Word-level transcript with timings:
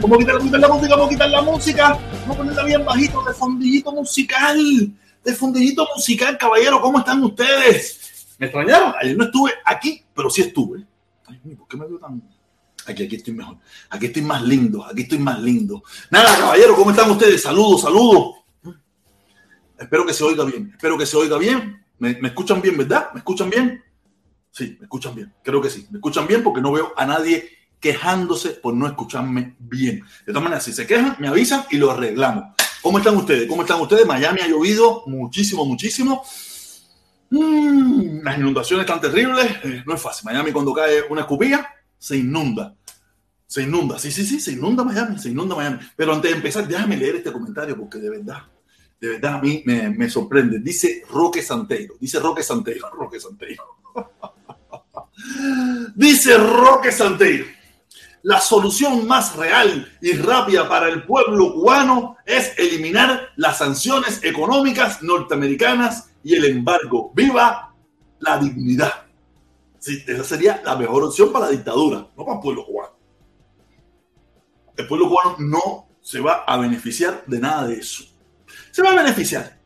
¿Cómo 0.00 0.16
quitar, 0.16 0.38
quitar 0.40 0.60
la 0.60 0.68
música? 0.68 0.94
¿Cómo 0.96 1.08
quitar 1.08 1.28
la 1.28 1.42
música? 1.42 1.98
Vamos 2.20 2.36
a 2.36 2.38
ponerla 2.38 2.64
bien 2.64 2.84
bajito, 2.84 3.22
de 3.22 3.34
fondillito 3.34 3.92
musical. 3.92 4.58
De 5.22 5.34
fondillito 5.34 5.86
musical, 5.94 6.38
caballero. 6.38 6.80
¿Cómo 6.80 6.98
están 6.98 7.22
ustedes? 7.22 8.36
¿Me 8.38 8.46
extrañaron? 8.46 8.94
Ayer 8.98 9.16
no 9.16 9.24
estuve 9.24 9.52
aquí, 9.64 10.02
pero 10.14 10.30
sí 10.30 10.42
estuve. 10.42 10.86
Ay, 11.26 11.54
¿por 11.54 11.68
qué 11.68 11.76
me 11.76 11.86
veo 11.86 11.98
tan...? 11.98 12.22
Aquí, 12.86 13.04
aquí 13.04 13.16
estoy 13.16 13.34
mejor. 13.34 13.58
Aquí 13.90 14.06
estoy 14.06 14.22
más 14.22 14.42
lindo. 14.42 14.84
Aquí 14.84 15.02
estoy 15.02 15.18
más 15.18 15.40
lindo. 15.40 15.82
Nada, 16.10 16.38
caballero, 16.38 16.74
¿cómo 16.74 16.90
están 16.90 17.10
ustedes? 17.10 17.42
Saludos, 17.42 17.82
saludos. 17.82 18.36
Espero 19.78 20.06
que 20.06 20.14
se 20.14 20.24
oiga 20.24 20.44
bien. 20.44 20.70
Espero 20.72 20.96
que 20.96 21.04
se 21.04 21.16
oiga 21.16 21.36
bien. 21.36 21.84
¿Me, 21.98 22.14
me 22.20 22.28
escuchan 22.28 22.62
bien, 22.62 22.78
verdad? 22.78 23.08
¿Me 23.12 23.18
escuchan 23.18 23.50
bien? 23.50 23.82
Sí, 24.50 24.76
me 24.78 24.84
escuchan 24.84 25.14
bien. 25.14 25.34
Creo 25.42 25.60
que 25.60 25.68
sí. 25.68 25.86
Me 25.90 25.98
escuchan 25.98 26.26
bien 26.26 26.42
porque 26.42 26.62
no 26.62 26.72
veo 26.72 26.94
a 26.96 27.04
nadie 27.04 27.50
quejándose 27.80 28.50
por 28.50 28.74
no 28.74 28.86
escucharme 28.86 29.54
bien. 29.58 30.04
De 30.26 30.32
todas 30.32 30.42
maneras, 30.42 30.64
si 30.64 30.72
se 30.72 30.86
quejan, 30.86 31.16
me 31.18 31.28
avisan 31.28 31.64
y 31.70 31.76
lo 31.76 31.90
arreglamos. 31.90 32.44
¿Cómo 32.82 32.98
están 32.98 33.16
ustedes? 33.16 33.48
¿Cómo 33.48 33.62
están 33.62 33.80
ustedes? 33.80 34.06
Miami 34.06 34.40
ha 34.40 34.48
llovido 34.48 35.02
muchísimo, 35.06 35.64
muchísimo. 35.64 36.24
Mm, 37.30 38.20
las 38.22 38.38
inundaciones 38.38 38.86
están 38.86 39.00
terribles. 39.00 39.46
Eh, 39.64 39.82
no 39.84 39.94
es 39.94 40.00
fácil. 40.00 40.24
Miami 40.24 40.52
cuando 40.52 40.72
cae 40.72 41.02
una 41.10 41.22
escupilla, 41.22 41.68
se 41.98 42.16
inunda. 42.16 42.74
Se 43.46 43.62
inunda. 43.62 43.98
Sí, 43.98 44.10
sí, 44.10 44.24
sí, 44.24 44.40
se 44.40 44.52
inunda 44.52 44.84
Miami, 44.84 45.18
se 45.18 45.30
inunda 45.30 45.54
Miami. 45.54 45.78
Pero 45.96 46.14
antes 46.14 46.30
de 46.30 46.36
empezar, 46.36 46.66
déjame 46.66 46.96
leer 46.96 47.16
este 47.16 47.32
comentario 47.32 47.76
porque 47.76 47.98
de 47.98 48.10
verdad, 48.10 48.42
de 49.00 49.08
verdad 49.08 49.34
a 49.34 49.42
mí 49.42 49.62
me, 49.66 49.90
me 49.90 50.08
sorprende. 50.08 50.60
Dice 50.60 51.02
Roque 51.10 51.42
Santeiro. 51.42 51.94
Dice 52.00 52.20
Roque 52.20 52.42
Santeiro. 52.42 52.88
Roque 52.90 53.20
Santeiro. 53.20 53.64
Dice 55.96 56.36
Roque 56.36 56.92
Santeiro 56.92 57.55
la 58.26 58.40
solución 58.40 59.06
más 59.06 59.36
real 59.36 59.88
y 60.00 60.12
rápida 60.14 60.68
para 60.68 60.88
el 60.88 61.04
pueblo 61.04 61.52
cubano 61.52 62.16
es 62.24 62.58
eliminar 62.58 63.28
las 63.36 63.58
sanciones 63.58 64.18
económicas 64.24 65.00
norteamericanas 65.00 66.10
y 66.24 66.34
el 66.34 66.46
embargo. 66.46 67.12
¡Viva 67.14 67.72
la 68.18 68.38
dignidad! 68.38 68.92
Sí, 69.78 70.02
esa 70.04 70.24
sería 70.24 70.60
la 70.64 70.74
mejor 70.74 71.04
opción 71.04 71.32
para 71.32 71.44
la 71.44 71.52
dictadura, 71.52 71.98
no 72.16 72.24
para 72.24 72.38
el 72.38 72.42
pueblo 72.42 72.66
cubano. 72.66 72.98
El 74.76 74.88
pueblo 74.88 75.08
cubano 75.08 75.36
no 75.38 75.88
se 76.00 76.18
va 76.18 76.42
a 76.48 76.56
beneficiar 76.56 77.22
de 77.28 77.38
nada 77.38 77.68
de 77.68 77.74
eso. 77.74 78.06
Se 78.72 78.82
va 78.82 78.90
a 78.90 78.96
beneficiar, 78.96 79.56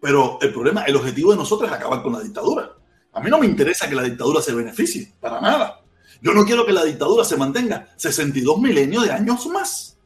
pero 0.00 0.40
el 0.42 0.52
problema, 0.52 0.82
el 0.86 0.96
objetivo 0.96 1.30
de 1.30 1.36
nosotros 1.36 1.70
es 1.70 1.76
acabar 1.76 2.02
con 2.02 2.14
la 2.14 2.20
dictadura. 2.20 2.68
A 3.12 3.20
mí 3.20 3.30
no 3.30 3.38
me 3.38 3.46
interesa 3.46 3.88
que 3.88 3.94
la 3.94 4.02
dictadura 4.02 4.42
se 4.42 4.52
beneficie, 4.52 5.12
para 5.20 5.40
nada. 5.40 5.81
Yo 6.22 6.32
no 6.32 6.44
quiero 6.44 6.64
que 6.64 6.72
la 6.72 6.84
dictadura 6.84 7.24
se 7.24 7.36
mantenga 7.36 7.88
62 7.96 8.58
milenios 8.58 9.04
de 9.04 9.12
años 9.12 9.44
más. 9.48 9.98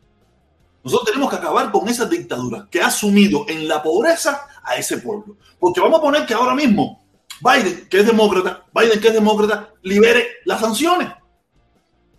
Nosotros 0.83 1.11
tenemos 1.11 1.29
que 1.29 1.37
acabar 1.37 1.71
con 1.71 1.87
esa 1.89 2.07
dictadura 2.07 2.67
que 2.71 2.81
ha 2.81 2.91
sumido 2.91 3.45
en 3.49 3.69
la 3.69 3.83
pobreza 3.83 4.47
a 4.65 4.77
ese 4.77 4.99
pueblo. 4.99 5.37
Porque 5.61 5.81
vamos 5.81 5.99
a 5.99 6.03
poner 6.03 6.27
que 6.27 6.33
ahora 6.33 6.55
mismo 6.55 7.05
Biden, 7.41 7.87
que 7.91 8.01
es 8.01 8.07
demócrata, 8.07 8.65
Biden, 8.73 8.99
que 8.99 9.09
es 9.09 9.15
demócrata, 9.15 9.75
libere 9.83 10.27
las 10.47 10.61
sanciones 10.61 11.09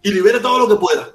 y 0.04 0.12
libere 0.12 0.42
todo 0.42 0.60
lo 0.60 0.68
que 0.68 0.76
pueda. 0.76 1.10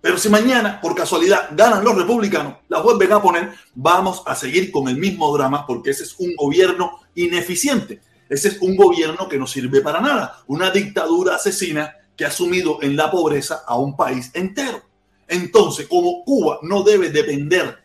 Pero 0.00 0.18
si 0.18 0.28
mañana, 0.28 0.80
por 0.80 0.96
casualidad, 0.96 1.50
ganan 1.52 1.84
los 1.84 1.94
republicanos, 1.94 2.56
la 2.68 2.80
vuelven 2.80 3.12
a 3.12 3.22
poner, 3.22 3.52
vamos 3.74 4.22
a 4.26 4.34
seguir 4.34 4.72
con 4.72 4.88
el 4.88 4.96
mismo 4.96 5.32
drama 5.36 5.66
porque 5.66 5.90
ese 5.90 6.02
es 6.02 6.18
un 6.18 6.34
gobierno 6.34 6.98
ineficiente. 7.14 8.00
Ese 8.28 8.48
es 8.48 8.58
un 8.60 8.76
gobierno 8.76 9.28
que 9.28 9.38
no 9.38 9.46
sirve 9.46 9.80
para 9.80 10.00
nada. 10.00 10.42
Una 10.46 10.70
dictadura 10.70 11.36
asesina 11.36 11.94
que 12.18 12.26
ha 12.26 12.30
sumido 12.32 12.82
en 12.82 12.96
la 12.96 13.10
pobreza 13.12 13.62
a 13.64 13.78
un 13.78 13.96
país 13.96 14.32
entero. 14.34 14.82
Entonces, 15.28 15.86
como 15.86 16.24
Cuba 16.24 16.58
no 16.62 16.82
debe 16.82 17.10
depender, 17.10 17.78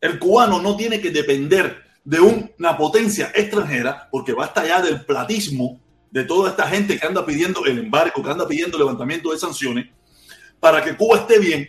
el 0.00 0.20
cubano 0.20 0.62
no 0.62 0.76
tiene 0.76 1.00
que 1.00 1.10
depender 1.10 1.82
de 2.04 2.20
una 2.20 2.78
potencia 2.78 3.32
extranjera, 3.34 4.08
porque 4.12 4.32
basta 4.32 4.64
ya 4.64 4.80
del 4.80 5.04
platismo 5.04 5.80
de 6.12 6.24
toda 6.24 6.50
esta 6.50 6.68
gente 6.68 6.96
que 6.96 7.06
anda 7.06 7.26
pidiendo 7.26 7.64
el 7.64 7.80
embargo, 7.80 8.22
que 8.22 8.30
anda 8.30 8.46
pidiendo 8.46 8.78
levantamiento 8.78 9.32
de 9.32 9.38
sanciones, 9.38 9.88
para 10.60 10.82
que 10.84 10.96
Cuba 10.96 11.18
esté 11.18 11.40
bien, 11.40 11.68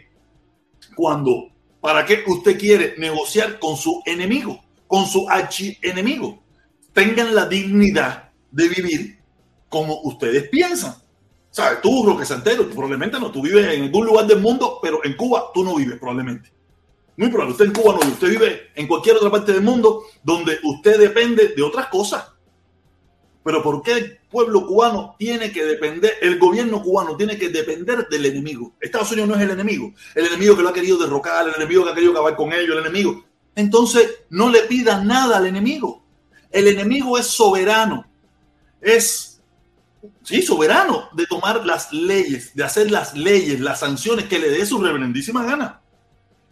cuando, 0.95 1.49
¿para 1.81 2.05
qué 2.05 2.23
usted 2.27 2.59
quiere 2.59 2.93
negociar 2.99 3.57
con 3.57 3.75
su 3.75 4.03
enemigo, 4.05 4.63
con 4.85 5.07
su 5.07 5.27
archienemigo? 5.27 6.43
Tengan 6.93 7.33
la 7.33 7.47
dignidad 7.47 8.29
de 8.51 8.69
vivir 8.69 9.19
como 9.67 9.99
ustedes 10.03 10.47
piensan. 10.49 11.08
¿Sabes? 11.51 11.81
Tú, 11.81 12.05
Roque 12.05 12.25
Santero, 12.25 12.69
probablemente 12.69 13.19
no, 13.19 13.31
tú 13.31 13.41
vives 13.41 13.65
en 13.73 13.83
algún 13.83 14.05
lugar 14.05 14.27
del 14.27 14.39
mundo, 14.39 14.79
pero 14.81 15.03
en 15.03 15.15
Cuba 15.15 15.51
tú 15.53 15.63
no 15.63 15.75
vives, 15.75 15.97
probablemente. 15.97 16.51
Muy 17.17 17.29
probable, 17.29 17.51
usted 17.51 17.65
en 17.65 17.73
Cuba 17.73 17.93
no 17.93 17.99
vive, 17.99 18.13
usted 18.13 18.29
vive 18.29 18.61
en 18.75 18.87
cualquier 18.87 19.15
otra 19.17 19.31
parte 19.31 19.51
del 19.51 19.61
mundo 19.61 20.03
donde 20.23 20.59
usted 20.63 20.99
depende 20.99 21.49
de 21.49 21.61
otras 21.63 21.87
cosas. 21.87 22.25
Pero 23.43 23.63
¿por 23.63 23.81
qué 23.81 23.93
el 23.93 24.17
pueblo 24.29 24.67
cubano 24.67 25.15
tiene 25.17 25.51
que 25.51 25.63
depender, 25.63 26.13
el 26.21 26.37
gobierno 26.37 26.83
cubano 26.83 27.17
tiene 27.17 27.37
que 27.37 27.49
depender 27.49 28.07
del 28.07 28.25
enemigo? 28.25 28.73
Estados 28.79 29.11
Unidos 29.11 29.29
no 29.29 29.35
es 29.35 29.41
el 29.41 29.51
enemigo, 29.51 29.93
el 30.13 30.27
enemigo 30.27 30.55
que 30.55 30.61
lo 30.61 30.69
ha 30.69 30.73
querido 30.73 30.97
derrocar, 30.97 31.47
el 31.47 31.55
enemigo 31.55 31.83
que 31.83 31.91
ha 31.91 31.95
querido 31.95 32.11
acabar 32.11 32.35
con 32.35 32.53
ellos, 32.53 32.77
el 32.77 32.85
enemigo. 32.85 33.25
Entonces, 33.55 34.23
no 34.29 34.49
le 34.49 34.61
pida 34.61 35.03
nada 35.03 35.37
al 35.37 35.47
enemigo. 35.47 36.03
El 36.51 36.67
enemigo 36.67 37.17
es 37.17 37.27
soberano, 37.27 38.05
es 38.81 39.28
sí, 40.23 40.41
soberano 40.41 41.09
de 41.13 41.25
tomar 41.25 41.65
las 41.65 41.91
leyes, 41.91 42.55
de 42.55 42.63
hacer 42.63 42.91
las 42.91 43.15
leyes, 43.15 43.59
las 43.59 43.79
sanciones 43.79 44.25
que 44.25 44.39
le 44.39 44.49
dé 44.49 44.65
su 44.65 44.81
reverendísima 44.81 45.43
gana. 45.43 45.81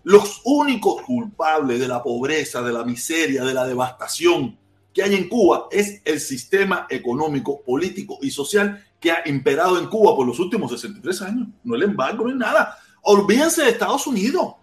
Los 0.03 0.41
únicos 0.45 1.01
culpables 1.01 1.79
de 1.79 1.87
la 1.87 2.01
pobreza, 2.01 2.61
de 2.61 2.71
la 2.71 2.83
miseria, 2.83 3.43
de 3.43 3.53
la 3.53 3.65
devastación 3.65 4.57
que 4.93 5.03
hay 5.03 5.15
en 5.15 5.29
Cuba 5.29 5.67
es 5.69 6.01
el 6.05 6.19
sistema 6.19 6.87
económico, 6.89 7.61
político 7.61 8.17
y 8.21 8.31
social 8.31 8.83
que 8.99 9.11
ha 9.11 9.27
imperado 9.27 9.77
en 9.77 9.87
Cuba 9.87 10.15
por 10.15 10.25
los 10.25 10.39
últimos 10.39 10.71
63 10.71 11.21
años. 11.21 11.47
No 11.63 11.75
el 11.75 11.83
embargo, 11.83 12.27
no 12.27 12.33
nada. 12.33 12.77
Olvídense 13.03 13.63
de 13.63 13.69
Estados 13.69 14.07
Unidos. 14.07 14.55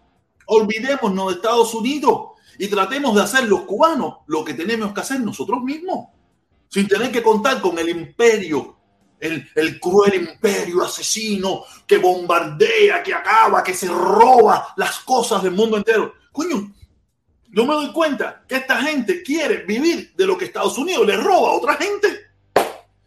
Olvidémonos 0.46 1.28
de 1.28 1.34
Estados 1.34 1.75
Unidos 1.75 2.31
y 2.58 2.69
tratemos 2.69 3.14
de 3.14 3.22
hacer 3.22 3.44
los 3.44 3.62
cubanos 3.62 4.16
lo 4.26 4.44
que 4.44 4.54
tenemos 4.54 4.92
que 4.92 5.00
hacer 5.00 5.20
nosotros 5.20 5.62
mismos 5.62 6.08
sin 6.75 6.88
tener 6.88 7.12
que 7.12 7.23
contar 7.23 7.61
con 7.61 7.79
el 7.79 7.88
imperio, 7.88 8.76
el, 9.21 9.49
el, 9.55 9.79
cruel 9.79 10.17
imperio 10.17 10.82
asesino 10.82 11.63
que 11.87 11.98
bombardea, 11.98 13.01
que 13.01 13.15
acaba, 13.15 13.63
que 13.63 13.72
se 13.72 13.87
roba 13.87 14.75
las 14.77 14.98
cosas 14.98 15.41
del 15.44 15.53
mundo 15.53 15.77
entero. 15.77 16.15
Coño, 16.32 16.75
yo 17.48 17.65
me 17.65 17.75
doy 17.75 17.93
cuenta 17.93 18.44
que 18.48 18.56
esta 18.56 18.82
gente 18.82 19.22
quiere 19.22 19.58
vivir 19.58 20.15
de 20.17 20.27
lo 20.27 20.37
que 20.37 20.46
Estados 20.46 20.77
Unidos 20.77 21.06
le 21.06 21.17
roba 21.17 21.51
a 21.51 21.53
otra 21.53 21.75
gente. 21.77 22.08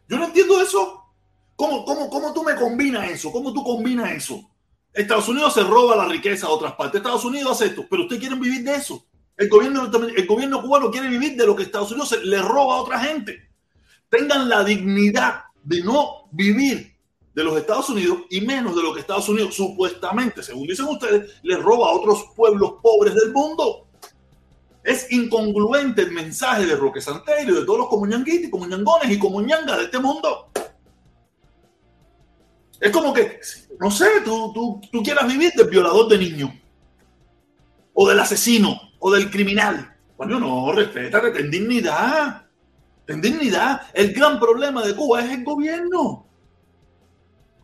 Yo 0.08 0.18
no 0.18 0.27
entiendo 0.27 0.62
eso. 0.62 1.03
¿Cómo, 1.58 1.84
cómo, 1.84 2.10
cómo 2.10 2.34
tú 2.34 2.46
me 2.46 2.56
combinas 2.56 3.12
eso? 3.12 3.34
¿Cómo 3.34 3.51
tú 3.51 3.65
combinas 3.65 4.12
eso? 4.12 4.50
Estados 4.94 5.27
Unidos 5.27 5.53
se 5.53 5.63
roba 5.63 5.98
la 5.98 6.06
riqueza 6.06 6.48
a 6.48 6.51
otras 6.51 6.72
partes. 6.75 7.00
Estados 7.00 7.25
Unidos 7.25 7.51
hace 7.51 7.65
esto, 7.65 7.86
pero 7.89 8.03
ustedes 8.03 8.22
quieren 8.22 8.39
vivir 8.39 8.63
de 8.63 8.75
eso. 8.75 9.06
El 9.36 9.50
gobierno, 9.50 9.91
el 10.15 10.25
gobierno 10.25 10.62
cubano 10.62 10.89
quiere 10.89 11.10
vivir 11.10 11.36
de 11.36 11.46
lo 11.46 11.53
que 11.53 11.63
Estados 11.63 11.91
Unidos 11.91 12.18
le 12.24 12.41
roba 12.41 12.75
a 12.75 12.82
otra 12.82 13.00
gente 13.01 13.47
tengan 14.10 14.50
la 14.50 14.64
dignidad 14.64 15.44
de 15.64 15.84
no 15.84 16.28
vivir 16.32 16.96
de 17.34 17.44
los 17.44 17.56
Estados 17.58 17.90
Unidos 17.90 18.20
y 18.30 18.42
menos 18.42 18.76
de 18.76 18.82
lo 18.82 18.94
que 18.94 19.02
Estados 19.02 19.30
Unidos 19.30 19.56
supuestamente, 19.56 20.42
según 20.42 20.66
dicen 20.66 20.88
ustedes, 20.88 21.36
le 21.44 21.58
roba 21.58 21.90
a 21.90 21.92
otros 21.92 22.26
pueblos 22.36 22.76
pobres 22.82 23.14
del 23.14 23.32
mundo. 23.32 23.88
Es 24.84 25.12
incongruente 25.12 26.02
el 26.02 26.12
mensaje 26.12 26.66
de 26.66 26.76
Roque 26.76 27.02
Santerio, 27.02 27.60
de 27.60 27.66
todos 27.66 27.80
los 27.80 27.90
comuñanguitos, 27.90 28.50
comuñangones 28.50 29.12
y 29.12 29.20
comuñangas 29.20 29.78
de 29.78 29.84
este 29.84 30.00
mundo. 30.00 30.50
Es 32.80 32.92
como 32.92 33.14
que, 33.14 33.40
no 33.80 33.92
sé, 33.92 34.08
tú, 34.24 34.52
tú, 34.54 34.82
tú 34.92 35.04
quieras 35.04 35.28
vivir 35.28 35.52
del 35.54 35.70
violador 35.70 36.08
de 36.08 36.18
niños, 36.18 36.52
o 37.94 38.08
del 38.08 38.20
asesino, 38.20 38.80
o 39.00 39.12
del 39.12 39.30
criminal. 39.30 39.96
Bueno, 40.16 40.40
no, 40.40 40.72
respétate, 40.72 41.32
ten 41.32 41.52
dignidad 41.52 42.47
en 43.08 43.22
dignidad. 43.22 43.82
El 43.94 44.14
gran 44.14 44.40
problema 44.40 44.86
de 44.86 44.96
Cuba 44.96 45.24
es 45.24 45.32
el 45.32 45.44
gobierno. 45.44 46.26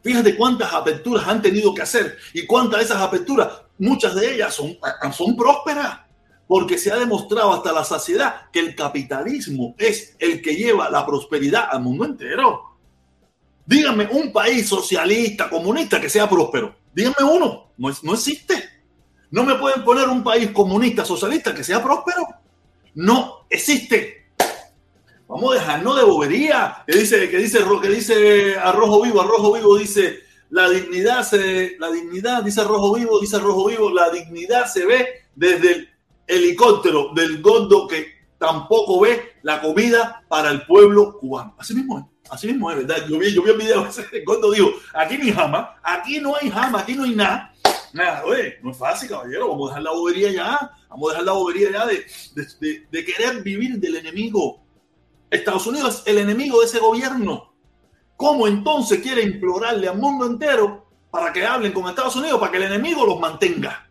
Fíjate 0.03 0.35
cuántas 0.35 0.73
aperturas 0.73 1.27
han 1.27 1.41
tenido 1.41 1.73
que 1.73 1.81
hacer 1.81 2.17
y 2.33 2.45
cuántas 2.45 2.79
de 2.79 2.85
esas 2.85 3.01
aperturas, 3.01 3.49
muchas 3.77 4.13
de 4.15 4.35
ellas 4.35 4.53
son, 4.53 4.77
son 5.13 5.35
prósperas, 5.37 6.01
porque 6.45 6.77
se 6.77 6.91
ha 6.91 6.97
demostrado 6.97 7.53
hasta 7.53 7.71
la 7.71 7.85
saciedad 7.85 8.51
que 8.51 8.59
el 8.59 8.75
capitalismo 8.75 9.75
es 9.77 10.15
el 10.19 10.41
que 10.41 10.55
lleva 10.55 10.89
la 10.89 11.05
prosperidad 11.05 11.69
al 11.71 11.81
mundo 11.81 12.03
entero. 12.03 12.77
Díganme 13.65 14.09
un 14.11 14.33
país 14.33 14.67
socialista, 14.67 15.49
comunista 15.49 16.01
que 16.01 16.09
sea 16.09 16.29
próspero. 16.29 16.75
Díganme 16.93 17.23
uno. 17.23 17.71
No, 17.77 17.89
no 18.03 18.13
existe. 18.13 18.61
No 19.31 19.43
me 19.45 19.55
pueden 19.55 19.83
poner 19.85 20.09
un 20.09 20.21
país 20.21 20.51
comunista, 20.51 21.05
socialista 21.05 21.55
que 21.55 21.63
sea 21.63 21.81
próspero. 21.81 22.27
No 22.95 23.45
existe. 23.49 24.22
Vamos 25.33 25.55
a 25.55 25.59
dejarnos 25.59 25.95
de 25.97 26.03
bobería. 26.03 26.83
Que 26.85 26.95
dice, 26.95 27.27
que 27.27 27.37
dice, 27.37 27.65
que 27.81 27.89
dice 27.89 28.55
Arrojo 28.55 29.01
Vivo, 29.01 29.19
Arrojo 29.19 29.53
Vivo 29.53 29.75
dice, 29.79 30.19
la 30.51 30.69
dignidad 30.69 31.23
se, 31.23 31.75
la 31.79 31.89
dignidad, 31.89 32.43
dice 32.43 32.63
Rojo 32.63 32.93
Vivo, 32.93 33.19
dice 33.19 33.39
Rojo 33.39 33.65
Vivo, 33.65 33.89
la 33.89 34.11
dignidad 34.11 34.67
se 34.67 34.85
ve 34.85 35.23
desde 35.33 35.71
el 35.71 35.89
helicóptero 36.27 37.13
del 37.15 37.41
gordo 37.41 37.87
que 37.87 38.13
tampoco 38.37 38.99
ve 38.99 39.33
la 39.41 39.59
comida 39.59 40.23
para 40.27 40.51
el 40.51 40.67
pueblo 40.67 41.17
cubano. 41.17 41.55
Así 41.57 41.73
mismo 41.73 41.97
es. 41.97 42.05
Así 42.29 42.45
mismo 42.45 42.69
es, 42.69 42.85
¿verdad? 42.85 43.07
Yo 43.09 43.17
vi, 43.17 43.33
yo 43.33 43.41
vi 43.41 43.49
el 43.49 43.57
video 43.57 43.87
ese 43.87 44.05
gordo 44.23 44.51
dijo, 44.51 44.69
aquí 44.93 45.17
ni 45.17 45.31
jama, 45.31 45.79
aquí 45.81 46.19
no 46.19 46.35
hay 46.35 46.51
jama, 46.51 46.81
aquí 46.81 46.93
no 46.93 47.05
hay 47.05 47.15
nada. 47.15 47.51
Nada, 47.91 48.23
oye, 48.23 48.59
no 48.61 48.69
es 48.69 48.77
fácil, 48.77 49.09
caballero, 49.09 49.49
vamos 49.49 49.65
a 49.65 49.69
dejar 49.71 49.83
la 49.83 49.91
bobería 49.93 50.31
ya, 50.31 50.71
vamos 50.89 51.09
a 51.09 51.13
dejar 51.13 51.25
la 51.25 51.31
bobería 51.31 51.71
ya 51.71 51.85
de, 51.87 52.05
de, 52.35 52.87
de 52.91 53.05
querer 53.05 53.41
vivir 53.41 53.79
del 53.79 53.95
enemigo. 53.95 54.62
Estados 55.33 55.67
Unidos 55.67 56.03
es 56.05 56.07
el 56.07 56.19
enemigo 56.19 56.59
de 56.59 56.67
ese 56.67 56.79
gobierno. 56.79 57.53
¿Cómo 58.15 58.47
entonces 58.47 59.01
quiere 59.01 59.23
implorarle 59.23 59.87
al 59.87 59.97
mundo 59.97 60.25
entero 60.25 60.87
para 61.09 61.33
que 61.33 61.45
hablen 61.45 61.71
con 61.71 61.87
Estados 61.89 62.15
Unidos 62.15 62.39
para 62.39 62.51
que 62.51 62.57
el 62.57 62.63
enemigo 62.63 63.05
los 63.05 63.19
mantenga? 63.19 63.89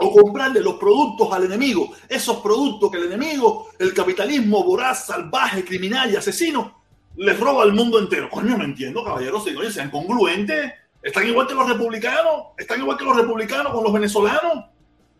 o 0.00 0.12
comprarle 0.12 0.60
los 0.60 0.74
productos 0.74 1.32
al 1.32 1.44
enemigo, 1.44 1.90
esos 2.08 2.36
productos 2.36 2.90
que 2.90 2.98
el 2.98 3.06
enemigo, 3.06 3.68
el 3.80 3.92
capitalismo 3.92 4.62
voraz, 4.62 5.06
salvaje, 5.06 5.64
criminal 5.64 6.10
y 6.10 6.16
asesino, 6.16 6.82
les 7.16 7.38
roba 7.38 7.64
al 7.64 7.72
mundo 7.72 7.98
entero. 7.98 8.30
Coño, 8.30 8.56
no 8.56 8.64
entiendo, 8.64 9.02
caballeros, 9.02 9.42
si 9.42 9.72
sean 9.72 9.90
congruentes. 9.90 10.72
Están 11.02 11.26
igual 11.26 11.48
que 11.48 11.54
los 11.54 11.68
republicanos, 11.68 12.46
están 12.56 12.80
igual 12.80 12.96
que 12.96 13.04
los 13.04 13.16
republicanos 13.16 13.72
con 13.72 13.82
los 13.82 13.92
venezolanos. 13.92 14.66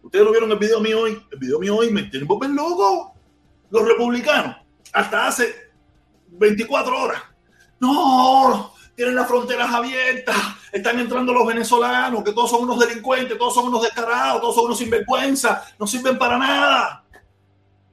Ustedes 0.02 0.25
lo 0.25 0.31
vieron 0.31 0.49
en 0.49 0.52
el 0.52 0.59
video 0.61 0.81
mío 0.81 1.00
hoy. 1.00 1.23
El 1.33 1.38
video 1.38 1.59
mío 1.59 1.76
hoy 1.76 1.90
me 1.90 2.05
tiene 2.05 2.23
un 2.23 2.28
poco 2.28 2.47
loco. 2.47 3.14
Los 3.71 3.85
republicanos, 3.85 4.57
hasta 4.92 5.26
hace 5.26 5.54
24 6.28 7.02
horas. 7.02 7.23
No, 7.80 8.73
tienen 8.95 9.14
las 9.14 9.28
fronteras 9.28 9.73
abiertas, 9.73 10.37
están 10.73 10.99
entrando 10.99 11.33
los 11.33 11.47
venezolanos, 11.47 12.25
que 12.25 12.33
todos 12.33 12.50
son 12.50 12.62
unos 12.64 12.78
delincuentes, 12.80 13.38
todos 13.38 13.54
son 13.54 13.68
unos 13.68 13.83
descarados, 13.83 14.40
todos 14.40 14.54
son 14.54 14.64
unos 14.66 14.78
sinvergüenza, 14.78 15.64
no 15.78 15.87
sirven 15.87 16.18
para 16.18 16.37
nada. 16.37 17.04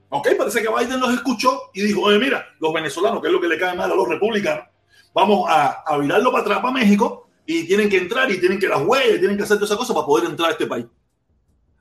Ok, 0.09 0.29
parece 0.37 0.61
que 0.61 0.69
Biden 0.69 0.99
los 0.99 1.13
escuchó 1.13 1.69
y 1.73 1.81
dijo, 1.81 2.01
oye, 2.01 2.17
mira, 2.17 2.45
los 2.59 2.73
venezolanos, 2.73 3.21
que 3.21 3.27
es 3.27 3.33
lo 3.33 3.41
que 3.41 3.47
le 3.47 3.59
cae 3.59 3.75
mal 3.75 3.91
a 3.91 3.95
los 3.95 4.07
republicanos, 4.07 4.65
vamos 5.13 5.49
a, 5.49 5.83
a 5.85 5.97
virarlo 5.97 6.31
para 6.31 6.43
atrás, 6.43 6.59
para 6.59 6.73
México, 6.73 7.29
y 7.45 7.67
tienen 7.67 7.89
que 7.89 7.97
entrar 7.97 8.31
y 8.31 8.39
tienen 8.39 8.59
que 8.59 8.67
las 8.67 8.81
huellas, 8.81 9.19
tienen 9.19 9.37
que 9.37 9.43
hacer 9.43 9.57
todas 9.57 9.69
esas 9.69 9.77
cosas 9.77 9.95
para 9.95 10.07
poder 10.07 10.29
entrar 10.29 10.49
a 10.49 10.51
este 10.53 10.65
país. 10.65 10.85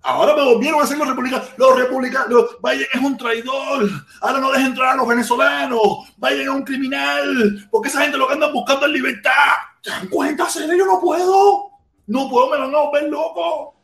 Ahora 0.06 0.36
me 0.36 0.44
volvieron 0.44 0.80
a 0.80 0.84
hacer 0.84 0.98
los 0.98 1.08
republicanos. 1.08 1.48
Los 1.56 1.78
republicanos, 1.78 2.58
Biden 2.62 2.86
es 2.92 3.00
un 3.00 3.16
traidor. 3.16 3.88
Ahora 4.20 4.38
no 4.38 4.52
dejen 4.52 4.66
entrar 4.66 4.90
a 4.90 4.96
los 4.96 5.08
venezolanos. 5.08 5.80
Biden 6.18 6.42
es 6.42 6.48
un 6.48 6.62
criminal. 6.62 7.68
Porque 7.70 7.88
esa 7.88 8.02
gente 8.02 8.18
lo 8.18 8.26
que 8.26 8.34
andan 8.34 8.52
buscando 8.52 8.84
es 8.84 8.92
libertad. 8.92 9.32
¿Se 9.80 9.90
dan 9.90 10.08
cuenta, 10.08 10.46
Yo 10.48 10.84
no 10.84 11.00
puedo. 11.00 11.70
No 12.06 12.28
puedo, 12.28 12.50
me 12.50 12.58
van 12.58 12.74
a 12.74 12.78
volver 12.80 13.04
loco. 13.04 13.74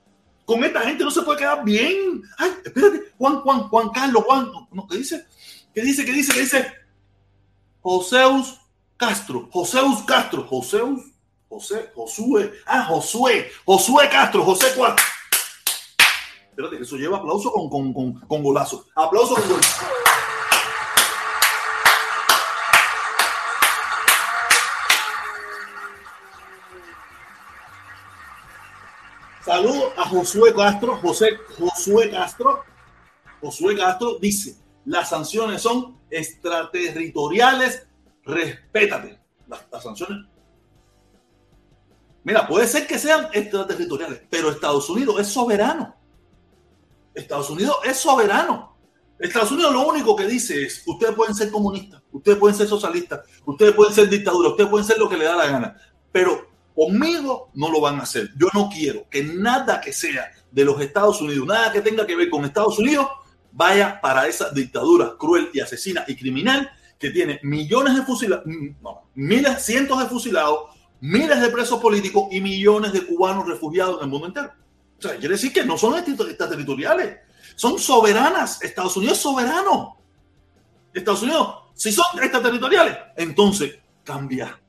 Con 0.44 0.62
esta 0.62 0.82
gente 0.82 1.04
no 1.04 1.10
se 1.10 1.22
puede 1.22 1.38
quedar 1.38 1.64
bien. 1.64 2.22
Ay, 2.36 2.52
espérate. 2.66 3.00
Juan, 3.16 3.40
Juan, 3.40 3.60
Juan 3.68 3.88
Carlos, 3.88 4.22
Juan. 4.24 4.50
¿Qué 4.90 4.98
dice? 4.98 5.26
¿Qué 5.74 5.80
dice? 5.80 6.04
¿Qué 6.04 6.12
dice? 6.12 6.34
¿Qué 6.34 6.40
dice? 6.40 6.72
Joseus 7.80 8.60
Castro. 8.98 9.48
Joseus 9.50 10.02
Castro. 10.02 10.44
Joseus. 10.44 11.00
José, 11.48 11.90
Josué. 11.94 12.52
Ah, 12.66 12.84
Josué. 12.84 13.50
Josué 13.64 14.08
Castro. 14.10 14.44
José 14.44 14.66
Cuatro. 14.76 15.04
Eso 16.80 16.96
lleva 16.96 17.18
aplauso 17.18 17.50
con, 17.52 17.92
con, 17.92 18.12
con, 18.12 18.42
golazo. 18.42 18.86
Aplauso 18.94 19.34
con 19.34 19.48
golazo. 19.48 19.86
Saludo 29.44 29.92
a 29.96 30.04
Josué 30.04 30.54
Castro. 30.54 30.96
José 30.98 31.38
Josué 31.58 32.10
Castro. 32.10 32.64
Josué 33.40 33.76
Castro 33.76 34.18
dice: 34.18 34.56
las 34.84 35.08
sanciones 35.08 35.62
son 35.62 35.98
extraterritoriales. 36.10 37.86
Respétate. 38.24 39.18
Las 39.48 39.82
sanciones. 39.82 40.26
Mira, 42.22 42.46
puede 42.46 42.66
ser 42.66 42.86
que 42.86 42.98
sean 42.98 43.28
extraterritoriales, 43.32 44.22
pero 44.28 44.50
Estados 44.50 44.90
Unidos 44.90 45.18
es 45.20 45.28
soberano. 45.28 45.96
Estados 47.14 47.50
Unidos 47.50 47.76
es 47.84 47.96
soberano. 47.96 48.76
Estados 49.18 49.52
Unidos 49.52 49.72
lo 49.72 49.86
único 49.86 50.16
que 50.16 50.26
dice 50.26 50.62
es, 50.62 50.82
ustedes 50.86 51.14
pueden 51.14 51.34
ser 51.34 51.50
comunistas, 51.50 52.02
ustedes 52.10 52.38
pueden 52.38 52.56
ser 52.56 52.66
socialistas, 52.66 53.20
ustedes 53.44 53.74
pueden 53.74 53.92
ser 53.92 54.08
dictadura, 54.08 54.48
ustedes 54.48 54.70
pueden 54.70 54.86
ser 54.86 54.98
lo 54.98 55.10
que 55.10 55.18
les 55.18 55.28
da 55.28 55.36
la 55.36 55.46
gana, 55.46 55.76
pero 56.10 56.48
conmigo 56.74 57.50
no 57.54 57.70
lo 57.70 57.82
van 57.82 58.00
a 58.00 58.04
hacer. 58.04 58.30
Yo 58.38 58.48
no 58.54 58.70
quiero 58.72 59.06
que 59.10 59.22
nada 59.22 59.80
que 59.80 59.92
sea 59.92 60.30
de 60.50 60.64
los 60.64 60.80
Estados 60.80 61.20
Unidos, 61.20 61.46
nada 61.46 61.70
que 61.70 61.82
tenga 61.82 62.06
que 62.06 62.16
ver 62.16 62.30
con 62.30 62.46
Estados 62.46 62.78
Unidos, 62.78 63.08
vaya 63.52 64.00
para 64.00 64.26
esa 64.26 64.50
dictadura 64.50 65.14
cruel 65.18 65.50
y 65.52 65.60
asesina 65.60 66.04
y 66.08 66.16
criminal 66.16 66.70
que 66.98 67.10
tiene 67.10 67.40
millones 67.42 67.96
de 67.96 68.02
fusilados, 68.02 68.44
no, 68.46 69.10
miles, 69.14 69.62
cientos 69.62 69.98
de 69.98 70.06
fusilados, 70.06 70.64
miles 71.00 71.40
de 71.40 71.48
presos 71.48 71.80
políticos 71.80 72.28
y 72.30 72.40
millones 72.40 72.92
de 72.92 73.06
cubanos 73.06 73.46
refugiados 73.46 73.98
en 73.98 74.04
el 74.04 74.10
mundo 74.10 74.28
entero. 74.28 74.52
O 75.00 75.02
sea, 75.02 75.16
quiere 75.16 75.34
decir 75.34 75.50
que 75.50 75.64
no 75.64 75.78
son 75.78 76.04
territoriales, 76.04 77.20
son 77.56 77.78
soberanas. 77.78 78.62
Estados 78.62 78.96
Unidos 78.98 79.16
es 79.16 79.22
soberano. 79.22 79.96
Estados 80.92 81.22
Unidos, 81.22 81.54
si 81.74 81.90
son 81.90 82.04
extraterritoriales, 82.20 82.98
entonces 83.16 83.78
cambia. 84.04 84.60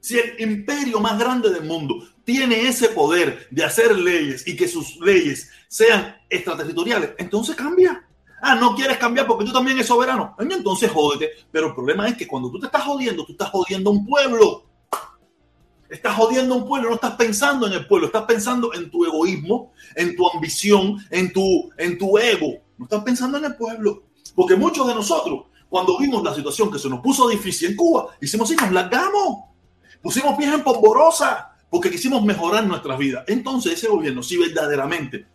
Si 0.00 0.18
el 0.18 0.40
imperio 0.40 1.00
más 1.00 1.18
grande 1.18 1.48
del 1.50 1.64
mundo 1.64 2.06
tiene 2.22 2.68
ese 2.68 2.90
poder 2.90 3.48
de 3.50 3.64
hacer 3.64 3.98
leyes 3.98 4.46
y 4.46 4.54
que 4.54 4.68
sus 4.68 4.96
leyes 5.00 5.50
sean 5.68 6.16
extraterritoriales, 6.28 7.12
entonces 7.16 7.56
cambia. 7.56 8.04
Ah, 8.42 8.54
no 8.54 8.74
quieres 8.74 8.98
cambiar 8.98 9.26
porque 9.26 9.46
tú 9.46 9.52
también 9.52 9.78
eres 9.78 9.88
soberano. 9.88 10.36
Entonces 10.38 10.90
jódete. 10.90 11.32
Pero 11.50 11.68
el 11.68 11.74
problema 11.74 12.06
es 12.06 12.16
que 12.16 12.28
cuando 12.28 12.50
tú 12.50 12.60
te 12.60 12.66
estás 12.66 12.84
jodiendo, 12.84 13.24
tú 13.24 13.32
estás 13.32 13.50
jodiendo 13.50 13.90
a 13.90 13.92
un 13.94 14.06
pueblo. 14.06 14.64
Estás 15.88 16.14
jodiendo 16.16 16.54
a 16.54 16.58
un 16.58 16.66
pueblo, 16.66 16.90
no 16.90 16.94
estás 16.96 17.14
pensando 17.14 17.66
en 17.66 17.72
el 17.72 17.86
pueblo, 17.86 18.06
estás 18.08 18.24
pensando 18.24 18.74
en 18.74 18.90
tu 18.90 19.06
egoísmo, 19.06 19.72
en 19.94 20.14
tu 20.16 20.30
ambición, 20.30 20.98
en 21.10 21.32
tu, 21.32 21.70
en 21.78 21.96
tu 21.96 22.18
ego. 22.18 22.58
No 22.76 22.84
estás 22.84 23.02
pensando 23.02 23.38
en 23.38 23.46
el 23.46 23.56
pueblo. 23.56 24.02
Porque 24.34 24.54
muchos 24.54 24.86
de 24.86 24.94
nosotros, 24.94 25.46
cuando 25.68 25.98
vimos 25.98 26.22
la 26.22 26.34
situación 26.34 26.70
que 26.70 26.78
se 26.78 26.90
nos 26.90 27.00
puso 27.00 27.28
difícil 27.28 27.70
en 27.70 27.76
Cuba, 27.76 28.08
hicimos 28.20 28.50
así, 28.50 28.56
nos 28.56 28.70
largamos. 28.70 29.44
Pusimos 30.02 30.36
pies 30.36 30.52
en 30.52 30.62
polvorosa 30.62 31.56
porque 31.70 31.90
quisimos 31.90 32.22
mejorar 32.22 32.66
nuestras 32.66 32.98
vidas. 32.98 33.24
Entonces 33.26 33.72
ese 33.72 33.88
gobierno, 33.88 34.22
sí, 34.22 34.36
verdaderamente. 34.36 35.26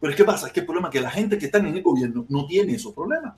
Pero 0.00 0.12
es 0.12 0.16
que 0.16 0.24
pasa, 0.24 0.46
es 0.46 0.52
que 0.52 0.60
el 0.60 0.66
problema 0.66 0.88
es 0.88 0.92
que 0.92 1.00
la 1.00 1.10
gente 1.10 1.38
que 1.38 1.46
está 1.46 1.58
en 1.58 1.66
el 1.66 1.82
gobierno 1.82 2.24
no 2.28 2.46
tiene 2.46 2.74
esos 2.74 2.94
problemas. 2.94 3.34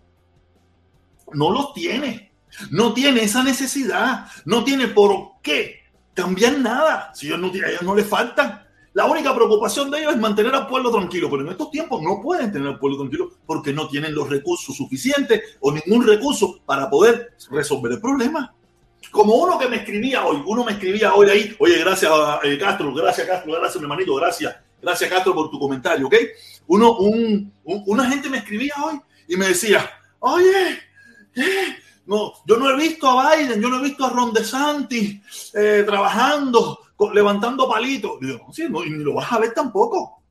No 1.32 1.50
los 1.50 1.72
tiene. 1.72 2.32
No 2.70 2.92
tiene 2.92 3.22
esa 3.22 3.42
necesidad. 3.42 4.26
No 4.44 4.62
tiene 4.62 4.88
por 4.88 5.40
qué 5.42 5.79
cambiar 6.20 6.58
nada. 6.58 7.10
Si 7.14 7.26
ellos 7.26 7.38
no, 7.38 7.48
a 7.48 7.68
ellos 7.68 7.82
no 7.82 7.94
les 7.94 8.06
faltan. 8.06 8.66
La 8.92 9.06
única 9.06 9.34
preocupación 9.34 9.90
de 9.90 10.00
ellos 10.00 10.14
es 10.14 10.18
mantener 10.18 10.52
al 10.54 10.66
pueblo 10.66 10.90
tranquilo, 10.90 11.30
pero 11.30 11.42
en 11.42 11.48
estos 11.48 11.70
tiempos 11.70 12.02
no 12.02 12.20
pueden 12.20 12.50
tener 12.52 12.66
al 12.66 12.78
pueblo 12.78 12.98
tranquilo 12.98 13.30
porque 13.46 13.72
no 13.72 13.88
tienen 13.88 14.14
los 14.14 14.28
recursos 14.28 14.76
suficientes 14.76 15.56
o 15.60 15.72
ningún 15.72 16.06
recurso 16.06 16.60
para 16.66 16.90
poder 16.90 17.34
resolver 17.50 17.92
el 17.92 18.00
problema. 18.00 18.52
Como 19.12 19.34
uno 19.34 19.58
que 19.58 19.68
me 19.68 19.76
escribía 19.76 20.24
hoy, 20.24 20.42
uno 20.44 20.64
me 20.64 20.72
escribía 20.72 21.14
hoy 21.14 21.30
ahí, 21.30 21.56
oye, 21.60 21.78
gracias 21.78 22.12
eh, 22.42 22.58
Castro, 22.58 22.92
gracias 22.92 23.26
Castro, 23.26 23.52
gracias 23.52 23.76
mi 23.76 23.82
hermanito, 23.82 24.14
gracias, 24.16 24.56
gracias 24.82 25.08
Castro 25.08 25.34
por 25.34 25.50
tu 25.50 25.58
comentario, 25.58 26.06
¿ok? 26.06 26.14
Uno, 26.66 26.96
un, 26.98 27.52
una 27.64 28.10
gente 28.10 28.28
me 28.28 28.38
escribía 28.38 28.74
hoy 28.84 29.00
y 29.28 29.36
me 29.36 29.46
decía, 29.46 29.88
oye, 30.18 30.80
¿eh? 31.36 31.76
No, 32.06 32.32
yo 32.46 32.56
no 32.56 32.70
he 32.70 32.76
visto 32.76 33.08
a 33.08 33.36
Biden, 33.36 33.60
yo 33.60 33.68
no 33.68 33.78
he 33.78 33.82
visto 33.84 34.04
a 34.04 34.10
Ron 34.10 34.32
DeSantis 34.32 35.52
eh, 35.54 35.84
trabajando, 35.86 36.80
levantando 37.12 37.68
palitos. 37.68 38.18
sí, 38.52 38.66
no, 38.68 38.84
y 38.84 38.90
ni 38.90 39.04
lo 39.04 39.14
vas 39.14 39.32
a 39.32 39.38
ver 39.38 39.52
tampoco. 39.54 40.22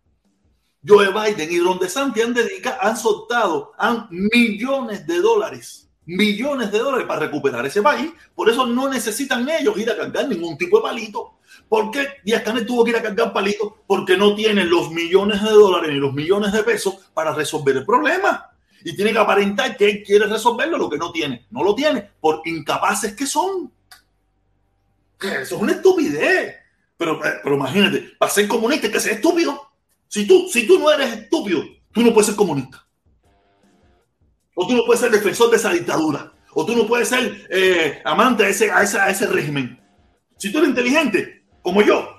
Joe 0.85 1.09
Biden 1.11 1.51
y 1.51 1.59
Ron 1.59 1.79
DeSantis 1.79 2.23
han 2.23 2.33
dedicado, 2.33 2.77
han 2.81 2.97
soltado 2.97 3.73
han 3.77 4.07
millones 4.09 5.05
de 5.05 5.19
dólares, 5.19 5.89
millones 6.05 6.71
de 6.71 6.79
dólares 6.79 7.05
para 7.05 7.21
recuperar 7.21 7.65
ese 7.65 7.81
país. 7.81 8.11
Por 8.33 8.49
eso 8.49 8.65
no 8.65 8.89
necesitan 8.89 9.47
ellos 9.49 9.77
ir 9.77 9.89
a 9.91 9.97
cargar 9.97 10.27
ningún 10.27 10.57
tipo 10.57 10.77
de 10.77 10.83
palito. 10.83 11.39
¿Por 11.67 11.91
qué 11.91 12.07
Díaz 12.23 12.43
tuvo 12.65 12.83
que 12.83 12.91
ir 12.91 12.97
a 12.97 13.01
cargar 13.01 13.31
palitos? 13.33 13.73
Porque 13.85 14.17
no 14.17 14.35
tienen 14.35 14.69
los 14.69 14.91
millones 14.91 15.43
de 15.43 15.49
dólares 15.51 15.91
ni 15.91 15.99
los 15.99 16.13
millones 16.13 16.51
de 16.51 16.63
pesos 16.63 16.95
para 17.13 17.33
resolver 17.33 17.77
el 17.77 17.85
problema 17.85 18.49
y 18.83 18.95
tiene 18.95 19.12
que 19.12 19.19
aparentar 19.19 19.75
que 19.75 19.89
él 19.89 20.03
quiere 20.03 20.25
resolverlo 20.27 20.77
lo 20.77 20.89
que 20.89 20.98
no 20.98 21.12
tiene. 21.12 21.48
No 21.51 21.63
lo 21.63 21.75
tiene 21.75 22.09
por 22.19 22.41
incapaces 22.45 23.15
que 23.15 23.25
son. 23.25 23.71
Eso 25.21 25.55
es 25.55 25.62
una 25.62 25.74
estupidez. 25.74 26.55
Pero, 26.98 27.24
eh, 27.25 27.39
pero 27.43 27.55
imagínate, 27.55 28.13
para 28.17 28.31
ser 28.31 28.48
comunista 28.48 28.91
que 28.91 29.00
sea 29.00 29.13
estúpido. 29.13 29.69
Si 30.07 30.25
tú, 30.25 30.48
si 30.51 30.65
tú 30.65 30.79
no 30.79 30.91
eres 30.91 31.13
estúpido, 31.13 31.63
tú 31.91 32.01
no 32.01 32.13
puedes 32.13 32.27
ser 32.27 32.36
comunista. 32.36 32.86
O 34.55 34.67
tú 34.67 34.75
no 34.75 34.86
puedes 34.86 35.00
ser 35.00 35.12
defensor 35.12 35.50
de 35.50 35.57
esa 35.57 35.71
dictadura. 35.71 36.33
O 36.53 36.65
tú 36.65 36.75
no 36.75 36.88
puedes 36.88 37.07
ser 37.07 37.48
eh, 37.50 38.01
amante 38.03 38.43
a 38.43 38.50
ese, 38.50 38.71
a, 38.71 38.81
ese, 38.81 39.27
régimen. 39.27 39.79
Si 40.38 40.51
tú 40.51 40.57
eres 40.57 40.71
inteligente, 40.71 41.45
como 41.62 41.81
yo, 41.81 42.09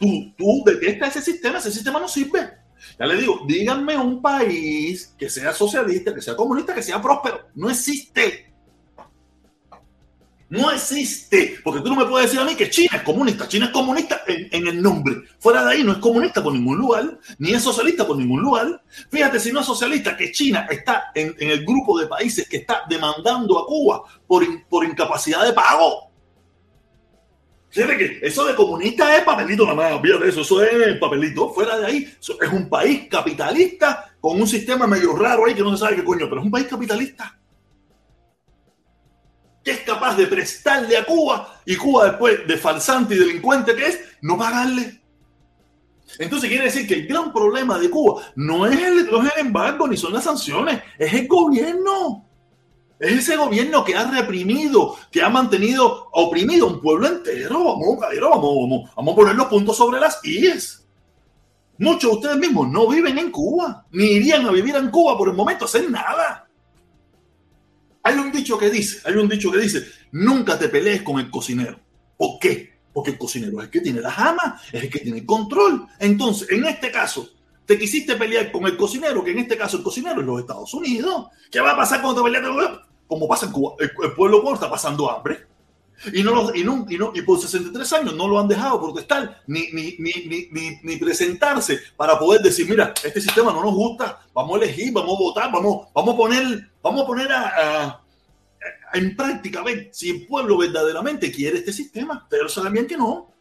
tú, 0.00 0.34
tú 0.36 0.62
detestas 0.64 1.16
ese 1.16 1.32
sistema, 1.32 1.58
ese 1.58 1.70
sistema 1.70 2.00
no 2.00 2.08
sirve. 2.08 2.63
Ya 2.98 3.06
le 3.06 3.16
digo, 3.16 3.40
díganme 3.46 3.96
un 3.96 4.22
país 4.22 5.14
que 5.18 5.28
sea 5.28 5.52
socialista, 5.52 6.14
que 6.14 6.22
sea 6.22 6.36
comunista, 6.36 6.74
que 6.74 6.82
sea 6.82 7.00
próspero. 7.00 7.48
No 7.54 7.70
existe. 7.70 8.54
No 10.48 10.70
existe. 10.70 11.56
Porque 11.64 11.80
tú 11.80 11.88
no 11.88 11.96
me 11.96 12.04
puedes 12.04 12.30
decir 12.30 12.40
a 12.40 12.44
mí 12.44 12.54
que 12.54 12.70
China 12.70 12.98
es 12.98 13.02
comunista. 13.02 13.48
China 13.48 13.66
es 13.66 13.72
comunista 13.72 14.22
en, 14.26 14.66
el 14.66 14.80
nombre. 14.80 15.16
Fuera 15.40 15.64
de 15.64 15.72
ahí 15.72 15.82
no 15.82 15.92
es 15.92 15.98
comunista 15.98 16.42
por 16.42 16.52
ningún 16.52 16.78
lugar, 16.78 17.18
ni 17.38 17.52
es 17.52 17.62
socialista 17.62 18.06
por 18.06 18.16
ningún 18.16 18.40
lugar. 18.40 18.82
Fíjate 19.10 19.40
si 19.40 19.50
no 19.50 19.60
es 19.60 19.66
socialista 19.66 20.16
que 20.16 20.30
China 20.30 20.66
está 20.70 21.10
en, 21.14 21.34
el 21.38 21.64
grupo 21.64 21.98
de 21.98 22.06
países 22.06 22.48
que 22.48 22.58
está 22.58 22.82
demandando 22.88 23.58
a 23.58 23.66
Cuba 23.66 24.02
por, 24.26 24.44
por 24.68 24.84
incapacidad 24.84 25.44
de 25.44 25.52
pago. 25.52 26.13
Fíjate 27.74 27.98
que 27.98 28.20
eso 28.22 28.44
de 28.44 28.54
comunista 28.54 29.16
es 29.16 29.24
papelito 29.24 29.64
nada 29.64 29.74
más, 29.74 29.92
olvídate 29.94 30.28
eso, 30.28 30.42
eso 30.42 30.62
es 30.62 30.96
papelito. 30.98 31.52
Fuera 31.52 31.76
de 31.76 31.86
ahí, 31.86 32.14
es 32.20 32.52
un 32.52 32.68
país 32.68 33.08
capitalista 33.10 34.14
con 34.20 34.40
un 34.40 34.46
sistema 34.46 34.86
medio 34.86 35.16
raro 35.16 35.44
ahí 35.44 35.54
que 35.54 35.62
no 35.62 35.72
se 35.72 35.84
sabe 35.84 35.96
qué 35.96 36.04
coño, 36.04 36.28
pero 36.28 36.40
es 36.40 36.44
un 36.44 36.52
país 36.52 36.68
capitalista 36.68 37.36
que 39.64 39.72
es 39.72 39.80
capaz 39.80 40.16
de 40.16 40.28
prestarle 40.28 40.96
a 40.96 41.04
Cuba 41.04 41.60
y 41.64 41.74
Cuba 41.74 42.10
después 42.10 42.46
de 42.46 42.56
falsante 42.58 43.14
y 43.16 43.18
delincuente 43.18 43.74
que 43.74 43.86
es, 43.86 44.00
no 44.20 44.38
pagarle. 44.38 45.00
Entonces 46.18 46.48
quiere 46.48 46.66
decir 46.66 46.86
que 46.86 46.94
el 46.94 47.06
gran 47.08 47.32
problema 47.32 47.76
de 47.76 47.90
Cuba 47.90 48.22
no 48.36 48.66
es 48.66 48.78
el, 48.78 49.10
no 49.10 49.26
es 49.26 49.32
el 49.34 49.46
embargo 49.46 49.88
ni 49.88 49.96
son 49.96 50.12
las 50.12 50.22
sanciones, 50.22 50.80
es 50.96 51.12
el 51.12 51.26
gobierno. 51.26 52.23
Es 52.98 53.12
ese 53.12 53.36
gobierno 53.36 53.84
que 53.84 53.96
ha 53.96 54.10
reprimido, 54.10 54.96
que 55.10 55.22
ha 55.22 55.28
mantenido 55.28 56.08
oprimido 56.12 56.66
a 56.66 56.70
un 56.70 56.80
pueblo 56.80 57.08
entero. 57.08 57.64
Vamos, 57.64 57.98
vamos, 57.98 58.90
vamos, 58.96 59.12
a 59.12 59.16
poner 59.16 59.34
los 59.34 59.46
puntos 59.46 59.76
sobre 59.76 60.00
las 60.00 60.20
IES. 60.24 60.84
Muchos 61.78 62.10
de 62.10 62.16
ustedes 62.16 62.36
mismos 62.38 62.68
no 62.68 62.88
viven 62.88 63.18
en 63.18 63.32
Cuba, 63.32 63.84
ni 63.90 64.04
irían 64.04 64.46
a 64.46 64.52
vivir 64.52 64.76
en 64.76 64.90
Cuba 64.90 65.18
por 65.18 65.28
el 65.28 65.34
momento 65.34 65.64
a 65.64 65.68
hacer 65.68 65.90
nada. 65.90 66.48
Hay 68.04 68.16
un 68.16 68.30
dicho 68.30 68.56
que 68.56 68.70
dice, 68.70 69.00
hay 69.04 69.14
un 69.14 69.28
dicho 69.28 69.50
que 69.50 69.58
dice, 69.58 69.84
nunca 70.12 70.56
te 70.58 70.68
pelees 70.68 71.02
con 71.02 71.18
el 71.18 71.30
cocinero. 71.30 71.80
¿Por 72.16 72.38
qué? 72.38 72.74
Porque 72.92 73.12
el 73.12 73.18
cocinero 73.18 73.58
es 73.58 73.64
el 73.64 73.70
que 73.70 73.80
tiene 73.80 74.00
la 74.00 74.12
jama, 74.12 74.60
es 74.72 74.84
el 74.84 74.90
que 74.90 75.00
tiene 75.00 75.18
el 75.18 75.26
control. 75.26 75.88
Entonces, 75.98 76.48
en 76.50 76.64
este 76.64 76.92
caso, 76.92 77.28
te 77.66 77.78
quisiste 77.78 78.16
pelear 78.16 78.52
con 78.52 78.66
el 78.66 78.76
cocinero, 78.76 79.24
que 79.24 79.30
en 79.30 79.38
este 79.38 79.56
caso 79.56 79.78
el 79.78 79.82
cocinero 79.82 80.20
es 80.20 80.26
los 80.26 80.40
Estados 80.40 80.72
Unidos. 80.74 81.26
¿Qué 81.50 81.60
va 81.60 81.72
a 81.72 81.76
pasar 81.76 82.02
cuando 82.02 82.22
te 82.22 82.30
peleas 82.30 82.48
con 82.48 82.80
Como 83.06 83.28
pasa 83.28 83.46
en 83.46 83.52
Cuba, 83.52 83.74
el, 83.78 84.12
pueblo 84.12 84.40
cubano 84.40 84.54
está 84.54 84.70
pasando 84.70 85.10
hambre. 85.10 85.46
Y, 86.12 86.22
no, 86.22 86.54
y, 86.54 86.64
no, 86.64 86.84
y, 86.88 86.98
no, 86.98 87.12
y 87.14 87.22
por 87.22 87.40
63 87.40 87.92
años 87.94 88.14
no 88.14 88.28
lo 88.28 88.38
han 88.38 88.48
dejado 88.48 88.80
protestar 88.80 89.42
ni, 89.46 89.70
ni, 89.72 89.94
ni, 89.98 90.80
ni, 90.82 90.96
presentarse 90.96 91.78
para 91.96 92.18
poder 92.18 92.42
decir, 92.42 92.68
mira, 92.68 92.92
este 93.02 93.20
sistema 93.20 93.52
no 93.52 93.62
nos 93.62 93.74
gusta, 93.74 94.20
vamos 94.34 94.54
a 94.54 94.64
elegir, 94.64 94.92
vamos 94.92 95.16
a 95.16 95.22
votar, 95.22 95.52
vamos, 95.52 95.86
vamos 95.94 96.14
a 96.14 96.16
poner, 96.16 96.70
vamos 96.82 97.02
a, 97.02 97.06
poner 97.06 97.32
a, 97.32 98.02
en 98.92 99.16
práctica, 99.16 99.62
ver 99.62 99.88
si 99.92 100.10
el 100.10 100.26
pueblo 100.26 100.58
verdaderamente 100.58 101.30
quiere 101.30 101.58
este 101.58 101.72
sistema. 101.72 102.26
Pero 102.28 102.48
saben 102.48 102.72
bien 102.72 102.86
que 102.86 102.96
no. 102.96 103.33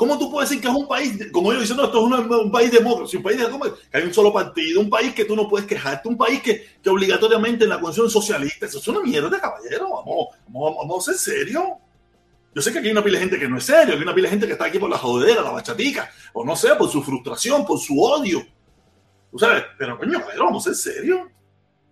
¿Cómo 0.00 0.18
tú 0.18 0.30
puedes 0.30 0.48
decir 0.48 0.62
que 0.62 0.68
es 0.70 0.74
un 0.74 0.88
país, 0.88 1.12
como 1.30 1.52
ellos 1.52 1.64
dicen, 1.64 1.76
no, 1.76 1.84
esto 1.84 1.98
es 1.98 2.42
un 2.42 2.50
país 2.50 2.72
demócrata, 2.72 3.18
un 3.18 3.22
país 3.22 3.38
de, 3.38 3.46
que 3.90 3.98
hay 3.98 4.04
un 4.04 4.14
solo 4.14 4.32
partido, 4.32 4.80
un 4.80 4.88
país 4.88 5.12
que 5.12 5.26
tú 5.26 5.36
no 5.36 5.46
puedes 5.46 5.66
quejarte, 5.66 6.08
un 6.08 6.16
país 6.16 6.40
que, 6.40 6.64
que 6.82 6.88
obligatoriamente 6.88 7.64
en 7.64 7.68
la 7.68 7.78
constitución 7.78 8.10
socialista, 8.10 8.64
eso 8.64 8.78
es 8.78 8.88
una 8.88 9.00
mierda, 9.00 9.38
caballero, 9.38 9.90
vamos, 9.90 10.28
vamos, 10.48 10.76
vamos 10.78 11.06
a 11.06 11.12
ser 11.12 11.20
serios. 11.20 11.64
Yo 12.54 12.62
sé 12.62 12.72
que 12.72 12.78
aquí 12.78 12.86
hay 12.86 12.92
una 12.92 13.04
pila 13.04 13.18
de 13.18 13.24
gente 13.24 13.38
que 13.38 13.46
no 13.46 13.58
es 13.58 13.64
serio, 13.64 13.94
hay 13.94 14.00
una 14.00 14.14
pila 14.14 14.28
de 14.28 14.30
gente 14.30 14.46
que 14.46 14.52
está 14.54 14.64
aquí 14.64 14.78
por 14.78 14.88
la 14.88 14.96
jodera, 14.96 15.42
la 15.42 15.50
bachatica, 15.50 16.10
o 16.32 16.46
no 16.46 16.56
sé, 16.56 16.74
por 16.76 16.88
su 16.88 17.02
frustración, 17.02 17.66
por 17.66 17.78
su 17.78 18.00
odio. 18.00 18.42
¿Tú 19.30 19.38
sabes? 19.38 19.64
Pero 19.76 19.98
coño, 19.98 20.18
caballero, 20.18 20.46
vamos 20.46 20.66
a 20.66 20.72
ser 20.72 20.94
serios. 20.94 21.28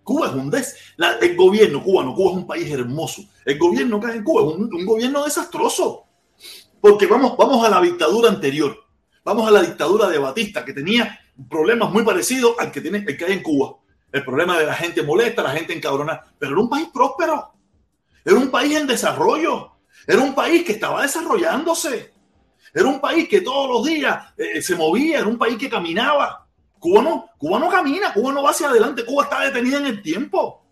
Cuba 0.03 0.29
es 0.29 0.33
un 0.33 0.49
des. 0.49 0.75
el 1.21 1.35
gobierno 1.35 1.83
cubano, 1.83 2.15
Cuba 2.15 2.31
es 2.31 2.37
un 2.37 2.47
país 2.47 2.71
hermoso. 2.71 3.21
El 3.45 3.59
gobierno 3.59 3.99
que 3.99 4.07
hay 4.07 4.17
en 4.17 4.23
Cuba 4.23 4.51
es 4.51 4.57
un 4.57 4.85
gobierno 4.87 5.23
desastroso. 5.23 6.08
Porque 6.81 7.07
vamos, 7.07 7.35
vamos 7.37 7.65
a 7.65 7.69
la 7.69 7.81
dictadura 7.81 8.29
anterior. 8.29 8.77
Vamos 9.23 9.47
a 9.47 9.51
la 9.51 9.61
dictadura 9.61 10.07
de 10.07 10.17
Batista, 10.17 10.63
que 10.63 10.73
tenía 10.73 11.19
problemas 11.49 11.91
muy 11.91 12.03
parecidos 12.03 12.55
al 12.59 12.71
que, 12.71 12.81
tiene, 12.81 13.03
el 13.07 13.17
que 13.17 13.25
hay 13.25 13.33
en 13.33 13.43
Cuba. 13.43 13.75
El 14.11 14.23
problema 14.25 14.57
de 14.57 14.65
la 14.65 14.73
gente 14.73 15.03
molesta, 15.03 15.43
la 15.43 15.51
gente 15.51 15.73
encabronada. 15.73 16.25
Pero 16.39 16.53
era 16.53 16.61
un 16.61 16.69
país 16.69 16.87
próspero. 16.93 17.53
Era 18.25 18.35
un 18.35 18.49
país 18.49 18.75
en 18.75 18.87
desarrollo. 18.87 19.73
Era 20.07 20.21
un 20.21 20.33
país 20.33 20.63
que 20.63 20.73
estaba 20.73 21.03
desarrollándose. 21.03 22.13
Era 22.73 22.85
un 22.85 22.99
país 22.99 23.27
que 23.27 23.41
todos 23.41 23.69
los 23.69 23.85
días 23.85 24.33
eh, 24.37 24.61
se 24.61 24.75
movía. 24.75 25.19
Era 25.19 25.27
un 25.27 25.37
país 25.37 25.57
que 25.57 25.69
caminaba. 25.69 26.47
Cuba 26.79 27.03
no, 27.03 27.29
Cuba 27.37 27.59
no 27.59 27.69
camina. 27.69 28.13
Cuba 28.13 28.33
no 28.33 28.41
va 28.41 28.51
hacia 28.51 28.69
adelante. 28.69 29.05
Cuba 29.05 29.25
está 29.25 29.41
detenida 29.41 29.77
en 29.77 29.85
el 29.85 30.01
tiempo. 30.01 30.65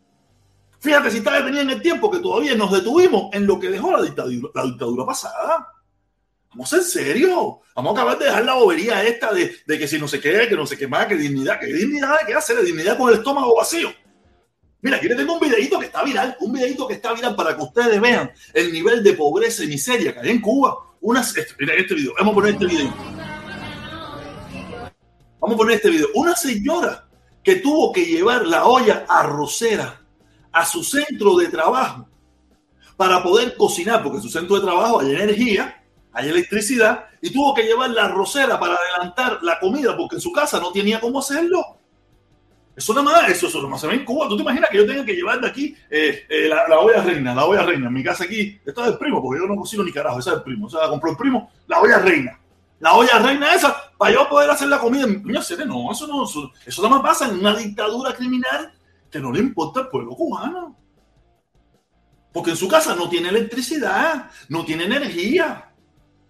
Fíjate 0.80 1.12
si 1.12 1.18
está 1.18 1.34
detenida 1.34 1.62
en 1.62 1.70
el 1.72 1.82
tiempo 1.82 2.10
que 2.10 2.20
todavía 2.20 2.56
nos 2.56 2.72
detuvimos 2.72 3.34
en 3.34 3.46
lo 3.46 3.60
que 3.60 3.70
dejó 3.70 3.92
la 3.92 4.02
dictadura, 4.02 4.50
la 4.54 4.64
dictadura 4.64 5.06
pasada. 5.06 5.74
Vamos 6.58 6.74
en 6.74 6.84
serio. 6.84 7.60
Vamos 7.76 7.92
a 7.92 8.02
acabar 8.02 8.18
de 8.18 8.26
dejar 8.26 8.44
la 8.44 8.56
bobería 8.56 9.04
esta 9.04 9.32
de, 9.32 9.54
que 9.68 9.88
si 9.88 10.00
no 10.00 10.08
se 10.08 10.20
qué, 10.20 10.48
que 10.50 10.56
no 10.56 10.66
se 10.66 10.76
qué 10.76 10.88
más, 10.88 11.06
que 11.06 11.16
dignidad, 11.16 11.60
que 11.60 11.68
dignidad, 11.68 12.26
que 12.26 12.34
hacer 12.34 12.60
dignidad 12.64 12.98
con 12.98 13.10
el 13.10 13.20
estómago 13.20 13.56
vacío. 13.56 13.94
Mira, 14.82 14.98
aquí 14.98 15.08
les 15.08 15.18
tengo 15.18 15.36
un 15.36 15.40
videito 15.40 15.78
que 15.78 15.86
está 15.86 16.04
viral, 16.04 16.36
un 16.40 16.52
videito 16.52 16.88
que 16.88 16.96
está 16.96 17.14
viral 17.14 17.36
para 17.36 17.56
que 17.56 17.62
ustedes 17.62 18.02
vean 18.02 18.32
el 18.56 18.74
nivel 18.74 19.04
de 19.04 19.14
pobreza 19.14 19.64
y 19.64 19.68
miseria 19.68 20.16
que 20.16 20.20
hay 20.20 20.30
en 20.32 20.42
Cuba. 20.42 20.96
Una, 21.00 21.22
este, 21.22 21.46
mira 21.60 21.76
este 21.76 21.94
video, 21.94 22.14
vamos 22.18 22.32
a 22.32 22.36
poner 22.36 22.54
este 22.54 22.66
video. 22.66 22.94
Vamos 25.40 25.54
a 25.54 25.58
poner 25.58 25.76
este 25.76 25.92
video. 25.92 26.08
Una 26.16 26.36
señora 26.36 27.08
que 27.44 27.58
tuvo 27.58 27.92
que 27.92 28.04
llevar 28.04 28.48
la 28.48 28.66
olla 28.66 29.06
arrocera 29.08 30.02
a 30.52 30.66
su 30.66 30.84
centro 30.84 31.38
de 31.38 31.50
trabajo 31.50 32.10
para 32.96 33.22
poder 33.22 33.56
cocinar, 33.56 34.02
porque 34.02 34.22
su 34.22 34.30
centro 34.30 34.56
de 34.56 34.64
trabajo 34.64 35.02
hay 35.02 35.12
energía 35.12 35.77
hay 36.18 36.30
electricidad 36.30 37.06
y 37.22 37.30
tuvo 37.30 37.54
que 37.54 37.62
llevar 37.62 37.92
la 37.92 38.08
rosera 38.08 38.60
para 38.60 38.76
adelantar 38.76 39.38
la 39.44 39.60
comida 39.60 39.96
porque 39.96 40.16
en 40.16 40.22
su 40.22 40.32
casa 40.32 40.60
no 40.60 40.72
tenía 40.72 41.00
cómo 41.00 41.20
hacerlo. 41.20 41.78
Eso 42.76 42.92
nada 42.94 43.04
más, 43.04 43.30
eso, 43.30 43.48
eso 43.48 43.58
nada 43.60 43.70
más 43.70 43.82
se 43.82 43.88
ve 43.88 43.94
en 43.94 44.06
Cuba. 44.06 44.28
¿Tú 44.28 44.36
te 44.36 44.42
imaginas 44.42 44.70
que 44.72 44.78
yo 44.78 44.88
tenga 44.88 45.06
que 45.06 45.14
llevar 45.14 45.40
de 45.40 45.48
aquí 45.48 45.76
eh, 45.92 46.26
eh, 46.28 46.48
la, 46.48 46.80
olla 46.80 47.04
reina, 47.04 47.36
la 47.36 47.46
olla 47.46 47.62
reina? 47.64 47.88
En 47.88 47.94
mi 47.94 48.04
casa 48.04 48.24
aquí, 48.24 48.60
esto 48.66 48.82
es 48.82 48.90
del 48.90 48.98
primo, 48.98 49.22
porque 49.22 49.42
yo 49.42 49.48
no 49.48 49.56
cocino 49.56 49.84
ni 49.84 49.92
carajo, 49.92 50.20
esa 50.20 50.32
es 50.32 50.36
del 50.38 50.44
primo. 50.44 50.66
O 50.66 50.70
sea, 50.70 50.82
la 50.82 50.90
compró 50.90 51.12
el 51.12 51.18
primo, 51.18 51.52
la 51.68 51.82
olla 51.82 52.00
reina. 52.00 52.40
La 52.80 52.94
olla 52.94 53.20
reina 53.20 53.54
esa, 53.54 53.92
para 53.96 54.14
yo 54.14 54.28
poder 54.28 54.50
hacer 54.50 54.70
la 54.70 54.80
comida. 54.80 55.06
Mira, 55.06 55.42
no, 55.68 55.92
eso 55.92 56.08
no, 56.08 56.24
eso, 56.24 56.52
eso 56.66 56.82
nada 56.82 56.96
más 56.96 57.04
pasa 57.04 57.28
en 57.28 57.40
una 57.40 57.56
dictadura 57.56 58.14
criminal 58.16 58.72
que 59.12 59.20
no 59.20 59.32
le 59.32 59.40
importa 59.40 59.82
al 59.82 59.90
pueblo 59.90 60.16
cubano. 60.16 60.76
Porque 62.34 62.52
en 62.52 62.58
su 62.58 62.68
casa 62.68 62.96
no 62.96 63.08
tiene 63.08 63.30
electricidad, 63.30 64.32
no 64.50 64.66
tiene 64.66 64.86
energía. 64.86 65.68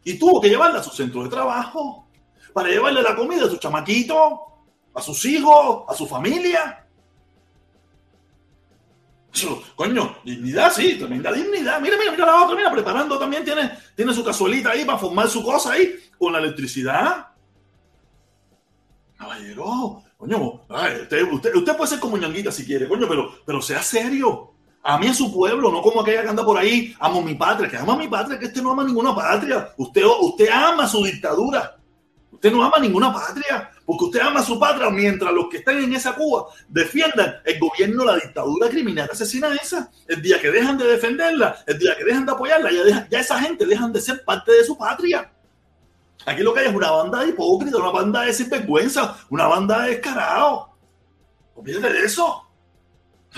Y 0.07 0.17
tuvo 0.17 0.39
que 0.39 0.47
llevarla 0.47 0.79
a 0.79 0.83
su 0.83 0.91
centro 0.91 1.21
de 1.21 1.29
trabajo 1.29 2.07
para 2.53 2.69
llevarle 2.69 3.01
la 3.01 3.13
comida 3.13 3.45
a 3.45 3.49
su 3.49 3.57
chamaquito, 3.57 4.39
a 4.93 5.01
sus 5.01 5.25
hijos, 5.25 5.83
a 5.85 5.93
su 5.93 6.07
familia. 6.07 6.87
coño, 9.75 10.15
dignidad, 10.23 10.71
sí, 10.71 10.95
tremenda 10.97 11.33
dignidad. 11.33 11.81
Mira, 11.81 11.97
mira, 11.97 12.11
mira 12.13 12.25
la 12.25 12.41
otra, 12.41 12.55
mira, 12.55 12.71
preparando 12.71 13.19
también, 13.19 13.43
tiene, 13.43 13.69
tiene 13.97 14.13
su 14.13 14.23
cazuelita 14.23 14.69
ahí 14.71 14.85
para 14.85 14.97
formar 14.97 15.27
su 15.27 15.43
cosa 15.43 15.73
ahí 15.73 15.93
con 16.17 16.31
la 16.31 16.39
electricidad. 16.39 17.27
Caballero, 19.17 20.03
coño, 20.15 20.61
usted, 21.03 21.53
usted, 21.53 21.75
puede 21.75 21.89
ser 21.89 21.99
como 21.99 22.17
ñanguita 22.17 22.49
si 22.49 22.65
quiere, 22.65 22.87
coño, 22.87 23.09
pero, 23.09 23.41
pero 23.45 23.61
sea 23.61 23.83
serio. 23.83 24.53
A 24.87 24.97
mí 24.97 25.05
a 25.05 25.13
su 25.13 25.33
pueblo, 25.33 25.69
no 25.69 25.81
como 25.81 25.99
aquella 25.99 26.21
que 26.21 26.29
anda 26.29 26.45
por 26.45 26.57
ahí, 26.57 26.95
amo 27.01 27.21
mi 27.21 27.35
patria, 27.35 27.69
que 27.69 27.75
ama 27.75 27.97
mi 27.97 28.07
patria, 28.07 28.39
que 28.39 28.45
este 28.45 28.61
no 28.61 28.71
ama 28.71 28.85
ninguna 28.85 29.13
patria. 29.13 29.73
Usted, 29.75 30.01
usted 30.21 30.47
ama 30.47 30.87
su 30.87 31.03
dictadura. 31.03 31.75
Usted 32.31 32.53
no 32.53 32.63
ama 32.63 32.79
ninguna 32.79 33.11
patria, 33.11 33.69
porque 33.85 34.05
usted 34.05 34.21
ama 34.21 34.41
su 34.41 34.57
patria 34.57 34.89
mientras 34.89 35.33
los 35.33 35.49
que 35.49 35.57
están 35.57 35.83
en 35.83 35.93
esa 35.93 36.15
Cuba 36.15 36.45
defiendan 36.69 37.35
el 37.43 37.59
gobierno, 37.59 38.05
la 38.05 38.15
dictadura 38.15 38.69
criminal 38.69 39.09
asesina 39.11 39.53
esa. 39.55 39.91
El 40.07 40.21
día 40.21 40.39
que 40.39 40.51
dejan 40.51 40.77
de 40.77 40.85
defenderla, 40.85 41.57
el 41.67 41.77
día 41.77 41.93
que 41.97 42.05
dejan 42.05 42.25
de 42.25 42.31
apoyarla, 42.31 42.71
ya, 42.71 43.09
ya 43.09 43.19
esa 43.19 43.41
gente 43.41 43.65
dejan 43.65 43.91
de 43.91 43.99
ser 43.99 44.23
parte 44.23 44.53
de 44.53 44.63
su 44.63 44.77
patria. 44.77 45.29
Aquí 46.25 46.43
lo 46.43 46.53
que 46.53 46.61
hay 46.61 46.67
es 46.67 46.73
una 46.73 46.91
banda 46.91 47.19
de 47.19 47.31
hipócritas, 47.31 47.77
una 47.77 47.91
banda 47.91 48.21
de 48.21 48.33
sinvergüenza, 48.33 49.17
una 49.31 49.47
banda 49.47 49.81
de 49.81 49.89
descarado. 49.89 50.69
Olvídate 51.55 51.91
de 51.91 52.05
eso 52.05 52.46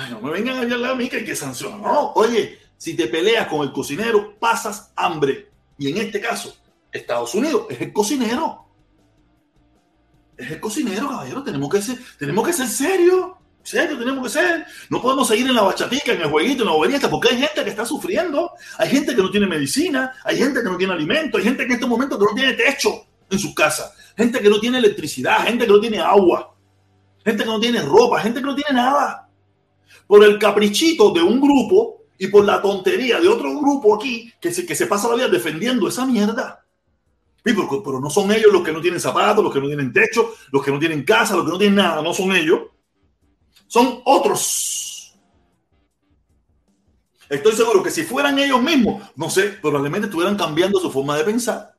no 0.10 0.22
me 0.22 0.32
vengan 0.32 0.58
a 0.58 0.62
hablar 0.62 0.92
a 0.92 0.96
mí 0.96 1.10
que 1.10 1.18
hay 1.18 1.26
que 1.26 1.36
sancionar. 1.36 1.80
No, 1.80 2.14
oye, 2.14 2.60
si 2.78 2.96
te 2.96 3.08
peleas 3.08 3.48
con 3.48 3.62
el 3.62 3.74
cocinero, 3.74 4.38
pasas 4.40 4.92
hambre. 4.96 5.50
Y 5.78 5.90
en 5.90 5.98
este 5.98 6.22
caso, 6.22 6.56
Estados 6.92 7.34
Unidos 7.36 7.66
es 7.70 7.82
el 7.82 7.92
cocinero. 7.92 8.66
Es 10.38 10.52
el 10.52 10.60
cocinero, 10.60 11.10
caballero. 11.10 11.44
Tenemos 11.44 11.70
que 11.70 11.82
ser, 11.82 11.98
tenemos 12.18 12.46
que 12.48 12.54
ser 12.54 12.68
serios. 12.68 13.32
Serio 13.62 14.00
tenemos 14.00 14.24
que 14.24 14.30
ser. 14.30 14.66
No 14.90 15.02
podemos 15.02 15.28
seguir 15.28 15.48
en 15.48 15.56
la 15.56 15.62
bachatica, 15.62 16.14
en 16.14 16.22
el 16.22 16.30
jueguito, 16.30 16.64
en 16.64 16.70
la 16.70 16.76
bobería, 16.76 17.00
porque 17.10 17.30
hay 17.30 17.38
gente 17.38 17.64
que 17.64 17.70
está 17.70 17.86
sufriendo, 17.86 18.52
hay 18.78 18.90
gente 18.90 19.16
que 19.16 19.22
no 19.22 19.30
tiene 19.30 19.48
medicina, 19.48 20.14
hay 20.24 20.38
gente 20.38 20.64
que 20.64 20.70
no 20.70 20.78
tiene 20.78 20.94
alimento, 20.94 21.38
hay 21.38 21.44
gente 21.44 21.64
que 21.64 21.74
en 21.74 21.74
este 21.74 21.86
momento 21.86 22.18
no 22.18 22.34
tiene 22.34 22.54
techo 22.54 23.06
en 23.30 23.38
sus 23.38 23.54
casas, 23.54 23.94
gente 24.18 24.40
que 24.40 24.50
no 24.50 24.60
tiene 24.60 24.80
electricidad, 24.80 25.46
gente 25.46 25.66
que 25.66 25.72
no 25.72 25.80
tiene 25.80 26.00
agua, 26.00 26.56
gente 27.24 27.44
que 27.44 27.50
no 27.50 27.60
tiene 27.60 27.82
ropa, 27.82 28.22
gente 28.22 28.40
que 28.40 28.46
no 28.46 28.56
tiene 28.56 28.74
nada. 28.74 29.29
Por 30.10 30.26
el 30.26 30.38
caprichito 30.38 31.12
de 31.12 31.22
un 31.22 31.40
grupo 31.40 32.02
y 32.18 32.28
por 32.28 32.44
la 32.44 32.62
tontería 32.62 33.22
de 33.22 33.30
otro 33.30 33.58
grupo 33.58 33.96
aquí 33.96 34.34
que 34.42 34.52
se, 34.52 34.66
que 34.66 34.76
se 34.76 34.88
pasa 34.88 35.08
la 35.08 35.16
vida 35.16 35.30
defendiendo 35.30 35.88
esa 35.88 36.06
mierda. 36.06 36.66
Pero, 37.44 37.82
pero 37.82 38.02
no 38.02 38.10
son 38.10 38.30
ellos 38.34 38.52
los 38.52 38.64
que 38.64 38.74
no 38.74 38.82
tienen 38.82 39.00
zapatos, 39.00 39.44
los 39.44 39.54
que 39.54 39.62
no 39.62 39.68
tienen 39.68 39.94
techo, 39.94 40.34
los 40.52 40.66
que 40.66 40.72
no 40.72 40.80
tienen 40.80 41.04
casa, 41.04 41.38
los 41.38 41.46
que 41.46 41.52
no 41.52 41.58
tienen 41.58 41.76
nada, 41.76 42.02
no 42.02 42.14
son 42.14 42.36
ellos 42.36 42.60
son 43.70 44.02
otros. 44.04 45.16
Estoy 47.30 47.54
seguro 47.54 47.84
que 47.84 47.92
si 47.92 48.04
fueran 48.04 48.40
ellos 48.40 48.62
mismos, 48.62 49.04
no 49.16 49.30
sé, 49.30 49.50
probablemente 49.62 50.08
estuvieran 50.08 50.36
cambiando 50.36 50.80
su 50.80 50.92
forma 50.92 51.16
de 51.16 51.24
pensar. 51.24 51.76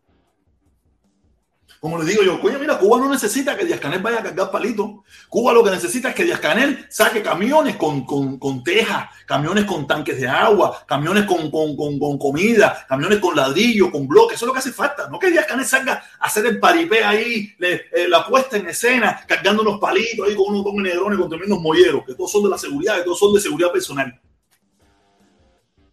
Como 1.81 1.97
les 1.97 2.09
digo 2.09 2.23
yo, 2.23 2.39
coño, 2.39 2.59
mira, 2.59 2.79
Cuba 2.79 2.99
no 2.99 3.09
necesita 3.09 3.57
que 3.57 3.65
Díaz 3.65 3.81
Canel 3.81 4.03
vaya 4.03 4.19
a 4.19 4.23
cargar 4.23 4.51
palitos. 4.51 4.97
Cuba 5.31 5.55
lo 5.55 5.65
que 5.65 5.71
necesita 5.71 6.11
es 6.11 6.15
que 6.15 6.25
Díaz 6.25 6.39
Canel 6.39 6.85
saque 6.91 7.23
camiones 7.23 7.77
con, 7.77 8.05
con, 8.05 8.39
con 8.39 8.63
tejas, 8.63 9.09
camiones 9.25 9.65
con 9.65 9.87
tanques 9.87 10.21
de 10.21 10.29
agua, 10.29 10.85
camiones 10.87 11.25
con, 11.25 11.51
con, 11.51 12.19
comida, 12.19 12.85
camiones 12.87 13.19
con 13.19 13.35
ladrillo, 13.35 13.91
con 13.91 14.07
bloques. 14.07 14.37
Eso 14.37 14.45
es 14.45 14.49
lo 14.49 14.53
que 14.53 14.59
hace 14.59 14.73
falta. 14.73 15.09
No 15.09 15.19
que 15.19 15.31
Díaz 15.31 15.47
Canel 15.47 15.65
salga 15.65 16.05
a 16.19 16.27
hacer 16.27 16.45
el 16.45 16.61
paripé 16.61 17.03
ahí, 17.03 17.57
eh, 17.59 18.07
la 18.09 18.27
puesta 18.27 18.59
en 18.59 18.69
escena, 18.69 19.25
cargando 19.27 19.63
unos 19.63 19.81
palitos 19.81 20.29
ahí 20.29 20.35
con 20.35 20.55
unos 20.55 20.65
con 20.65 20.77
negrones, 20.83 21.19
con 21.19 21.31
tremendos 21.31 21.63
molleros, 21.63 22.05
que 22.05 22.15
todos 22.15 22.31
son 22.31 22.43
de 22.43 22.51
la 22.51 22.59
seguridad, 22.59 22.99
que 22.99 23.05
todos 23.05 23.19
son 23.19 23.33
de 23.33 23.41
seguridad 23.41 23.73
personal. 23.73 24.21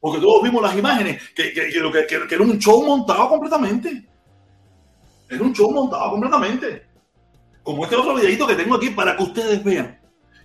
Porque 0.02 0.20
todos 0.20 0.44
vimos 0.44 0.62
las 0.62 0.76
imágenes, 0.76 1.22
que, 1.34 1.54
que, 1.54 1.70
que, 1.70 2.28
que 2.28 2.36
era 2.36 2.44
un 2.44 2.60
show 2.60 2.86
montado 2.86 3.30
completamente. 3.30 4.17
Es 5.30 5.40
un 5.40 5.54
show 5.54 5.72
montado 5.72 6.12
completamente. 6.12 6.88
Como 7.64 7.84
este 7.84 7.96
otro 7.96 8.16
videito 8.16 8.48
que 8.48 8.56
tengo 8.56 8.76
aquí 8.76 8.90
para 8.92 9.16
que 9.18 9.24
ustedes 9.24 9.64
vean 9.64 10.00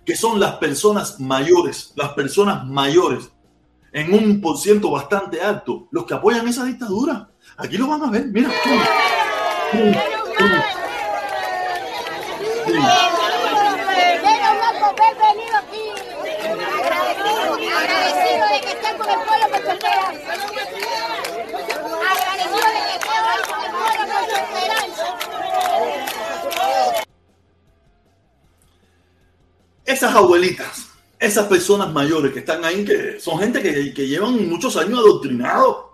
que 0.05 0.15
son 0.15 0.39
las 0.39 0.55
personas 0.55 1.19
mayores, 1.19 1.93
las 1.95 2.09
personas 2.09 2.65
mayores, 2.65 3.31
en 3.91 4.13
un 4.13 4.41
por 4.41 4.57
ciento 4.57 4.91
bastante 4.91 5.41
alto, 5.41 5.87
los 5.91 6.05
que 6.05 6.13
apoyan 6.13 6.47
esa 6.47 6.65
dictadura. 6.65 7.29
Aquí 7.57 7.77
lo 7.77 7.87
van 7.87 8.03
a 8.03 8.09
ver, 8.09 8.25
mira. 8.27 8.49
Agradecido 17.73 18.47
de 18.49 18.61
que 18.61 18.71
estén 18.71 18.97
con 18.97 19.09
el 19.09 19.19
pueblo 19.19 19.45
Agradecido 19.45 19.65
de 22.35 22.51
que 22.51 22.51
estén 22.51 22.57
con 22.57 22.75
el 22.83 22.99
pueblo 22.99 23.22
esas 29.85 30.15
abuelitas, 30.15 30.89
esas 31.19 31.47
personas 31.47 31.91
mayores 31.91 32.33
que 32.33 32.39
están 32.39 32.65
ahí, 32.65 32.83
que 32.83 33.19
son 33.19 33.39
gente 33.39 33.61
que, 33.61 33.93
que 33.93 34.07
llevan 34.07 34.49
muchos 34.49 34.75
años 34.75 34.99
adoctrinados, 34.99 35.93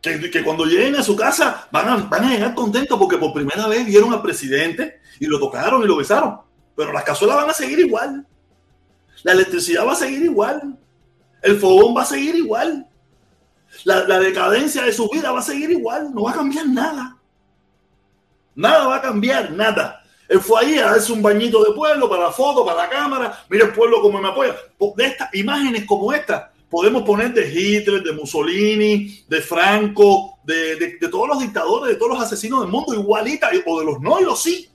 que, 0.00 0.44
cuando 0.44 0.64
lleguen 0.64 0.96
a 0.96 1.02
su 1.02 1.16
casa 1.16 1.66
van 1.72 1.88
a, 1.88 1.96
van 1.96 2.24
a 2.24 2.30
llegar 2.30 2.54
contentos 2.54 2.98
porque 2.98 3.18
por 3.18 3.32
primera 3.32 3.66
vez 3.66 3.84
vieron 3.86 4.12
al 4.12 4.22
presidente 4.22 5.00
y 5.18 5.26
lo 5.26 5.38
tocaron 5.40 5.82
y 5.82 5.86
lo 5.86 5.96
besaron. 5.96 6.38
Pero 6.76 6.92
las 6.92 7.04
cazuelas 7.04 7.36
van 7.38 7.50
a 7.50 7.54
seguir 7.54 7.80
igual. 7.80 8.26
La 9.22 9.32
electricidad 9.32 9.86
va 9.86 9.92
a 9.92 9.96
seguir 9.96 10.22
igual. 10.22 10.78
El 11.42 11.58
fogón 11.58 11.96
va 11.96 12.02
a 12.02 12.06
seguir 12.06 12.36
igual. 12.36 12.85
La, 13.84 14.04
la 14.06 14.18
decadencia 14.18 14.82
de 14.82 14.92
su 14.92 15.08
vida 15.08 15.32
va 15.32 15.40
a 15.40 15.42
seguir 15.42 15.70
igual. 15.70 16.14
No 16.14 16.24
va 16.24 16.32
a 16.32 16.34
cambiar 16.34 16.66
nada. 16.66 17.16
Nada 18.54 18.86
va 18.86 18.96
a 18.96 19.02
cambiar, 19.02 19.50
nada. 19.52 20.02
Él 20.28 20.40
fue 20.40 20.60
ahí 20.60 20.78
a 20.78 20.86
darse 20.86 21.12
un 21.12 21.22
bañito 21.22 21.62
de 21.62 21.72
pueblo 21.72 22.08
para 22.08 22.24
la 22.24 22.32
foto, 22.32 22.64
para 22.64 22.84
la 22.84 22.88
cámara. 22.88 23.44
Mira 23.48 23.66
el 23.66 23.72
pueblo 23.72 24.00
como 24.00 24.20
me 24.20 24.28
apoya. 24.28 24.56
De 24.96 25.06
estas 25.06 25.32
imágenes 25.34 25.84
como 25.84 26.12
esta, 26.12 26.52
podemos 26.68 27.02
poner 27.02 27.32
de 27.32 27.48
Hitler, 27.48 28.02
de 28.02 28.12
Mussolini, 28.12 29.24
de 29.28 29.40
Franco, 29.40 30.38
de, 30.44 30.98
todos 31.10 31.28
los 31.28 31.40
dictadores, 31.40 31.94
de 31.94 31.96
todos 31.96 32.12
los 32.12 32.22
asesinos 32.22 32.60
del 32.62 32.70
mundo, 32.70 32.94
igualita, 32.94 33.50
o 33.66 33.78
de 33.78 33.86
los 33.86 34.00
no 34.00 34.20
y 34.20 34.24
los 34.24 34.42
sí. 34.42 34.68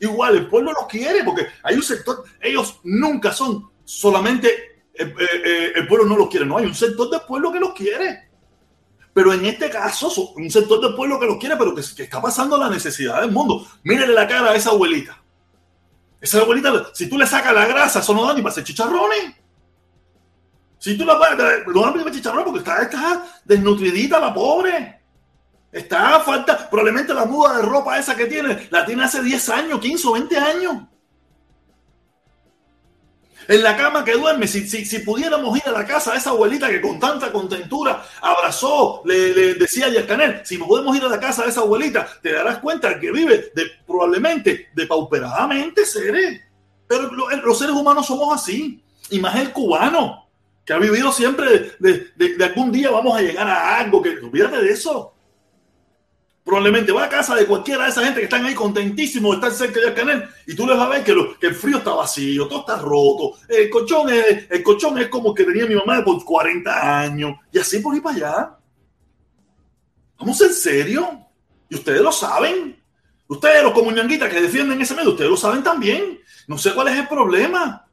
Igual, 0.00 0.36
el 0.36 0.48
pueblo 0.48 0.72
los 0.72 0.86
quiere 0.86 1.24
porque 1.24 1.46
hay 1.62 1.74
un 1.74 1.82
sector, 1.82 2.22
ellos 2.40 2.80
nunca 2.84 3.32
son 3.32 3.68
solamente 3.84 4.48
eh, 4.94 5.04
eh, 5.04 5.42
eh, 5.44 5.72
el 5.76 5.88
pueblo 5.88 6.06
no 6.06 6.16
los 6.16 6.28
quiere, 6.28 6.46
no, 6.46 6.58
hay 6.58 6.66
un 6.66 6.74
sector 6.74 7.10
del 7.10 7.20
pueblo 7.22 7.52
que 7.52 7.60
los 7.60 7.72
quiere. 7.72 8.27
Pero 9.18 9.32
en 9.32 9.44
este 9.46 9.68
caso, 9.68 10.32
un 10.36 10.48
sector 10.48 10.80
del 10.80 10.94
pueblo 10.94 11.18
que 11.18 11.26
lo 11.26 11.40
quiere, 11.40 11.56
pero 11.56 11.74
que, 11.74 11.80
está 11.80 12.22
pasando 12.22 12.56
la 12.56 12.70
necesidad 12.70 13.20
del 13.20 13.32
mundo. 13.32 13.66
Mírenle 13.82 14.14
la 14.14 14.28
cara 14.28 14.52
a 14.52 14.54
esa 14.54 14.70
abuelita. 14.70 15.20
Esa 16.20 16.38
abuelita, 16.38 16.90
si 16.94 17.08
tú 17.08 17.18
le 17.18 17.26
sacas 17.26 17.52
la 17.52 17.66
grasa, 17.66 17.98
eso 17.98 18.14
no 18.14 18.24
da 18.24 18.32
ni 18.32 18.42
para 18.42 18.52
hacer 18.52 18.62
chicharrones. 18.62 19.34
Si 20.78 20.96
tú 20.96 21.04
la 21.04 21.14
no 21.14 21.82
da 21.82 21.92
para 21.92 22.12
chicharrones 22.12 22.44
porque 22.44 22.60
está, 22.60 22.82
está 22.82 23.26
desnutridita 23.44 24.20
la 24.20 24.32
pobre. 24.32 25.00
Está 25.72 26.20
falta, 26.20 26.70
probablemente 26.70 27.12
la 27.12 27.24
muda 27.24 27.56
de 27.56 27.62
ropa 27.62 27.98
esa 27.98 28.14
que 28.14 28.26
tiene, 28.26 28.68
la 28.70 28.86
tiene 28.86 29.02
hace 29.02 29.20
10 29.20 29.48
años, 29.48 29.80
15 29.80 30.06
o 30.06 30.12
20 30.12 30.36
años 30.36 30.76
en 33.48 33.62
la 33.62 33.76
cama 33.76 34.04
que 34.04 34.12
duerme. 34.12 34.46
Si, 34.46 34.68
si, 34.68 34.84
si, 34.84 35.00
pudiéramos 35.00 35.56
ir 35.56 35.64
a 35.66 35.72
la 35.72 35.86
casa 35.86 36.12
de 36.12 36.18
esa 36.18 36.30
abuelita 36.30 36.68
que 36.68 36.80
con 36.80 37.00
tanta 37.00 37.32
contentura 37.32 38.04
abrazó, 38.20 39.02
le, 39.04 39.54
decía 39.54 39.86
a 39.86 40.06
Canel, 40.06 40.42
si 40.44 40.58
podemos 40.58 40.94
ir 40.96 41.02
a 41.02 41.08
la 41.08 41.18
casa 41.18 41.42
de 41.42 41.48
esa 41.48 41.62
abuelita, 41.62 42.06
te 42.22 42.32
darás 42.32 42.58
cuenta 42.58 43.00
que 43.00 43.10
vive 43.10 43.50
de, 43.54 43.64
probablemente 43.86 44.68
depauperadamente, 44.74 45.84
seres. 45.86 46.42
Pero 46.86 47.10
los 47.10 47.58
seres 47.58 47.74
humanos 47.74 48.06
somos 48.06 48.34
así. 48.34 48.82
Y 49.10 49.18
más 49.18 49.36
el 49.36 49.52
cubano, 49.52 50.28
que 50.64 50.74
ha 50.74 50.78
vivido 50.78 51.10
siempre 51.10 51.72
de, 51.78 52.12
de 52.14 52.44
algún 52.44 52.70
día 52.70 52.90
vamos 52.90 53.16
a 53.16 53.22
llegar 53.22 53.48
a 53.48 53.78
algo, 53.78 54.02
que 54.02 54.10
olvídate 54.10 54.62
de 54.62 54.70
eso. 54.70 55.14
Probablemente 56.48 56.92
va 56.92 57.04
a 57.04 57.08
casa 57.10 57.34
de 57.34 57.44
cualquiera 57.44 57.84
de 57.84 57.90
esa 57.90 58.02
gente 58.02 58.20
que 58.20 58.24
están 58.24 58.46
ahí 58.46 58.54
contentísimos 58.54 59.32
de 59.32 59.36
estar 59.36 59.52
cerca 59.52 59.80
de 59.80 59.92
Canel 59.92 60.26
y 60.46 60.54
tú 60.54 60.66
les 60.66 60.78
vas 60.78 60.86
a 60.86 60.88
ver 60.88 61.04
que, 61.04 61.12
el 61.46 61.54
frío 61.54 61.76
está 61.76 61.90
vacío, 61.90 62.48
todo 62.48 62.60
está 62.60 62.78
roto. 62.78 63.34
El 63.46 63.68
colchón 63.68 64.08
es, 64.08 64.50
el 64.50 64.62
colchón 64.62 64.96
es 64.96 65.08
como 65.08 65.34
que 65.34 65.44
tenía 65.44 65.66
mi 65.66 65.74
mamá 65.74 66.02
por 66.02 66.24
40 66.24 67.00
años 67.02 67.36
y 67.52 67.58
así 67.58 67.80
por 67.80 67.94
ir 67.94 68.02
para 68.02 68.16
allá. 68.16 68.58
Vamos 70.18 70.40
en 70.40 70.54
serio. 70.54 71.20
Y 71.68 71.74
ustedes 71.74 72.00
lo 72.00 72.10
saben. 72.10 72.82
Ustedes, 73.26 73.62
los 73.62 73.74
comunanguitas 73.74 74.32
que 74.32 74.40
defienden 74.40 74.80
ese 74.80 74.94
medio, 74.94 75.10
ustedes 75.10 75.30
lo 75.30 75.36
saben 75.36 75.62
también. 75.62 76.18
No 76.46 76.56
sé 76.56 76.72
cuál 76.72 76.88
es 76.88 76.96
el 76.96 77.08
problema. 77.08 77.86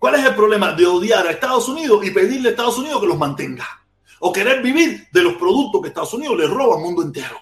¿Cuál 0.00 0.16
es 0.16 0.24
el 0.24 0.34
problema 0.34 0.72
de 0.72 0.86
odiar 0.86 1.24
a 1.24 1.30
Estados 1.30 1.68
Unidos 1.68 2.04
y 2.04 2.10
pedirle 2.10 2.48
a 2.48 2.50
Estados 2.50 2.78
Unidos 2.78 3.00
que 3.00 3.06
los 3.06 3.16
mantenga? 3.16 3.86
O 4.18 4.32
querer 4.32 4.60
vivir 4.60 5.06
de 5.12 5.22
los 5.22 5.34
productos 5.34 5.82
que 5.82 5.88
Estados 5.88 6.14
Unidos 6.14 6.36
le 6.36 6.48
roba 6.48 6.74
al 6.74 6.82
mundo 6.82 7.02
entero. 7.02 7.36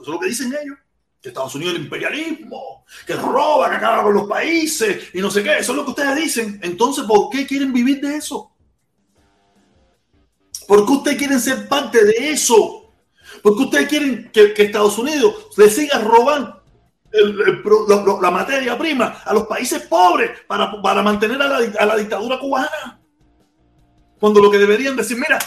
Eso 0.00 0.02
es 0.02 0.08
lo 0.08 0.20
que 0.20 0.28
dicen 0.28 0.48
ellos. 0.48 0.78
Que 1.20 1.28
Estados 1.28 1.54
Unidos 1.54 1.74
es 1.74 1.78
el 1.78 1.84
imperialismo, 1.84 2.84
que 3.06 3.14
roba, 3.14 3.70
que 3.70 3.76
acaba 3.76 4.02
con 4.02 4.14
los 4.14 4.28
países 4.28 5.10
y 5.14 5.20
no 5.20 5.30
sé 5.30 5.42
qué. 5.42 5.58
Eso 5.58 5.72
es 5.72 5.76
lo 5.76 5.84
que 5.84 5.90
ustedes 5.90 6.16
dicen. 6.16 6.60
Entonces, 6.62 7.04
¿por 7.04 7.30
qué 7.30 7.46
quieren 7.46 7.72
vivir 7.72 8.00
de 8.00 8.16
eso? 8.16 8.50
¿Por 10.66 10.84
qué 10.84 10.92
ustedes 10.92 11.18
quieren 11.18 11.40
ser 11.40 11.68
parte 11.68 12.04
de 12.04 12.30
eso? 12.30 12.92
¿Por 13.42 13.56
qué 13.56 13.62
ustedes 13.62 13.88
quieren 13.88 14.30
que, 14.32 14.54
Estados 14.56 14.98
Unidos 14.98 15.48
le 15.56 15.70
siga 15.70 15.98
robando 15.98 16.62
la, 18.20 18.30
materia 18.30 18.76
prima 18.78 19.22
a 19.24 19.34
los 19.34 19.46
países 19.46 19.82
pobres 19.82 20.30
para, 20.46 20.80
para 20.80 21.02
mantener 21.02 21.40
a 21.42 21.46
la, 21.46 21.72
a 21.78 21.86
la 21.86 21.96
dictadura 21.96 22.38
cubana? 22.38 23.00
Cuando 24.18 24.40
lo 24.40 24.50
que 24.50 24.58
deberían 24.58 24.96
decir, 24.96 25.16
mira, 25.16 25.38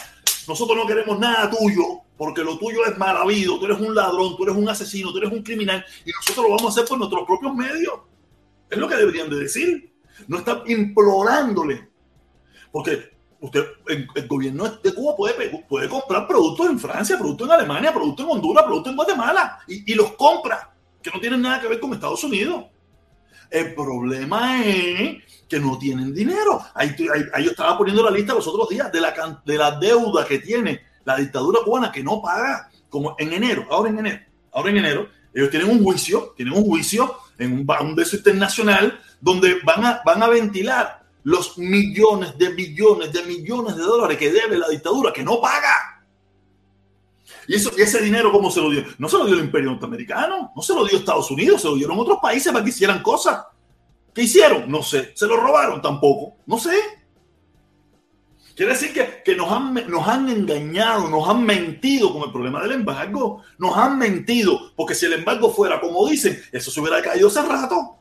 nosotros 0.47 0.77
no 0.77 0.85
queremos 0.85 1.19
nada 1.19 1.49
tuyo, 1.49 2.01
porque 2.17 2.43
lo 2.43 2.57
tuyo 2.57 2.85
es 2.85 2.97
mal 2.97 3.17
habido, 3.17 3.59
tú 3.59 3.65
eres 3.65 3.79
un 3.79 3.93
ladrón, 3.93 4.35
tú 4.37 4.43
eres 4.43 4.55
un 4.55 4.67
asesino, 4.69 5.11
tú 5.11 5.17
eres 5.17 5.31
un 5.31 5.43
criminal, 5.43 5.83
y 6.05 6.11
nosotros 6.11 6.45
lo 6.45 6.55
vamos 6.55 6.65
a 6.65 6.69
hacer 6.69 6.87
por 6.87 6.97
nuestros 6.97 7.25
propios 7.25 7.53
medios. 7.53 7.93
Es 8.69 8.77
lo 8.77 8.87
que 8.87 8.95
deberían 8.95 9.29
de 9.29 9.37
decir. 9.37 9.93
No 10.27 10.37
están 10.37 10.61
implorándole. 10.65 11.89
Porque 12.71 13.11
usted, 13.39 13.65
el, 13.87 14.27
gobierno 14.27 14.69
de 14.69 14.93
Cuba 14.93 15.15
puede, 15.15 15.63
puede 15.67 15.89
comprar 15.89 16.27
productos 16.27 16.67
en 16.67 16.79
Francia, 16.79 17.17
productos 17.17 17.47
en 17.47 17.53
Alemania, 17.53 17.93
productos 17.93 18.25
en 18.25 18.31
Honduras, 18.31 18.63
productos 18.63 18.91
en 18.91 18.97
Guatemala, 18.97 19.59
y, 19.67 19.91
y 19.91 19.95
los 19.95 20.13
compra, 20.13 20.73
que 21.01 21.11
no 21.11 21.19
tienen 21.19 21.41
nada 21.41 21.61
que 21.61 21.67
ver 21.67 21.79
con 21.79 21.93
Estados 21.93 22.23
Unidos. 22.23 22.65
El 23.49 23.75
problema 23.75 24.65
es 24.65 25.34
que 25.47 25.59
no 25.59 25.77
tienen 25.77 26.13
dinero. 26.13 26.61
Ahí, 26.73 26.95
yo 26.97 27.51
estaba 27.51 27.77
poniendo 27.77 28.03
la 28.03 28.11
lista 28.11 28.33
los 28.33 28.47
otros 28.47 28.69
días 28.69 28.91
de 28.91 29.01
la, 29.01 29.41
de 29.45 29.57
la 29.57 29.71
deuda 29.79 30.25
que 30.25 30.39
tiene 30.39 30.81
la 31.03 31.17
dictadura 31.17 31.59
cubana 31.63 31.91
que 31.91 32.03
no 32.03 32.21
paga, 32.21 32.69
como 32.89 33.15
en 33.19 33.33
enero, 33.33 33.67
ahora 33.69 33.89
en 33.89 33.99
enero, 33.99 34.19
ahora 34.51 34.69
en 34.71 34.77
enero, 34.77 35.09
ellos 35.33 35.49
tienen 35.49 35.69
un 35.69 35.83
juicio, 35.83 36.33
tienen 36.35 36.53
un 36.53 36.63
juicio 36.63 37.17
en 37.37 37.53
un, 37.53 37.67
un 37.69 38.03
internacional 38.13 38.99
donde 39.19 39.59
van 39.63 39.85
a, 39.85 40.01
van 40.05 40.23
a 40.23 40.27
ventilar 40.29 41.03
los 41.23 41.57
millones 41.57 42.37
de 42.37 42.51
millones 42.51 43.11
de 43.11 43.23
millones 43.23 43.75
de 43.75 43.81
dólares 43.81 44.17
que 44.17 44.31
debe 44.31 44.57
la 44.57 44.69
dictadura, 44.69 45.11
que 45.11 45.23
no 45.23 45.41
paga. 45.41 46.03
Y, 47.47 47.55
eso, 47.55 47.71
y 47.77 47.81
ese 47.81 48.01
dinero, 48.01 48.31
¿cómo 48.31 48.49
se 48.49 48.61
lo 48.61 48.69
dio? 48.69 48.85
No 48.97 49.09
se 49.09 49.17
lo 49.17 49.25
dio 49.25 49.35
el 49.35 49.45
imperio 49.45 49.71
norteamericano, 49.71 50.51
no 50.55 50.61
se 50.61 50.73
lo 50.73 50.85
dio 50.85 50.97
Estados 50.97 51.29
Unidos, 51.31 51.61
se 51.61 51.67
lo 51.67 51.75
dieron 51.75 51.99
otros 51.99 52.19
países 52.21 52.51
para 52.51 52.63
que 52.63 52.69
hicieran 52.69 53.01
cosas. 53.01 53.43
¿Qué 54.15 54.23
hicieron? 54.23 54.71
No 54.71 54.81
sé. 54.81 55.11
¿Se 55.13 55.27
lo 55.27 55.35
robaron? 55.35 55.81
Tampoco. 55.81 56.37
No 56.45 56.57
sé. 56.57 56.71
Quiere 58.55 58.71
decir 58.71 58.93
que, 58.93 59.21
que 59.25 59.35
nos, 59.35 59.51
han, 59.51 59.73
nos 59.89 60.07
han 60.07 60.29
engañado, 60.29 61.09
nos 61.09 61.27
han 61.27 61.43
mentido 61.43 62.13
con 62.13 62.23
el 62.23 62.31
problema 62.31 62.61
del 62.61 62.71
embargo. 62.71 63.43
Nos 63.57 63.77
han 63.77 63.97
mentido, 63.97 64.71
porque 64.77 64.95
si 64.95 65.05
el 65.05 65.13
embargo 65.13 65.51
fuera 65.51 65.81
como 65.81 66.07
dicen, 66.07 66.41
eso 66.53 66.71
se 66.71 66.79
hubiera 66.79 67.01
caído 67.01 67.27
hace 67.27 67.41
rato. 67.41 67.97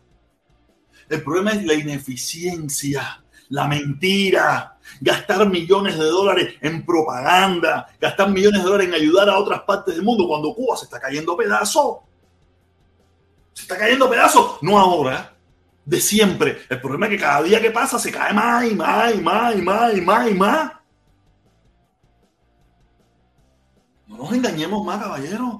El 1.09 1.24
problema 1.24 1.50
es 1.50 1.64
la 1.64 1.74
ineficiencia, 1.74 3.24
la 3.48 3.66
mentira, 3.66 4.79
gastar 5.00 5.48
millones 5.50 5.98
de 5.98 6.05
dólares 6.05 6.55
en 6.61 6.87
propaganda, 6.87 7.88
gastar 8.00 8.31
millones 8.31 8.62
de 8.62 8.70
dólares 8.70 8.88
en 8.88 8.94
ayudar 8.94 9.29
a 9.29 9.38
otras 9.38 9.62
partes 9.62 9.96
del 9.96 10.05
mundo 10.05 10.29
cuando 10.29 10.55
Cuba 10.55 10.77
se 10.77 10.85
está 10.85 11.00
cayendo 11.00 11.33
a 11.33 11.37
pedazos. 11.37 11.96
Se 13.53 13.62
está 13.62 13.77
cayendo 13.77 14.07
a 14.07 14.11
pedazos, 14.11 14.59
no 14.62 14.79
ahora, 14.79 15.34
de 15.85 16.01
siempre. 16.01 16.59
El 16.68 16.81
problema 16.81 17.07
es 17.07 17.12
que 17.12 17.18
cada 17.18 17.42
día 17.42 17.61
que 17.61 17.70
pasa 17.70 17.99
se 17.99 18.11
cae 18.11 18.33
más 18.33 18.70
y 18.70 18.75
más 18.75 19.14
y 19.14 19.20
más 19.20 19.57
y 19.57 19.62
más 19.62 19.97
y 19.97 20.01
más 20.01 20.31
y 20.31 20.35
más. 20.35 20.73
No 24.07 24.18
nos 24.18 24.33
engañemos 24.33 24.85
más, 24.85 25.03
caballeros. 25.03 25.57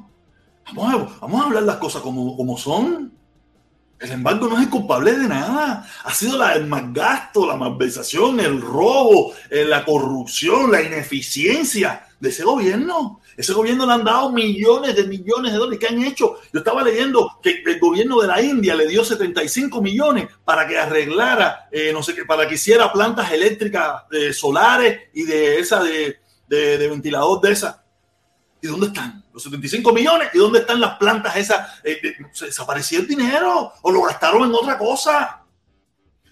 Vamos 0.74 0.94
a, 0.94 1.20
vamos 1.20 1.42
a 1.42 1.46
hablar 1.46 1.62
las 1.64 1.76
cosas 1.76 2.02
como, 2.02 2.37
como 2.37 2.56
son. 2.56 3.12
El 4.04 4.12
embargo 4.12 4.48
no 4.48 4.60
es 4.60 4.68
culpable 4.68 5.12
de 5.12 5.26
nada. 5.28 5.88
Ha 6.04 6.14
sido 6.14 6.36
la, 6.36 6.52
el 6.54 6.68
gasto, 6.92 7.46
la 7.46 7.56
malversación, 7.56 8.38
el 8.38 8.60
robo, 8.60 9.32
eh, 9.48 9.64
la 9.64 9.82
corrupción, 9.82 10.70
la 10.70 10.82
ineficiencia 10.82 12.06
de 12.20 12.28
ese 12.28 12.44
gobierno. 12.44 13.20
Ese 13.34 13.54
gobierno 13.54 13.86
le 13.86 13.92
han 13.94 14.04
dado 14.04 14.30
millones 14.30 14.94
de 14.94 15.04
millones 15.04 15.52
de 15.52 15.58
dólares 15.58 15.80
que 15.80 15.86
han 15.86 16.02
hecho. 16.02 16.36
Yo 16.52 16.58
estaba 16.58 16.82
leyendo 16.82 17.38
que 17.42 17.62
el 17.64 17.80
gobierno 17.80 18.20
de 18.20 18.28
la 18.28 18.42
India 18.42 18.74
le 18.74 18.86
dio 18.86 19.04
75 19.04 19.80
millones 19.80 20.28
para 20.44 20.68
que 20.68 20.78
arreglara, 20.78 21.68
eh, 21.72 21.90
no 21.92 22.02
sé 22.02 22.14
qué, 22.14 22.26
para 22.26 22.46
que 22.46 22.54
hiciera 22.56 22.92
plantas 22.92 23.32
eléctricas 23.32 24.02
eh, 24.12 24.34
solares 24.34 25.04
y 25.14 25.22
de 25.22 25.58
esa 25.60 25.82
de, 25.82 26.18
de, 26.46 26.88
ventilador 26.88 27.40
de 27.40 27.52
esa. 27.52 27.84
¿Y 28.64 28.66
dónde 28.66 28.87
están? 28.87 29.22
Los 29.31 29.42
75 29.42 29.92
millones. 29.92 30.31
¿Y 30.33 30.38
dónde 30.38 30.61
están 30.61 30.81
las 30.81 30.96
plantas 30.96 31.37
esas? 31.37 31.85
Eh, 31.85 32.00
¿Se 32.33 32.46
desapareció 32.46 33.00
el 33.00 33.07
dinero? 33.07 33.74
¿O 33.83 33.92
lo 33.92 34.00
gastaron 34.00 34.42
en 34.48 34.55
otra 34.55 34.79
cosa? 34.79 35.42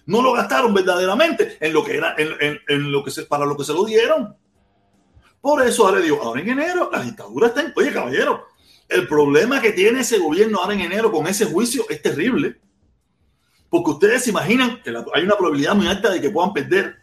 No 0.07 0.19
lo 0.19 0.33
gastaron 0.33 0.73
verdaderamente 0.73 1.59
en 1.59 1.71
lo 1.71 1.83
que 1.83 1.95
era, 1.95 2.15
en, 2.17 2.59
en 2.67 2.91
lo 2.91 3.03
que 3.03 3.11
se, 3.11 3.25
para 3.25 3.45
lo 3.45 3.55
que 3.55 3.63
se 3.63 3.71
lo 3.71 3.85
dieron. 3.85 4.35
Por 5.39 5.61
eso 5.61 5.85
ahora 5.85 5.99
digo, 5.99 6.23
ahora 6.23 6.41
en 6.41 6.49
enero 6.49 6.89
la 6.91 7.03
dictadura 7.03 7.49
está 7.49 7.61
en... 7.61 7.73
Oye, 7.75 7.93
caballero, 7.93 8.47
el 8.89 9.07
problema 9.07 9.61
que 9.61 9.71
tiene 9.71 9.99
ese 9.99 10.17
gobierno 10.17 10.57
ahora 10.59 10.73
en 10.73 10.81
enero 10.81 11.11
con 11.11 11.27
ese 11.27 11.45
juicio 11.45 11.85
es 11.87 12.01
terrible. 12.01 12.59
Porque 13.69 13.91
ustedes 13.91 14.23
se 14.23 14.31
imaginan 14.31 14.81
que 14.81 14.89
hay 15.13 15.23
una 15.23 15.37
probabilidad 15.37 15.75
muy 15.75 15.85
alta 15.85 16.09
de 16.09 16.19
que 16.19 16.31
puedan 16.31 16.51
perder 16.51 16.95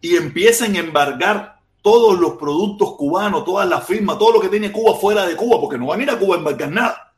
y 0.00 0.16
empiecen 0.16 0.76
a 0.76 0.78
embargar 0.78 1.59
todos 1.82 2.18
los 2.18 2.32
productos 2.32 2.94
cubanos, 2.96 3.44
todas 3.44 3.68
las 3.68 3.84
firmas, 3.86 4.18
todo 4.18 4.34
lo 4.34 4.40
que 4.40 4.48
tiene 4.48 4.72
Cuba 4.72 4.94
fuera 4.94 5.26
de 5.26 5.36
Cuba, 5.36 5.60
porque 5.60 5.78
no 5.78 5.86
van 5.86 6.00
a 6.00 6.02
ir 6.02 6.10
a 6.10 6.18
Cuba 6.18 6.36
a 6.36 6.38
embargar 6.38 6.70
nada. 6.70 7.14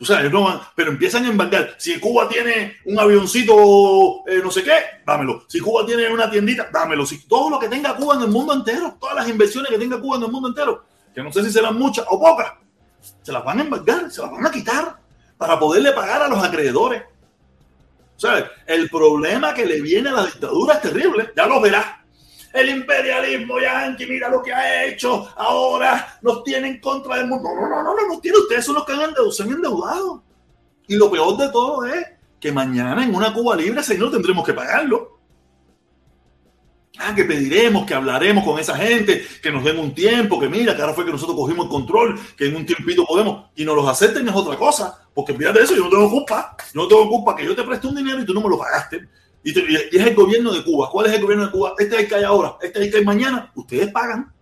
O 0.00 0.04
sea, 0.04 0.20
no 0.24 0.60
pero 0.74 0.90
empiezan 0.90 1.24
a 1.24 1.28
embargar. 1.28 1.76
Si 1.78 1.98
Cuba 2.00 2.28
tiene 2.28 2.76
un 2.86 2.98
avioncito, 2.98 4.26
eh, 4.26 4.40
no 4.42 4.50
sé 4.50 4.64
qué, 4.64 4.72
dámelo. 5.06 5.44
Si 5.46 5.60
Cuba 5.60 5.86
tiene 5.86 6.08
una 6.12 6.28
tiendita, 6.28 6.68
dámelo. 6.72 7.06
Si 7.06 7.26
todo 7.28 7.50
lo 7.50 7.58
que 7.60 7.68
tenga 7.68 7.94
Cuba 7.94 8.16
en 8.16 8.22
el 8.22 8.28
mundo 8.28 8.52
entero, 8.52 8.96
todas 8.98 9.14
las 9.14 9.28
inversiones 9.28 9.70
que 9.70 9.78
tenga 9.78 10.00
Cuba 10.00 10.16
en 10.16 10.24
el 10.24 10.32
mundo 10.32 10.48
entero, 10.48 10.84
que 11.14 11.22
no 11.22 11.32
sé 11.32 11.44
si 11.44 11.52
serán 11.52 11.78
muchas 11.78 12.04
o 12.10 12.18
pocas, 12.18 12.52
se 13.22 13.30
las 13.30 13.44
van 13.44 13.60
a 13.60 13.62
embargar, 13.62 14.10
se 14.10 14.20
las 14.22 14.32
van 14.32 14.44
a 14.44 14.50
quitar 14.50 14.96
para 15.36 15.58
poderle 15.58 15.92
pagar 15.92 16.22
a 16.22 16.28
los 16.28 16.42
acreedores. 16.42 17.04
El 18.66 18.88
problema 18.88 19.54
que 19.54 19.66
le 19.66 19.80
viene 19.80 20.08
a 20.08 20.12
la 20.12 20.26
dictadura 20.26 20.74
es 20.74 20.82
terrible, 20.82 21.32
ya 21.36 21.46
lo 21.46 21.60
verás 21.60 22.01
el 22.52 22.68
imperialismo 22.68 23.58
yanqui, 23.58 24.06
mira 24.06 24.28
lo 24.28 24.42
que 24.42 24.52
ha 24.52 24.84
hecho, 24.84 25.28
ahora 25.36 26.18
nos 26.22 26.44
tiene 26.44 26.68
en 26.68 26.80
contra 26.80 27.16
del 27.16 27.26
mundo. 27.26 27.48
No, 27.54 27.68
no, 27.68 27.82
no, 27.82 27.94
no, 27.94 28.08
no, 28.08 28.20
tiene 28.20 28.38
ustedes 28.38 28.64
son 28.64 28.76
los 28.76 28.84
que 28.84 28.92
han 28.92 29.00
endeudado. 29.00 30.22
Y 30.86 30.96
lo 30.96 31.10
peor 31.10 31.36
de 31.36 31.48
todo 31.48 31.86
es 31.86 32.06
que 32.40 32.52
mañana 32.52 33.04
en 33.04 33.14
una 33.14 33.32
Cuba 33.32 33.56
libre, 33.56 33.82
señor, 33.82 34.10
tendremos 34.10 34.44
que 34.44 34.52
pagarlo. 34.52 35.20
Ah, 36.98 37.14
que 37.14 37.24
pediremos, 37.24 37.86
que 37.86 37.94
hablaremos 37.94 38.44
con 38.44 38.58
esa 38.58 38.76
gente, 38.76 39.24
que 39.42 39.50
nos 39.50 39.64
den 39.64 39.78
un 39.78 39.94
tiempo, 39.94 40.38
que 40.38 40.48
mira, 40.48 40.76
que 40.76 40.82
ahora 40.82 40.92
fue 40.92 41.06
que 41.06 41.10
nosotros 41.10 41.36
cogimos 41.36 41.64
el 41.64 41.70
control, 41.70 42.20
que 42.36 42.46
en 42.46 42.56
un 42.56 42.66
tiempito 42.66 43.06
podemos, 43.06 43.46
y 43.56 43.64
nos 43.64 43.74
los 43.74 43.88
acepten 43.88 44.28
es 44.28 44.34
otra 44.34 44.56
cosa, 44.56 45.00
porque 45.14 45.32
fíjate 45.32 45.62
eso, 45.62 45.74
yo 45.74 45.84
no 45.84 45.90
tengo 45.90 46.10
culpa, 46.10 46.54
yo 46.74 46.82
no 46.82 46.88
tengo 46.88 47.08
culpa 47.08 47.34
que 47.34 47.46
yo 47.46 47.56
te 47.56 47.62
preste 47.62 47.86
un 47.86 47.96
dinero 47.96 48.20
y 48.20 48.26
tú 48.26 48.34
no 48.34 48.42
me 48.42 48.50
lo 48.50 48.58
pagaste. 48.58 49.08
Y, 49.44 49.50
es 49.96 50.06
el 50.06 50.14
gobierno 50.14 50.52
de 50.52 50.62
Cuba. 50.62 50.88
¿Cuál 50.90 51.06
es 51.06 51.14
el 51.14 51.22
gobierno 51.22 51.46
de 51.46 51.52
Cuba? 51.52 51.74
Este 51.78 51.94
es 51.96 52.02
el 52.02 52.08
que 52.08 52.14
hay 52.14 52.24
ahora, 52.24 52.56
este 52.60 52.78
es 52.78 52.86
el 52.86 52.90
que 52.90 52.98
hay 52.98 53.04
mañana. 53.04 53.50
Ustedes 53.54 53.90
pagan. 53.90 54.32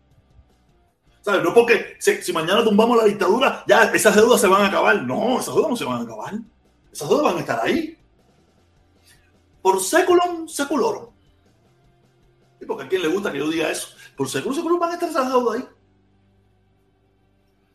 ¿Sabes? 1.23 1.43
No 1.43 1.53
porque 1.53 1.97
si, 1.99 2.33
mañana 2.33 2.65
tumbamos 2.65 2.97
la 2.97 3.05
dictadura, 3.05 3.65
ya 3.67 3.85
esas 3.93 4.15
deudas 4.15 4.41
se 4.41 4.47
van 4.47 4.63
a 4.63 4.67
acabar. 4.67 5.03
No, 5.03 5.39
esas 5.39 5.55
deudas 5.55 5.71
no 5.71 5.77
se 5.77 5.85
van 5.85 6.01
a 6.01 6.05
acabar. 6.05 6.35
Esas 6.93 7.09
deudas 7.09 7.25
van 7.25 7.37
a 7.37 7.41
estar 7.41 7.61
ahí. 7.63 7.99
Por 9.63 9.83
seculum 9.83 10.49
seculorum. 10.49 11.11
¿Y 12.61 12.67
porque 12.67 12.85
a 12.85 12.89
quién 12.89 13.03
le 13.03 13.09
gusta 13.09 13.33
que 13.33 13.39
yo 13.39 13.49
diga 13.49 13.71
eso? 13.71 13.89
Por 14.17 14.29
seculum 14.29 14.55
seculorum 14.55 14.81
van 14.81 14.91
a 14.91 14.95
estar 14.95 15.09
esas 15.09 15.29
deudas 15.29 15.61
ahí. 15.61 15.69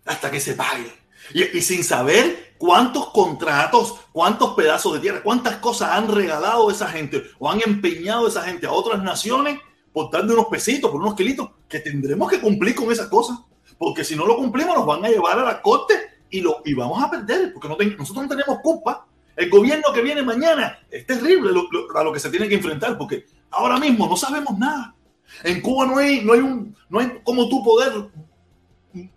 Hasta 0.05 0.29
que 0.29 0.39
se 0.39 0.53
pague. 0.53 0.91
y 1.33 1.61
sin 1.61 1.83
saber 1.83 2.44
¿Cuántos 2.57 3.09
contratos, 3.11 3.95
cuántos 4.11 4.53
pedazos 4.53 4.93
de 4.93 4.99
tierra, 4.99 5.21
cuántas 5.21 5.57
cosas 5.57 5.91
han 5.91 6.07
regalado 6.07 6.71
esa 6.71 6.87
gente 6.87 7.23
o 7.37 7.49
han 7.49 7.59
empeñado 7.65 8.27
esa 8.27 8.43
gente 8.43 8.65
a 8.65 8.71
otras 8.71 9.03
naciones 9.03 9.59
por 9.91 10.09
darle 10.09 10.33
unos 10.33 10.47
pesitos, 10.47 10.89
por 10.89 11.01
unos 11.01 11.15
kilitos, 11.15 11.49
que 11.67 11.79
tendremos 11.79 12.29
que 12.29 12.39
cumplir 12.39 12.75
con 12.75 12.91
esas 12.91 13.07
cosas? 13.07 13.39
Porque 13.77 14.03
si 14.03 14.15
no 14.15 14.25
lo 14.25 14.37
cumplimos 14.37 14.75
nos 14.75 14.85
van 14.85 15.03
a 15.03 15.09
llevar 15.09 15.37
a 15.39 15.43
la 15.43 15.61
corte 15.61 15.93
y, 16.29 16.41
lo, 16.41 16.61
y 16.63 16.73
vamos 16.73 17.03
a 17.03 17.09
perder, 17.09 17.53
porque 17.53 17.67
nosotros 17.97 18.23
no 18.23 18.29
tenemos 18.29 18.59
culpa. 18.59 19.05
El 19.35 19.49
gobierno 19.49 19.91
que 19.93 20.01
viene 20.01 20.23
mañana 20.23 20.79
es 20.89 21.05
terrible 21.05 21.51
a 21.93 22.03
lo 22.03 22.13
que 22.13 22.19
se 22.19 22.29
tiene 22.29 22.47
que 22.47 22.55
enfrentar, 22.55 22.97
porque 22.97 23.25
ahora 23.51 23.77
mismo 23.77 24.07
no 24.07 24.15
sabemos 24.15 24.57
nada. 24.57 24.95
En 25.43 25.61
Cuba 25.61 25.85
no 25.85 25.97
hay, 25.97 26.23
no 26.23 26.33
hay, 26.33 26.39
un, 26.39 26.75
no 26.89 26.99
hay 26.99 27.19
como 27.23 27.49
tú 27.49 27.63
poder 27.63 27.91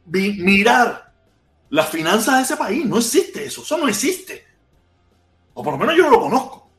mirar 0.07 1.08
las 1.70 1.88
finanzas 1.88 2.37
de 2.37 2.42
ese 2.42 2.57
país. 2.57 2.85
No 2.87 2.98
existe 2.98 3.44
eso, 3.44 3.62
eso 3.62 3.78
no 3.78 3.88
existe. 3.88 4.46
O 5.54 5.62
por 5.62 5.74
lo 5.74 5.78
menos 5.78 5.96
yo 5.96 6.04
no 6.04 6.11
lo 6.11 6.20
conozco. 6.20 6.70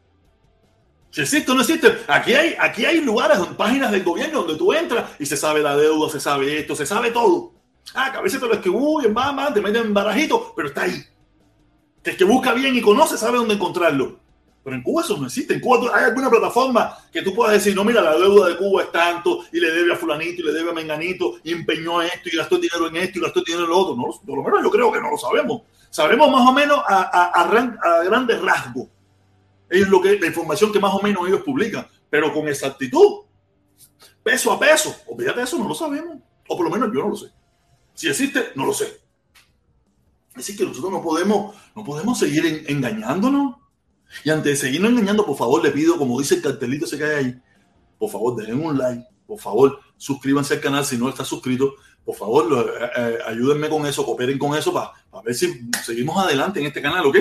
Si 1.11 1.21
existe 1.21 1.51
o 1.51 1.55
no 1.55 1.61
existe, 1.61 2.05
aquí 2.07 2.33
hay, 2.33 2.55
aquí 2.59 2.85
hay 2.85 3.01
lugares, 3.01 3.39
páginas 3.57 3.91
del 3.91 4.03
gobierno 4.03 4.39
donde 4.39 4.57
tú 4.57 4.71
entras 4.73 5.11
y 5.17 5.25
se 5.25 5.37
sabe 5.37 5.61
la 5.61 5.75
deuda, 5.75 6.09
se 6.09 6.19
sabe 6.19 6.59
esto, 6.59 6.75
se 6.75 6.85
sabe 6.85 7.11
todo. 7.11 7.53
Ah, 7.95 8.11
que 8.11 8.17
a 8.17 8.21
veces 8.21 8.39
te 8.39 8.45
lo 8.45 8.53
escriben, 8.53 9.15
va, 9.15 9.53
te 9.53 9.61
meten 9.61 9.87
en 9.87 9.93
barajito, 9.93 10.53
pero 10.55 10.67
está 10.67 10.83
ahí. 10.83 11.03
El 12.03 12.15
que 12.15 12.23
busca 12.23 12.53
bien 12.53 12.75
y 12.75 12.81
conoce 12.81 13.17
sabe 13.17 13.37
dónde 13.37 13.55
encontrarlo. 13.55 14.19
Pero 14.69 14.77
en 14.77 14.83
Cuba 14.83 15.01
eso 15.01 15.17
no 15.17 15.25
existe. 15.25 15.55
En 15.55 15.61
Cuba 15.61 15.89
hay 15.97 16.03
alguna 16.03 16.29
plataforma 16.29 16.95
que 17.11 17.23
tú 17.23 17.33
puedas 17.33 17.53
decir, 17.53 17.75
no, 17.75 17.83
mira, 17.83 18.03
la 18.03 18.15
deuda 18.15 18.49
de 18.49 18.57
Cuba 18.57 18.83
es 18.83 18.91
tanto 18.91 19.43
y 19.51 19.59
le 19.59 19.71
debe 19.71 19.93
a 19.93 19.95
fulanito 19.95 20.43
y 20.43 20.45
le 20.45 20.53
debe 20.53 20.69
a 20.69 20.73
menganito 20.73 21.37
y 21.43 21.53
empeñó 21.53 22.03
esto 22.03 22.29
y 22.31 22.37
gastó 22.37 22.59
dinero 22.59 22.87
en 22.87 22.97
esto 22.97 23.17
y 23.17 23.21
gastó 23.23 23.41
dinero 23.41 23.63
en 23.63 23.69
lo 23.71 23.77
otro. 23.79 23.95
No, 23.95 24.03
por 24.23 24.37
lo 24.37 24.43
menos 24.43 24.61
yo 24.61 24.69
creo 24.69 24.91
que 24.91 25.01
no 25.01 25.09
lo 25.09 25.17
sabemos. 25.17 25.63
Sabemos 25.89 26.31
más 26.31 26.47
o 26.47 26.53
menos 26.53 26.83
a, 26.87 27.41
a, 27.41 28.03
grandes 28.03 28.39
rasgos. 28.43 28.89
Es 29.67 29.89
lo 29.89 29.99
que, 29.99 30.19
la 30.19 30.27
información 30.27 30.71
que 30.71 30.79
más 30.79 30.93
o 30.93 31.01
menos 31.01 31.27
ellos 31.27 31.41
publican. 31.41 31.87
Pero 32.11 32.31
con 32.31 32.47
exactitud, 32.47 33.21
peso 34.21 34.51
a 34.51 34.59
peso, 34.59 34.95
olvídate 35.07 35.41
eso, 35.41 35.57
no 35.57 35.67
lo 35.67 35.73
sabemos. 35.73 36.19
O 36.47 36.55
por 36.55 36.63
lo 36.63 36.71
menos 36.71 36.91
yo 36.93 37.01
no 37.01 37.09
lo 37.09 37.15
sé. 37.15 37.31
Si 37.95 38.07
existe, 38.07 38.51
no 38.53 38.67
lo 38.67 38.73
sé. 38.73 38.99
Así 40.35 40.55
que 40.55 40.63
nosotros 40.63 40.91
no 40.91 41.01
podemos, 41.01 41.55
no 41.75 41.83
podemos 41.83 42.19
seguir 42.19 42.65
engañándonos. 42.67 43.55
Y 44.23 44.29
antes 44.29 44.51
de 44.51 44.67
seguirnos 44.67 44.91
engañando, 44.91 45.25
por 45.25 45.37
favor, 45.37 45.63
le 45.63 45.71
pido, 45.71 45.97
como 45.97 46.19
dice 46.19 46.35
el 46.35 46.41
cartelito 46.41 46.85
que 46.89 47.03
hay 47.03 47.25
ahí, 47.25 47.41
por 47.97 48.09
favor, 48.09 48.35
dejen 48.35 48.63
un 48.63 48.77
like, 48.77 49.05
por 49.27 49.39
favor, 49.39 49.79
suscríbanse 49.97 50.55
al 50.55 50.61
canal 50.61 50.85
si 50.85 50.97
no 50.97 51.09
está 51.09 51.23
suscrito, 51.23 51.75
por 52.03 52.15
favor, 52.15 52.75
eh, 52.81 52.89
eh, 52.97 53.17
ayúdenme 53.27 53.69
con 53.69 53.85
eso, 53.85 54.05
cooperen 54.05 54.39
con 54.39 54.57
eso 54.57 54.73
para, 54.73 54.93
ver 55.23 55.35
si 55.35 55.69
seguimos 55.83 56.17
adelante 56.17 56.59
en 56.59 56.65
este 56.65 56.81
canal, 56.81 57.05
¿ok? 57.05 57.17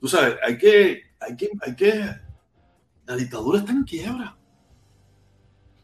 Tú 0.00 0.08
sabes, 0.08 0.36
hay 0.46 0.58
que, 0.58 1.02
hay 1.18 1.36
que, 1.36 1.50
hay 1.60 1.74
que, 1.74 2.14
la 3.06 3.16
dictadura 3.16 3.58
está 3.58 3.72
en 3.72 3.84
quiebra. 3.84 4.36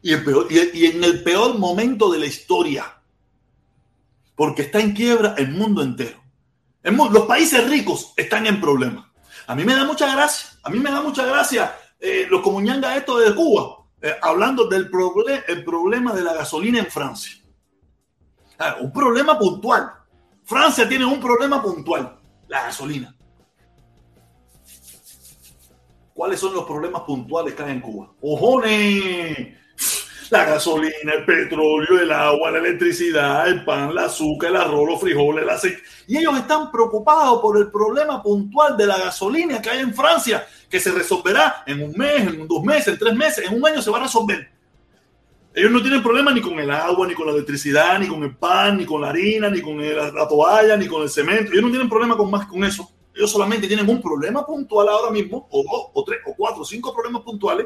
Y 0.01 0.13
en 0.13 1.03
el 1.03 1.23
peor 1.23 1.57
momento 1.57 2.09
de 2.09 2.19
la 2.19 2.25
historia, 2.25 3.01
porque 4.35 4.61
está 4.61 4.79
en 4.79 4.93
quiebra 4.93 5.35
el 5.37 5.51
mundo 5.51 5.83
entero. 5.83 6.23
los 6.83 7.25
países 7.25 7.69
ricos 7.69 8.13
están 8.15 8.47
en 8.47 8.61
problemas. 8.61 9.08
A 9.49 9.55
mí 9.55 9.63
me 9.63 9.73
da 9.73 9.83
mucha 9.83 10.13
gracia, 10.15 10.59
a 10.61 10.69
mí 10.69 10.79
me 10.79 10.91
da 10.91 11.01
mucha 11.01 11.25
gracia 11.25 11.75
eh, 11.99 12.27
los 12.29 12.43
comuñangas 12.43 12.97
estos 12.97 13.25
de 13.25 13.33
Cuba, 13.33 13.83
eh, 13.99 14.13
hablando 14.21 14.67
del 14.67 14.91
el 15.47 15.63
problema 15.63 16.13
de 16.13 16.21
la 16.21 16.35
gasolina 16.35 16.77
en 16.77 16.85
Francia. 16.85 17.33
Ah, 18.59 18.77
un 18.79 18.93
problema 18.93 19.39
puntual. 19.39 19.91
Francia 20.43 20.87
tiene 20.87 21.03
un 21.03 21.19
problema 21.19 21.63
puntual, 21.63 22.19
la 22.47 22.65
gasolina. 22.65 23.15
¿Cuáles 26.13 26.39
son 26.39 26.53
los 26.53 26.65
problemas 26.65 27.01
puntuales 27.01 27.55
que 27.55 27.63
hay 27.63 27.71
en 27.71 27.81
Cuba? 27.81 28.13
¡Ojones! 28.21 29.58
La 30.29 30.45
gasolina, 30.45 31.13
el 31.17 31.25
petróleo, 31.25 31.99
el 31.99 32.11
agua, 32.11 32.51
la 32.51 32.59
electricidad, 32.59 33.47
el 33.47 33.65
pan, 33.65 33.89
el 33.89 33.97
azúcar, 33.97 34.51
el 34.51 34.57
arroz, 34.57 34.87
los 34.87 35.01
frijoles, 35.01 35.43
el 35.43 35.49
aceite. 35.49 35.81
Y 36.07 36.17
ellos 36.17 36.37
están 36.37 36.71
preocupados 36.71 37.41
por 37.41 37.57
el 37.57 37.71
problema 37.71 38.21
puntual 38.21 38.77
de 38.77 38.85
la 38.85 38.99
gasolina 38.99 39.59
que 39.59 39.71
hay 39.71 39.79
en 39.79 39.93
Francia, 39.93 40.45
que 40.69 40.79
se 40.79 40.91
resolverá 40.91 41.63
en 41.65 41.81
un 41.81 41.93
mes, 41.93 42.27
en 42.27 42.47
dos 42.47 42.63
meses, 42.63 42.89
en 42.89 42.99
tres 42.99 43.15
meses, 43.15 43.49
en 43.49 43.57
un 43.57 43.65
año 43.65 43.81
se 43.81 43.89
va 43.89 43.97
a 43.97 44.03
resolver. 44.03 44.51
Ellos 45.51 45.71
no 45.71 45.81
tienen 45.81 46.03
problema 46.03 46.31
ni 46.31 46.41
con 46.41 46.59
el 46.59 46.69
agua, 46.69 47.07
ni 47.07 47.15
con 47.15 47.25
la 47.25 47.33
electricidad, 47.33 47.97
ni 47.97 48.07
con 48.07 48.23
el 48.23 48.35
pan, 48.35 48.77
ni 48.77 48.85
con 48.85 49.01
la 49.01 49.09
harina, 49.09 49.49
ni 49.49 49.61
con 49.61 49.77
la 49.81 50.27
toalla, 50.27 50.77
ni 50.77 50.87
con 50.87 51.01
el 51.01 51.09
cemento. 51.09 51.51
Ellos 51.51 51.63
no 51.63 51.69
tienen 51.69 51.89
problema 51.89 52.15
con 52.15 52.29
más 52.29 52.45
con 52.45 52.63
eso. 52.63 52.87
Ellos 53.15 53.31
solamente 53.31 53.67
tienen 53.67 53.89
un 53.89 53.99
problema 53.99 54.45
puntual 54.45 54.87
ahora 54.89 55.11
mismo, 55.11 55.47
o 55.49 55.63
dos, 55.63 55.89
o 55.93 56.03
tres, 56.03 56.19
o 56.27 56.35
cuatro, 56.35 56.61
o 56.61 56.65
cinco 56.65 56.93
problemas 56.93 57.23
puntuales, 57.23 57.65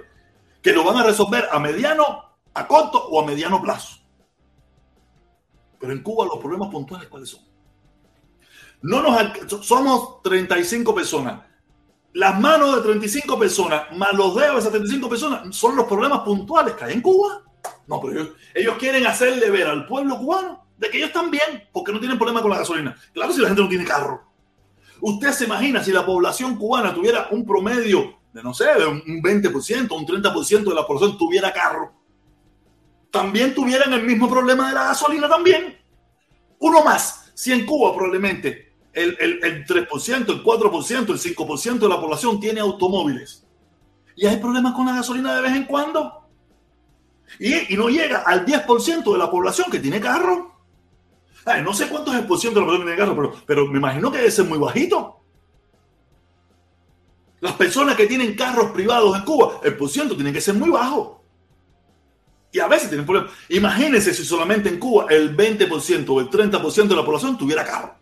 que 0.61 0.71
lo 0.71 0.85
van 0.85 0.95
a 0.97 1.03
resolver 1.03 1.47
a 1.51 1.59
mediano, 1.59 2.32
a 2.53 2.67
corto 2.67 3.03
o 3.07 3.21
a 3.21 3.25
mediano 3.25 3.61
plazo. 3.61 3.97
Pero 5.79 5.91
en 5.91 6.01
Cuba 6.01 6.25
los 6.25 6.37
problemas 6.37 6.69
puntuales, 6.69 7.09
¿cuáles 7.09 7.29
son? 7.29 7.41
No 8.81 9.01
nos 9.01 9.65
somos 9.65 10.21
35 10.21 10.93
personas 10.93 11.41
las 12.13 12.39
manos 12.39 12.75
de 12.75 12.81
35 12.83 13.39
personas 13.39 13.91
más 13.97 14.13
los 14.13 14.35
dedos 14.35 14.53
de 14.53 14.59
esas 14.59 14.71
35 14.71 15.09
personas 15.09 15.55
son 15.55 15.75
los 15.75 15.85
problemas 15.87 16.19
puntuales 16.19 16.75
que 16.75 16.85
hay 16.85 16.93
en 16.93 17.01
Cuba. 17.01 17.41
No, 17.87 17.99
pero 18.01 18.33
ellos, 18.53 18.75
quieren 18.77 19.05
hacerle 19.07 19.49
ver 19.49 19.67
al 19.67 19.85
pueblo 19.85 20.17
cubano 20.17 20.65
de 20.77 20.89
que 20.89 20.97
ellos 20.97 21.09
están 21.09 21.31
bien 21.31 21.67
porque 21.71 21.91
no 21.91 21.99
tienen 21.99 22.17
problema 22.17 22.41
con 22.41 22.51
la 22.51 22.57
gasolina. 22.57 22.95
Claro, 23.13 23.33
si 23.33 23.41
la 23.41 23.47
gente 23.47 23.61
no 23.61 23.69
tiene 23.69 23.85
carro. 23.85 24.21
Usted 25.01 25.31
se 25.31 25.45
imagina 25.45 25.83
si 25.83 25.91
la 25.91 26.05
población 26.05 26.55
cubana 26.55 26.93
tuviera 26.93 27.27
un 27.31 27.45
promedio 27.45 28.19
de, 28.31 28.43
no 28.43 28.53
sé, 28.53 28.65
de 28.65 28.85
un 28.85 29.01
20%, 29.01 29.91
un 29.91 30.05
30% 30.05 30.63
de 30.63 30.75
la 30.75 30.85
población 30.85 31.17
tuviera 31.17 31.51
carro. 31.51 31.93
También 33.13 33.53
tuvieran 33.53 33.93
el 33.93 34.01
mismo 34.01 34.27
problema 34.27 34.69
de 34.69 34.73
la 34.73 34.85
gasolina 34.85 35.29
también. 35.29 35.77
Uno 36.57 36.83
más. 36.83 37.31
Si 37.35 37.51
en 37.51 37.63
Cuba 37.63 37.93
probablemente 37.93 38.73
el, 38.91 39.15
el, 39.19 39.67
3%, 39.67 40.29
el 40.29 40.43
4%, 40.43 41.09
el 41.09 41.37
5% 41.37 41.77
de 41.77 41.89
la 41.89 42.01
población 42.01 42.39
tiene 42.39 42.59
automóviles. 42.59 43.45
Y 44.15 44.25
hay 44.25 44.37
problemas 44.37 44.73
con 44.73 44.87
la 44.87 44.95
gasolina 44.95 45.35
de 45.35 45.43
vez 45.43 45.51
en 45.51 45.65
cuando. 45.65 46.27
Y, 47.39 47.75
no 47.77 47.87
llega 47.89 48.23
al 48.25 48.47
10% 48.47 49.11
de 49.11 49.17
la 49.19 49.29
población 49.29 49.69
que 49.69 49.79
tiene 49.79 50.01
carro. 50.01 50.51
no 51.63 51.73
sé 51.75 51.89
cuántos 51.89 52.15
es 52.15 52.21
el 52.21 52.25
por 52.25 52.39
ciento 52.39 52.61
de 52.61 52.65
la 52.65 52.71
población 52.71 52.87
que 52.87 52.95
tiene 52.95 53.11
carro, 53.13 53.15
pero, 53.15 53.45
pero 53.45 53.67
me 53.67 53.77
imagino 53.77 54.11
que 54.11 54.17
debe 54.17 54.31
ser 54.31 54.45
muy 54.45 54.57
bajito. 54.57 55.19
Las 57.41 57.53
personas 57.53 57.95
que 57.95 58.07
tienen 58.07 58.35
carros 58.35 58.71
privados 58.71 59.15
en 59.15 59.23
Cuba, 59.23 59.59
el 59.63 59.77
por 59.77 59.87
ciento 59.87 60.15
tiene 60.15 60.33
que 60.33 60.41
ser 60.41 60.55
muy 60.55 60.71
bajo. 60.71 61.22
Y 62.53 62.59
a 62.59 62.67
veces 62.67 62.87
tienen 62.87 63.05
problemas. 63.05 63.33
Imagínense 63.49 64.13
si 64.13 64.23
solamente 64.23 64.69
en 64.69 64.77
Cuba 64.77 65.07
el 65.09 65.35
20% 65.35 66.07
o 66.09 66.19
el 66.19 66.29
30% 66.29 66.87
de 66.87 66.95
la 66.95 67.03
población 67.03 67.35
tuviera 67.35 67.65
carro. 67.65 67.95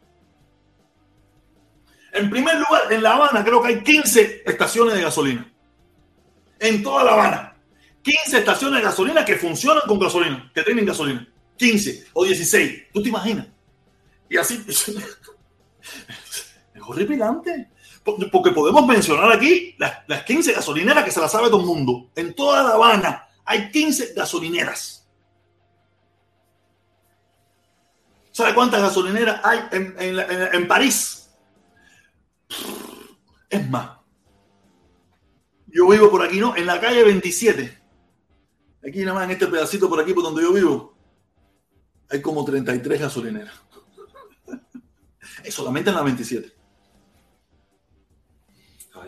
En 2.11 2.29
primer 2.29 2.55
lugar, 2.57 2.91
en 2.91 3.01
La 3.01 3.13
Habana 3.13 3.45
creo 3.45 3.61
que 3.61 3.69
hay 3.69 3.81
15 3.81 4.43
estaciones 4.45 4.95
de 4.95 5.03
gasolina. 5.03 5.49
En 6.59 6.83
toda 6.83 7.05
La 7.05 7.13
Habana. 7.13 7.55
15 8.01 8.39
estaciones 8.39 8.79
de 8.79 8.83
gasolina 8.83 9.23
que 9.23 9.37
funcionan 9.37 9.83
con 9.87 9.97
gasolina, 9.97 10.51
que 10.53 10.63
tienen 10.63 10.85
gasolina. 10.85 11.25
15 11.55 12.07
o 12.11 12.25
16. 12.25 12.91
¿Tú 12.93 13.01
te 13.01 13.07
imaginas? 13.07 13.47
Y 14.29 14.35
así. 14.35 14.61
es 14.67 14.91
horripilante. 16.85 17.69
Porque 18.03 18.51
podemos 18.51 18.85
mencionar 18.85 19.31
aquí 19.31 19.75
las, 19.77 19.99
las 20.07 20.23
15 20.23 20.51
gasolineras 20.51 21.05
que 21.05 21.11
se 21.11 21.21
las 21.21 21.31
sabe 21.31 21.47
todo 21.47 21.61
el 21.61 21.67
mundo. 21.67 22.09
En 22.15 22.33
toda 22.33 22.63
La 22.63 22.71
Habana 22.71 23.27
hay 23.45 23.71
15 23.71 24.13
gasolineras. 24.13 25.01
¿Sabe 28.32 28.54
cuántas 28.54 28.82
gasolineras 28.82 29.41
hay 29.43 29.60
en, 29.71 29.95
en, 29.99 30.67
París? 30.67 31.30
Es 33.49 33.69
más, 33.69 33.97
yo 35.67 35.89
vivo 35.89 36.10
por 36.10 36.23
aquí, 36.23 36.39
¿no? 36.39 36.56
En 36.56 36.65
la 36.65 36.80
calle 36.80 37.04
27. 37.04 37.82
Aquí 38.88 38.99
nada 39.01 39.13
más 39.13 39.25
en 39.25 39.32
este 39.32 39.47
pedacito 39.47 39.89
por 39.89 39.99
aquí, 39.99 40.13
por 40.13 40.23
donde 40.23 40.41
yo 40.41 40.54
vivo, 40.54 40.97
hay 42.10 42.21
como 42.21 42.45
33 42.45 43.01
gasolineras. 43.01 43.54
es 45.43 45.54
solamente 45.54 45.89
en 45.89 45.95
la 45.97 46.04
27. 46.04 46.54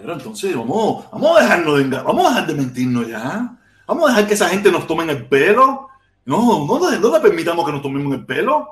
entonces 0.05 0.55
vamos, 0.55 1.09
vamos 1.11 1.37
a 1.37 1.41
dejarnos 1.43 1.77
de 1.77 1.97
vamos 1.97 2.25
a 2.25 2.29
dejar 2.29 2.47
de 2.47 2.53
mentirnos 2.55 3.07
ya. 3.07 3.62
Vamos 3.87 4.05
a 4.05 4.13
dejar 4.13 4.27
que 4.27 4.33
esa 4.33 4.49
gente 4.49 4.71
nos 4.71 4.87
tome 4.87 5.11
el 5.11 5.25
pelo. 5.27 5.89
No, 6.25 6.65
no, 6.65 6.79
no, 6.79 7.13
le 7.13 7.19
permitamos 7.19 7.65
que 7.65 7.71
nos 7.71 7.81
tomemos 7.81 8.13
el 8.13 8.25
pelo. 8.25 8.67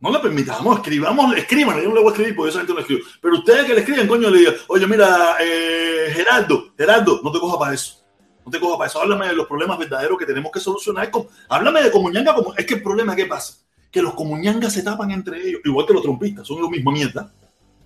No 0.00 0.10
le 0.10 0.18
permitamos, 0.18 0.78
escribamos, 0.78 1.36
escriban, 1.36 1.80
yo 1.80 1.88
no 1.88 1.94
le 1.94 2.00
voy 2.00 2.08
a 2.08 2.10
escribir 2.10 2.34
porque 2.34 2.50
esa 2.50 2.58
gente 2.58 2.74
no 2.74 2.80
escribe. 2.80 3.02
Pero 3.20 3.38
ustedes 3.38 3.64
que 3.64 3.74
le 3.74 3.80
escriben, 3.80 4.08
coño, 4.08 4.30
le 4.30 4.38
digan, 4.38 4.54
oye, 4.66 4.86
mira, 4.88 5.36
eh, 5.40 6.10
Gerardo, 6.12 6.72
Gerardo, 6.76 7.20
no 7.22 7.30
te 7.30 7.38
cojas 7.38 7.58
para 7.58 7.74
eso. 7.74 8.04
No 8.44 8.50
te 8.50 8.58
cojas 8.58 8.78
para 8.78 8.90
eso. 8.90 9.00
Háblame 9.00 9.28
de 9.28 9.34
los 9.34 9.46
problemas 9.46 9.78
verdaderos 9.78 10.18
que 10.18 10.26
tenemos 10.26 10.50
que 10.50 10.58
solucionar. 10.58 11.08
Háblame 11.48 11.82
de 11.82 11.90
comuñanga. 11.92 12.34
Como... 12.34 12.52
Es 12.54 12.66
que 12.66 12.74
el 12.74 12.82
problema, 12.82 13.14
¿qué 13.14 13.26
pasa? 13.26 13.58
Que 13.92 14.02
los 14.02 14.14
comuñangas 14.14 14.72
se 14.72 14.82
tapan 14.82 15.12
entre 15.12 15.40
ellos, 15.40 15.60
igual 15.64 15.86
que 15.86 15.92
los 15.92 16.02
trompistas, 16.02 16.48
son 16.48 16.60
la 16.60 16.68
misma 16.68 16.90
mierda. 16.90 17.32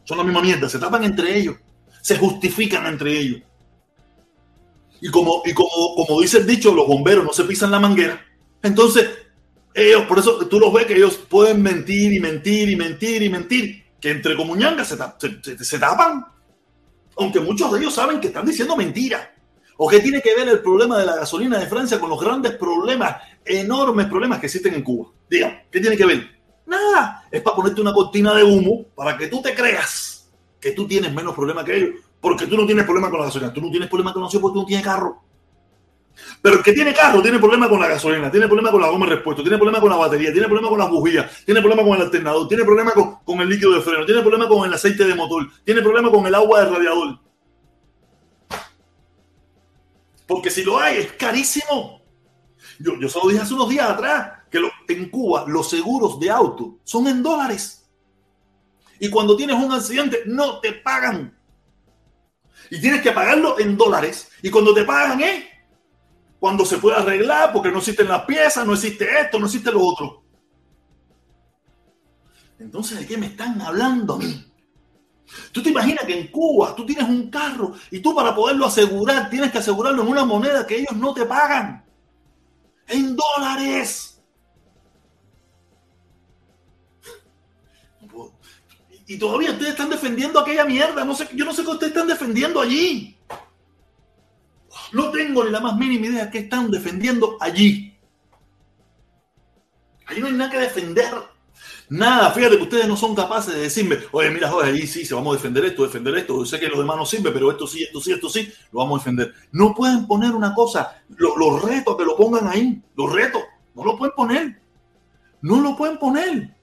Son 0.04 0.16
la 0.16 0.24
misma 0.24 0.40
mierda, 0.40 0.68
se 0.68 0.78
tapan 0.78 1.04
entre 1.04 1.36
ellos. 1.36 1.56
Se 2.00 2.16
justifican 2.16 2.86
entre 2.86 3.18
ellos. 3.18 3.42
Y 5.00 5.10
como, 5.10 5.42
y 5.44 5.52
como, 5.52 5.94
como 5.94 6.20
dice 6.20 6.38
el 6.38 6.46
dicho, 6.46 6.74
los 6.74 6.86
bomberos 6.86 7.24
no 7.24 7.32
se 7.32 7.44
pisan 7.44 7.70
la 7.70 7.78
manguera. 7.78 8.24
Entonces, 8.62 9.08
ellos, 9.74 10.02
por 10.02 10.18
eso 10.18 10.38
tú 10.46 10.58
los 10.58 10.72
ves 10.72 10.86
que 10.86 10.96
ellos 10.96 11.16
pueden 11.28 11.62
mentir 11.62 12.12
y 12.12 12.20
mentir 12.20 12.70
y 12.70 12.76
mentir 12.76 13.22
y 13.22 13.28
mentir, 13.28 13.84
que 14.00 14.10
entre 14.10 14.36
comuñangas 14.36 14.88
se, 14.88 15.64
se, 15.64 15.78
tapan. 15.78 16.24
Aunque 17.18 17.40
muchos 17.40 17.70
de 17.72 17.80
ellos 17.80 17.94
saben 17.94 18.20
que 18.20 18.28
están 18.28 18.46
diciendo 18.46 18.76
mentira. 18.76 19.34
¿O 19.78 19.88
qué 19.88 20.00
tiene 20.00 20.22
que 20.22 20.34
ver 20.34 20.48
el 20.48 20.60
problema 20.60 20.98
de 20.98 21.04
la 21.04 21.16
gasolina 21.16 21.58
de 21.58 21.66
Francia 21.66 22.00
con 22.00 22.08
los 22.08 22.18
grandes 22.18 22.52
problemas, 22.52 23.16
enormes 23.44 24.06
problemas 24.06 24.40
que 24.40 24.46
existen 24.46 24.74
en 24.74 24.82
Cuba? 24.82 25.10
Digan, 25.28 25.64
¿qué 25.70 25.80
tiene 25.80 25.96
que 25.96 26.06
ver? 26.06 26.36
Nada, 26.64 27.26
es 27.30 27.42
para 27.42 27.56
ponerte 27.56 27.82
una 27.82 27.92
cortina 27.92 28.34
de 28.34 28.42
humo 28.42 28.86
para 28.94 29.18
que 29.18 29.28
tú 29.28 29.42
te 29.42 29.54
creas 29.54 30.16
que 30.58 30.72
tú 30.72 30.88
tienes 30.88 31.12
menos 31.12 31.34
problemas 31.34 31.64
que 31.64 31.76
ellos, 31.76 31.90
porque 32.20 32.46
tú 32.46 32.56
no 32.56 32.66
tienes 32.66 32.84
problema 32.84 33.10
con 33.10 33.20
la 33.20 33.26
gasolina, 33.26 33.52
tú 33.52 33.60
no 33.60 33.70
tienes 33.70 33.88
problema 33.88 34.12
con 34.12 34.22
la 34.22 34.26
gasolina 34.26 34.42
porque 34.42 34.54
tú 34.54 34.60
no 34.60 34.66
tienes 34.66 34.84
carro. 34.84 35.22
Pero 36.40 36.56
el 36.56 36.62
que 36.62 36.72
tiene 36.72 36.94
carro 36.94 37.20
tiene 37.20 37.38
problema 37.38 37.68
con 37.68 37.78
la 37.78 37.88
gasolina, 37.88 38.30
tiene 38.30 38.46
problema 38.46 38.70
con 38.70 38.80
la 38.80 38.88
goma 38.88 39.06
de 39.06 39.16
repuesto, 39.16 39.42
tiene 39.42 39.58
problema 39.58 39.80
con 39.80 39.90
la 39.90 39.96
batería, 39.96 40.32
tiene 40.32 40.46
problema 40.46 40.68
con 40.68 40.78
las 40.78 40.90
bujías, 40.90 41.44
tiene 41.44 41.60
problema 41.60 41.82
con 41.82 41.94
el 41.94 42.02
alternador, 42.02 42.48
tiene 42.48 42.64
problema 42.64 42.92
con, 42.92 43.40
el 43.40 43.48
líquido 43.48 43.72
de 43.72 43.80
freno, 43.82 44.06
tiene 44.06 44.22
problema 44.22 44.48
con 44.48 44.66
el 44.66 44.72
aceite 44.72 45.04
de 45.04 45.14
motor, 45.14 45.46
tiene 45.64 45.82
problema 45.82 46.10
con 46.10 46.26
el 46.26 46.34
agua 46.34 46.60
del 46.60 46.74
radiador. 46.74 47.18
Porque 50.26 50.50
si 50.50 50.64
lo 50.64 50.78
hay, 50.78 50.98
es 50.98 51.12
carísimo. 51.12 52.00
Yo, 52.78 52.98
yo 52.98 53.08
solo 53.08 53.28
dije 53.28 53.42
hace 53.42 53.54
unos 53.54 53.68
días 53.68 53.88
atrás 53.88 54.36
que 54.50 54.94
en 54.94 55.08
Cuba 55.10 55.44
los 55.46 55.68
seguros 55.68 56.18
de 56.18 56.30
auto 56.30 56.78
son 56.84 57.06
en 57.08 57.22
dólares. 57.22 57.88
Y 58.98 59.10
cuando 59.10 59.36
tienes 59.36 59.56
un 59.56 59.72
accidente, 59.72 60.22
no 60.26 60.60
te 60.60 60.72
pagan. 60.72 61.35
Y 62.70 62.80
tienes 62.80 63.02
que 63.02 63.12
pagarlo 63.12 63.58
en 63.58 63.76
dólares. 63.76 64.28
Y 64.42 64.50
cuando 64.50 64.74
te 64.74 64.84
pagan, 64.84 65.20
¿eh? 65.22 65.48
cuando 66.38 66.64
se 66.64 66.78
puede 66.78 66.96
arreglar, 66.96 67.52
porque 67.52 67.70
no 67.70 67.78
existen 67.78 68.08
las 68.08 68.24
piezas, 68.24 68.66
no 68.66 68.74
existe 68.74 69.08
esto, 69.20 69.38
no 69.38 69.46
existe 69.46 69.72
lo 69.72 69.82
otro. 69.82 70.22
Entonces, 72.58 72.98
¿de 73.00 73.06
qué 73.06 73.16
me 73.18 73.26
están 73.26 73.60
hablando 73.60 74.14
a 74.14 74.18
mí? 74.18 74.52
Tú 75.52 75.62
te 75.62 75.70
imaginas 75.70 76.04
que 76.04 76.18
en 76.18 76.28
Cuba 76.28 76.74
tú 76.76 76.86
tienes 76.86 77.08
un 77.08 77.28
carro 77.30 77.72
y 77.90 77.98
tú 77.98 78.14
para 78.14 78.34
poderlo 78.34 78.66
asegurar 78.66 79.28
tienes 79.28 79.50
que 79.50 79.58
asegurarlo 79.58 80.02
en 80.02 80.08
una 80.08 80.24
moneda 80.24 80.66
que 80.66 80.76
ellos 80.76 80.94
no 80.94 81.12
te 81.12 81.26
pagan. 81.26 81.84
En 82.86 83.16
dólares. 83.16 84.15
Y 89.06 89.18
todavía 89.18 89.52
ustedes 89.52 89.72
están 89.72 89.90
defendiendo 89.90 90.40
aquella 90.40 90.64
mierda. 90.64 91.04
No 91.04 91.14
sé, 91.14 91.28
yo 91.34 91.44
no 91.44 91.52
sé 91.52 91.62
qué 91.62 91.70
ustedes 91.70 91.92
están 91.92 92.08
defendiendo 92.08 92.60
allí. 92.60 93.16
No 94.92 95.10
tengo 95.10 95.44
ni 95.44 95.50
la 95.50 95.60
más 95.60 95.76
mínima 95.76 96.06
idea 96.06 96.30
qué 96.30 96.38
están 96.38 96.70
defendiendo 96.70 97.36
allí. 97.40 97.96
Allí 100.06 100.20
no 100.20 100.26
hay 100.26 100.32
nada 100.32 100.50
que 100.50 100.58
defender. 100.58 101.12
Nada, 101.88 102.30
fíjate 102.32 102.56
que 102.56 102.62
ustedes 102.64 102.88
no 102.88 102.96
son 102.96 103.14
capaces 103.14 103.54
de 103.54 103.60
decirme, 103.60 103.98
oye, 104.10 104.30
mira, 104.30 104.50
joder, 104.50 104.74
ahí 104.74 104.86
sí, 104.86 105.04
se 105.04 105.14
vamos 105.14 105.34
a 105.34 105.36
defender 105.36 105.64
esto, 105.64 105.84
defender 105.84 106.16
esto, 106.16 106.38
yo 106.38 106.44
sé 106.44 106.58
que 106.58 106.66
lo 106.66 106.78
demás 106.78 106.96
no 106.96 107.06
sirve, 107.06 107.30
pero 107.30 107.50
esto 107.50 107.66
sí, 107.66 107.84
esto 107.84 108.00
sí, 108.00 108.12
esto 108.12 108.28
sí, 108.28 108.52
lo 108.72 108.80
vamos 108.80 109.00
a 109.00 109.04
defender. 109.04 109.32
No 109.52 109.72
pueden 109.72 110.06
poner 110.06 110.32
una 110.32 110.52
cosa, 110.52 111.00
los 111.08 111.62
retos 111.62 111.96
que 111.96 112.04
lo 112.04 112.16
pongan 112.16 112.48
ahí, 112.48 112.82
los 112.96 113.12
retos, 113.12 113.42
no 113.74 113.84
lo 113.84 113.96
pueden 113.96 114.14
poner. 114.16 114.60
No 115.42 115.60
lo 115.60 115.76
pueden 115.76 115.98
poner. 115.98 116.55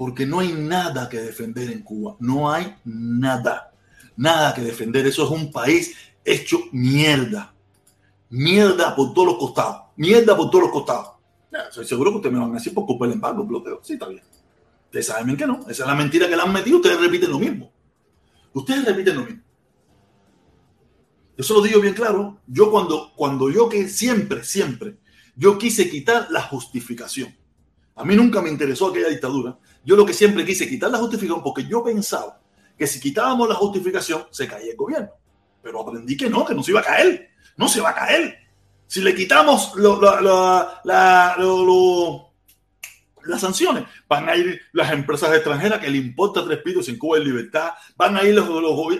Porque 0.00 0.24
no 0.24 0.40
hay 0.40 0.54
nada 0.54 1.10
que 1.10 1.20
defender 1.20 1.70
en 1.70 1.82
Cuba, 1.82 2.16
no 2.20 2.50
hay 2.50 2.74
nada, 2.86 3.74
nada 4.16 4.54
que 4.54 4.62
defender. 4.62 5.06
Eso 5.06 5.24
es 5.24 5.30
un 5.30 5.52
país 5.52 5.94
hecho 6.24 6.58
mierda. 6.72 7.52
Mierda 8.30 8.96
por 8.96 9.12
todos 9.12 9.28
los 9.28 9.36
costados, 9.36 9.88
mierda 9.96 10.34
por 10.34 10.48
todos 10.48 10.64
los 10.64 10.72
costados. 10.72 11.08
soy 11.70 11.84
seguro 11.84 12.12
que 12.12 12.16
ustedes 12.16 12.32
me 12.32 12.40
van 12.40 12.52
a 12.52 12.54
decir 12.54 12.72
por 12.72 12.86
culpa 12.86 13.04
del 13.04 13.16
embargo, 13.16 13.44
bloqueo. 13.44 13.80
Sí, 13.82 13.92
está 13.92 14.08
bien. 14.08 14.22
Ustedes 14.86 15.04
saben 15.04 15.36
que 15.36 15.46
no. 15.46 15.60
Esa 15.68 15.82
es 15.82 15.86
la 15.86 15.94
mentira 15.94 16.26
que 16.30 16.36
le 16.36 16.40
han 16.40 16.52
metido. 16.54 16.78
Ustedes 16.78 16.98
repiten 16.98 17.30
lo 17.30 17.38
mismo. 17.38 17.70
Ustedes 18.54 18.86
repiten 18.86 19.16
lo 19.16 19.24
mismo. 19.26 19.42
Eso 21.36 21.52
lo 21.52 21.60
digo 21.60 21.78
bien 21.78 21.92
claro. 21.92 22.40
Yo 22.46 22.70
cuando, 22.70 23.12
cuando 23.14 23.50
yo 23.50 23.68
que 23.68 23.86
siempre, 23.86 24.44
siempre, 24.44 24.96
yo 25.36 25.58
quise 25.58 25.90
quitar 25.90 26.28
la 26.30 26.40
justificación. 26.40 27.36
A 27.96 28.04
mí 28.06 28.16
nunca 28.16 28.40
me 28.40 28.48
interesó 28.48 28.86
aquella 28.86 29.10
dictadura. 29.10 29.58
Yo 29.84 29.96
lo 29.96 30.04
que 30.04 30.12
siempre 30.12 30.44
quise 30.44 30.68
quitar 30.68 30.90
la 30.90 30.98
justificación 30.98 31.42
porque 31.42 31.66
yo 31.66 31.82
pensaba 31.82 32.40
que 32.76 32.86
si 32.86 33.00
quitábamos 33.00 33.48
la 33.48 33.54
justificación 33.54 34.26
se 34.30 34.46
caía 34.46 34.70
el 34.70 34.76
gobierno. 34.76 35.10
Pero 35.62 35.80
aprendí 35.80 36.16
que 36.16 36.30
no, 36.30 36.44
que 36.44 36.54
no 36.54 36.62
se 36.62 36.70
iba 36.70 36.80
a 36.80 36.84
caer. 36.84 37.30
No 37.56 37.68
se 37.68 37.80
va 37.80 37.90
a 37.90 37.94
caer. 37.94 38.38
Si 38.86 39.00
le 39.00 39.14
quitamos 39.14 39.72
las 43.24 43.40
sanciones, 43.40 43.84
van 44.08 44.28
a 44.28 44.36
ir 44.36 44.60
las 44.72 44.92
empresas 44.92 45.34
extranjeras 45.34 45.78
que 45.78 45.90
le 45.90 45.98
importa 45.98 46.44
tres 46.44 46.58
pitos 46.58 46.88
en 46.88 46.98
Cuba 46.98 47.18
en 47.18 47.24
libertad, 47.24 47.70
van 47.96 48.16
a 48.16 48.24
ir 48.24 48.34
los, 48.34 48.48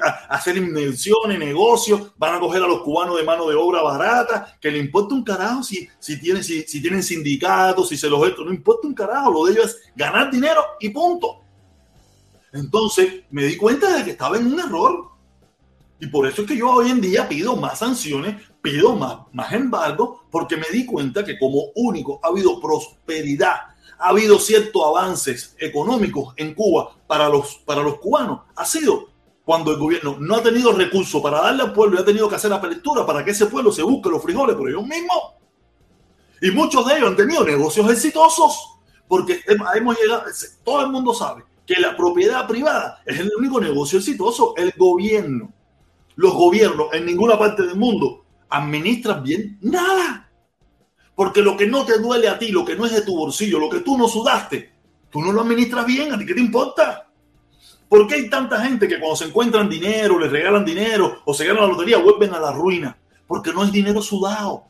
a, 0.02 0.08
hacer 0.34 0.56
inversiones, 0.56 1.38
negocios, 1.38 2.12
van 2.16 2.34
a 2.34 2.40
coger 2.40 2.62
a 2.62 2.66
los 2.66 2.82
cubanos 2.82 3.16
de 3.16 3.24
mano 3.24 3.48
de 3.48 3.54
obra 3.54 3.82
barata, 3.82 4.56
que 4.60 4.70
le 4.70 4.78
importa 4.78 5.14
un 5.14 5.24
carajo 5.24 5.62
si, 5.62 5.88
si, 5.98 6.20
tienen, 6.20 6.44
si, 6.44 6.62
si 6.62 6.80
tienen 6.80 7.02
sindicatos, 7.02 7.88
si 7.88 7.96
se 7.96 8.08
los 8.08 8.26
esto, 8.26 8.44
no 8.44 8.52
importa 8.52 8.86
un 8.86 8.94
carajo, 8.94 9.30
lo 9.32 9.44
de 9.46 9.52
ellos 9.52 9.66
es 9.66 9.82
ganar 9.94 10.30
dinero 10.30 10.62
y 10.80 10.90
punto. 10.90 11.40
Entonces 12.52 13.24
me 13.30 13.44
di 13.44 13.56
cuenta 13.56 13.96
de 13.96 14.04
que 14.04 14.10
estaba 14.10 14.36
en 14.36 14.52
un 14.52 14.60
error. 14.60 15.10
Y 16.00 16.06
por 16.06 16.26
eso 16.26 16.42
es 16.42 16.48
que 16.48 16.56
yo 16.56 16.70
hoy 16.70 16.90
en 16.90 17.00
día 17.00 17.28
pido 17.28 17.56
más 17.56 17.78
sanciones, 17.78 18.36
pido 18.62 18.96
más, 18.96 19.18
más 19.32 19.52
embargo, 19.52 20.24
porque 20.30 20.56
me 20.56 20.66
di 20.72 20.86
cuenta 20.86 21.24
que 21.24 21.38
como 21.38 21.64
único 21.74 22.20
ha 22.22 22.28
habido 22.28 22.58
prosperidad, 22.58 23.69
ha 24.00 24.08
habido 24.08 24.38
ciertos 24.38 24.82
avances 24.84 25.54
económicos 25.58 26.34
en 26.36 26.54
Cuba 26.54 26.96
para 27.06 27.28
los, 27.28 27.56
para 27.64 27.82
los 27.82 27.98
cubanos, 27.98 28.40
ha 28.56 28.64
sido 28.64 29.10
cuando 29.44 29.72
el 29.72 29.78
gobierno 29.78 30.16
no 30.18 30.36
ha 30.36 30.42
tenido 30.42 30.72
recursos 30.72 31.20
para 31.22 31.40
darle 31.40 31.62
al 31.62 31.72
pueblo 31.72 31.98
y 31.98 32.02
ha 32.02 32.04
tenido 32.04 32.28
que 32.28 32.36
hacer 32.36 32.52
apertura 32.52 33.04
para 33.04 33.24
que 33.24 33.32
ese 33.32 33.46
pueblo 33.46 33.72
se 33.72 33.82
busque 33.82 34.08
los 34.08 34.22
frijoles 34.22 34.56
por 34.56 34.68
ellos 34.68 34.84
mismos. 34.84 35.34
Y 36.40 36.50
muchos 36.50 36.86
de 36.86 36.96
ellos 36.96 37.10
han 37.10 37.16
tenido 37.16 37.44
negocios 37.44 37.90
exitosos, 37.90 38.78
porque 39.06 39.42
hemos 39.74 39.98
llegado, 40.00 40.24
todo 40.64 40.80
el 40.82 40.88
mundo 40.88 41.12
sabe 41.12 41.44
que 41.66 41.80
la 41.80 41.96
propiedad 41.96 42.46
privada 42.48 43.02
es 43.04 43.20
el 43.20 43.30
único 43.36 43.60
negocio 43.60 43.98
exitoso, 43.98 44.54
el 44.56 44.72
gobierno 44.76 45.52
los 46.20 46.34
gobiernos 46.34 46.92
en 46.92 47.06
ninguna 47.06 47.38
parte 47.38 47.62
del 47.62 47.76
mundo 47.76 48.24
administran 48.50 49.22
bien 49.22 49.58
nada. 49.62 50.29
Porque 51.20 51.42
lo 51.42 51.54
que 51.54 51.66
no 51.66 51.84
te 51.84 51.98
duele 51.98 52.30
a 52.30 52.38
ti, 52.38 52.48
lo 52.50 52.64
que 52.64 52.74
no 52.74 52.86
es 52.86 52.92
de 52.92 53.02
tu 53.02 53.14
bolsillo, 53.14 53.58
lo 53.58 53.68
que 53.68 53.80
tú 53.80 53.98
no 53.98 54.08
sudaste, 54.08 54.72
tú 55.10 55.20
no 55.20 55.32
lo 55.32 55.42
administras 55.42 55.84
bien, 55.84 56.14
¿a 56.14 56.18
ti 56.18 56.24
qué 56.24 56.32
te 56.32 56.40
importa? 56.40 57.10
¿Por 57.90 58.06
qué 58.06 58.14
hay 58.14 58.30
tanta 58.30 58.58
gente 58.62 58.88
que 58.88 58.98
cuando 58.98 59.16
se 59.16 59.26
encuentran 59.26 59.68
dinero, 59.68 60.18
les 60.18 60.32
regalan 60.32 60.64
dinero 60.64 61.20
o 61.26 61.34
se 61.34 61.44
ganan 61.44 61.64
la 61.64 61.68
lotería, 61.68 61.98
vuelven 61.98 62.32
a 62.32 62.40
la 62.40 62.52
ruina? 62.52 62.96
Porque 63.26 63.52
no 63.52 63.62
es 63.62 63.70
dinero 63.70 64.00
sudado. 64.00 64.64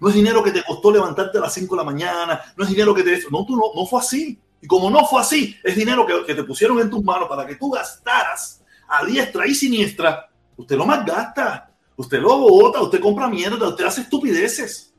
No 0.00 0.08
es 0.08 0.14
dinero 0.14 0.42
que 0.42 0.52
te 0.52 0.62
costó 0.62 0.90
levantarte 0.90 1.36
a 1.36 1.42
las 1.42 1.52
5 1.52 1.74
de 1.74 1.78
la 1.78 1.84
mañana. 1.84 2.40
No 2.56 2.64
es 2.64 2.70
dinero 2.70 2.94
que 2.94 3.02
te... 3.02 3.24
No, 3.30 3.44
tú 3.44 3.54
no, 3.54 3.64
no 3.76 3.84
fue 3.84 4.00
así. 4.00 4.40
Y 4.62 4.66
como 4.66 4.88
no 4.88 5.04
fue 5.04 5.20
así, 5.20 5.54
es 5.62 5.76
dinero 5.76 6.06
que, 6.06 6.24
que 6.24 6.34
te 6.34 6.44
pusieron 6.44 6.80
en 6.80 6.88
tus 6.88 7.04
manos 7.04 7.28
para 7.28 7.46
que 7.46 7.56
tú 7.56 7.70
gastaras 7.70 8.64
a 8.88 9.04
diestra 9.04 9.46
y 9.46 9.54
siniestra 9.54 10.26
Usted 10.56 10.74
lo 10.74 10.86
malgasta, 10.86 11.70
usted 11.96 12.18
lo 12.18 12.38
bota, 12.38 12.80
usted 12.80 12.98
compra 12.98 13.28
mierda, 13.28 13.68
usted 13.68 13.84
hace 13.84 14.00
estupideces. 14.00 14.91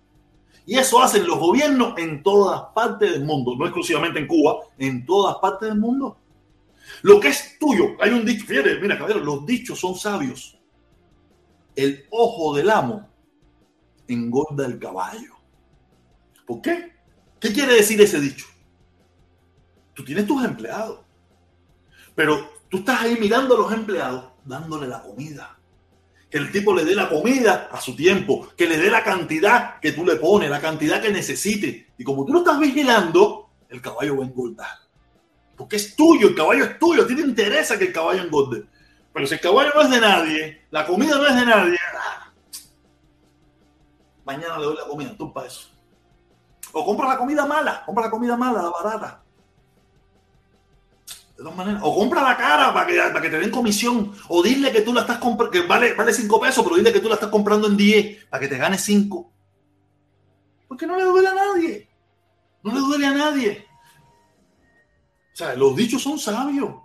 Y 0.65 0.77
eso 0.77 1.01
hacen 1.01 1.27
los 1.27 1.39
gobiernos 1.39 1.97
en 1.97 2.23
todas 2.23 2.61
partes 2.73 3.11
del 3.11 3.25
mundo, 3.25 3.55
no 3.57 3.65
exclusivamente 3.65 4.19
en 4.19 4.27
Cuba, 4.27 4.59
en 4.77 5.05
todas 5.05 5.35
partes 5.37 5.69
del 5.69 5.79
mundo. 5.79 6.17
Lo 7.01 7.19
que 7.19 7.29
es 7.29 7.57
tuyo, 7.59 7.95
hay 7.99 8.11
un 8.11 8.25
dicho, 8.25 8.45
fíjate, 8.45 8.79
mira, 8.79 8.97
caballero, 8.97 9.19
los 9.21 9.45
dichos 9.45 9.79
son 9.79 9.95
sabios. 9.95 10.57
El 11.75 12.05
ojo 12.11 12.55
del 12.55 12.69
amo 12.69 13.09
engorda 14.07 14.65
el 14.65 14.79
caballo. 14.79 15.35
¿Por 16.45 16.61
qué? 16.61 16.93
¿Qué 17.39 17.51
quiere 17.51 17.73
decir 17.73 17.99
ese 18.01 18.19
dicho? 18.19 18.45
Tú 19.93 20.03
tienes 20.03 20.25
tus 20.25 20.43
empleados, 20.43 20.99
pero 22.15 22.49
tú 22.69 22.77
estás 22.77 23.01
ahí 23.01 23.17
mirando 23.19 23.55
a 23.55 23.59
los 23.59 23.73
empleados 23.73 24.31
dándole 24.45 24.87
la 24.87 25.01
comida. 25.01 25.52
Que 26.33 26.39
el 26.39 26.51
tipo 26.51 26.73
le 26.73 26.83
dé 26.83 26.95
la 26.95 27.09
comida 27.09 27.69
a 27.71 27.79
su 27.79 27.95
tiempo, 27.95 28.47
que 28.57 28.65
le 28.65 28.77
dé 28.77 28.89
la 28.89 29.03
cantidad 29.03 29.79
que 29.79 29.91
tú 29.91 30.03
le 30.03 30.15
pones, 30.15 30.49
la 30.49 30.59
cantidad 30.59 30.99
que 30.99 31.11
necesite. 31.11 31.91
Y 31.95 32.03
como 32.03 32.25
tú 32.25 32.33
lo 32.33 32.39
estás 32.39 32.57
vigilando, 32.57 33.51
el 33.69 33.79
caballo 33.79 34.17
va 34.17 34.23
a 34.23 34.27
engordar. 34.27 34.77
Porque 35.55 35.75
es 35.75 35.95
tuyo, 35.95 36.29
el 36.29 36.33
caballo 36.33 36.63
es 36.65 36.79
tuyo, 36.79 37.03
a 37.03 37.07
ti 37.07 37.15
te 37.15 37.21
interesa 37.21 37.77
que 37.77 37.85
el 37.85 37.93
caballo 37.93 38.23
engorde. 38.23 38.63
Pero 39.13 39.27
si 39.27 39.35
el 39.35 39.41
caballo 39.41 39.69
no 39.75 39.81
es 39.81 39.91
de 39.91 40.01
nadie, 40.01 40.65
la 40.71 40.87
comida 40.87 41.17
no 41.17 41.27
es 41.27 41.35
de 41.35 41.45
nadie, 41.45 41.77
ah, 41.95 42.33
mañana 44.25 44.57
le 44.57 44.65
doy 44.65 44.75
la 44.75 44.87
comida, 44.87 45.15
tú 45.15 45.31
para 45.31 45.45
eso. 45.45 45.69
O 46.71 46.83
compra 46.83 47.09
la 47.09 47.17
comida 47.19 47.45
mala, 47.45 47.83
compra 47.85 48.05
la 48.05 48.09
comida 48.09 48.35
mala, 48.35 48.63
la 48.63 48.71
barata. 48.71 49.22
De 51.37 51.43
todas 51.43 51.55
maneras. 51.55 51.81
O 51.83 51.95
compra 51.95 52.21
la 52.21 52.37
cara 52.37 52.73
para 52.73 52.85
que, 52.87 52.97
para 52.97 53.21
que 53.21 53.29
te 53.29 53.39
den 53.39 53.51
comisión. 53.51 54.13
O 54.27 54.43
dile 54.43 54.71
que 54.71 54.81
tú 54.81 54.93
la 54.93 55.01
estás 55.01 55.17
comprando, 55.17 55.51
que 55.51 55.61
vale, 55.65 55.93
vale 55.93 56.13
5 56.13 56.39
pesos, 56.39 56.63
pero 56.63 56.75
dile 56.75 56.93
que 56.93 56.99
tú 56.99 57.09
la 57.09 57.15
estás 57.15 57.29
comprando 57.29 57.67
en 57.67 57.77
10 57.77 58.25
para 58.25 58.41
que 58.41 58.47
te 58.47 58.57
gane 58.57 58.77
5. 58.77 59.31
Porque 60.67 60.87
no 60.87 60.97
le 60.97 61.03
duele 61.03 61.27
a 61.27 61.33
nadie. 61.33 61.89
No 62.63 62.73
le 62.73 62.79
duele 62.79 63.07
a 63.07 63.13
nadie. 63.13 63.67
O 65.33 65.35
sea, 65.35 65.55
los 65.55 65.75
dichos 65.75 66.01
son 66.01 66.19
sabios. 66.19 66.75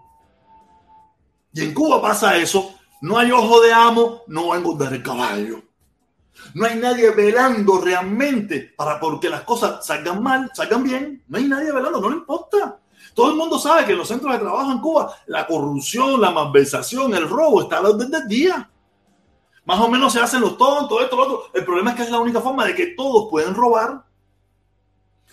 Y 1.52 1.62
en 1.62 1.74
Cuba 1.74 2.00
pasa 2.00 2.36
eso. 2.36 2.74
No 3.00 3.18
hay 3.18 3.30
ojo 3.30 3.60
de 3.60 3.72
amo, 3.72 4.22
no 4.26 4.48
va 4.48 4.56
a 4.56 4.58
engordar 4.58 4.92
el 4.92 5.02
caballo. 5.02 5.62
No 6.54 6.66
hay 6.66 6.76
nadie 6.76 7.10
velando 7.10 7.80
realmente 7.80 8.72
para 8.76 8.98
porque 8.98 9.28
las 9.28 9.42
cosas 9.42 9.84
salgan 9.86 10.22
mal, 10.22 10.50
salgan 10.54 10.82
bien. 10.82 11.24
No 11.28 11.38
hay 11.38 11.44
nadie 11.44 11.72
velando, 11.72 12.00
no 12.00 12.10
le 12.10 12.16
importa. 12.16 12.80
Todo 13.18 13.30
el 13.30 13.36
mundo 13.36 13.58
sabe 13.58 13.84
que 13.84 13.90
en 13.90 13.98
los 13.98 14.06
centros 14.06 14.32
de 14.32 14.38
trabajo 14.38 14.70
en 14.70 14.78
Cuba 14.78 15.12
la 15.26 15.44
corrupción, 15.44 16.20
la 16.20 16.30
malversación, 16.30 17.12
el 17.16 17.28
robo 17.28 17.62
está 17.62 17.78
a 17.78 17.82
la 17.82 17.88
orden 17.88 18.12
del 18.12 18.28
día. 18.28 18.70
Más 19.64 19.80
o 19.80 19.88
menos 19.88 20.12
se 20.12 20.20
hacen 20.20 20.40
los 20.40 20.56
tontos, 20.56 21.02
esto, 21.02 21.16
lo 21.16 21.22
otro. 21.24 21.42
El 21.52 21.64
problema 21.64 21.90
es 21.90 21.96
que 21.96 22.02
es 22.04 22.12
la 22.12 22.20
única 22.20 22.40
forma 22.40 22.64
de 22.64 22.76
que 22.76 22.94
todos 22.96 23.26
pueden 23.28 23.56
robar. 23.56 24.04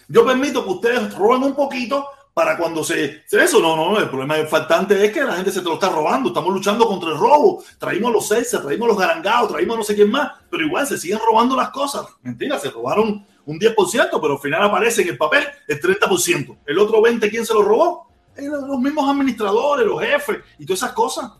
Yo 0.07 0.25
permito 0.25 0.63
que 0.63 0.71
ustedes 0.71 1.13
roben 1.13 1.43
un 1.43 1.53
poquito 1.53 2.07
para 2.33 2.57
cuando 2.57 2.83
se, 2.83 3.23
eso 3.29 3.59
no 3.59 3.75
no 3.75 3.99
el 3.99 4.09
problema 4.09 4.35
faltante 4.47 5.05
es 5.05 5.11
que 5.11 5.23
la 5.23 5.35
gente 5.35 5.51
se 5.51 5.61
te 5.61 5.69
lo 5.69 5.75
está 5.75 5.89
robando 5.89 6.29
estamos 6.29 6.53
luchando 6.53 6.85
contra 6.85 7.11
el 7.11 7.17
robo 7.17 7.63
traímos 7.79 8.11
los 8.11 8.27
Celsa 8.27 8.61
traímos 8.61 8.89
los 8.89 8.97
garangados 8.97 9.51
traímos 9.51 9.77
no 9.77 9.83
sé 9.85 9.95
quién 9.95 10.11
más 10.11 10.33
pero 10.51 10.65
igual 10.65 10.85
se 10.85 10.97
siguen 10.97 11.19
robando 11.25 11.55
las 11.55 11.69
cosas 11.69 12.05
mentira 12.23 12.59
se 12.59 12.71
robaron 12.71 13.25
un 13.45 13.59
10%, 13.59 14.09
pero 14.21 14.33
al 14.33 14.39
final 14.39 14.63
aparece 14.63 15.01
en 15.03 15.09
el 15.09 15.17
papel 15.17 15.45
el 15.67 15.81
30%. 15.81 16.57
El 16.65 16.79
otro 16.79 17.01
20%, 17.01 17.29
¿quién 17.29 17.45
se 17.45 17.53
lo 17.53 17.61
robó? 17.61 18.07
Los 18.37 18.79
mismos 18.79 19.09
administradores, 19.09 19.85
los 19.85 20.01
jefes 20.01 20.37
y 20.59 20.65
todas 20.65 20.79
esas 20.79 20.93
cosas. 20.93 21.31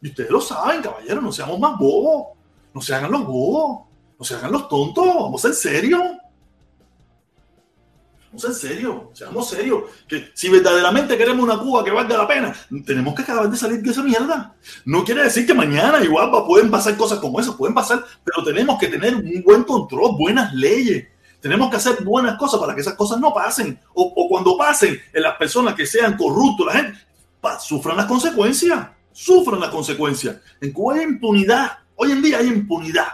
Y 0.00 0.08
ustedes 0.08 0.30
lo 0.30 0.40
saben, 0.40 0.82
caballeros, 0.82 1.22
no 1.22 1.32
seamos 1.32 1.58
más 1.58 1.78
bobos. 1.78 2.36
No 2.74 2.80
se 2.80 2.94
hagan 2.94 3.12
los 3.12 3.24
bobos. 3.24 3.86
No 4.18 4.24
se 4.24 4.34
hagan 4.34 4.52
los 4.52 4.68
tontos. 4.68 5.06
Vamos 5.06 5.44
en 5.44 5.54
serio. 5.54 6.02
Vamos 8.32 8.44
en 8.46 8.54
serio. 8.54 9.10
Seamos 9.12 9.50
serios. 9.50 9.82
Que 10.08 10.30
si 10.32 10.48
verdaderamente 10.48 11.18
queremos 11.18 11.44
una 11.44 11.58
Cuba 11.58 11.84
que 11.84 11.90
valga 11.90 12.16
la 12.16 12.26
pena, 12.26 12.54
tenemos 12.86 13.14
que 13.14 13.20
acabar 13.20 13.50
de 13.50 13.58
salir 13.58 13.82
de 13.82 13.90
esa 13.90 14.02
mierda. 14.02 14.54
No 14.86 15.04
quiere 15.04 15.22
decir 15.24 15.46
que 15.46 15.52
mañana 15.52 16.02
igual 16.02 16.30
pueden 16.46 16.70
pasar 16.70 16.96
cosas 16.96 17.18
como 17.18 17.38
esas. 17.40 17.56
Pueden 17.56 17.74
pasar, 17.74 18.02
pero 18.24 18.42
tenemos 18.42 18.78
que 18.78 18.88
tener 18.88 19.14
un 19.16 19.42
buen 19.44 19.64
control, 19.64 20.16
buenas 20.16 20.54
leyes. 20.54 21.08
Tenemos 21.40 21.68
que 21.68 21.76
hacer 21.76 22.02
buenas 22.02 22.38
cosas 22.38 22.58
para 22.58 22.74
que 22.74 22.80
esas 22.80 22.94
cosas 22.94 23.20
no 23.20 23.34
pasen. 23.34 23.78
O, 23.92 24.28
cuando 24.30 24.56
pasen, 24.56 24.98
en 25.12 25.22
las 25.22 25.36
personas 25.36 25.74
que 25.74 25.84
sean 25.84 26.16
corruptos, 26.16 26.66
la 26.66 26.72
gente, 26.72 26.98
sufran 27.60 27.98
las 27.98 28.06
consecuencias. 28.06 28.88
Sufran 29.12 29.60
las 29.60 29.68
consecuencias. 29.68 30.36
En 30.58 30.72
Cuba 30.72 30.94
hay 30.94 31.02
impunidad. 31.02 31.80
Hoy 31.96 32.12
en 32.12 32.22
día 32.22 32.38
hay 32.38 32.46
impunidad. 32.46 33.08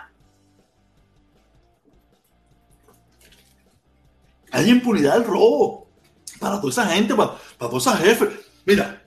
Hay 4.50 4.70
impunidad 4.70 5.14
del 5.14 5.24
robo. 5.24 5.88
para 6.38 6.60
toda 6.60 6.70
esa 6.70 6.86
gente, 6.86 7.14
para, 7.14 7.36
para 7.58 7.70
toda 7.70 7.78
esa 7.78 7.96
jefe. 7.96 8.28
Mira, 8.64 9.02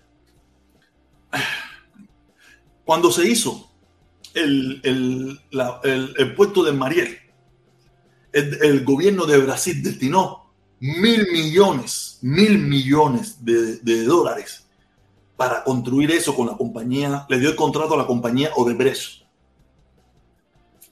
cuando 2.83 3.11
se 3.11 3.27
hizo 3.27 3.69
el, 4.33 4.81
el, 4.83 6.35
puerto 6.35 6.63
de 6.63 6.71
Mariel, 6.71 7.17
el, 8.31 8.83
gobierno 8.83 9.25
de 9.25 9.37
Brasil 9.37 9.81
destinó 9.83 10.51
mil 10.79 11.27
millones, 11.31 12.17
mil 12.21 12.57
millones 12.57 13.43
de, 13.43 13.77
de, 13.77 14.03
dólares 14.03 14.65
para 15.37 15.63
construir 15.63 16.11
eso 16.11 16.35
con 16.35 16.47
la 16.47 16.57
compañía, 16.57 17.25
le 17.29 17.39
dio 17.39 17.49
el 17.49 17.55
contrato 17.55 17.93
a 17.93 17.97
la 17.97 18.07
compañía 18.07 18.51
Odebrecht. 18.55 19.23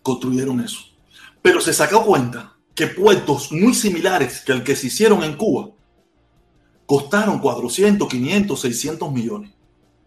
Construyeron 0.02 0.60
eso. 0.62 0.80
Pero 1.42 1.62
se 1.62 1.74
sacó 1.74 2.04
cuenta 2.06 2.59
que 2.80 2.88
puertos 2.88 3.52
muy 3.52 3.74
similares 3.74 4.40
que 4.40 4.54
el 4.54 4.64
que 4.64 4.74
se 4.74 4.88
hicieron 4.88 5.22
en 5.22 5.36
Cuba 5.36 5.68
costaron 6.86 7.40
400, 7.40 8.08
500, 8.08 8.62
600 8.62 9.12
millones. 9.12 9.52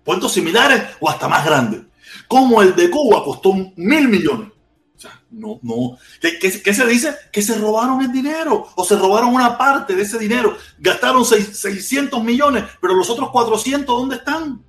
Puertos 0.02 0.32
similares 0.32 0.82
o 0.98 1.10
hasta 1.10 1.28
más 1.28 1.44
grandes. 1.44 1.82
Como 2.26 2.62
el 2.62 2.74
de 2.74 2.88
Cuba 2.88 3.22
costó 3.24 3.52
mil 3.76 4.08
millones. 4.08 4.52
O 4.96 4.98
sea, 4.98 5.22
no, 5.30 5.60
no. 5.60 5.98
¿Qué, 6.18 6.50
se 6.50 6.86
dice? 6.86 7.14
Que 7.30 7.42
se 7.42 7.58
robaron 7.58 8.00
el 8.00 8.10
dinero 8.10 8.66
o 8.74 8.84
se 8.86 8.96
robaron 8.96 9.34
una 9.34 9.58
parte 9.58 9.94
de 9.94 10.04
ese 10.04 10.18
dinero. 10.18 10.56
Gastaron 10.78 11.26
600 11.26 12.24
millones, 12.24 12.64
pero 12.80 12.94
los 12.94 13.10
otros 13.10 13.28
400, 13.32 13.86
¿dónde 13.86 14.16
están? 14.16 14.64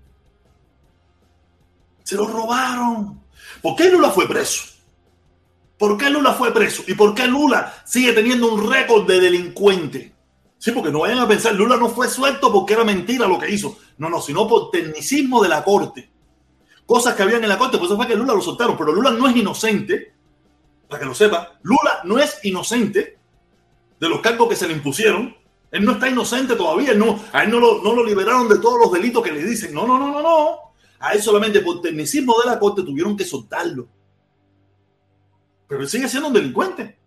Se 2.03 2.15
los 2.17 2.29
robaron. 2.29 3.21
¿Por 3.61 3.77
qué 3.77 3.89
Lula 3.89 4.09
fue 4.09 4.27
preso? 4.27 4.72
¿Por 5.83 5.97
qué 5.97 6.09
Lula 6.09 6.31
fue 6.31 6.53
preso? 6.53 6.81
¿Y 6.87 6.93
por 6.93 7.13
qué 7.13 7.27
Lula 7.27 7.73
sigue 7.83 8.13
teniendo 8.13 8.53
un 8.53 8.71
récord 8.71 9.05
de 9.05 9.19
delincuente? 9.19 10.15
Sí, 10.57 10.71
porque 10.71 10.89
no 10.89 11.01
vayan 11.01 11.19
a 11.19 11.27
pensar, 11.27 11.53
Lula 11.55 11.75
no 11.75 11.89
fue 11.89 12.07
suelto 12.07 12.53
porque 12.53 12.71
era 12.71 12.85
mentira 12.85 13.27
lo 13.27 13.37
que 13.37 13.51
hizo. 13.51 13.77
No, 13.97 14.07
no, 14.09 14.21
sino 14.21 14.47
por 14.47 14.71
tecnicismo 14.71 15.43
de 15.43 15.49
la 15.49 15.61
corte. 15.61 16.09
Cosas 16.85 17.15
que 17.15 17.23
habían 17.23 17.43
en 17.43 17.49
la 17.49 17.57
corte, 17.57 17.77
por 17.77 17.87
eso 17.87 17.97
fue 17.97 18.07
que 18.07 18.15
Lula 18.15 18.33
lo 18.33 18.39
soltaron. 18.39 18.77
Pero 18.77 18.93
Lula 18.93 19.11
no 19.11 19.27
es 19.27 19.35
inocente, 19.35 20.13
para 20.87 21.01
que 21.01 21.05
lo 21.05 21.13
sepa. 21.13 21.59
Lula 21.63 21.99
no 22.05 22.17
es 22.17 22.39
inocente 22.43 23.17
de 23.99 24.07
los 24.07 24.21
cargos 24.21 24.47
que 24.47 24.55
se 24.55 24.69
le 24.69 24.75
impusieron. 24.75 25.35
Él 25.69 25.83
no 25.83 25.91
está 25.91 26.07
inocente 26.07 26.55
todavía. 26.55 26.93
No, 26.93 27.19
a 27.33 27.43
él 27.43 27.51
no 27.51 27.59
lo, 27.59 27.83
no 27.83 27.93
lo 27.93 28.05
liberaron 28.05 28.47
de 28.47 28.59
todos 28.59 28.79
los 28.79 28.89
delitos 28.89 29.21
que 29.21 29.33
le 29.33 29.43
dicen. 29.43 29.73
No, 29.73 29.85
no, 29.85 29.99
no, 29.99 30.13
no, 30.13 30.21
no. 30.21 30.59
A 31.01 31.11
él 31.11 31.21
solamente 31.21 31.59
por 31.59 31.81
tecnicismo 31.81 32.39
de 32.41 32.49
la 32.49 32.57
corte 32.57 32.83
tuvieron 32.83 33.17
que 33.17 33.25
soltarlo. 33.25 33.89
Pero 35.73 35.81
él 35.81 35.89
sigue 35.89 36.07
siendo 36.07 36.27
un 36.27 36.35
delincuente. 36.35 36.99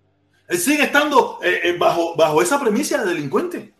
Él 0.48 0.58
sigue 0.58 0.82
estando 0.82 1.38
eh, 1.40 1.60
eh, 1.62 1.76
bajo, 1.78 2.16
bajo 2.16 2.42
esa 2.42 2.58
premisa 2.58 2.98
de 2.98 3.14
delincuente. 3.14 3.72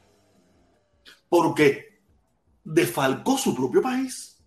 Porque 1.29 1.99
defalcó 2.63 3.37
su 3.37 3.53
propio 3.53 3.83
país. 3.83 4.41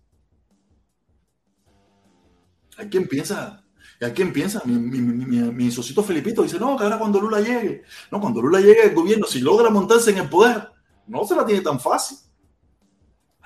Hay 2.78 2.88
quien 2.88 3.06
piensa, 3.06 3.62
hay 4.00 4.12
quien 4.12 4.32
piensa, 4.32 4.62
mi, 4.64 4.78
mi, 4.78 5.00
mi, 5.02 5.70
Felipito 5.70 6.42
dice, 6.42 6.58
no, 6.58 6.74
que 6.74 6.84
ahora 6.84 6.98
cuando 6.98 7.20
Lula 7.20 7.40
llegue, 7.40 7.82
no, 8.10 8.18
cuando 8.18 8.40
Lula 8.40 8.60
llegue 8.60 8.84
al 8.84 8.94
gobierno, 8.94 9.26
si 9.26 9.40
logra 9.40 9.68
montarse 9.68 10.10
en 10.12 10.18
el 10.18 10.30
poder, 10.30 10.70
no 11.06 11.22
se 11.26 11.36
la 11.36 11.44
tiene 11.44 11.60
tan 11.60 11.78
fácil. 11.78 12.16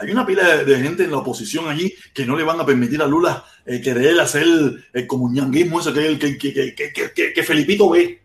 Hay 0.04 0.12
una 0.12 0.26
pila 0.26 0.64
de, 0.64 0.80
gente 0.80 1.04
en 1.04 1.10
la 1.10 1.18
oposición 1.18 1.66
allí 1.66 1.94
que 2.12 2.26
no 2.26 2.36
le 2.36 2.44
van 2.44 2.60
a 2.60 2.66
permitir 2.66 3.00
a 3.00 3.06
Lula 3.06 3.42
eh, 3.64 3.80
querer 3.80 4.20
hacer 4.20 4.44
el, 4.92 5.06
comunanguismo 5.06 5.80
ese 5.80 5.94
que, 5.94 6.18
que, 6.18 6.74
que, 6.74 6.92
que, 7.14 7.32
que, 7.32 7.42
Felipito 7.42 7.88
ve. 7.88 8.22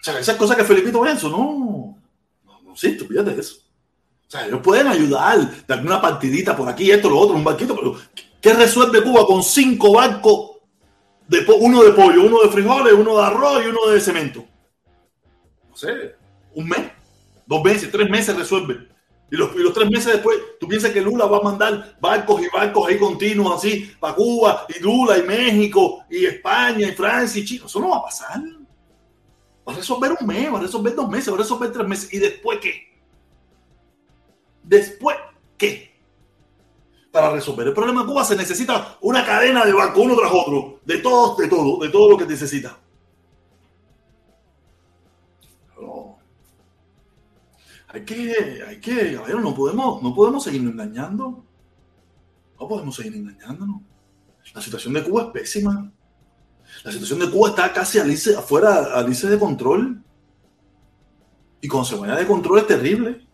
O 0.00 0.04
sea, 0.04 0.20
esas 0.20 0.36
cosas 0.36 0.56
que 0.56 0.62
Felipito 0.62 1.00
ve, 1.00 1.12
eso 1.12 1.28
no, 1.28 1.98
no, 2.44 2.62
no 2.62 2.72
existe, 2.74 3.04
fíjate 3.04 3.34
de 3.34 3.40
eso. 3.40 3.56
O 4.28 4.30
sea, 4.30 4.46
ellos 4.46 4.60
pueden 4.62 4.86
ayudar, 4.86 5.66
dar 5.66 5.84
una 5.84 6.00
partidita 6.00 6.56
por 6.56 6.68
aquí, 6.68 6.92
esto, 6.92 7.10
lo 7.10 7.18
otro, 7.18 7.34
un 7.34 7.42
barquito, 7.42 7.74
pero 7.74 7.96
¿qué 8.40 8.52
resuelve 8.54 9.02
Cuba 9.02 9.26
con 9.26 9.42
cinco 9.42 9.94
barcos? 9.94 10.52
De, 11.26 11.44
uno 11.58 11.82
de 11.82 11.90
pollo, 11.90 12.22
uno 12.22 12.40
de 12.42 12.50
frijoles, 12.50 12.92
uno 12.92 13.16
de 13.16 13.24
arroz 13.24 13.64
y 13.64 13.68
uno 13.68 13.88
de 13.88 14.00
cemento. 14.00 14.44
No 15.68 15.76
sé, 15.76 16.14
un 16.54 16.68
mes, 16.68 16.92
dos 17.46 17.62
meses, 17.62 17.90
tres 17.90 18.08
meses 18.08 18.36
resuelve. 18.36 18.88
Y 19.30 19.36
los, 19.36 19.54
los, 19.56 19.72
tres 19.72 19.90
meses 19.90 20.12
después, 20.12 20.38
tú 20.60 20.68
piensas 20.68 20.92
que 20.92 21.00
Lula 21.00 21.24
va 21.26 21.38
a 21.38 21.42
mandar 21.42 21.96
barcos 22.00 22.42
y 22.42 22.48
barcos 22.54 22.88
ahí 22.88 22.98
continuos 22.98 23.56
así 23.56 23.90
para 23.98 24.14
Cuba, 24.14 24.66
y 24.68 24.82
Lula, 24.82 25.18
y 25.18 25.22
México, 25.22 26.04
y 26.10 26.26
España, 26.26 26.88
y 26.88 26.92
Francia, 26.92 27.40
y 27.40 27.44
China. 27.44 27.64
Eso 27.66 27.80
no 27.80 27.90
va 27.90 27.96
a 27.96 28.02
pasar. 28.02 28.40
Va 29.66 29.72
a 29.72 29.76
resolver 29.76 30.14
un 30.20 30.26
mes, 30.26 30.52
va 30.52 30.58
a 30.58 30.62
resolver 30.62 30.94
dos 30.94 31.08
meses, 31.08 31.30
va 31.32 31.36
a 31.36 31.38
resolver 31.38 31.72
tres 31.72 31.88
meses. 31.88 32.12
¿Y 32.12 32.18
después 32.18 32.58
qué? 32.60 32.94
Después, 34.62 35.16
¿qué? 35.56 35.94
Para 37.10 37.30
resolver 37.30 37.66
el 37.66 37.74
problema 37.74 38.02
de 38.02 38.08
Cuba 38.08 38.24
se 38.24 38.36
necesita 38.36 38.98
una 39.00 39.24
cadena 39.24 39.64
de 39.64 39.72
barcos, 39.72 40.04
uno 40.04 40.16
tras 40.16 40.32
otro, 40.32 40.80
de 40.84 40.98
todo, 40.98 41.36
de 41.36 41.48
todo, 41.48 41.78
de 41.78 41.88
todo 41.88 42.10
lo 42.10 42.16
que 42.18 42.26
necesita. 42.26 42.78
Hay 47.94 48.04
que, 48.04 48.64
hay 48.66 48.80
que, 48.80 49.20
no 49.40 49.54
podemos, 49.54 50.02
no 50.02 50.12
podemos 50.12 50.42
seguir 50.42 50.62
engañando. 50.62 51.44
No 52.60 52.68
podemos 52.68 52.96
seguir 52.96 53.14
engañándonos. 53.14 53.82
La 54.52 54.60
situación 54.60 54.94
de 54.94 55.04
Cuba 55.04 55.22
es 55.22 55.28
pésima. 55.28 55.92
La 56.82 56.90
situación 56.90 57.20
de 57.20 57.30
Cuba 57.30 57.50
está 57.50 57.72
casi 57.72 58.00
alice, 58.00 58.34
afuera, 58.34 58.96
alice 58.98 59.28
de 59.28 59.38
control. 59.38 60.02
Y 61.60 61.68
cuando 61.68 61.88
se 61.88 61.96
vaya 61.96 62.16
de 62.16 62.26
control 62.26 62.58
es 62.58 62.66
terrible. 62.66 63.28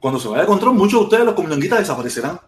Cuando 0.00 0.18
se 0.18 0.28
vaya 0.28 0.42
de 0.42 0.48
control, 0.48 0.74
muchos 0.74 1.00
de 1.00 1.04
ustedes, 1.04 1.24
los 1.26 1.34
comunanguitas, 1.34 1.80
desaparecerán. 1.80 2.40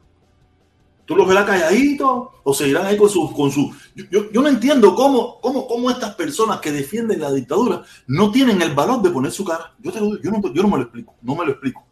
Tú 1.11 1.17
los 1.17 1.27
verás 1.27 1.45
calladitos 1.45 2.29
o 2.45 2.55
seguirán 2.55 2.87
ahí 2.87 2.97
con 2.97 3.11
su... 3.11 3.33
Con 3.33 3.51
yo, 3.51 4.31
yo, 4.31 4.43
no 4.43 4.47
entiendo 4.47 4.95
cómo, 4.95 5.41
cómo, 5.41 5.67
cómo, 5.67 5.91
estas 5.91 6.15
personas 6.15 6.61
que 6.61 6.71
defienden 6.71 7.21
la 7.21 7.33
dictadura 7.33 7.83
no 8.07 8.31
tienen 8.31 8.63
el 8.63 8.73
valor 8.77 9.03
de 9.03 9.11
poner 9.11 9.33
su 9.33 9.45
cara. 9.45 9.75
Yo, 9.81 9.91
te 9.91 9.99
lo, 9.99 10.23
yo, 10.23 10.31
no, 10.31 10.41
yo 10.55 10.63
no 10.63 10.69
me 10.69 10.77
lo 10.77 10.83
explico, 10.85 11.17
no 11.21 11.35
me 11.35 11.45
lo 11.45 11.51
explico. 11.51 11.85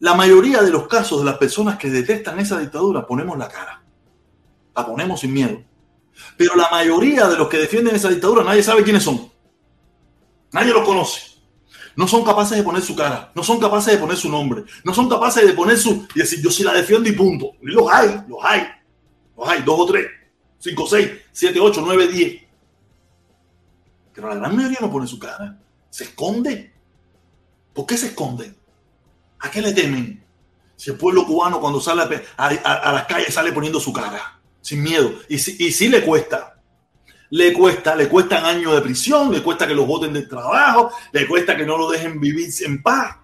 La 0.00 0.14
mayoría 0.14 0.62
de 0.62 0.72
los 0.72 0.88
casos 0.88 1.20
de 1.20 1.26
las 1.26 1.38
personas 1.38 1.78
que 1.78 1.90
detestan 1.90 2.40
esa 2.40 2.58
dictadura 2.58 3.06
ponemos 3.06 3.38
la 3.38 3.46
cara. 3.46 3.80
La 4.74 4.84
ponemos 4.84 5.20
sin 5.20 5.32
miedo. 5.32 5.62
Pero 6.36 6.56
la 6.56 6.70
mayoría 6.72 7.28
de 7.28 7.38
los 7.38 7.46
que 7.46 7.58
defienden 7.58 7.94
esa 7.94 8.08
dictadura 8.08 8.42
nadie 8.42 8.64
sabe 8.64 8.82
quiénes 8.82 9.04
son. 9.04 9.30
Nadie 10.50 10.72
los 10.72 10.84
conoce 10.84 11.31
no 11.96 12.08
son 12.08 12.24
capaces 12.24 12.56
de 12.56 12.62
poner 12.62 12.82
su 12.82 12.96
cara, 12.96 13.30
no 13.34 13.42
son 13.42 13.60
capaces 13.60 13.94
de 13.94 13.98
poner 13.98 14.16
su 14.16 14.28
nombre, 14.28 14.64
no 14.84 14.94
son 14.94 15.08
capaces 15.08 15.46
de 15.46 15.52
poner 15.52 15.78
su 15.78 16.06
y 16.14 16.20
decir 16.20 16.40
yo 16.42 16.50
sí 16.50 16.62
la 16.62 16.72
defiendo 16.72 17.08
y 17.08 17.12
punto. 17.12 17.52
Y 17.62 17.66
los 17.66 17.90
hay, 17.90 18.22
los 18.28 18.38
hay, 18.42 18.66
los 19.36 19.48
hay, 19.48 19.62
dos 19.62 19.80
o 19.80 19.86
tres, 19.86 20.06
cinco, 20.58 20.86
seis, 20.86 21.10
siete, 21.32 21.60
ocho, 21.60 21.82
nueve, 21.84 22.08
diez. 22.08 22.42
Pero 24.14 24.28
la 24.28 24.36
gran 24.36 24.56
mayoría 24.56 24.78
no 24.80 24.90
pone 24.90 25.06
su 25.06 25.18
cara, 25.18 25.58
se 25.90 26.04
esconde. 26.04 26.72
¿Por 27.72 27.86
qué 27.86 27.96
se 27.96 28.08
esconde? 28.08 28.54
¿A 29.40 29.50
qué 29.50 29.62
le 29.62 29.72
temen? 29.72 30.22
Si 30.76 30.90
el 30.90 30.96
pueblo 30.96 31.26
cubano 31.26 31.60
cuando 31.60 31.80
sale 31.80 32.02
a, 32.36 32.92
las 32.92 33.06
calles 33.06 33.32
sale 33.32 33.52
poniendo 33.52 33.80
su 33.80 33.92
cara, 33.92 34.40
sin 34.60 34.82
miedo, 34.82 35.12
y, 35.28 35.36
y 35.36 35.72
sí 35.72 35.88
le 35.88 36.04
cuesta, 36.04 36.51
le 37.32 37.54
cuesta, 37.54 37.96
le 37.96 38.10
cuestan 38.10 38.44
años 38.44 38.74
de 38.74 38.82
prisión, 38.82 39.32
le 39.32 39.42
cuesta 39.42 39.66
que 39.66 39.74
los 39.74 39.86
voten 39.86 40.12
del 40.12 40.28
trabajo, 40.28 40.90
le 41.12 41.26
cuesta 41.26 41.56
que 41.56 41.64
no 41.64 41.78
lo 41.78 41.90
dejen 41.90 42.20
vivir 42.20 42.50
en 42.60 42.82
paz. 42.82 43.16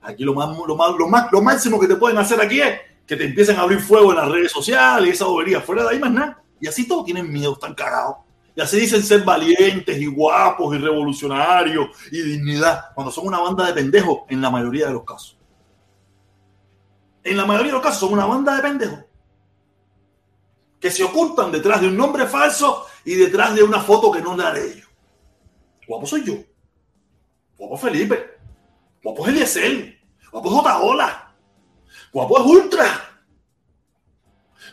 Aquí 0.00 0.24
lo, 0.24 0.32
más, 0.32 0.56
lo, 0.66 0.74
más, 0.74 0.96
lo, 0.96 1.08
más, 1.08 1.30
lo 1.30 1.42
máximo 1.42 1.78
que 1.78 1.86
te 1.86 1.96
pueden 1.96 2.16
hacer 2.16 2.40
aquí 2.40 2.62
es 2.62 2.80
que 3.06 3.16
te 3.16 3.26
empiecen 3.26 3.56
a 3.56 3.62
abrir 3.62 3.80
fuego 3.80 4.12
en 4.12 4.16
las 4.16 4.30
redes 4.30 4.50
sociales, 4.50 5.12
esa 5.12 5.26
bobería, 5.26 5.60
fuera 5.60 5.82
de 5.82 5.90
ahí 5.90 5.98
más 5.98 6.10
nada. 6.10 6.42
Y 6.58 6.68
así 6.68 6.88
todos 6.88 7.04
tienen 7.04 7.30
miedo, 7.30 7.52
están 7.52 7.74
cagados. 7.74 8.16
Y 8.56 8.62
así 8.62 8.80
dicen 8.80 9.02
ser 9.02 9.24
valientes 9.24 10.00
y 10.00 10.06
guapos 10.06 10.74
y 10.74 10.78
revolucionarios 10.78 11.88
y 12.10 12.22
dignidad, 12.22 12.86
cuando 12.94 13.12
son 13.12 13.26
una 13.26 13.40
banda 13.40 13.66
de 13.66 13.74
pendejos 13.74 14.20
en 14.30 14.40
la 14.40 14.48
mayoría 14.48 14.86
de 14.86 14.94
los 14.94 15.04
casos. 15.04 15.36
En 17.22 17.36
la 17.36 17.44
mayoría 17.44 17.72
de 17.72 17.74
los 17.74 17.82
casos 17.82 18.00
son 18.00 18.14
una 18.14 18.24
banda 18.24 18.56
de 18.56 18.62
pendejos 18.62 19.00
que 20.80 20.90
se 20.90 21.04
ocultan 21.04 21.52
detrás 21.52 21.80
de 21.80 21.88
un 21.88 21.96
nombre 21.96 22.26
falso 22.26 22.86
y 23.04 23.14
detrás 23.14 23.54
de 23.54 23.62
una 23.62 23.80
foto 23.80 24.10
que 24.10 24.20
no 24.20 24.36
de 24.36 24.72
ellos. 24.72 24.88
Guapo 25.86 26.06
soy 26.06 26.24
yo. 26.24 26.34
Guapo 27.56 27.76
Felipe. 27.76 28.38
Guapo 29.02 29.26
es 29.26 29.32
Eliezer. 29.32 29.98
Guapo 30.30 30.50
es 30.50 30.58
Otaola. 30.58 31.34
Guapo 32.12 32.38
es 32.38 32.46
Ultra. 32.46 32.86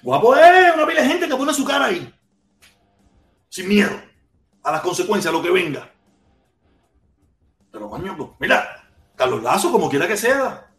Guapo 0.03 0.35
es 0.35 0.75
una 0.75 0.85
pila 0.85 1.01
de 1.01 1.07
gente 1.07 1.27
que 1.27 1.35
pone 1.35 1.53
su 1.53 1.65
cara 1.65 1.85
ahí. 1.85 2.13
Sin 3.49 3.67
miedo 3.67 3.91
a 4.61 4.71
las 4.71 4.81
consecuencias, 4.81 5.33
a 5.33 5.37
lo 5.37 5.41
que 5.41 5.51
venga. 5.51 5.91
Pero 7.71 7.89
coño, 7.89 8.15
pues, 8.17 8.29
mira, 8.39 8.89
Carlos 9.15 9.41
Lazo, 9.41 9.71
como 9.71 9.89
quiera 9.89 10.07
que 10.07 10.17
sea. 10.17 10.69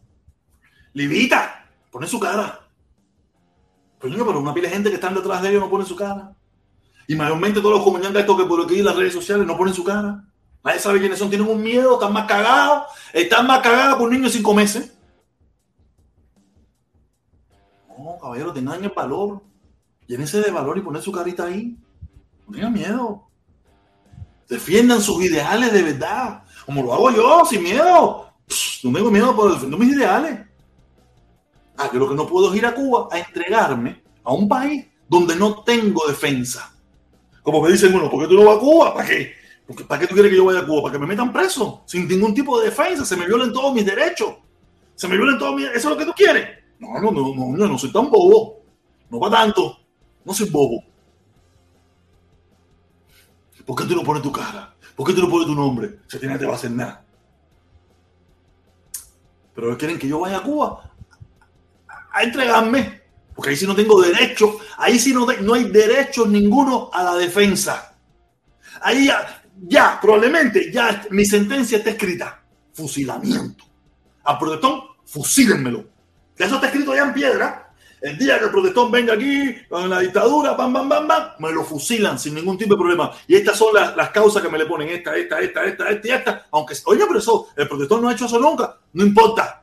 Livita, 0.93 1.65
pone 1.91 2.07
su 2.07 2.19
cara. 2.19 2.67
Coño, 3.99 4.25
pero 4.25 4.39
una 4.39 4.53
pila 4.53 4.67
de 4.67 4.75
gente 4.75 4.89
que 4.89 4.95
están 4.95 5.15
detrás 5.15 5.41
de 5.41 5.49
ellos 5.49 5.61
no 5.61 5.69
pone 5.69 5.85
su 5.85 5.95
cara. 5.95 6.35
Y 7.07 7.15
mayormente 7.15 7.61
todos 7.61 7.75
los 7.75 7.83
comunidades 7.83 8.19
estos 8.19 8.37
que 8.37 8.45
por 8.45 8.61
aquí 8.61 8.79
en 8.79 8.85
las 8.85 8.95
redes 8.95 9.13
sociales 9.13 9.47
no 9.47 9.57
ponen 9.57 9.73
su 9.73 9.83
cara. 9.83 10.25
Nadie 10.63 10.79
sabe 10.79 10.99
quiénes 10.99 11.17
son, 11.17 11.29
tienen 11.29 11.47
un 11.47 11.63
miedo, 11.63 11.93
están 11.93 12.11
más 12.11 12.27
cagados, 12.27 12.87
están 13.13 13.47
más 13.47 13.61
cagados 13.61 13.97
con 13.97 14.09
niños 14.11 14.33
cinco 14.33 14.53
meses. 14.53 14.93
No, 17.97 18.17
caballero, 18.19 18.51
tengan 18.51 18.83
el 18.83 18.89
valor. 18.89 19.41
Llénense 20.05 20.41
de 20.41 20.51
valor 20.51 20.77
y 20.77 20.81
poner 20.81 21.01
su 21.01 21.11
carita 21.11 21.45
ahí. 21.45 21.77
No 22.45 22.53
tengan 22.53 22.73
miedo. 22.73 23.29
Defiendan 24.49 25.01
sus 25.01 25.23
ideales 25.23 25.71
de 25.71 25.83
verdad. 25.83 26.43
Como 26.65 26.83
lo 26.83 26.93
hago 26.93 27.11
yo, 27.11 27.45
sin 27.45 27.63
miedo. 27.63 28.33
no 28.83 28.93
tengo 28.93 29.11
miedo 29.11 29.35
por 29.35 29.53
defender 29.53 29.79
mis 29.79 29.95
ideales. 29.95 30.45
Ah, 31.77 31.89
que 31.89 31.97
lo 31.97 32.09
que 32.09 32.15
no 32.15 32.27
puedo 32.27 32.51
es 32.51 32.57
ir 32.57 32.65
a 32.65 32.73
Cuba 32.73 33.07
a 33.11 33.19
entregarme 33.19 34.03
a 34.23 34.33
un 34.33 34.49
país 34.49 34.85
donde 35.07 35.35
no 35.35 35.63
tengo 35.63 36.07
defensa. 36.07 36.76
Como 37.47 37.61
me 37.61 37.71
dicen, 37.71 37.93
bueno, 37.93 38.09
¿por 38.09 38.21
qué 38.21 38.27
tú 38.27 38.33
no 38.33 38.43
vas 38.43 38.57
a 38.57 38.59
Cuba? 38.59 38.93
¿Para 38.93 39.07
qué? 39.07 39.31
¿Para 39.87 40.01
qué 40.01 40.07
tú 40.07 40.15
quieres 40.15 40.31
que 40.31 40.35
yo 40.35 40.43
vaya 40.43 40.59
a 40.59 40.65
Cuba? 40.65 40.81
Para 40.81 40.91
que 40.91 40.99
me 40.99 41.07
metan 41.07 41.31
preso, 41.31 41.81
sin 41.85 42.05
ningún 42.05 42.33
tipo 42.33 42.59
de 42.59 42.65
defensa, 42.65 43.05
se 43.05 43.15
me 43.15 43.25
violen 43.25 43.53
todos 43.53 43.73
mis 43.73 43.85
derechos. 43.85 44.35
Se 44.95 45.07
me 45.07 45.15
violen 45.15 45.39
todos 45.39 45.55
mis... 45.55 45.63
¿Eso 45.67 45.77
es 45.77 45.85
lo 45.85 45.97
que 45.97 46.03
tú 46.03 46.11
quieres? 46.11 46.61
No, 46.77 46.99
no, 46.99 47.09
no, 47.09 47.33
no, 47.33 47.57
yo 47.57 47.67
no 47.69 47.77
soy 47.77 47.89
tan 47.93 48.11
bobo. 48.11 48.63
No 49.09 49.17
va 49.17 49.31
tanto. 49.31 49.77
No 50.25 50.33
soy 50.33 50.49
bobo. 50.49 50.83
¿Por 53.65 53.77
qué 53.77 53.85
tú 53.85 53.95
no 53.95 54.03
pones 54.03 54.23
tu 54.23 54.31
cara? 54.33 54.75
¿Por 54.93 55.07
qué 55.07 55.13
tú 55.13 55.21
no 55.21 55.29
pones 55.29 55.47
tu 55.47 55.55
nombre? 55.55 55.99
Se 56.07 56.19
tiene 56.19 56.33
que 56.33 56.39
te 56.41 56.45
va 56.47 56.51
a 56.51 56.55
hacer 56.57 56.71
nada. 56.71 57.05
Pero 59.55 59.77
quieren 59.77 59.97
que 59.97 60.09
yo 60.09 60.19
vaya 60.19 60.39
a 60.39 60.43
Cuba 60.43 60.91
a 62.11 62.23
entregarme. 62.23 63.03
Porque 63.37 63.51
ahí 63.51 63.55
sí 63.55 63.67
no 63.67 63.75
tengo 63.75 64.01
derecho. 64.01 64.57
Ahí 64.77 64.97
sí 64.97 65.13
no, 65.13 65.27
no 65.41 65.53
hay 65.53 65.65
derecho 65.65 66.25
ninguno 66.25 66.89
a 66.91 67.03
la 67.03 67.15
defensa. 67.15 67.95
Ahí 68.81 69.05
ya, 69.05 69.43
ya, 69.61 69.99
probablemente, 70.01 70.71
ya 70.71 71.05
mi 71.11 71.23
sentencia 71.23 71.77
está 71.77 71.91
escrita. 71.91 72.41
Fusilamiento. 72.73 73.63
Al 74.23 74.39
protestón, 74.39 74.81
fusílenmelo. 75.05 75.85
Eso 76.35 76.55
está 76.55 76.65
escrito 76.65 76.95
ya 76.95 77.03
en 77.03 77.13
piedra. 77.13 77.71
El 78.01 78.17
día 78.17 78.39
que 78.39 78.45
el 78.45 78.51
protestón 78.51 78.89
venga 78.89 79.13
aquí 79.13 79.55
con 79.69 79.87
la 79.87 79.99
dictadura, 79.99 80.53
bam, 80.53 80.73
bam, 80.73 80.89
bam, 80.89 81.07
bam, 81.07 81.29
me 81.37 81.51
lo 81.51 81.63
fusilan 81.63 82.17
sin 82.17 82.33
ningún 82.33 82.57
tipo 82.57 82.73
de 82.73 82.79
problema. 82.79 83.11
Y 83.27 83.35
estas 83.35 83.55
son 83.55 83.71
las, 83.75 83.95
las 83.95 84.09
causas 84.09 84.41
que 84.41 84.49
me 84.49 84.57
le 84.57 84.65
ponen, 84.65 84.89
esta, 84.89 85.15
esta, 85.15 85.39
esta, 85.41 85.63
esta, 85.63 85.89
esta 85.91 86.07
y 86.07 86.11
esta. 86.11 86.47
Aunque, 86.51 86.75
oye, 86.85 87.03
pero 87.07 87.19
eso, 87.19 87.49
el 87.55 87.67
protestón 87.67 88.01
no 88.01 88.09
ha 88.09 88.13
hecho 88.13 88.25
eso 88.25 88.39
nunca. 88.39 88.79
No 88.93 89.05
importa. 89.05 89.61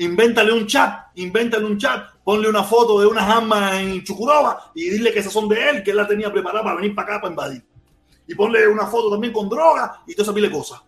Invéntale 0.00 0.50
un 0.50 0.66
chat, 0.66 1.08
invéntale 1.16 1.66
un 1.66 1.76
chat, 1.76 2.14
ponle 2.24 2.48
una 2.48 2.64
foto 2.64 3.00
de 3.00 3.06
unas 3.06 3.28
armas 3.28 3.74
en 3.74 4.02
Chucuroba 4.02 4.72
y 4.74 4.88
dile 4.88 5.12
que 5.12 5.18
esas 5.18 5.30
son 5.30 5.46
de 5.46 5.68
él, 5.68 5.82
que 5.82 5.90
él 5.90 5.98
la 5.98 6.08
tenía 6.08 6.32
preparada 6.32 6.64
para 6.64 6.76
venir 6.76 6.94
para 6.94 7.08
acá 7.16 7.20
para 7.20 7.32
invadir. 7.32 7.62
Y 8.26 8.34
ponle 8.34 8.66
una 8.66 8.86
foto 8.86 9.10
también 9.10 9.30
con 9.30 9.46
droga 9.46 10.00
y 10.06 10.14
todas 10.14 10.28
esas 10.28 10.34
pile 10.34 10.50
cosas. 10.50 10.80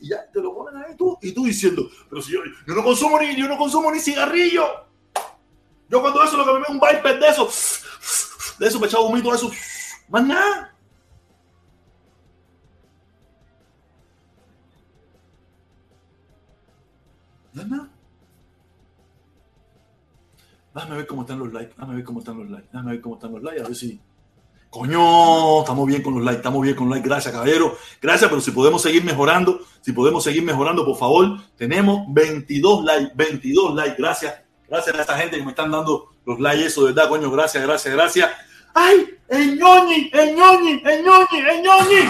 Y 0.00 0.10
ya 0.10 0.18
te 0.32 0.40
lo 0.40 0.54
ponen 0.54 0.80
ahí 0.80 0.94
tú, 0.96 1.18
y 1.20 1.32
tú 1.32 1.46
diciendo, 1.46 1.90
pero 2.08 2.22
si 2.22 2.30
yo, 2.30 2.40
no 2.66 2.84
consumo 2.84 3.18
ni, 3.18 3.34
yo 3.34 3.48
no 3.48 3.58
consumo 3.58 3.90
ni 3.90 3.98
cigarrillo. 3.98 4.86
Yo 5.88 6.00
cuando 6.00 6.22
eso 6.22 6.36
lo 6.36 6.44
que 6.44 6.52
me 6.52 6.58
veo 6.60 6.68
un 6.68 6.80
viper 6.80 7.18
de 7.18 7.28
eso, 7.28 7.50
de 8.60 8.68
eso 8.68 8.78
me 8.78 8.86
echaba 8.86 9.02
humito 9.02 9.30
de 9.30 9.36
eso, 9.36 9.50
más. 10.08 10.24
Nada. 10.24 10.77
Déjame 20.78 20.96
ver 20.96 21.06
cómo 21.08 21.22
están 21.22 21.40
los 21.40 21.52
likes, 21.52 21.74
déjame 21.74 21.94
ver 21.96 22.04
cómo 22.04 22.18
están 22.20 22.38
los 22.38 22.48
likes, 22.48 22.68
déjame 22.72 22.92
ver 22.92 23.00
cómo 23.00 23.14
están 23.16 23.32
los 23.32 23.42
likes, 23.42 23.60
a 23.60 23.64
ver 23.64 23.74
si. 23.74 24.00
Coño, 24.70 25.60
estamos 25.60 25.86
bien 25.86 26.02
con 26.02 26.14
los 26.14 26.22
likes, 26.22 26.38
estamos 26.38 26.62
bien 26.62 26.76
con 26.76 26.88
los 26.88 26.96
likes. 26.96 27.08
Gracias, 27.08 27.34
caballero. 27.34 27.76
Gracias, 28.00 28.28
pero 28.30 28.40
si 28.40 28.50
podemos 28.52 28.82
seguir 28.82 29.02
mejorando, 29.02 29.60
si 29.80 29.92
podemos 29.92 30.22
seguir 30.22 30.44
mejorando, 30.44 30.84
por 30.84 30.96
favor, 30.96 31.38
tenemos 31.56 32.04
22 32.10 32.84
likes, 32.84 33.12
22 33.14 33.74
likes. 33.74 33.96
Gracias. 33.98 34.34
Gracias 34.68 34.94
a 34.94 35.00
esta 35.00 35.18
gente 35.18 35.38
que 35.38 35.42
me 35.42 35.50
están 35.50 35.70
dando 35.70 36.10
los 36.24 36.38
likes, 36.38 36.66
eso 36.66 36.84
de 36.84 36.92
verdad, 36.92 37.08
coño, 37.08 37.30
gracias, 37.30 37.64
gracias, 37.64 37.94
gracias. 37.94 38.30
¡Ay! 38.74 39.16
¡El 39.28 39.58
ñoñi! 39.58 40.10
¡El 40.12 40.36
ñoñi! 40.36 40.82
¡El 40.84 41.02
ñoñi! 41.02 41.38
¡El 41.38 41.62
ñoñi! 41.62 42.08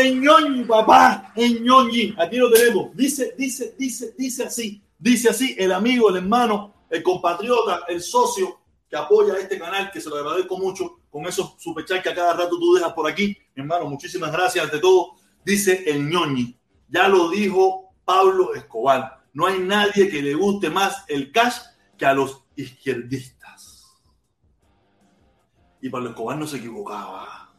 El 0.00 0.18
ñoñi, 0.18 0.64
papá, 0.64 1.30
el 1.36 1.62
ñoñi. 1.62 2.14
Aquí 2.16 2.36
lo 2.36 2.50
tenemos. 2.50 2.96
Dice, 2.96 3.34
dice, 3.36 3.74
dice, 3.78 4.14
dice 4.16 4.44
así. 4.44 4.82
Dice 4.98 5.28
así 5.28 5.54
el 5.58 5.72
amigo, 5.72 6.08
el 6.08 6.16
hermano, 6.16 6.86
el 6.88 7.02
compatriota, 7.02 7.82
el 7.86 8.00
socio 8.00 8.60
que 8.88 8.96
apoya 8.96 9.34
este 9.38 9.58
canal, 9.58 9.90
que 9.90 10.00
se 10.00 10.08
lo 10.08 10.16
agradezco 10.16 10.58
mucho 10.58 11.00
con 11.10 11.26
esos 11.26 11.54
superchats 11.58 12.02
que 12.02 12.08
a 12.08 12.14
cada 12.14 12.32
rato 12.32 12.58
tú 12.58 12.74
dejas 12.74 12.94
por 12.94 13.10
aquí. 13.10 13.36
Mi 13.54 13.62
hermano, 13.62 13.90
muchísimas 13.90 14.32
gracias 14.32 14.64
ante 14.64 14.78
todo. 14.78 15.16
Dice 15.44 15.84
el 15.86 16.08
ñoñi. 16.08 16.56
Ya 16.88 17.06
lo 17.06 17.28
dijo 17.28 17.92
Pablo 18.04 18.54
Escobar. 18.54 19.20
No 19.34 19.46
hay 19.46 19.58
nadie 19.58 20.08
que 20.08 20.22
le 20.22 20.34
guste 20.34 20.70
más 20.70 21.04
el 21.08 21.30
cash 21.30 21.58
que 21.98 22.06
a 22.06 22.14
los 22.14 22.42
izquierdistas. 22.56 23.98
Y 25.82 25.90
Pablo 25.90 26.10
Escobar 26.10 26.38
no 26.38 26.46
se 26.46 26.56
equivocaba. 26.56 27.52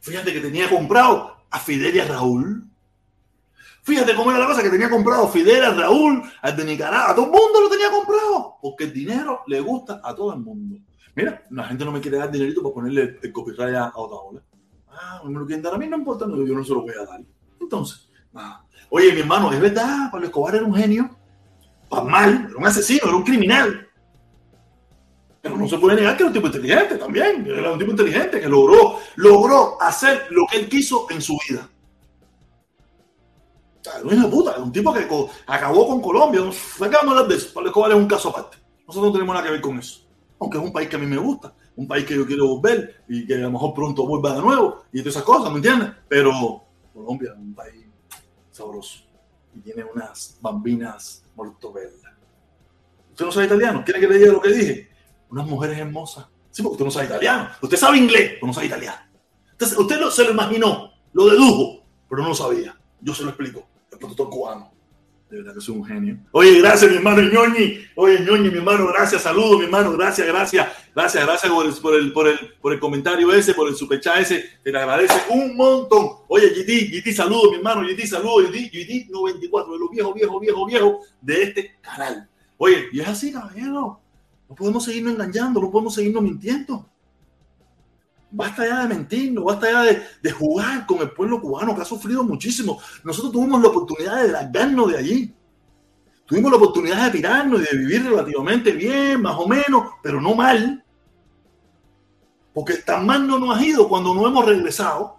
Fíjate 0.00 0.32
que 0.32 0.40
tenía 0.40 0.68
comprado 0.68 1.41
a 1.52 1.58
Fidelia 1.60 2.06
Raúl. 2.06 2.64
Fíjate 3.82 4.14
cómo 4.14 4.30
era 4.30 4.40
la 4.40 4.46
cosa 4.46 4.62
que 4.62 4.70
tenía 4.70 4.88
comprado 4.88 5.28
Fidel, 5.28 5.76
Raúl, 5.76 6.22
al 6.40 6.56
de 6.56 6.64
Nicaragua, 6.64 7.10
a 7.10 7.14
todo 7.14 7.26
el 7.26 7.32
mundo 7.32 7.60
lo 7.62 7.68
tenía 7.68 7.90
comprado, 7.90 8.56
porque 8.62 8.84
el 8.84 8.92
dinero 8.92 9.40
le 9.48 9.60
gusta 9.60 10.00
a 10.04 10.14
todo 10.14 10.32
el 10.32 10.40
mundo. 10.40 10.78
Mira, 11.14 11.44
la 11.50 11.64
gente 11.64 11.84
no 11.84 11.92
me 11.92 12.00
quiere 12.00 12.16
dar 12.16 12.30
dinerito 12.30 12.62
para 12.62 12.74
ponerle 12.74 13.18
el 13.20 13.32
copyright 13.32 13.74
a 13.74 13.92
otra 13.94 14.18
ola. 14.18 14.42
Ah, 14.88 15.20
me 15.24 15.38
lo 15.38 15.44
quieren 15.44 15.62
dar 15.62 15.74
a 15.74 15.78
mí, 15.78 15.88
no 15.88 15.96
importa, 15.96 16.26
no, 16.26 16.36
yo 16.46 16.54
no 16.54 16.64
se 16.64 16.72
lo 16.72 16.82
voy 16.82 16.94
a 16.94 17.04
dar. 17.04 17.20
Entonces, 17.60 18.08
oye, 18.88 19.12
mi 19.12 19.20
hermano, 19.20 19.52
es 19.52 19.60
verdad, 19.60 20.10
Pablo 20.12 20.26
Escobar 20.26 20.54
era 20.54 20.64
un 20.64 20.74
genio, 20.74 21.10
para 21.88 22.04
mal, 22.04 22.46
era 22.48 22.56
un 22.56 22.66
asesino, 22.66 23.08
era 23.08 23.16
un 23.16 23.24
criminal. 23.24 23.88
Pero 25.42 25.56
no 25.56 25.68
se 25.68 25.76
puede 25.76 25.96
negar 25.96 26.16
que 26.16 26.22
era 26.22 26.28
un 26.28 26.32
tipo 26.32 26.46
inteligente 26.46 26.96
también, 26.96 27.44
era 27.46 27.72
un 27.72 27.78
tipo 27.78 27.90
inteligente 27.90 28.40
que 28.40 28.48
logró, 28.48 29.00
logró 29.16 29.76
hacer 29.82 30.28
lo 30.30 30.46
que 30.48 30.58
él 30.58 30.68
quiso 30.68 31.06
en 31.10 31.20
su 31.20 31.36
vida. 31.48 31.68
No 34.04 34.30
puta, 34.30 34.58
un 34.58 34.70
tipo 34.70 34.92
que 34.94 35.08
acabó 35.46 35.88
con 35.88 36.00
Colombia. 36.00 36.40
Hablar 36.80 37.26
de 37.26 37.34
eso. 37.34 37.52
Pablo 37.52 37.70
Escobar 37.70 37.90
es 37.90 37.96
un 37.96 38.06
caso 38.06 38.28
aparte. 38.28 38.58
Nosotros 38.86 39.08
no 39.08 39.12
tenemos 39.12 39.34
nada 39.34 39.44
que 39.44 39.52
ver 39.52 39.60
con 39.60 39.76
eso. 39.78 40.02
Aunque 40.38 40.58
es 40.58 40.64
un 40.64 40.72
país 40.72 40.88
que 40.88 40.96
a 40.96 40.98
mí 41.00 41.06
me 41.06 41.16
gusta, 41.16 41.52
un 41.76 41.88
país 41.88 42.04
que 42.04 42.14
yo 42.14 42.24
quiero 42.24 42.46
volver 42.46 43.02
y 43.08 43.26
que 43.26 43.34
a 43.34 43.38
lo 43.38 43.50
mejor 43.50 43.74
pronto 43.74 44.06
vuelva 44.06 44.34
de 44.34 44.40
nuevo 44.40 44.84
y 44.92 45.00
todas 45.00 45.16
esas 45.16 45.24
cosas, 45.24 45.50
¿me 45.50 45.56
entiendes? 45.56 45.90
Pero 46.08 46.64
Colombia 46.92 47.32
es 47.32 47.38
un 47.38 47.54
país 47.54 47.84
sabroso 48.50 49.04
y 49.54 49.60
tiene 49.60 49.84
unas 49.84 50.38
bambinas 50.40 51.24
mortoverdas. 51.34 52.12
¿Usted 53.10 53.24
no 53.24 53.32
sabe 53.32 53.46
italiano? 53.46 53.82
¿Quiere 53.84 54.00
que 54.00 54.08
le 54.08 54.18
diga 54.18 54.32
lo 54.32 54.40
que 54.40 54.52
dije? 54.52 54.91
Unas 55.32 55.46
mujeres 55.46 55.78
hermosas. 55.78 56.26
Sí, 56.50 56.62
porque 56.62 56.74
usted 56.74 56.84
no 56.84 56.90
sabe 56.90 57.06
italiano. 57.06 57.48
Usted 57.62 57.76
sabe 57.78 57.96
inglés, 57.96 58.32
pero 58.34 58.46
no 58.46 58.52
sabe 58.52 58.66
italiano. 58.66 58.98
Entonces, 59.50 59.78
usted 59.78 60.00
se 60.10 60.24
lo 60.24 60.32
imaginó, 60.32 60.92
lo 61.14 61.26
dedujo, 61.26 61.82
pero 62.08 62.22
no 62.22 62.28
lo 62.28 62.34
sabía. 62.34 62.78
Yo 63.00 63.14
se 63.14 63.22
lo 63.22 63.30
explico 63.30 63.66
el 63.90 63.98
productor 63.98 64.28
cubano. 64.28 64.70
De 65.30 65.38
verdad 65.38 65.54
que 65.54 65.62
soy 65.62 65.76
un 65.76 65.86
genio. 65.86 66.18
Oye, 66.32 66.58
gracias, 66.60 66.90
mi 66.90 66.98
hermano 66.98 67.22
ñoñi. 67.22 67.78
Oye, 67.96 68.20
ñoñi, 68.20 68.50
mi 68.50 68.58
hermano, 68.58 68.88
gracias. 68.88 69.22
Saludos, 69.22 69.60
mi 69.60 69.64
hermano. 69.64 69.92
Gracias, 69.92 70.26
gracias. 70.26 70.68
Gracias, 70.94 71.24
gracias 71.24 71.50
por 71.50 71.64
el, 71.96 72.12
por 72.12 72.28
el, 72.28 72.38
por 72.60 72.72
el, 72.74 72.78
comentario 72.78 73.32
ese, 73.32 73.54
por 73.54 73.66
el 73.66 73.74
superchat 73.74 74.18
ese. 74.18 74.44
Te 74.62 74.70
lo 74.70 74.80
agradece 74.80 75.14
un 75.30 75.56
montón. 75.56 76.10
Oye, 76.28 76.50
GT, 76.50 76.90
GT, 76.90 77.14
saludos, 77.14 77.52
mi 77.52 77.56
hermano. 77.56 77.80
GT, 77.80 78.06
saludos. 78.06 78.50
GT, 78.50 78.68
GT 78.70 79.08
94, 79.08 79.72
de 79.72 79.78
los 79.78 79.90
viejos, 79.90 80.14
viejos, 80.14 80.40
viejos, 80.42 80.66
viejos 80.66 80.96
de 81.22 81.42
este 81.42 81.76
canal. 81.80 82.28
Oye, 82.58 82.88
y 82.92 83.00
es 83.00 83.08
así, 83.08 83.32
caballero. 83.32 84.01
No 84.52 84.56
podemos 84.56 84.84
seguirnos 84.84 85.14
engañando, 85.14 85.62
no 85.62 85.70
podemos 85.70 85.94
seguirnos 85.94 86.22
mintiendo. 86.22 86.86
Basta 88.30 88.68
ya 88.68 88.82
de 88.82 88.88
mentirnos, 88.94 89.44
basta 89.44 89.70
ya 89.70 89.82
de, 89.82 90.02
de, 90.22 90.30
jugar 90.30 90.84
con 90.84 90.98
el 90.98 91.10
pueblo 91.12 91.40
cubano 91.40 91.74
que 91.74 91.80
ha 91.80 91.86
sufrido 91.86 92.22
muchísimo. 92.22 92.78
Nosotros 93.02 93.32
tuvimos 93.32 93.62
la 93.62 93.68
oportunidad 93.68 94.22
de 94.22 94.30
largarnos 94.30 94.92
de 94.92 94.98
allí. 94.98 95.34
Tuvimos 96.26 96.50
la 96.50 96.58
oportunidad 96.58 97.06
de 97.06 97.18
tirarnos 97.18 97.62
y 97.62 97.64
de 97.64 97.78
vivir 97.78 98.04
relativamente 98.04 98.72
bien, 98.72 99.22
más 99.22 99.36
o 99.38 99.48
menos, 99.48 99.94
pero 100.02 100.20
no 100.20 100.34
mal. 100.34 100.84
Porque 102.52 102.74
tan 102.74 103.06
mal 103.06 103.26
no 103.26 103.38
nos 103.38 103.56
ha 103.56 103.64
ido 103.64 103.88
cuando 103.88 104.14
no 104.14 104.28
hemos 104.28 104.44
regresado. 104.44 105.18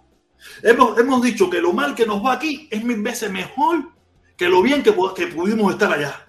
Hemos, 0.62 0.96
hemos 0.96 1.20
dicho 1.22 1.50
que 1.50 1.60
lo 1.60 1.72
mal 1.72 1.96
que 1.96 2.06
nos 2.06 2.24
va 2.24 2.34
aquí 2.34 2.68
es 2.70 2.84
mil 2.84 3.02
veces 3.02 3.32
mejor 3.32 3.90
que 4.36 4.48
lo 4.48 4.62
bien 4.62 4.84
que, 4.84 4.94
que 5.16 5.26
pudimos 5.26 5.72
estar 5.72 5.92
allá. 5.92 6.23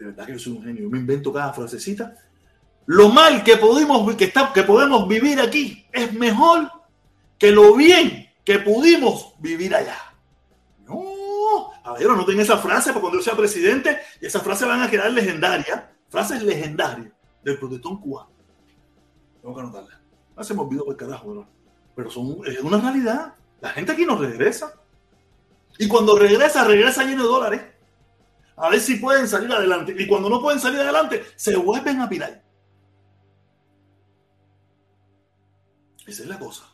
De 0.00 0.06
verdad 0.06 0.26
que 0.26 0.32
yo 0.32 0.38
soy 0.40 0.54
un 0.54 0.64
genio. 0.64 0.90
Me 0.90 0.98
invento 0.98 1.32
cada 1.32 1.52
frasecita 1.52 2.16
lo 2.90 3.08
mal 3.08 3.44
que, 3.44 3.56
pudimos, 3.56 4.16
que, 4.16 4.24
está, 4.24 4.52
que 4.52 4.64
podemos 4.64 5.06
vivir 5.06 5.40
aquí 5.40 5.86
es 5.92 6.12
mejor 6.12 6.68
que 7.38 7.52
lo 7.52 7.76
bien 7.76 8.28
que 8.44 8.58
pudimos 8.58 9.34
vivir 9.38 9.76
allá. 9.76 9.96
No, 10.88 11.70
Caballero, 11.84 12.16
no 12.16 12.24
tenga 12.24 12.42
esa 12.42 12.58
frase 12.58 12.90
para 12.90 13.00
cuando 13.00 13.18
yo 13.18 13.22
sea 13.22 13.36
presidente 13.36 13.96
y 14.20 14.26
esas 14.26 14.42
frases 14.42 14.66
van 14.66 14.82
a 14.82 14.90
quedar 14.90 15.12
legendarias. 15.12 15.84
Frases 16.08 16.42
legendarias 16.42 17.12
del 17.44 17.60
protestón 17.60 18.00
cubano. 18.00 18.30
Tengo 19.40 19.54
que 19.54 19.60
anotarla. 19.60 20.00
No 20.36 20.42
se 20.42 20.54
me 20.54 20.60
olvidó 20.60 20.84
por 20.84 20.96
carajo, 20.96 21.46
pero 21.94 22.10
son, 22.10 22.38
es 22.44 22.58
una 22.60 22.80
realidad. 22.80 23.34
La 23.60 23.68
gente 23.68 23.92
aquí 23.92 24.04
no 24.04 24.16
regresa. 24.16 24.74
Y 25.78 25.86
cuando 25.86 26.18
regresa, 26.18 26.64
regresa 26.64 27.04
lleno 27.04 27.22
de 27.22 27.28
dólares. 27.28 27.62
A 28.60 28.68
ver 28.68 28.80
si 28.80 28.96
pueden 28.96 29.26
salir 29.26 29.50
adelante. 29.50 29.94
Y 29.98 30.06
cuando 30.06 30.28
no 30.28 30.40
pueden 30.40 30.60
salir 30.60 30.80
adelante, 30.80 31.24
se 31.34 31.56
vuelven 31.56 32.00
a 32.00 32.08
pirar. 32.08 32.42
Esa 36.06 36.22
es 36.22 36.28
la 36.28 36.38
cosa. 36.38 36.64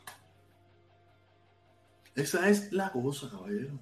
Esa 2.13 2.49
es 2.49 2.73
la 2.73 2.91
cosa, 2.91 3.29
caballero. 3.29 3.79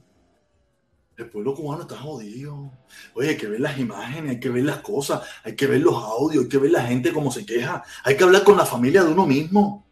El 1.18 1.30
pueblo 1.30 1.56
cubano 1.56 1.84
está 1.84 1.97
jodido. 1.97 2.72
Oye, 3.16 3.30
hay 3.30 3.38
que 3.38 3.47
ver 3.47 3.62
las 3.62 3.80
imágenes, 3.80 4.32
hay 4.32 4.39
que 4.39 4.49
ver 4.49 4.66
las 4.66 4.80
cosas, 4.80 5.22
hay 5.43 5.56
que 5.56 5.66
ver 5.66 5.82
los 5.82 5.95
audios, 5.95 6.43
hay 6.43 6.49
que 6.49 6.58
ver 6.58 6.72
la 6.72 6.84
gente 6.84 7.14
cómo 7.14 7.32
se 7.32 7.45
queja. 7.45 7.84
Hay 8.03 8.18
que 8.18 8.24
hablar 8.24 8.43
con 8.43 8.58
la 8.58 8.66
familia 8.66 9.03
de 9.03 9.14
uno 9.14 9.26
mismo. 9.26 9.88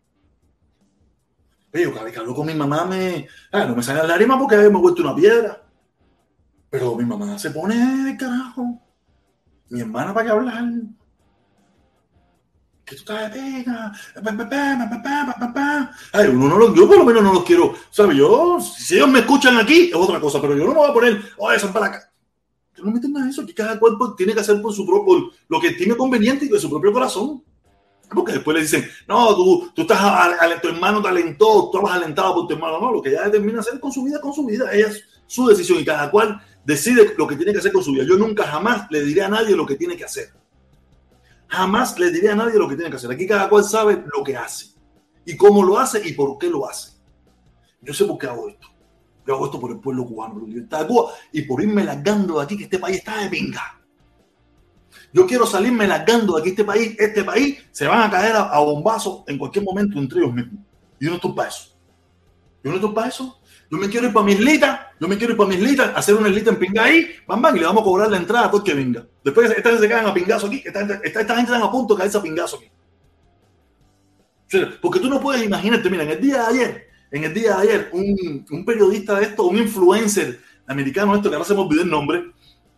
Oye, 1.74 1.84
yo 1.86 1.94
que 1.94 2.20
hablo 2.20 2.36
con 2.36 2.46
mi 2.46 2.54
mamá 2.54 2.86
me... 2.86 3.28
Ah, 3.52 3.66
no 3.66 3.76
me 3.76 3.82
sale 3.82 4.02
la 4.02 4.08
lágrima 4.08 4.38
porque 4.38 4.58
me 4.58 4.66
he 4.66 4.68
vuelto 4.68 5.02
una 5.02 5.16
piedra. 5.16 5.64
Pero 6.74 6.96
mi 6.96 7.06
mamá 7.06 7.38
se 7.38 7.52
pone 7.52 7.76
de 8.04 8.18
carajo. 8.18 8.82
Mi 9.70 9.82
hermana 9.82 10.12
para 10.12 10.26
qué 10.26 10.32
hablar 10.32 10.64
que 12.84 12.96
tú 12.96 13.02
estás 13.02 13.32
de 13.32 13.40
pega. 13.40 13.92
Uno 16.32 16.50
no 16.50 16.58
lo, 16.58 16.74
yo 16.74 16.88
por 16.88 16.98
lo 16.98 17.06
menos 17.06 17.22
no 17.22 17.32
los 17.32 17.44
quiero. 17.44 17.76
¿Sabes? 17.92 18.18
Yo, 18.18 18.60
si 18.60 18.96
ellos 18.96 19.08
me 19.08 19.20
escuchan 19.20 19.56
aquí, 19.58 19.90
es 19.90 19.96
otra 19.96 20.20
cosa, 20.20 20.42
pero 20.42 20.58
yo 20.58 20.64
no 20.64 20.72
me 20.72 20.78
voy 20.78 20.90
a 20.90 20.94
poner, 20.94 21.22
oye, 21.38 21.60
son 21.60 21.72
para 21.72 21.86
acá. 21.86 22.12
No 22.80 22.86
me 22.86 22.94
entiendo 22.94 23.20
eso, 23.20 23.46
que 23.46 23.54
cada 23.54 23.78
cuerpo 23.78 24.16
tiene 24.16 24.34
que 24.34 24.40
hacer 24.40 24.60
por 24.60 24.74
su 24.74 24.84
propio, 24.84 25.30
lo 25.50 25.62
que 25.62 25.74
tiene 25.74 25.96
conveniente 25.96 26.46
y 26.46 26.50
de 26.50 26.60
su 26.60 26.72
propio 26.72 26.92
corazón. 26.92 27.44
Porque 28.10 28.34
después 28.34 28.56
le 28.56 28.64
dicen, 28.64 28.84
no, 29.08 29.36
tú, 29.36 29.72
tú 29.76 29.84
estás, 29.84 30.00
a, 30.02 30.60
tu 30.60 30.70
hermano 30.70 31.04
te 31.04 31.08
alentó, 31.08 31.70
tú 31.72 31.80
vas 31.84 31.98
alentado 31.98 32.34
por 32.34 32.48
tu 32.48 32.56
hermano. 32.56 32.80
No, 32.80 32.94
lo 32.94 33.00
que 33.00 33.10
ella 33.10 33.26
determina 33.26 33.60
hacer 33.60 33.80
con 33.80 33.92
su 33.92 34.04
vida, 34.04 34.20
con 34.20 34.34
su 34.34 34.44
vida. 34.44 34.74
Ella 34.74 34.88
es 34.88 35.04
su 35.28 35.48
decisión 35.48 35.80
y 35.80 35.86
cada 35.86 36.10
cual 36.12 36.42
decide 36.66 37.14
lo 37.18 37.28
que 37.28 37.36
tiene 37.36 37.52
que 37.52 37.60
hacer 37.60 37.72
con 37.72 37.84
su 37.84 37.92
vida. 37.92 38.04
Yo 38.04 38.18
nunca 38.18 38.44
jamás 38.44 38.88
le 38.90 39.04
diré 39.04 39.24
a 39.24 39.30
nadie 39.30 39.56
lo 39.56 39.66
que 39.66 39.76
tiene 39.76 39.96
que 39.96 40.06
hacer. 40.06 40.34
Jamás 41.48 41.98
le 42.00 42.10
diré 42.12 42.30
a 42.30 42.36
nadie 42.36 42.58
lo 42.58 42.68
que 42.68 42.76
tiene 42.76 42.90
que 42.90 42.98
hacer. 42.98 43.12
Aquí 43.12 43.28
cada 43.28 43.50
cual 43.50 43.64
sabe 43.64 44.04
lo 44.16 44.24
que 44.24 44.36
hace 44.36 44.74
y 45.26 45.38
cómo 45.38 45.64
lo 45.64 45.78
hace 45.78 46.08
y 46.08 46.14
por 46.14 46.38
qué 46.38 46.50
lo 46.50 46.68
hace. 46.68 46.94
Yo 47.82 47.94
sé 47.94 48.06
por 48.06 48.18
qué 48.18 48.28
hago 48.28 48.50
esto. 48.50 48.68
Yo 49.26 49.36
hago 49.36 49.46
esto 49.46 49.60
por 49.60 49.72
el 49.72 49.80
pueblo 49.80 50.06
cubano, 50.06 50.34
por 50.34 50.48
de 50.48 50.88
Cuba 50.88 51.12
y 51.32 51.44
por 51.44 51.62
irme 51.62 51.84
largando 51.84 52.40
de 52.40 52.44
aquí, 52.44 52.58
que 52.58 52.64
este 52.64 52.80
país 52.80 52.98
está 52.98 53.22
de 53.22 53.30
pinga. 53.30 53.80
Yo 55.14 55.26
quiero 55.28 55.46
salirme 55.46 55.88
largando 55.88 56.36
de 56.36 56.42
aquí, 56.42 56.50
este 56.50 56.66
país, 56.66 56.96
este 57.00 57.24
país 57.24 57.60
se 57.72 57.88
van 57.88 58.02
a 58.02 58.10
caer 58.10 58.36
a, 58.36 58.60
bombazos 58.60 59.24
en 59.28 59.38
cualquier 59.38 59.64
momento 59.64 60.00
entre 60.00 60.20
ellos 60.20 60.34
mismos. 60.34 60.60
Y 61.00 61.06
yo 61.06 61.12
no 61.12 61.16
estoy 61.18 61.34
para 61.34 61.50
eso. 61.50 61.70
Yo 62.64 62.72
no 62.72 62.76
estoy 62.78 62.94
para 62.94 63.08
eso. 63.08 63.40
Yo 63.74 63.80
me 63.80 63.90
quiero 63.90 64.06
ir 64.06 64.14
para 64.14 64.24
mi 64.24 64.34
islita, 64.34 64.94
yo 65.00 65.08
me 65.08 65.18
quiero 65.18 65.34
ir 65.34 65.38
para 65.38 65.50
mi 65.50 65.56
islita, 65.56 65.94
hacer 65.96 66.14
una 66.14 66.30
islita 66.30 66.52
en 66.52 66.60
pinga 66.60 66.84
ahí, 66.84 67.08
bam, 67.26 67.42
bam, 67.42 67.56
y 67.56 67.60
le 67.60 67.66
vamos 67.66 67.82
a 67.82 67.84
cobrar 67.84 68.12
la 68.12 68.18
entrada 68.18 68.46
a 68.46 68.52
todo 68.52 68.62
el 68.62 68.64
que 68.64 68.76
venga. 68.76 69.04
Después 69.24 69.50
esta 69.50 69.68
gente 69.72 69.82
se 69.82 69.90
caen 69.90 70.06
a 70.06 70.14
pingazo 70.14 70.46
aquí, 70.46 70.62
esta, 70.64 70.82
esta, 70.82 70.94
esta 71.04 71.36
gente 71.36 71.52
están 71.52 71.64
a 71.64 71.72
punto 71.72 71.96
de 71.96 72.02
caerse 72.02 72.20
a 72.20 72.22
pingazo 72.22 72.58
aquí. 72.58 72.70
Porque 74.80 75.00
tú 75.00 75.10
no 75.10 75.20
puedes 75.20 75.44
imaginarte, 75.44 75.90
mira, 75.90 76.04
en 76.04 76.12
el 76.12 76.22
día 76.22 76.36
de 76.36 76.46
ayer, 76.46 76.88
en 77.10 77.24
el 77.24 77.34
día 77.34 77.56
de 77.56 77.62
ayer, 77.64 77.90
un, 77.94 78.46
un 78.52 78.64
periodista 78.64 79.20
de 79.20 79.26
esto, 79.26 79.46
un 79.46 79.58
influencer 79.58 80.40
americano, 80.68 81.16
esto 81.16 81.32
que 81.32 81.36
ahora 81.36 81.48
se 81.48 81.56
me 81.56 81.62
olvidó 81.62 81.82
el 81.82 81.90
nombre, 81.90 82.26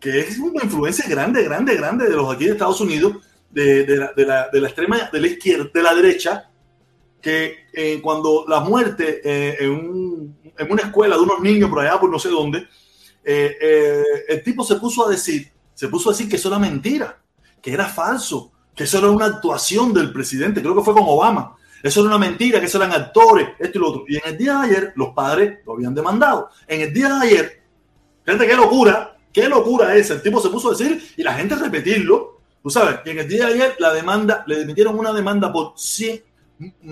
que 0.00 0.20
es 0.20 0.38
una 0.38 0.64
influencia 0.64 1.04
grande, 1.06 1.44
grande, 1.44 1.76
grande 1.76 2.08
de 2.08 2.16
los 2.16 2.34
aquí 2.34 2.46
de 2.46 2.52
Estados 2.52 2.80
Unidos, 2.80 3.18
de, 3.50 3.84
de, 3.84 3.96
la, 3.98 4.12
de, 4.14 4.24
la, 4.24 4.48
de 4.48 4.60
extrema, 4.60 5.10
de 5.12 5.20
la 5.20 5.26
izquierda, 5.26 5.68
de 5.74 5.82
la 5.82 5.94
derecha, 5.94 6.50
que 7.20 7.66
eh, 7.74 8.00
cuando 8.00 8.46
la 8.48 8.60
muerte 8.60 9.20
eh, 9.22 9.56
en, 9.60 10.34
una 10.68 10.82
escuela 10.82 11.16
de 11.16 11.22
unos 11.22 11.40
niños 11.40 11.70
por 11.70 11.80
allá, 11.80 11.98
por 11.98 12.10
no 12.10 12.18
sé 12.18 12.28
dónde, 12.28 12.66
eh, 13.24 14.02
el 14.28 14.42
tipo 14.42 14.64
se 14.64 14.76
puso 14.76 15.06
a 15.06 15.10
decir, 15.10 15.50
se 15.74 15.88
puso 15.88 16.10
a 16.10 16.12
decir 16.12 16.28
que 16.28 16.36
eso 16.36 16.48
era 16.48 16.58
mentira, 16.58 17.18
que 17.60 17.72
era 17.72 17.86
falso, 17.86 18.52
que 18.74 18.84
eso 18.84 18.98
era 18.98 19.10
una 19.10 19.26
actuación 19.26 19.92
del 19.92 20.12
presidente, 20.12 20.60
creo 20.60 20.74
que 20.74 20.82
fue 20.82 20.94
con 20.94 21.04
Obama, 21.06 21.56
eso 21.82 22.00
era 22.00 22.08
una 22.08 22.18
mentira, 22.18 22.60
que 22.60 22.66
eso 22.66 22.78
eran 22.78 22.92
actores, 22.92 23.48
esto 23.58 23.78
y 23.78 23.80
lo 23.80 23.88
otro. 23.88 24.04
Y 24.08 24.16
en 24.16 24.22
el 24.26 24.38
día 24.38 24.54
de 24.54 24.66
ayer 24.66 24.92
los 24.96 25.10
padres 25.10 25.58
lo 25.66 25.74
habían 25.74 25.94
demandado. 25.94 26.50
En 26.66 26.80
el 26.80 26.92
día 26.92 27.08
de 27.08 27.26
ayer, 27.26 27.62
gente, 28.24 28.46
qué 28.46 28.56
locura, 28.56 29.16
qué 29.32 29.48
locura 29.48 29.94
es, 29.94 30.10
el 30.10 30.22
tipo 30.22 30.40
se 30.40 30.48
puso 30.48 30.68
a 30.68 30.70
decir 30.72 31.12
y 31.16 31.22
la 31.22 31.34
gente 31.34 31.54
repetirlo, 31.54 32.40
tú 32.62 32.70
sabes, 32.70 33.00
y 33.04 33.10
en 33.10 33.18
el 33.18 33.28
día 33.28 33.46
de 33.46 33.54
ayer 33.54 33.76
la 33.78 33.92
demanda, 33.92 34.44
le 34.46 34.62
emitieron 34.62 34.98
una 34.98 35.12
demanda 35.12 35.52
por 35.52 35.74
100 35.76 36.22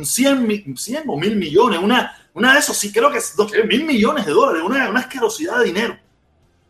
100, 0.03 0.77
100 0.77 1.05
o 1.09 1.19
mil 1.19 1.37
millones, 1.37 1.79
una, 1.83 2.24
una 2.35 2.53
de 2.53 2.59
esos, 2.59 2.77
sí 2.77 2.93
creo 2.93 3.11
que 3.11 3.19
es 3.19 3.37
mil 3.67 3.85
millones 3.85 4.27
de 4.27 4.33
dólares, 4.33 4.63
una, 4.65 4.91
una 4.91 5.01
asquerosidad 5.01 5.61
de 5.61 5.67
dinero. 5.67 5.99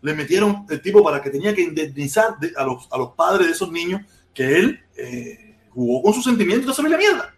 Le 0.03 0.15
metieron 0.15 0.67
el 0.69 0.83
tipo 0.83 1.03
para 1.03 1.23
que 1.23 1.31
tenía 1.31 1.55
que 1.55 1.62
indemnizar 1.62 2.37
a, 2.57 2.65
los, 2.65 2.87
a 2.93 2.99
los 2.99 3.12
padres 3.12 3.47
de 3.47 3.53
esos 3.55 3.73
niños 3.73 4.03
que 4.35 4.59
él 4.59 4.81
eh, 4.97 5.57
jugó 5.71 6.03
con 6.03 6.12
sus 6.12 6.25
sentimientos 6.25 6.65
y 6.65 6.69
no 6.69 6.75
se 6.75 6.83
la 6.83 6.99
mierda. 6.99 7.35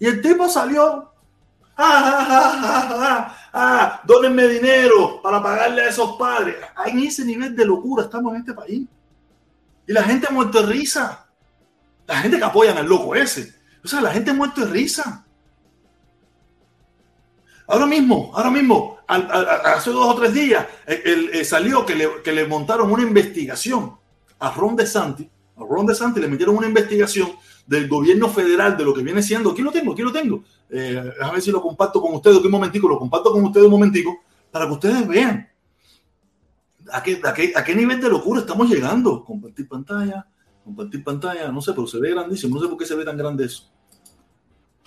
Y 0.00 0.06
el 0.06 0.20
tipo 0.20 0.48
salió, 0.48 1.12
ah, 1.76 1.76
ah, 1.76 2.26
ah, 2.28 2.88
ah, 2.92 3.50
ah, 3.52 4.02
dónenme 4.04 4.48
dinero 4.48 5.22
para 5.22 5.40
pagarle 5.40 5.82
a 5.82 5.88
esos 5.90 6.16
padres. 6.16 6.56
En 6.84 6.98
ese 6.98 7.24
nivel 7.24 7.54
de 7.54 7.64
locura 7.64 8.04
estamos 8.04 8.34
en 8.34 8.40
este 8.40 8.54
país. 8.54 8.86
Y 9.86 9.92
la 9.92 10.02
gente 10.02 10.32
muerto 10.32 10.60
de 10.62 10.66
risa. 10.66 11.28
La 12.06 12.16
gente 12.16 12.38
que 12.38 12.44
apoyan 12.44 12.76
al 12.76 12.86
loco 12.86 13.14
ese 13.14 13.54
o 13.84 13.88
sea, 13.88 14.00
la 14.00 14.10
gente 14.10 14.32
muerto 14.32 14.64
de 14.64 14.72
risa. 14.72 15.23
Ahora 17.66 17.86
mismo, 17.86 18.30
ahora 18.34 18.50
mismo, 18.50 18.98
hace 19.06 19.90
dos 19.90 20.06
o 20.06 20.14
tres 20.14 20.34
días, 20.34 20.66
eh, 20.86 21.44
salió 21.44 21.84
que 21.86 21.94
le, 21.94 22.08
que 22.22 22.32
le, 22.32 22.46
montaron 22.46 22.90
una 22.90 23.02
investigación 23.02 23.94
a 24.38 24.50
Ron 24.50 24.76
DeSantis. 24.76 25.26
A 25.56 25.60
Ron 25.60 25.86
DeSantis 25.86 26.22
le 26.22 26.28
metieron 26.28 26.56
una 26.56 26.66
investigación 26.66 27.32
del 27.66 27.88
gobierno 27.88 28.28
federal 28.28 28.76
de 28.76 28.84
lo 28.84 28.92
que 28.92 29.02
viene 29.02 29.22
siendo. 29.22 29.52
Aquí 29.52 29.62
lo 29.62 29.72
tengo, 29.72 29.92
aquí 29.92 30.02
lo 30.02 30.12
tengo. 30.12 30.44
Eh, 30.68 31.12
a 31.20 31.30
ver 31.30 31.40
si 31.40 31.50
lo 31.50 31.62
comparto 31.62 32.00
con 32.00 32.14
ustedes 32.14 32.38
un 32.38 32.50
momentico, 32.50 32.88
lo 32.88 32.98
comparto 32.98 33.32
con 33.32 33.44
ustedes 33.44 33.66
un 33.66 33.72
momentico 33.72 34.18
para 34.50 34.66
que 34.66 34.72
ustedes 34.72 35.08
vean 35.08 35.48
a 36.92 37.02
qué 37.02 37.74
nivel 37.74 38.00
de 38.00 38.08
locura 38.10 38.40
estamos 38.40 38.68
llegando. 38.68 39.24
Compartir 39.24 39.66
pantalla, 39.68 40.26
compartir 40.64 41.02
pantalla, 41.02 41.50
no 41.50 41.62
sé, 41.62 41.72
pero 41.72 41.86
se 41.86 41.98
ve 41.98 42.10
grandísimo, 42.10 42.56
no 42.56 42.62
sé 42.62 42.68
por 42.68 42.78
qué 42.78 42.86
se 42.86 42.94
ve 42.94 43.04
tan 43.04 43.16
grande 43.16 43.46
eso. 43.46 43.70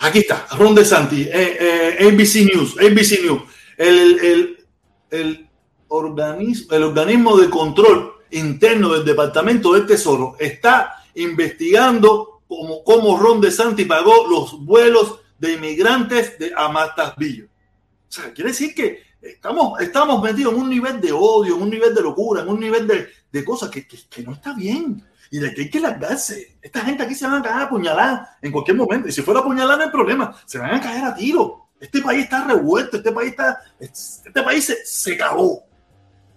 Aquí 0.00 0.20
está, 0.20 0.46
Ron 0.56 0.74
DeSantis, 0.74 1.26
eh, 1.26 1.58
eh, 1.60 2.06
ABC 2.06 2.54
News, 2.54 2.76
ABC 2.78 3.20
News, 3.24 3.42
el, 3.76 4.18
el, 4.20 4.66
el, 5.10 5.48
organismo, 5.88 6.72
el 6.72 6.82
organismo 6.84 7.36
de 7.36 7.50
control 7.50 8.12
interno 8.30 8.92
del 8.92 9.04
Departamento 9.04 9.72
del 9.72 9.86
Tesoro 9.86 10.36
está 10.38 11.02
investigando 11.16 12.42
cómo, 12.46 12.84
cómo 12.84 13.18
Ron 13.18 13.40
DeSantis 13.40 13.86
pagó 13.86 14.28
los 14.28 14.64
vuelos 14.64 15.20
de 15.36 15.54
inmigrantes 15.54 16.38
de 16.38 16.52
Amatasvillo. 16.56 17.46
O 17.46 18.12
sea, 18.12 18.32
quiere 18.32 18.50
decir 18.50 18.74
que 18.74 19.02
estamos, 19.20 19.80
estamos 19.80 20.22
metidos 20.22 20.54
en 20.54 20.60
un 20.60 20.70
nivel 20.70 21.00
de 21.00 21.10
odio, 21.10 21.56
en 21.56 21.62
un 21.62 21.70
nivel 21.70 21.92
de 21.92 22.02
locura, 22.02 22.42
en 22.42 22.48
un 22.48 22.60
nivel 22.60 22.86
de, 22.86 23.08
de 23.32 23.44
cosas 23.44 23.68
que, 23.68 23.84
que 23.86 24.22
no 24.22 24.34
está 24.34 24.54
bien 24.54 25.04
y 25.30 25.38
de 25.38 25.54
que 25.54 25.62
hay 25.62 25.70
que 25.70 25.80
largarse. 25.80 26.58
Esta 26.62 26.80
gente 26.80 27.02
aquí 27.02 27.14
se 27.14 27.26
van 27.26 27.40
a 27.40 27.42
caer 27.42 27.62
a 27.62 27.68
puñalar 27.68 28.28
en 28.40 28.52
cualquier 28.52 28.76
momento. 28.76 29.08
Y 29.08 29.12
si 29.12 29.22
fuera 29.22 29.40
a 29.40 29.44
puñalar 29.44 29.78
no 29.78 29.84
hay 29.84 29.90
problema, 29.90 30.34
se 30.46 30.58
van 30.58 30.74
a 30.74 30.80
caer 30.80 31.04
a 31.04 31.14
tiro. 31.14 31.68
Este 31.80 32.00
país 32.00 32.24
está 32.24 32.44
revuelto, 32.44 32.96
este 32.96 33.12
país 33.12 33.30
está, 33.30 33.60
este 33.78 34.42
país 34.42 34.64
se, 34.64 34.84
se 34.84 35.16
cagó. 35.16 35.62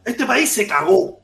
Este 0.06 0.26
país 0.26 0.50
se 0.50 0.68
cagó. 0.68 1.20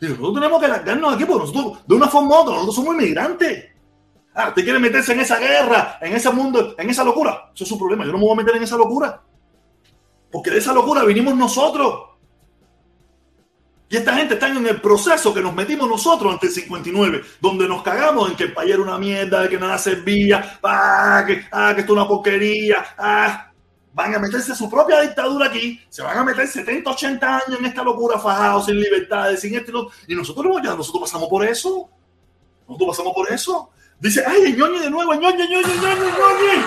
Y 0.00 0.06
nosotros 0.06 0.34
tenemos 0.34 0.60
que 0.60 0.68
largarnos 0.68 1.14
aquí, 1.14 1.24
porque 1.24 1.46
nosotros, 1.46 1.86
de 1.86 1.94
una 1.94 2.08
forma 2.08 2.30
u 2.30 2.34
otra, 2.34 2.54
nosotros 2.54 2.74
somos 2.74 2.94
inmigrantes. 2.94 3.66
Ah, 4.34 4.48
usted 4.48 4.64
quiere 4.64 4.78
meterse 4.78 5.12
en 5.12 5.20
esa 5.20 5.38
guerra, 5.38 5.98
en 6.00 6.14
ese 6.14 6.30
mundo, 6.30 6.74
en 6.78 6.90
esa 6.90 7.04
locura. 7.04 7.50
Eso 7.54 7.64
es 7.64 7.68
su 7.68 7.78
problema. 7.78 8.04
Yo 8.04 8.12
no 8.12 8.18
me 8.18 8.24
voy 8.24 8.32
a 8.32 8.36
meter 8.36 8.56
en 8.56 8.62
esa 8.62 8.76
locura. 8.76 9.22
Porque 10.30 10.50
de 10.50 10.58
esa 10.58 10.72
locura 10.72 11.04
vinimos 11.04 11.36
nosotros. 11.36 12.11
Y 13.92 13.96
esta 13.98 14.14
gente 14.14 14.34
está 14.34 14.48
en 14.48 14.66
el 14.66 14.80
proceso 14.80 15.34
que 15.34 15.42
nos 15.42 15.54
metimos 15.54 15.86
nosotros 15.86 16.32
ante 16.32 16.46
el 16.46 16.52
59, 16.54 17.24
donde 17.42 17.68
nos 17.68 17.82
cagamos 17.82 18.30
en 18.30 18.36
que 18.38 18.44
el 18.44 18.54
país 18.54 18.72
era 18.72 18.80
una 18.80 18.96
mierda, 18.96 19.42
de 19.42 19.50
que 19.50 19.58
nada 19.58 19.76
servía, 19.76 20.58
ah, 20.62 21.22
que, 21.26 21.44
ah, 21.52 21.72
que 21.74 21.82
esto 21.82 21.92
es 21.92 21.98
una 21.98 22.08
porquería, 22.08 22.82
ah, 22.96 23.52
van 23.92 24.14
a 24.14 24.18
meterse 24.18 24.54
su 24.54 24.70
propia 24.70 25.02
dictadura 25.02 25.48
aquí, 25.48 25.78
se 25.90 26.00
van 26.00 26.16
a 26.16 26.24
meter 26.24 26.48
70, 26.48 26.90
80 26.90 27.36
años 27.36 27.58
en 27.58 27.66
esta 27.66 27.82
locura 27.82 28.18
fajados, 28.18 28.64
sin 28.64 28.80
libertades, 28.80 29.42
sin 29.42 29.54
esto 29.56 29.90
y, 30.08 30.14
nosotros 30.14 30.56
ya, 30.64 30.74
nosotros 30.74 31.02
pasamos 31.02 31.28
por 31.28 31.44
eso. 31.44 31.90
Nosotros 32.66 32.96
pasamos 32.96 33.12
por 33.12 33.30
eso. 33.30 33.72
Dice, 34.00 34.24
ay, 34.26 34.54
ñoñi 34.56 34.78
de 34.78 34.88
nuevo, 34.88 35.12
ñoñi, 35.12 35.36
ñoñi, 35.36 35.74
ñoñi, 35.82 36.00
ñoñi. 36.00 36.64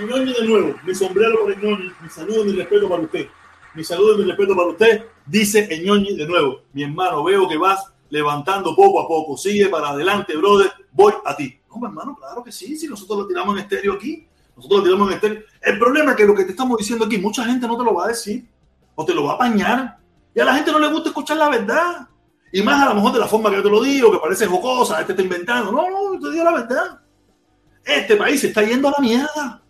De 0.00 0.46
nuevo, 0.46 0.74
mi 0.84 0.94
sombrero 0.94 1.48
ñoñi, 1.48 1.92
mi 2.02 2.08
saludo 2.08 2.44
y 2.44 2.48
mi 2.48 2.52
respeto 2.52 2.88
para 2.88 3.02
usted. 3.02 3.26
Mi 3.74 3.84
saludo 3.84 4.14
y 4.14 4.18
mi 4.18 4.24
respeto 4.24 4.56
para 4.56 4.68
usted, 4.68 5.04
dice 5.26 5.68
ñoñi 5.84 6.16
de 6.16 6.26
nuevo. 6.26 6.62
Mi 6.72 6.82
hermano, 6.82 7.24
veo 7.24 7.48
que 7.48 7.56
vas 7.56 7.92
levantando 8.08 8.74
poco 8.74 9.00
a 9.00 9.08
poco. 9.08 9.36
Sigue 9.36 9.68
para 9.68 9.90
adelante, 9.90 10.36
brother. 10.36 10.72
Voy 10.92 11.12
a 11.24 11.36
ti. 11.36 11.58
No, 11.68 11.78
mi 11.78 11.86
hermano, 11.86 12.16
claro 12.16 12.42
que 12.42 12.52
sí. 12.52 12.76
Si 12.76 12.86
nosotros 12.86 13.20
lo 13.20 13.26
tiramos 13.26 13.54
en 13.56 13.62
estéreo 13.62 13.94
aquí, 13.94 14.26
nosotros 14.56 14.80
lo 14.80 14.84
tiramos 14.84 15.08
en 15.08 15.14
estéreo. 15.14 15.42
El 15.60 15.78
problema 15.78 16.12
es 16.12 16.16
que 16.16 16.26
lo 16.26 16.34
que 16.34 16.44
te 16.44 16.50
estamos 16.52 16.78
diciendo 16.78 17.04
aquí, 17.04 17.18
mucha 17.18 17.44
gente 17.44 17.66
no 17.66 17.76
te 17.76 17.84
lo 17.84 17.94
va 17.94 18.06
a 18.06 18.08
decir 18.08 18.46
o 18.94 19.04
te 19.04 19.14
lo 19.14 19.24
va 19.24 19.32
a 19.32 19.34
apañar. 19.34 19.98
Y 20.34 20.40
a 20.40 20.44
la 20.44 20.54
gente 20.54 20.72
no 20.72 20.78
le 20.78 20.88
gusta 20.88 21.08
escuchar 21.10 21.36
la 21.36 21.48
verdad. 21.48 22.08
Y 22.52 22.62
más 22.62 22.82
a 22.82 22.90
lo 22.90 22.94
mejor 22.94 23.12
de 23.12 23.18
la 23.18 23.26
forma 23.26 23.50
que 23.50 23.60
te 23.60 23.68
lo 23.68 23.82
digo, 23.82 24.12
que 24.12 24.18
parece 24.18 24.46
jocosa, 24.46 25.00
este 25.00 25.12
está 25.12 25.22
inventando. 25.22 25.72
No, 25.72 25.90
no, 25.90 26.20
te 26.20 26.30
digo 26.30 26.44
la 26.44 26.52
verdad. 26.52 27.00
Este 27.84 28.16
país 28.16 28.40
se 28.40 28.48
está 28.48 28.62
yendo 28.62 28.88
a 28.88 28.92
la 28.92 28.98
mierda. 29.00 29.62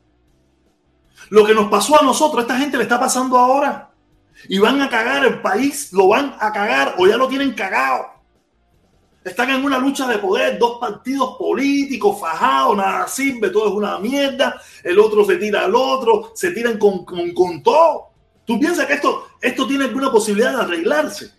Lo 1.31 1.45
que 1.45 1.55
nos 1.55 1.69
pasó 1.69 2.01
a 2.01 2.05
nosotros, 2.05 2.43
esta 2.43 2.59
gente 2.59 2.77
le 2.77 2.85
está 2.85 3.01
pasando 3.01 3.37
ahora. 3.37 3.91
Y 4.49 4.59
van 4.59 4.81
a 4.81 4.89
cagar 4.89 5.25
el 5.25 5.41
país, 5.41 5.93
lo 5.93 6.09
van 6.09 6.37
a 6.39 6.53
cagar 6.53 6.95
o 6.99 7.07
ya 7.07 7.17
lo 7.17 7.29
tienen 7.29 7.53
cagado. 7.55 8.07
Están 9.25 9.51
en 9.51 9.65
una 9.65 9.79
lucha 9.79 10.07
de 10.07 10.19
poder, 10.19 10.57
dos 10.57 10.79
partidos 10.79 11.37
políticos 11.37 12.21
fajados, 12.21 12.77
nada 12.77 13.09
sirve, 13.09 13.51
todo 13.51 13.69
es 13.69 13.75
una 13.75 13.99
mierda. 13.99 14.61
El 14.85 15.01
otro 15.01 15.25
se 15.25 15.37
tira 15.37 15.65
al 15.65 15.75
otro, 15.75 16.31
se 16.35 16.53
tiran 16.53 16.79
con, 16.79 17.05
con, 17.05 17.63
todo. 17.63 18.11
¿Tú 18.45 18.61
piensas 18.61 18.87
que 18.87 18.93
esto, 18.93 19.27
esto 19.41 19.67
tiene 19.67 19.87
alguna 19.87 20.13
posibilidad 20.13 20.53
de 20.53 20.63
arreglarse? 20.63 21.33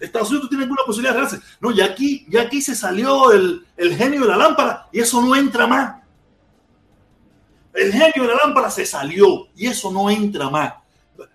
Estados 0.00 0.30
Unidos 0.30 0.48
tiene 0.48 0.64
alguna 0.64 0.82
posibilidad 0.86 1.12
de 1.12 1.20
arreglarse. 1.20 1.46
No, 1.60 1.70
ya 1.70 1.84
aquí, 1.84 2.24
ya 2.30 2.42
aquí 2.42 2.62
se 2.62 2.74
salió 2.74 3.30
el 3.32 3.96
genio 3.96 4.22
de 4.22 4.28
la 4.28 4.36
lámpara 4.38 4.88
y 4.90 5.00
eso 5.00 5.20
no 5.20 5.36
entra 5.36 5.66
más. 5.66 6.03
El 7.74 7.92
genio 7.92 8.22
de 8.22 8.28
la 8.28 8.40
lámpara 8.44 8.70
se 8.70 8.86
salió 8.86 9.48
y 9.56 9.66
eso 9.66 9.90
no 9.90 10.08
entra 10.08 10.48
más. 10.48 10.74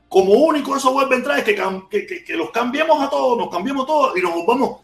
Como 0.08 0.34
único 0.34 0.76
eso 0.76 0.92
vuelve 0.92 1.16
a 1.16 1.18
entrar 1.18 1.40
es 1.40 1.46
que, 1.46 2.24
que, 2.26 2.36
los 2.36 2.50
cambiemos 2.50 3.02
a 3.02 3.10
todos, 3.10 3.38
nos 3.38 3.50
cambiemos 3.50 3.86
todos 3.86 4.18
y 4.18 4.22
nos 4.22 4.34
vamos. 4.46 4.82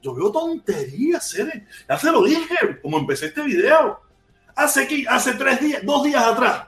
Yo 0.00 0.14
veo 0.14 0.30
tonterías, 0.30 1.30
Cere. 1.30 1.66
Ya 1.88 1.98
se 1.98 2.12
lo 2.12 2.22
dije, 2.22 2.54
como 2.80 2.98
empecé 2.98 3.26
este 3.26 3.42
video. 3.42 4.00
Hace, 4.54 4.82
aquí, 4.82 5.04
hace 5.08 5.34
tres 5.34 5.60
días, 5.60 5.82
dos 5.84 6.04
días 6.04 6.22
atrás, 6.22 6.66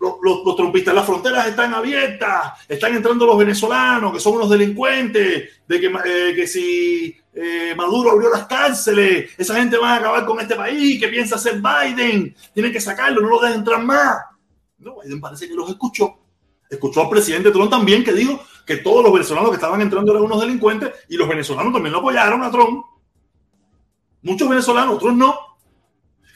los, 0.00 0.14
los, 0.22 0.56
trompistas, 0.56 0.94
las 0.94 1.04
fronteras 1.04 1.46
están 1.46 1.74
abiertas, 1.74 2.52
están 2.66 2.94
entrando 2.94 3.26
los 3.26 3.36
venezolanos, 3.36 4.12
que 4.12 4.20
son 4.20 4.36
unos 4.36 4.48
delincuentes, 4.48 5.50
de 5.68 5.80
que, 5.80 5.86
eh, 5.86 6.32
que 6.34 6.46
si 6.46 7.14
eh, 7.34 7.74
Maduro 7.76 8.12
abrió 8.12 8.30
las 8.30 8.46
cárceles, 8.46 9.30
esa 9.36 9.56
gente 9.56 9.76
va 9.76 9.94
a 9.94 9.96
acabar 9.96 10.24
con 10.24 10.40
este 10.40 10.56
país, 10.56 10.98
que 10.98 11.08
piensa 11.08 11.36
hacer 11.36 11.60
Biden, 11.60 12.34
tienen 12.54 12.72
que 12.72 12.80
sacarlo, 12.80 13.20
no 13.20 13.28
lo 13.28 13.40
dejen 13.40 13.58
entrar 13.58 13.82
más. 13.82 14.16
No, 14.78 14.96
Biden 15.02 15.20
parece 15.20 15.46
que 15.46 15.54
los 15.54 15.68
escuchó. 15.68 16.16
Escuchó 16.70 17.02
al 17.02 17.10
presidente 17.10 17.50
Trump 17.50 17.70
también 17.70 18.02
que 18.02 18.12
dijo 18.12 18.40
que 18.64 18.76
todos 18.76 19.02
los 19.02 19.12
venezolanos 19.12 19.50
que 19.50 19.56
estaban 19.56 19.80
entrando 19.82 20.12
eran 20.12 20.24
unos 20.24 20.40
delincuentes 20.40 20.92
y 21.08 21.16
los 21.16 21.28
venezolanos 21.28 21.72
también 21.72 21.92
lo 21.92 21.98
apoyaron 21.98 22.42
a 22.42 22.50
Trump. 22.50 22.86
Muchos 24.22 24.48
venezolanos, 24.48 24.94
otros 24.94 25.14
no. 25.14 25.36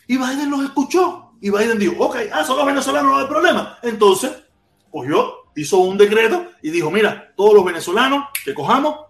Y 0.07 0.19
Biden 0.19 0.51
los 0.51 0.65
escuchó. 0.65 1.24
Y 1.45 1.51
Biden 1.51 1.79
dijo, 1.79 2.03
ok, 2.03 2.17
ah, 2.33 2.43
son 2.43 2.57
los 2.57 2.65
venezolanos, 2.65 3.13
no 3.13 3.19
hay 3.19 3.27
problema. 3.27 3.79
Entonces, 3.83 4.33
cogió, 4.91 5.51
hizo 5.55 5.77
un 5.77 5.99
decreto 5.99 6.47
y 6.63 6.71
dijo, 6.71 6.91
mira, 6.91 7.35
todos 7.37 7.53
los 7.53 7.63
venezolanos 7.67 8.29
que 8.43 8.55
cojamos 8.55 9.01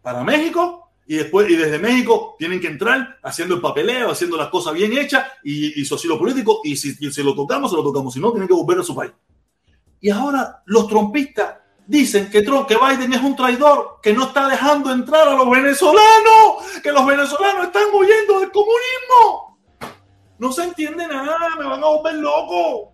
para 0.00 0.22
México 0.22 0.92
y 1.04 1.16
después 1.16 1.50
y 1.50 1.56
desde 1.56 1.80
México 1.80 2.36
tienen 2.38 2.60
que 2.60 2.68
entrar 2.68 3.18
haciendo 3.24 3.56
el 3.56 3.60
papeleo, 3.60 4.08
haciendo 4.08 4.36
las 4.36 4.50
cosas 4.50 4.74
bien 4.74 4.96
hechas 4.96 5.26
y, 5.42 5.80
y 5.80 5.84
su 5.84 5.96
asilo 5.96 6.16
político 6.16 6.60
y 6.62 6.76
si, 6.76 6.94
si 6.94 7.22
lo 7.24 7.34
tocamos, 7.34 7.72
se 7.72 7.76
lo 7.76 7.82
tocamos, 7.82 8.14
si 8.14 8.20
no, 8.20 8.30
tienen 8.30 8.46
que 8.46 8.54
volver 8.54 8.78
a 8.78 8.84
su 8.84 8.94
país. 8.94 9.10
Y 10.00 10.10
ahora 10.10 10.62
los 10.66 10.86
trompistas 10.86 11.56
dicen 11.88 12.30
que, 12.30 12.42
Trump, 12.42 12.68
que 12.68 12.76
Biden 12.76 13.12
es 13.14 13.20
un 13.20 13.34
traidor, 13.34 13.98
que 14.00 14.12
no 14.12 14.26
está 14.26 14.46
dejando 14.46 14.92
entrar 14.92 15.26
a 15.26 15.34
los 15.34 15.50
venezolanos, 15.50 16.70
que 16.84 16.92
los 16.92 17.04
venezolanos 17.04 17.66
están 17.66 17.88
huyendo 17.92 18.38
del 18.38 18.52
comunismo. 18.52 19.49
No 20.40 20.50
se 20.52 20.64
entiende 20.64 21.06
nada, 21.06 21.54
me 21.58 21.66
van 21.66 21.84
a 21.84 21.86
volver 21.86 22.14
loco. 22.14 22.92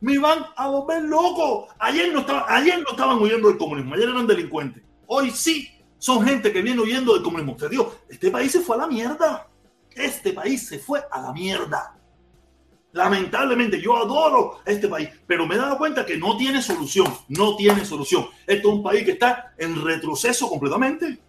Me 0.00 0.18
van 0.18 0.46
a 0.56 0.68
volver 0.68 1.02
loco. 1.02 1.68
Ayer 1.78 2.10
no, 2.10 2.20
estaba, 2.20 2.46
ayer 2.48 2.80
no 2.80 2.92
estaban 2.92 3.18
huyendo 3.18 3.48
del 3.48 3.58
comunismo, 3.58 3.94
ayer 3.94 4.08
eran 4.08 4.26
delincuentes. 4.26 4.82
Hoy 5.06 5.30
sí 5.30 5.68
son 5.98 6.24
gente 6.24 6.50
que 6.50 6.62
viene 6.62 6.80
huyendo 6.80 7.12
del 7.12 7.22
comunismo. 7.22 7.56
Te 7.56 7.68
digo, 7.68 7.94
este 8.08 8.30
país 8.30 8.52
se 8.52 8.60
fue 8.60 8.76
a 8.76 8.78
la 8.78 8.86
mierda. 8.86 9.50
Este 9.94 10.32
país 10.32 10.66
se 10.66 10.78
fue 10.78 11.04
a 11.10 11.20
la 11.20 11.32
mierda. 11.34 11.94
Lamentablemente, 12.92 13.78
yo 13.78 13.94
adoro 13.98 14.60
este 14.64 14.88
país, 14.88 15.10
pero 15.26 15.46
me 15.46 15.56
he 15.56 15.58
dado 15.58 15.76
cuenta 15.76 16.06
que 16.06 16.16
no 16.16 16.38
tiene 16.38 16.62
solución. 16.62 17.12
No 17.28 17.54
tiene 17.56 17.84
solución. 17.84 18.28
Esto 18.46 18.68
es 18.70 18.74
un 18.74 18.82
país 18.82 19.04
que 19.04 19.12
está 19.12 19.52
en 19.58 19.84
retroceso 19.84 20.48
completamente. 20.48 21.20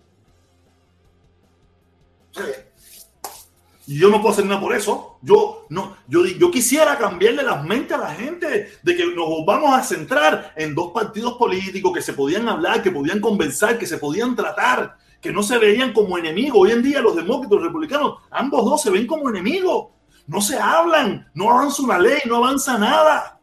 Y 3.86 4.00
yo 4.00 4.10
no 4.10 4.22
puedo 4.22 4.34
hacer 4.34 4.46
nada 4.46 4.62
por 4.62 4.74
eso. 4.74 5.18
Yo 5.22 5.66
no, 5.70 5.98
yo, 6.08 6.26
yo 6.26 6.52
quisiera 6.52 6.98
cambiarle 6.98 7.44
las 7.44 7.64
mentes 7.66 7.98
a 7.98 8.02
la 8.02 8.14
gente 8.14 8.72
de 8.82 8.96
que 8.96 9.06
nos 9.08 9.46
vamos 9.46 9.74
a 9.74 9.84
centrar 9.84 10.54
en 10.56 10.74
dos 10.74 10.92
partidos 10.92 11.34
políticos 11.34 11.92
que 11.94 12.02
se 12.02 12.14
podían 12.14 12.48
hablar, 12.48 12.82
que 12.82 12.92
podían 12.92 13.20
conversar, 13.20 13.78
que 13.78 13.86
se 13.86 13.98
podían 13.98 14.36
tratar, 14.36 14.98
que 15.20 15.34
no 15.34 15.44
se 15.44 15.58
veían 15.58 15.92
como 15.92 16.18
enemigos. 16.18 16.60
Hoy 16.62 16.72
en 16.72 16.84
día 16.84 17.02
los 17.02 17.16
demócratas 17.16 17.52
y 17.52 17.56
los 17.56 17.64
republicanos, 17.64 18.20
ambos 18.32 18.64
dos 18.64 18.82
se 18.82 18.90
ven 18.90 19.06
como 19.06 19.30
enemigos. 19.30 19.88
No 20.28 20.40
se 20.40 20.58
hablan, 20.58 21.30
no 21.34 21.52
avanza 21.52 21.84
una 21.84 22.00
ley, 22.00 22.22
no 22.26 22.38
avanza 22.38 22.78
nada. 22.78 23.42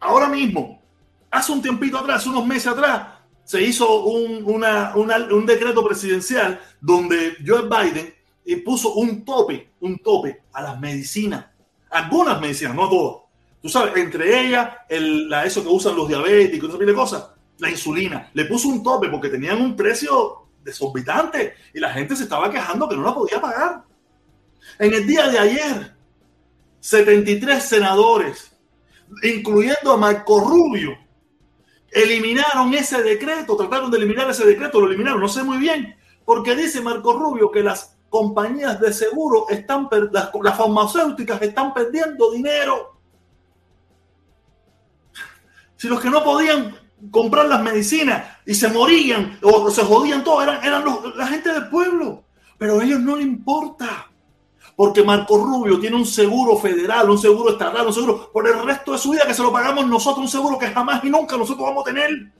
Ahora 0.00 0.28
mismo, 0.28 0.82
hace 1.30 1.52
un 1.52 1.60
tiempito 1.60 1.98
atrás, 1.98 2.26
unos 2.26 2.46
meses 2.46 2.68
atrás, 2.68 3.13
se 3.44 3.62
hizo 3.62 4.04
un, 4.04 5.46
decreto 5.46 5.84
presidencial 5.84 6.60
donde 6.80 7.36
Joe 7.46 7.62
Biden 7.62 8.14
eh, 8.44 8.56
puso 8.62 8.94
un 8.94 9.24
tope, 9.24 9.72
un 9.80 9.98
tope 9.98 10.42
a 10.52 10.62
las 10.62 10.80
medicinas, 10.80 11.46
algunas 11.90 12.40
medicinas, 12.40 12.74
no 12.74 12.88
todas. 12.88 13.22
Tú 13.60 13.68
sabes, 13.68 13.96
entre 13.96 14.46
ellas, 14.46 14.70
el, 14.88 15.28
la, 15.28 15.44
eso 15.44 15.62
que 15.62 15.68
usan 15.68 15.96
los 15.96 16.08
diabéticos, 16.08 16.68
esa 16.68 16.78
de 16.78 16.94
cosas, 16.94 17.30
la 17.58 17.70
insulina. 17.70 18.30
Le 18.34 18.44
puso 18.44 18.68
un 18.68 18.82
tope 18.82 19.08
porque 19.08 19.28
tenían 19.28 19.60
un 19.60 19.74
precio 19.74 20.48
desorbitante 20.62 21.54
y 21.72 21.80
la 21.80 21.92
gente 21.92 22.16
se 22.16 22.24
estaba 22.24 22.50
quejando 22.50 22.88
que 22.88 22.96
no 22.96 23.02
la 23.02 23.14
podía 23.14 23.40
pagar. 23.40 23.84
En 24.78 24.92
el 24.92 25.06
día 25.06 25.28
de 25.28 25.38
ayer, 25.38 25.94
73 26.80 27.62
senadores, 27.62 28.52
incluyendo 29.22 29.92
a 29.92 29.96
Marco 29.96 30.40
Rubio, 30.40 30.98
eliminaron 31.94 32.74
ese 32.74 33.02
decreto, 33.02 33.56
trataron 33.56 33.90
de 33.90 33.98
eliminar 33.98 34.28
ese 34.28 34.44
decreto, 34.44 34.80
lo 34.80 34.88
eliminaron, 34.88 35.20
no 35.20 35.28
sé 35.28 35.44
muy 35.44 35.58
bien, 35.58 35.96
porque 36.24 36.56
dice 36.56 36.80
Marco 36.80 37.12
Rubio 37.12 37.50
que 37.50 37.62
las 37.62 37.96
compañías 38.10 38.80
de 38.80 38.92
seguro 38.92 39.46
están, 39.48 39.88
las, 40.10 40.30
las 40.42 40.58
farmacéuticas 40.58 41.40
están 41.40 41.72
perdiendo 41.72 42.32
dinero. 42.32 42.98
Si 45.76 45.88
los 45.88 46.00
que 46.00 46.10
no 46.10 46.24
podían 46.24 46.76
comprar 47.10 47.46
las 47.46 47.62
medicinas 47.62 48.38
y 48.44 48.54
se 48.54 48.68
morían 48.68 49.38
o 49.42 49.70
se 49.70 49.82
jodían 49.82 50.24
todos 50.24 50.42
eran, 50.42 50.64
eran 50.64 50.84
la 51.16 51.26
gente 51.28 51.52
del 51.52 51.68
pueblo, 51.68 52.24
pero 52.58 52.80
a 52.80 52.84
ellos 52.84 53.00
no 53.00 53.16
les 53.16 53.26
importa 53.26 54.10
porque 54.76 55.04
Marco 55.04 55.38
Rubio 55.38 55.78
tiene 55.78 55.96
un 55.96 56.06
seguro 56.06 56.58
federal, 56.58 57.08
un 57.08 57.18
seguro 57.18 57.50
estatal, 57.50 57.86
un 57.86 57.92
seguro 57.92 58.30
por 58.32 58.46
el 58.46 58.62
resto 58.64 58.92
de 58.92 58.98
su 58.98 59.10
vida 59.10 59.26
que 59.26 59.34
se 59.34 59.42
lo 59.42 59.52
pagamos 59.52 59.86
nosotros, 59.86 60.24
un 60.24 60.30
seguro 60.30 60.58
que 60.58 60.68
jamás 60.68 61.04
y 61.04 61.10
nunca 61.10 61.36
nosotros 61.36 61.66
vamos 61.66 61.82
a 61.82 61.92
tener. 61.92 62.32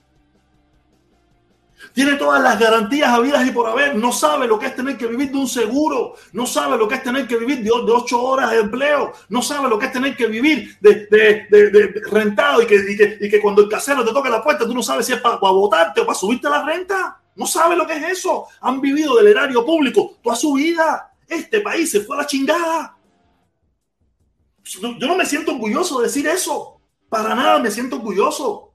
Tiene 1.92 2.14
todas 2.14 2.42
las 2.42 2.58
garantías 2.58 3.08
habidas 3.08 3.46
y 3.46 3.52
por 3.52 3.68
haber. 3.68 3.94
No 3.94 4.10
sabe 4.10 4.48
lo 4.48 4.58
que 4.58 4.66
es 4.66 4.74
tener 4.74 4.96
que 4.96 5.06
vivir 5.06 5.30
de 5.30 5.38
un 5.38 5.46
seguro. 5.46 6.14
No 6.32 6.44
sabe 6.44 6.76
lo 6.76 6.88
que 6.88 6.96
es 6.96 7.04
tener 7.04 7.28
que 7.28 7.36
vivir 7.36 7.62
de, 7.62 7.70
ocho 7.70 8.20
horas 8.20 8.50
de 8.50 8.60
empleo. 8.60 9.12
No 9.28 9.40
sabe 9.42 9.68
lo 9.68 9.78
que 9.78 9.86
es 9.86 9.92
tener 9.92 10.16
que 10.16 10.26
vivir 10.26 10.76
de, 10.80 12.02
rentado 12.10 12.62
y 12.62 12.66
que, 12.66 13.40
cuando 13.40 13.62
el 13.62 13.68
casero 13.68 14.04
te 14.04 14.12
toque 14.12 14.28
la 14.28 14.42
puerta 14.42 14.66
tú 14.66 14.74
no 14.74 14.82
sabes 14.82 15.06
si 15.06 15.12
es 15.12 15.20
para, 15.20 15.38
para 15.38 15.52
votarte 15.52 16.00
o 16.00 16.06
para 16.06 16.18
subirte 16.18 16.48
la 16.48 16.64
renta. 16.64 17.20
No 17.36 17.46
sabe 17.46 17.76
lo 17.76 17.86
que 17.86 17.94
es 17.94 18.18
eso. 18.18 18.46
Han 18.60 18.80
vivido 18.80 19.14
del 19.16 19.28
erario 19.28 19.64
público 19.64 20.16
toda 20.20 20.34
su 20.34 20.54
vida. 20.54 21.13
Este 21.28 21.60
país 21.60 21.90
se 21.90 22.00
fue 22.00 22.16
a 22.16 22.20
la 22.20 22.26
chingada. 22.26 22.98
Yo 24.64 25.06
no 25.06 25.16
me 25.16 25.26
siento 25.26 25.52
orgulloso 25.52 25.98
de 25.98 26.06
decir 26.06 26.26
eso. 26.26 26.80
Para 27.08 27.34
nada 27.34 27.58
me 27.58 27.70
siento 27.70 27.96
orgulloso. 27.96 28.72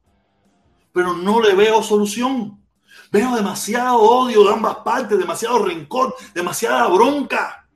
Pero 0.94 1.14
no 1.14 1.42
le 1.42 1.56
veo 1.56 1.82
solución. 1.82 2.64
Veo 3.12 3.36
demasiado 3.36 4.00
odio 4.00 4.44
de 4.44 4.54
ambas 4.54 4.78
partes, 4.78 5.18
demasiado 5.18 5.66
rencor, 5.66 6.16
demasiada 6.34 6.88
bronca. 6.88 7.68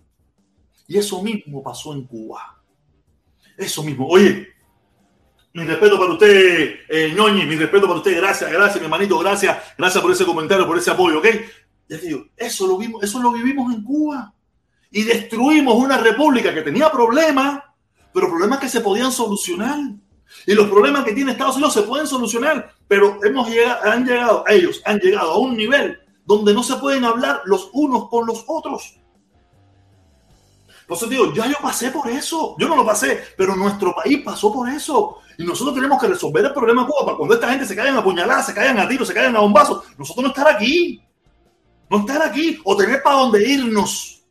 Y 0.87 0.97
eso 0.97 1.21
mismo 1.23 1.63
pasó 1.63 1.93
en 1.93 2.05
Cuba. 2.05 2.61
Eso 3.57 3.83
mismo. 3.83 4.07
Oye, 4.07 4.47
mi 5.53 5.63
respeto 5.63 5.97
para 5.97 6.13
usted, 6.13 6.75
eh, 6.87 7.13
Ñoñi, 7.15 7.45
mi 7.45 7.55
respeto 7.55 7.87
para 7.87 7.97
usted. 7.97 8.17
Gracias, 8.17 8.51
gracias, 8.51 8.79
mi 8.79 8.85
hermanito, 8.85 9.17
gracias. 9.19 9.57
Gracias 9.77 10.01
por 10.01 10.11
ese 10.11 10.25
comentario, 10.25 10.67
por 10.67 10.77
ese 10.77 10.91
apoyo, 10.91 11.19
¿ok? 11.19 11.25
Ya 11.89 11.99
te 11.99 12.07
digo, 12.07 12.25
eso 12.37 12.67
lo, 12.67 12.77
vimos, 12.77 13.03
eso 13.03 13.21
lo 13.21 13.31
vivimos 13.31 13.73
en 13.73 13.83
Cuba 13.83 14.32
y 14.93 15.03
destruimos 15.03 15.75
una 15.75 15.97
república 15.97 16.53
que 16.53 16.61
tenía 16.61 16.89
problemas 16.89 17.63
pero 18.13 18.29
problemas 18.29 18.59
que 18.59 18.69
se 18.69 18.79
podían 18.79 19.11
solucionar. 19.11 19.77
Y 20.45 20.53
los 20.53 20.69
problemas 20.69 21.03
que 21.03 21.13
tiene 21.13 21.31
Estados 21.31 21.55
Unidos 21.55 21.73
se 21.73 21.81
pueden 21.83 22.07
solucionar, 22.07 22.71
pero 22.87 23.19
hemos 23.23 23.49
llegado, 23.49 23.91
han 23.91 24.05
llegado, 24.05 24.43
ellos 24.47 24.81
han 24.85 24.99
llegado 24.99 25.31
a 25.31 25.37
un 25.37 25.57
nivel 25.57 25.99
donde 26.25 26.53
no 26.53 26.63
se 26.63 26.75
pueden 26.75 27.03
hablar 27.03 27.41
los 27.45 27.69
unos 27.73 28.09
con 28.09 28.25
los 28.25 28.43
otros. 28.47 28.99
Por 30.87 30.97
eso 30.97 31.07
digo, 31.07 31.33
ya 31.33 31.47
yo 31.47 31.55
pasé 31.61 31.91
por 31.91 32.09
eso. 32.09 32.55
Yo 32.59 32.67
no 32.67 32.75
lo 32.75 32.85
pasé, 32.85 33.23
pero 33.37 33.55
nuestro 33.55 33.95
país 33.95 34.21
pasó 34.23 34.51
por 34.51 34.69
eso. 34.69 35.19
Y 35.37 35.43
nosotros 35.43 35.73
tenemos 35.73 35.99
que 35.99 36.07
resolver 36.07 36.45
el 36.45 36.53
problema 36.53 36.85
Cuba 36.85 37.05
para 37.05 37.17
cuando 37.17 37.35
esta 37.35 37.49
gente 37.49 37.65
se 37.65 37.75
caigan 37.75 37.97
a 37.97 38.03
puñaladas, 38.03 38.47
se 38.47 38.53
caigan 38.53 38.79
a 38.79 38.87
tiros, 38.87 39.07
se 39.07 39.13
caigan 39.13 39.35
a 39.35 39.39
bombazos, 39.39 39.83
nosotros 39.97 40.23
no 40.23 40.29
estar 40.29 40.47
aquí. 40.47 41.01
No 41.89 41.99
estar 41.99 42.21
aquí 42.23 42.59
o 42.63 42.75
tener 42.75 43.01
para 43.01 43.17
dónde 43.17 43.47
irnos. 43.47 44.22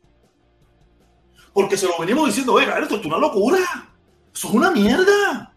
Porque 1.53 1.77
se 1.77 1.87
lo 1.87 1.97
venimos 1.99 2.27
diciendo, 2.27 2.53
oiga, 2.53 2.79
esto 2.79 2.95
es 2.95 3.05
una 3.05 3.17
locura. 3.17 3.59
Eso 4.33 4.47
es 4.47 4.53
una 4.53 4.71
mierda 4.71 5.53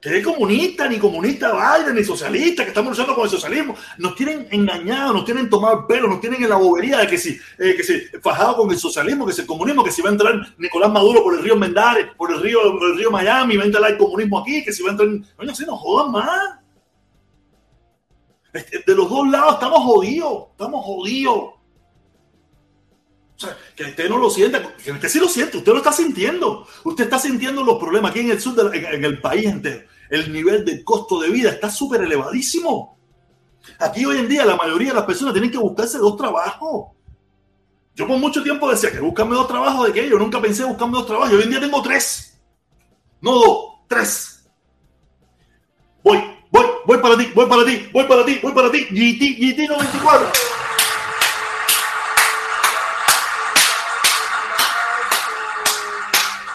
que 0.00 0.18
es 0.18 0.24
comunista, 0.24 0.88
ni 0.88 0.98
comunista 0.98 1.52
Biden, 1.52 1.96
ni 1.96 2.04
socialista, 2.04 2.62
que 2.62 2.68
estamos 2.68 2.90
luchando 2.90 3.14
con 3.14 3.24
el 3.24 3.30
socialismo. 3.30 3.74
Nos 3.98 4.14
tienen 4.14 4.46
engañados, 4.50 5.12
nos 5.12 5.24
tienen 5.24 5.50
tomado 5.50 5.80
el 5.80 5.86
pelo, 5.86 6.08
nos 6.08 6.20
tienen 6.20 6.42
en 6.42 6.50
la 6.50 6.56
bobería 6.56 6.98
de 6.98 7.08
que 7.08 7.18
si, 7.18 7.30
eh, 7.58 7.74
que 7.76 7.82
si 7.82 8.00
fajado 8.22 8.56
con 8.58 8.70
el 8.70 8.78
socialismo, 8.78 9.26
que 9.26 9.32
si 9.32 9.40
el 9.40 9.46
comunismo, 9.46 9.82
que 9.82 9.90
si 9.90 10.00
va 10.00 10.10
a 10.10 10.12
entrar 10.12 10.54
Nicolás 10.56 10.92
Maduro 10.92 11.24
por 11.24 11.34
el 11.34 11.42
río 11.42 11.56
Mendares, 11.56 12.06
por 12.16 12.30
el 12.32 12.40
río, 12.40 12.60
el 12.80 12.96
río 12.96 13.10
Miami, 13.10 13.56
va 13.56 13.64
a 13.64 13.66
entrar 13.66 13.90
el 13.90 13.98
comunismo 13.98 14.38
aquí, 14.38 14.64
que 14.64 14.72
si 14.72 14.84
va 14.84 14.90
a 14.90 14.92
entrar. 14.92 15.08
Coño, 15.36 15.54
si 15.54 15.66
nos 15.66 15.80
jodan 15.80 16.12
más. 16.12 16.58
De 18.52 18.94
los 18.94 19.10
dos 19.10 19.28
lados 19.28 19.54
estamos 19.54 19.80
jodidos, 19.80 20.44
estamos 20.52 20.84
jodidos. 20.84 21.57
O 23.38 23.40
sea, 23.40 23.56
que 23.76 23.84
usted 23.84 24.08
no 24.08 24.18
lo 24.18 24.30
sienta, 24.30 24.74
que 24.74 24.90
usted 24.90 25.08
sí 25.08 25.20
lo 25.20 25.28
siente, 25.28 25.58
usted 25.58 25.70
lo 25.70 25.78
está 25.78 25.92
sintiendo. 25.92 26.66
Usted 26.82 27.04
está 27.04 27.20
sintiendo 27.20 27.62
los 27.62 27.78
problemas 27.78 28.10
aquí 28.10 28.20
en 28.20 28.32
el 28.32 28.40
sur, 28.40 28.74
en, 28.74 29.04
el 29.04 29.20
país 29.20 29.46
entero. 29.46 29.86
El 30.10 30.32
nivel 30.32 30.64
de 30.64 30.82
costo 30.82 31.20
de 31.20 31.30
vida 31.30 31.50
está 31.50 31.70
súper 31.70 32.02
elevadísimo. 32.02 32.98
Aquí 33.78 34.04
hoy 34.04 34.18
en 34.18 34.28
día 34.28 34.44
la 34.44 34.56
mayoría 34.56 34.88
de 34.88 34.96
las 34.96 35.04
personas 35.04 35.34
tienen 35.34 35.52
que 35.52 35.58
buscarse 35.58 35.98
dos 35.98 36.16
trabajos. 36.16 36.88
Yo 37.94 38.08
por 38.08 38.18
mucho 38.18 38.42
tiempo 38.42 38.68
decía 38.68 38.90
que 38.90 38.98
buscarme 38.98 39.36
dos 39.36 39.46
trabajos 39.46 39.86
de 39.86 39.92
qué. 39.92 40.08
Yo 40.08 40.18
nunca 40.18 40.40
pensé 40.40 40.64
buscarme 40.64 40.94
dos 40.94 41.06
trabajos. 41.06 41.32
Hoy 41.32 41.42
en 41.44 41.50
día 41.50 41.60
tengo 41.60 41.80
tres. 41.80 42.40
No 43.20 43.34
dos, 43.34 43.58
tres. 43.86 44.50
Voy, 46.02 46.18
voy, 46.50 46.66
voy 46.86 46.98
para 46.98 47.16
ti, 47.16 47.30
voy 47.36 47.46
para 47.46 47.64
ti, 47.64 47.88
voy 47.92 48.04
para 48.04 48.24
ti, 48.24 48.40
voy 48.42 48.52
para 48.52 48.70
ti. 48.72 48.84
GT, 48.90 49.36
GT 49.38 49.68
94. 49.68 50.57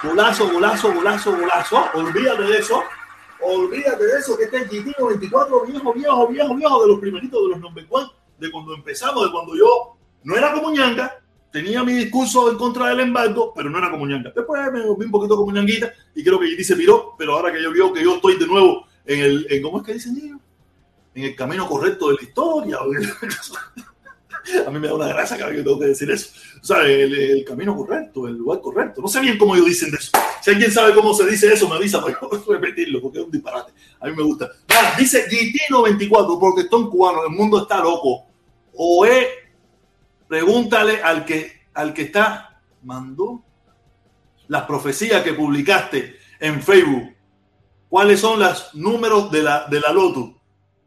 Golazo, 0.03 0.51
golazo, 0.51 0.93
golazo, 0.93 1.31
golazo. 1.31 1.85
Olvídate 1.93 2.43
de 2.43 2.57
eso. 2.57 2.83
Olvídate 3.41 4.05
de 4.05 4.19
eso, 4.19 4.37
que 4.37 4.43
este 4.43 4.65
GT 4.65 4.95
24, 4.99 5.65
viejo, 5.65 5.93
viejo, 5.93 6.27
viejo, 6.27 6.55
viejo, 6.55 6.81
de 6.81 6.87
los 6.87 6.99
primeritos 6.99 7.41
de 7.41 7.49
los 7.49 7.59
number 7.59 7.85
one, 7.89 8.09
de 8.37 8.51
cuando 8.51 8.73
empezamos, 8.73 9.25
de 9.25 9.31
cuando 9.31 9.55
yo 9.55 9.97
no 10.23 10.35
era 10.35 10.53
como 10.53 10.71
ñanga, 10.71 11.19
tenía 11.51 11.83
mi 11.83 11.93
discurso 11.93 12.51
en 12.51 12.57
contra 12.57 12.87
del 12.89 13.01
embargo, 13.01 13.53
pero 13.55 13.69
no 13.69 13.77
era 13.77 13.91
como 13.91 14.05
ñanga. 14.05 14.31
Después 14.35 14.61
me 14.71 14.85
volví 14.85 15.05
un 15.05 15.11
poquito 15.11 15.37
como 15.37 15.51
ñanguita 15.51 15.93
y 16.15 16.23
creo 16.23 16.39
que 16.39 16.47
GT 16.47 16.63
se 16.63 16.75
piró, 16.75 17.15
pero 17.17 17.33
ahora 17.33 17.51
que 17.51 17.61
yo 17.61 17.71
veo 17.71 17.93
que 17.93 18.03
yo 18.03 18.15
estoy 18.15 18.37
de 18.37 18.47
nuevo 18.47 18.85
en 19.05 19.19
el, 19.19 19.47
en, 19.49 19.61
¿cómo 19.61 19.79
es 19.79 19.85
que 19.85 19.93
dicen 19.93 20.17
ellos? 20.17 20.39
En 21.15 21.23
el 21.25 21.35
camino 21.35 21.67
correcto 21.67 22.09
de 22.09 22.15
la 22.15 22.23
historia. 22.23 22.79
a 24.67 24.69
mí 24.69 24.79
me 24.79 24.87
da 24.87 24.93
una 24.93 25.07
gracia 25.07 25.37
cada 25.37 25.49
vez 25.49 25.59
que 25.59 25.63
tengo 25.63 25.79
que 25.79 25.87
decir 25.87 26.09
eso. 26.11 26.29
O 26.61 26.65
sea, 26.65 26.83
el, 26.83 27.43
camino 27.45 27.75
correcto, 27.75 28.27
el 28.27 28.35
lugar 28.35 28.61
correcto. 28.61 29.01
No 29.01 29.07
sé 29.07 29.19
bien 29.21 29.37
cómo 29.37 29.55
ellos 29.55 29.67
dicen 29.67 29.93
eso. 29.93 30.11
Si 30.41 30.51
alguien 30.51 30.71
sabe 30.71 30.93
cómo 30.93 31.13
se 31.13 31.25
dice 31.25 31.51
eso, 31.51 31.67
me 31.69 31.75
avisa 31.75 32.01
para 32.01 32.17
repetirlo, 32.47 33.01
porque 33.01 33.19
es 33.19 33.25
un 33.25 33.31
disparate. 33.31 33.73
A 33.99 34.07
mí 34.07 34.15
me 34.15 34.23
gusta. 34.23 34.49
dice 34.97 35.27
GT94, 35.29 36.39
porque 36.39 36.61
están 36.61 36.89
cubanos, 36.89 37.23
el 37.27 37.35
mundo 37.35 37.61
está 37.61 37.79
loco. 37.79 38.25
O 38.75 39.05
es, 39.05 39.27
pregúntale 40.27 41.01
al 41.01 41.25
que, 41.25 41.63
al 41.73 41.93
que 41.93 42.03
está, 42.03 42.61
mandó 42.83 43.43
las 44.47 44.63
profecías 44.63 45.23
que 45.23 45.33
publicaste 45.33 46.17
en 46.39 46.61
Facebook. 46.61 47.13
¿Cuáles 47.87 48.19
son 48.19 48.39
los 48.39 48.73
números 48.73 49.31
de 49.31 49.43
la, 49.43 49.67
de 49.67 49.79
la 49.79 49.93
Loto? 49.93 50.41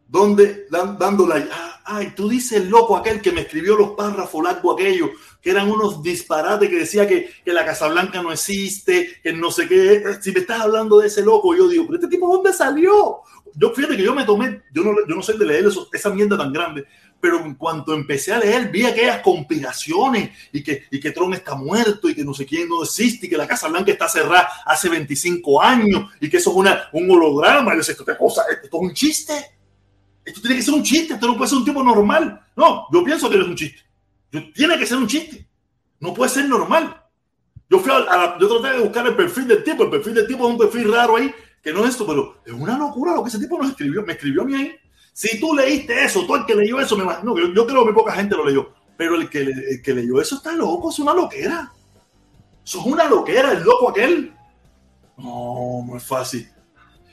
¿Dónde, 0.09 0.67
dan, 0.71 0.99
dando 0.99 1.27
la, 1.27 1.76
Ay, 1.89 2.14
tú 2.16 2.28
dices 2.28 2.68
loco 2.68 2.97
aquel 2.97 3.20
que 3.20 3.30
me 3.30 3.43
escribió 3.43 3.76
los 3.76 3.91
párrafos 3.91 4.43
largos 4.43 4.74
aquellos, 4.74 5.11
que 5.41 5.51
eran 5.51 5.70
unos 5.70 6.03
disparates 6.03 6.68
que 6.68 6.80
decía 6.80 7.07
que, 7.07 7.30
que, 7.45 7.53
la 7.53 7.64
Casa 7.64 7.87
Blanca 7.87 8.20
no 8.22 8.32
existe, 8.32 9.20
que 9.22 9.32
no 9.32 9.53
sé 9.53 9.68
qué. 9.68 10.03
Si 10.20 10.32
me 10.32 10.41
estás 10.41 10.62
hablando 10.62 10.99
de 10.99 11.07
ese 11.07 11.22
loco, 11.22 11.55
yo 11.55 11.68
digo, 11.68 11.84
pero 11.87 11.99
este 11.99 12.09
tipo, 12.09 12.28
¿dónde 12.28 12.53
salió? 12.53 13.20
Yo 13.55 13.70
fíjate 13.72 13.97
que 13.97 14.03
yo 14.03 14.14
me 14.14 14.24
tomé, 14.24 14.62
yo 14.72 14.82
no, 14.82 14.95
yo 15.09 15.14
no 15.14 15.22
sé 15.22 15.34
de 15.34 15.47
leer 15.47 15.66
eso, 15.66 15.89
esa 15.93 16.11
mierda 16.11 16.37
tan 16.37 16.53
grande, 16.53 16.84
pero 17.20 17.39
en 17.39 17.55
cuanto 17.55 17.95
empecé 17.95 18.32
a 18.32 18.39
leer, 18.39 18.68
vi 18.70 18.84
aquellas 18.84 19.20
conspiraciones 19.20 20.30
y 20.53 20.62
que, 20.64 20.84
y 20.91 20.99
que 20.99 21.12
Trump 21.12 21.34
está 21.34 21.55
muerto 21.55 22.09
y 22.09 22.14
que 22.14 22.24
no 22.24 22.34
sé 22.34 22.45
quién 22.45 22.68
no 22.68 22.82
existe 22.82 23.26
y 23.26 23.28
que 23.28 23.37
la 23.37 23.47
Casa 23.47 23.68
Blanca 23.68 23.93
está 23.93 24.09
cerrada 24.09 24.49
hace 24.64 24.89
25 24.89 25.62
años 25.62 26.11
y 26.20 26.28
que 26.28 26.39
eso 26.39 26.51
es 26.51 26.57
una, 26.57 26.89
un 26.93 27.11
holograma. 27.11 27.74
Y 27.74 27.76
yo 27.76 27.80
esto, 27.80 28.05
cosa, 28.18 28.43
esto 28.51 28.76
es 28.76 28.82
un 28.82 28.93
chiste 28.93 29.56
esto 30.27 30.41
tiene 30.41 30.57
que 30.57 30.62
ser 30.62 30.74
un 30.74 30.83
chiste, 30.83 31.14
esto 31.14 31.27
no 31.29 31.37
puede 31.37 31.49
ser 31.49 31.59
un 31.59 31.64
tipo 31.64 31.83
normal. 31.85 32.41
No, 32.57 32.89
yo 32.93 33.05
pienso 33.05 33.31
que 33.31 33.39
es 33.39 33.47
un 33.47 33.55
chiste. 33.55 33.81
Tiene 34.53 34.77
que 34.77 34.85
ser 34.85 34.99
un 34.99 35.07
chiste. 35.07 35.47
No 36.01 36.12
puede 36.12 36.31
ser 36.31 36.49
normal. 36.49 37.01
Yo 37.70 37.79
fui 37.79 37.93
a, 37.93 38.37
yo 38.39 38.49
traté 38.49 38.77
de 38.77 38.83
buscar 38.83 39.07
el 39.07 39.14
perfil 39.14 39.47
del 39.47 39.62
tipo. 39.62 39.85
El 39.85 39.91
perfil 39.91 40.14
del 40.14 40.27
tipo 40.27 40.45
es 40.47 40.53
un 40.53 40.59
perfil 40.59 40.93
raro 40.93 41.16
ahí, 41.16 41.33
que 41.62 41.72
no 41.72 41.85
es 41.85 41.91
esto, 41.91 42.05
pero 42.05 42.43
es 42.45 42.53
una 42.53 42.77
locura 42.77 43.14
lo 43.14 43.22
que 43.22 43.29
ese 43.29 43.39
tipo 43.39 43.57
nos 43.57 43.70
escribió. 43.70 44.03
Me 44.03 44.14
escribió 44.14 44.43
a 44.43 44.45
mí 44.47 44.55
ahí. 44.57 44.77
Si 45.12 45.39
tú 45.39 45.55
leíste 45.55 46.05
eso, 46.05 46.27
todo 46.27 46.39
el 46.39 46.45
que 46.45 46.57
leyó 46.57 46.81
eso, 46.81 46.97
me 46.97 47.05
imagino, 47.05 47.39
yo, 47.39 47.55
yo 47.55 47.66
creo 47.66 47.79
que 47.81 47.85
muy 47.87 47.95
poca 47.95 48.12
gente 48.12 48.37
lo 48.37 48.45
leyó. 48.45 48.72
Pero 48.97 49.14
el 49.14 49.31
que, 49.31 49.43
el 49.43 49.81
que 49.81 49.95
leyó 49.95 50.20
eso 50.20 50.37
está 50.37 50.53
loco, 50.53 50.91
es 50.91 50.99
una 50.99 51.14
loquera. 51.14 51.72
Eso 52.64 52.81
es 52.81 52.87
una 52.87 53.05
loquera, 53.05 53.53
el 53.53 53.62
loco 53.62 53.91
aquel. 53.91 54.35
No, 55.16 55.85
no 55.87 55.97
es 55.97 56.05
fácil. 56.05 56.49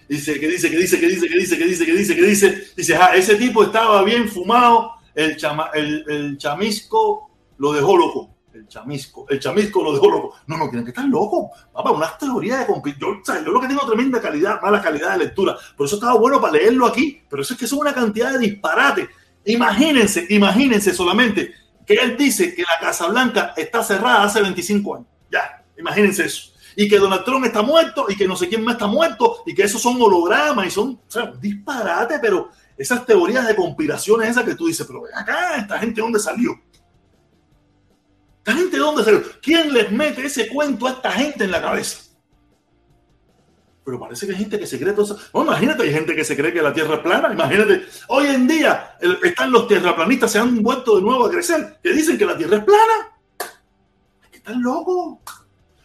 Dice, 0.07 0.39
que 0.39 0.47
dice, 0.47 0.69
que 0.69 0.77
dice, 0.77 0.99
que 0.99 1.07
dice, 1.07 1.27
que 1.27 1.35
dice, 1.35 1.57
que 1.57 1.65
dice, 1.65 1.85
que 1.85 1.93
dice, 1.93 2.15
que 2.15 2.21
dice. 2.21 2.67
Dice, 2.75 2.95
ah, 2.95 3.15
ese 3.15 3.35
tipo 3.35 3.63
estaba 3.63 4.03
bien 4.03 4.27
fumado, 4.27 4.93
el, 5.15 5.37
chama, 5.37 5.69
el, 5.73 6.03
el 6.07 6.37
chamisco 6.37 7.31
lo 7.57 7.73
dejó 7.73 7.97
loco. 7.97 8.29
El 8.53 8.67
chamisco, 8.67 9.25
el 9.29 9.39
chamisco 9.39 9.83
lo 9.83 9.93
dejó 9.93 10.11
loco. 10.11 10.35
No, 10.45 10.57
no, 10.57 10.65
tienen 10.69 10.85
que 10.85 10.91
estar 10.91 11.05
locos. 11.05 11.49
Papá, 11.73 11.91
una 11.91 12.15
teoría 12.17 12.57
de 12.57 12.67
yo, 12.99 13.21
yo 13.25 13.51
lo 13.51 13.59
que 13.59 13.67
tengo 13.67 13.85
tremenda 13.87 14.21
calidad, 14.21 14.61
mala 14.61 14.81
calidad 14.81 15.13
de 15.13 15.25
lectura. 15.25 15.57
Por 15.75 15.87
eso 15.87 15.95
estaba 15.95 16.19
bueno 16.19 16.39
para 16.39 16.53
leerlo 16.53 16.85
aquí. 16.85 17.21
Pero 17.27 17.41
eso 17.41 17.53
es 17.53 17.59
que 17.59 17.65
son 17.65 17.79
una 17.79 17.93
cantidad 17.93 18.31
de 18.31 18.37
disparates. 18.37 19.09
Imagínense, 19.45 20.27
imagínense 20.29 20.93
solamente 20.93 21.51
que 21.85 21.95
él 21.95 22.15
dice 22.15 22.53
que 22.53 22.61
la 22.61 22.79
Casa 22.79 23.07
Blanca 23.07 23.53
está 23.57 23.83
cerrada 23.83 24.23
hace 24.23 24.41
25 24.41 24.95
años. 24.95 25.07
Ya, 25.31 25.65
imagínense 25.75 26.25
eso 26.25 26.52
y 26.75 26.87
que 26.87 26.97
Donald 26.97 27.23
Trump 27.23 27.45
está 27.45 27.61
muerto 27.61 28.05
y 28.09 28.15
que 28.15 28.27
no 28.27 28.35
sé 28.35 28.47
quién 28.47 28.63
más 28.63 28.75
está 28.75 28.87
muerto 28.87 29.43
y 29.45 29.53
que 29.53 29.63
esos 29.63 29.81
son 29.81 30.01
hologramas 30.01 30.67
y 30.67 30.71
son 30.71 30.99
o 31.07 31.11
sea, 31.11 31.31
disparate, 31.39 32.19
pero 32.19 32.49
esas 32.77 33.05
teorías 33.05 33.47
de 33.47 33.55
conspiraciones 33.55 34.29
esas 34.29 34.43
que 34.43 34.55
tú 34.55 34.67
dices, 34.67 34.85
pero 34.85 35.03
acá, 35.13 35.57
esta 35.57 35.79
gente 35.79 36.01
dónde 36.01 36.19
salió. 36.19 36.59
¿Esta 38.39 38.53
gente 38.53 38.77
dónde 38.77 39.03
salió? 39.03 39.23
¿Quién 39.41 39.71
les 39.73 39.91
mete 39.91 40.25
ese 40.25 40.47
cuento 40.49 40.87
a 40.87 40.91
esta 40.91 41.11
gente 41.11 41.45
en 41.45 41.51
la 41.51 41.61
cabeza? 41.61 42.03
Pero 43.85 43.99
parece 43.99 44.25
que 44.25 44.31
hay 44.31 44.39
gente 44.39 44.59
que 44.59 44.67
se 44.67 44.79
cree 44.79 44.93
todo 44.93 45.05
eso. 45.05 45.19
No, 45.33 45.43
imagínate, 45.43 45.83
hay 45.83 45.91
gente 45.91 46.15
que 46.15 46.23
se 46.23 46.37
cree 46.37 46.53
que 46.53 46.61
la 46.61 46.73
Tierra 46.73 46.95
es 46.95 47.01
plana. 47.01 47.33
Imagínate, 47.33 47.85
hoy 48.07 48.27
en 48.27 48.47
día 48.47 48.97
están 49.21 49.51
los 49.51 49.67
tierraplanistas, 49.67 50.31
se 50.31 50.39
han 50.39 50.61
vuelto 50.63 50.95
de 50.95 51.01
nuevo 51.01 51.25
a 51.25 51.29
crecer, 51.29 51.79
que 51.83 51.91
dicen 51.91 52.17
que 52.17 52.25
la 52.25 52.37
Tierra 52.37 52.57
es 52.57 52.63
plana. 52.63 53.17
Están 54.31 54.61
locos. 54.61 55.42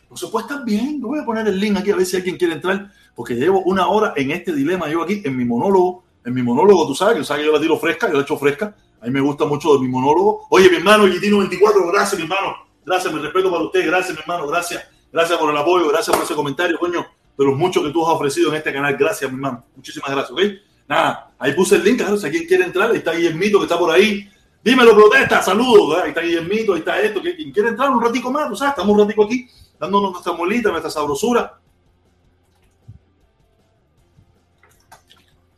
Puede 0.09 0.47
estar 0.47 0.65
bien. 0.65 1.01
Yo 1.01 1.09
voy 1.09 1.21
a 1.21 1.25
poner 1.25 1.47
el 1.47 1.61
link 1.61 1.77
aquí 1.77 1.91
a 1.91 1.97
ver 1.97 2.07
si 2.07 2.17
alguien 2.17 2.37
quiere 2.37 2.55
entrar, 2.55 2.91
porque 3.15 3.35
llevo 3.35 3.61
una 3.63 3.89
hora 3.89 4.15
en 4.17 4.31
este 4.31 4.53
dilema. 4.53 4.89
Yo 4.89 5.03
aquí 5.03 5.23
en 5.25 5.37
mi 5.37 5.45
monólogo, 5.45 6.05
en 6.25 6.35
mi 6.35 6.43
monólogo, 6.43 6.87
tú 6.87 6.95
sabes, 6.95 7.19
que 7.19 7.25
sabes 7.25 7.43
que 7.43 7.47
yo 7.47 7.53
la 7.53 7.61
tiro 7.61 7.79
fresca, 7.79 8.09
yo 8.09 8.15
la 8.15 8.23
echo 8.23 8.39
fresca. 8.39 8.75
A 9.01 9.07
mí 9.07 9.13
me 9.13 9.21
gusta 9.21 9.45
mucho 9.45 9.75
de 9.75 9.81
mi 9.81 9.89
monólogo. 9.89 10.47
Oye, 10.51 10.71
mi 10.71 10.77
hermano, 10.77 11.07
Gitino 11.07 11.39
24, 11.39 11.87
gracias, 11.93 12.19
mi 12.19 12.25
hermano. 12.25 12.57
Gracias, 12.85 13.13
mi 13.13 13.21
respeto 13.21 13.51
para 13.51 13.65
usted. 13.65 13.87
Gracias, 13.87 14.15
mi 14.15 14.21
hermano. 14.21 14.47
Gracias. 14.47 14.83
Gracias 15.13 15.39
por 15.39 15.51
el 15.51 15.57
apoyo. 15.57 15.89
Gracias 15.89 16.15
por 16.15 16.25
ese 16.25 16.35
comentario, 16.35 16.79
coño. 16.79 17.07
De 17.37 17.45
los 17.45 17.57
muchos 17.57 17.85
que 17.85 17.91
tú 17.91 18.05
has 18.07 18.15
ofrecido 18.15 18.51
en 18.51 18.57
este 18.57 18.73
canal. 18.73 18.97
Gracias, 18.97 19.31
mi 19.31 19.37
hermano. 19.37 19.65
Muchísimas 19.77 20.11
gracias, 20.11 20.33
¿ok? 20.33 20.41
Nada, 20.89 21.31
ahí 21.39 21.53
puse 21.53 21.77
el 21.77 21.85
link, 21.85 21.99
claro, 21.99 22.17
si 22.17 22.25
alguien 22.25 22.47
quiere 22.47 22.65
entrar, 22.65 22.91
ahí 22.91 22.97
está 22.97 23.13
Guillermito 23.13 23.59
que 23.59 23.65
está 23.65 23.79
por 23.79 23.91
ahí. 23.91 24.27
Dímelo, 24.65 24.95
protesta, 24.95 25.43
saludos. 25.43 26.03
Ahí 26.03 26.09
está 26.09 26.23
Guillermito, 26.23 26.73
ahí 26.73 26.79
está 26.79 27.01
esto. 27.01 27.21
¿Quién 27.21 27.53
quiere 27.53 27.69
entrar 27.69 27.91
un 27.91 28.03
ratico 28.03 28.33
más? 28.33 28.49
Tú 28.49 28.57
sabes, 28.57 28.71
estamos 28.71 28.95
un 28.95 29.01
ratico 29.01 29.25
aquí 29.25 29.47
dándonos 29.79 30.12
nuestra 30.12 30.33
molita, 30.33 30.70
nuestra 30.70 30.91
sabrosura. 30.91 31.61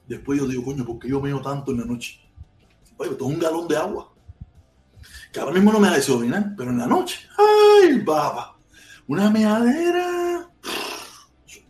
Después 0.07 0.41
yo 0.41 0.47
digo, 0.47 0.64
coño, 0.64 0.85
¿por 0.85 0.99
qué 0.99 1.09
yo 1.09 1.21
meo 1.21 1.41
tanto 1.41 1.71
en 1.71 1.79
la 1.79 1.85
noche? 1.85 2.21
Oye, 2.97 3.11
todo 3.11 3.29
un 3.29 3.39
galón 3.39 3.68
de 3.68 3.77
agua. 3.77 4.12
Que 5.33 5.41
ahora 5.41 5.53
mismo 5.53 5.73
no 5.73 5.79
me 5.79 5.89
ha 5.89 5.93
deseo 5.93 6.21
pero 6.57 6.71
en 6.71 6.79
la 6.79 6.87
noche, 6.87 7.21
¡ay, 7.39 8.01
baba! 8.01 8.57
Una 9.07 9.31
meadera. 9.31 10.51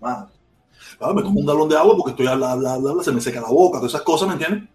madre. 0.01 0.32
Claro, 0.98 1.14
me 1.14 1.22
tomo 1.22 1.40
un 1.40 1.46
galón 1.46 1.68
de 1.68 1.76
agua 1.76 1.96
porque 1.96 2.11
estoy 2.12 2.26
habla, 2.26 2.53
habla, 2.53 2.74
habla, 2.74 3.03
se 3.03 3.12
me 3.12 3.20
seca 3.20 3.40
la 3.40 3.48
boca, 3.48 3.78
todas 3.78 3.92
esas 3.92 4.03
cosas, 4.03 4.28
¿me 4.28 4.34
entiendes? 4.34 4.68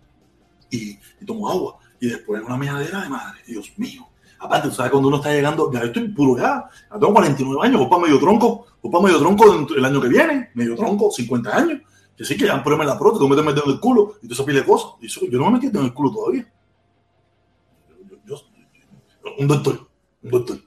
Y, 0.69 0.99
y 1.21 1.25
tomo 1.25 1.49
agua. 1.49 1.79
Y 1.99 2.07
después 2.07 2.43
una 2.43 2.57
mejadera 2.57 3.01
de 3.01 3.09
madre, 3.09 3.41
Dios 3.47 3.71
mío. 3.77 4.07
Cuando 4.47 5.07
uno 5.07 5.17
está 5.17 5.31
llegando, 5.31 5.71
ya 5.71 5.79
estoy 5.79 6.09
puro 6.09 6.37
ya, 6.37 6.69
ya 6.91 6.99
tengo 6.99 7.13
49 7.13 7.67
años, 7.67 7.79
voy 7.79 7.89
para 7.89 8.01
medio 8.03 8.19
tronco, 8.19 8.65
voy 8.81 8.91
para 8.91 9.03
medio 9.03 9.19
tronco 9.19 9.67
el 9.75 9.85
año 9.85 10.01
que 10.01 10.07
viene, 10.07 10.49
medio 10.53 10.75
tronco, 10.75 11.11
50 11.11 11.55
años. 11.55 11.81
Que 12.17 12.23
sí 12.23 12.37
que 12.37 12.45
ya 12.45 12.53
en 12.53 12.59
la 12.59 12.97
próstata, 12.97 13.19
tengo 13.19 13.35
que 13.35 13.41
meterme 13.43 13.51
en 13.51 13.71
el 13.71 13.79
culo 13.79 14.15
y 14.21 14.27
tú 14.27 14.33
esa 14.33 14.45
pile 14.45 14.63
cosas. 14.63 14.91
Y 15.01 15.07
eso, 15.07 15.21
yo 15.29 15.37
no 15.37 15.45
me 15.45 15.59
metí 15.59 15.67
en 15.67 15.83
el 15.83 15.93
culo 15.93 16.11
todavía. 16.11 16.47
Yo, 18.25 18.37
yo, 18.37 18.41
un 19.37 19.47
doctor, 19.47 19.87
un 20.23 20.31
doctor. 20.31 20.57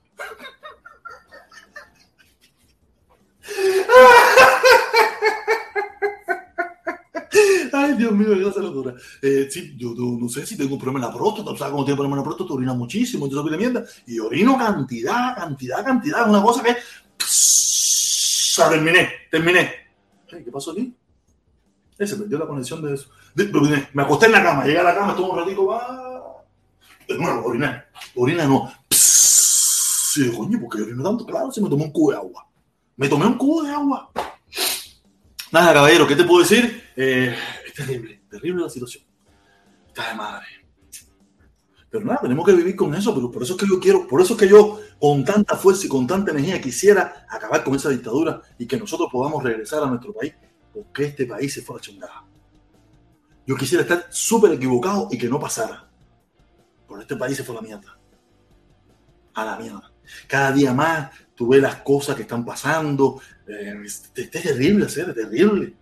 Dios 7.97 8.13
mío, 8.13 8.33
qué. 8.33 8.95
Eh, 9.23 9.49
sí, 9.51 9.75
yo, 9.77 9.95
no 9.97 10.29
sé 10.29 10.47
si 10.47 10.57
tengo 10.57 10.75
un 10.75 10.81
problema 10.81 11.07
en 11.07 11.13
la 11.13 11.19
próstata. 11.19 11.57
¿Sabes 11.57 11.73
cómo 11.73 11.85
tengo 11.85 11.97
problema 11.97 12.17
en 12.17 12.21
la 12.21 12.25
próstata? 12.25 12.53
Orina 12.53 12.75
muchísimo, 12.75 13.27
entonces 13.27 13.51
de 13.51 13.59
mierda. 13.59 13.85
Y 14.07 14.19
orino 14.19 14.57
cantidad, 14.59 15.37
cantidad, 15.37 15.85
cantidad. 15.85 16.29
Una 16.29 16.43
cosa 16.43 16.63
que. 16.63 16.77
Terminé, 18.71 19.11
terminé. 19.31 19.71
¿Qué 20.29 20.51
pasó 20.53 20.73
aquí? 20.73 20.95
Eh, 21.99 22.07
se 22.07 22.17
perdió 22.17 22.39
la 22.39 22.47
conexión 22.47 22.83
de 22.83 22.95
eso. 22.95 23.09
Me 23.93 24.03
acosté 24.03 24.27
en 24.27 24.33
la 24.33 24.43
cama, 24.43 24.65
llegué 24.65 24.79
a 24.79 24.83
la 24.83 24.95
cama, 24.95 25.13
estuve 25.13 25.31
un 25.31 25.39
ratito, 25.39 25.67
va. 25.67 26.45
Nuevo, 27.09 27.47
oriné. 27.47 27.85
Orina 28.15 28.47
no. 28.47 28.71
Sí, 28.91 30.31
coño, 30.37 30.59
porque 30.61 30.83
orino 30.83 31.03
tanto? 31.03 31.25
Claro, 31.25 31.51
se 31.51 31.61
me 31.61 31.69
tomó 31.69 31.85
un 31.85 31.93
cubo 31.93 32.11
de 32.11 32.17
agua. 32.17 32.47
Me 32.97 33.09
tomé 33.09 33.27
un 33.27 33.35
cubo 33.35 33.63
de 33.63 33.71
agua. 33.71 34.11
Nada, 35.51 35.73
caballero, 35.73 36.07
¿qué 36.07 36.15
te 36.15 36.25
puedo 36.25 36.43
decir? 36.43 36.83
Eh, 36.95 37.35
terrible, 37.79 38.23
terrible 38.29 38.63
la 38.63 38.69
situación. 38.69 39.05
Está 39.87 40.11
de 40.11 40.15
madre. 40.17 40.47
Pero 41.91 42.05
nada, 42.05 42.21
tenemos 42.21 42.45
que 42.45 42.53
vivir 42.53 42.77
con 42.77 42.95
eso, 42.95 43.15
pero 43.15 43.31
por 43.31 43.43
eso 43.43 43.55
es 43.55 43.61
que 43.61 43.67
yo 43.67 43.81
quiero, 43.81 44.07
por 44.07 44.21
eso 44.21 44.35
es 44.35 44.39
que 44.39 44.49
yo 44.49 44.79
con 45.01 45.25
tanta 45.25 45.57
fuerza 45.57 45.87
y 45.87 45.89
con 45.89 46.07
tanta 46.07 46.33
energía 46.33 46.61
quisiera 46.61 47.27
acabar 47.31 47.65
con 47.65 47.75
esa 47.75 47.89
dictadura 47.89 48.43
y 48.59 48.67
que 48.67 48.77
nosotros 48.77 49.09
podamos 49.11 49.43
regresar 49.43 49.83
a 49.83 49.87
nuestro 49.87 50.13
país, 50.13 50.35
porque 50.75 51.07
este 51.07 51.25
país 51.25 51.55
se 51.55 51.63
fue 51.63 51.77
a 51.77 51.79
la 51.79 51.83
chingada. 51.83 52.25
Yo 53.47 53.57
quisiera 53.57 53.83
estar 53.83 54.07
súper 54.11 54.53
equivocado 54.53 55.09
y 55.11 55.17
que 55.17 55.29
no 55.29 55.41
pasara. 55.41 55.89
Pero 56.87 57.01
este 57.01 57.17
país 57.17 57.37
se 57.37 57.45
fue 57.45 57.57
a 57.57 57.63
la 57.63 57.67
mierda. 57.67 57.99
A 59.33 59.45
la 59.47 59.57
mierda. 59.57 59.91
Cada 60.27 60.53
día 60.53 60.75
más 60.75 61.11
tú 61.35 61.49
ves 61.49 61.63
las 61.63 61.77
cosas 61.77 62.15
que 62.17 62.23
están 62.23 62.45
pasando. 62.45 63.19
Eh, 63.47 63.81
es, 63.83 64.13
es, 64.15 64.31
terrible, 64.31 64.85
es 64.85 64.95
terrible. 64.95 65.75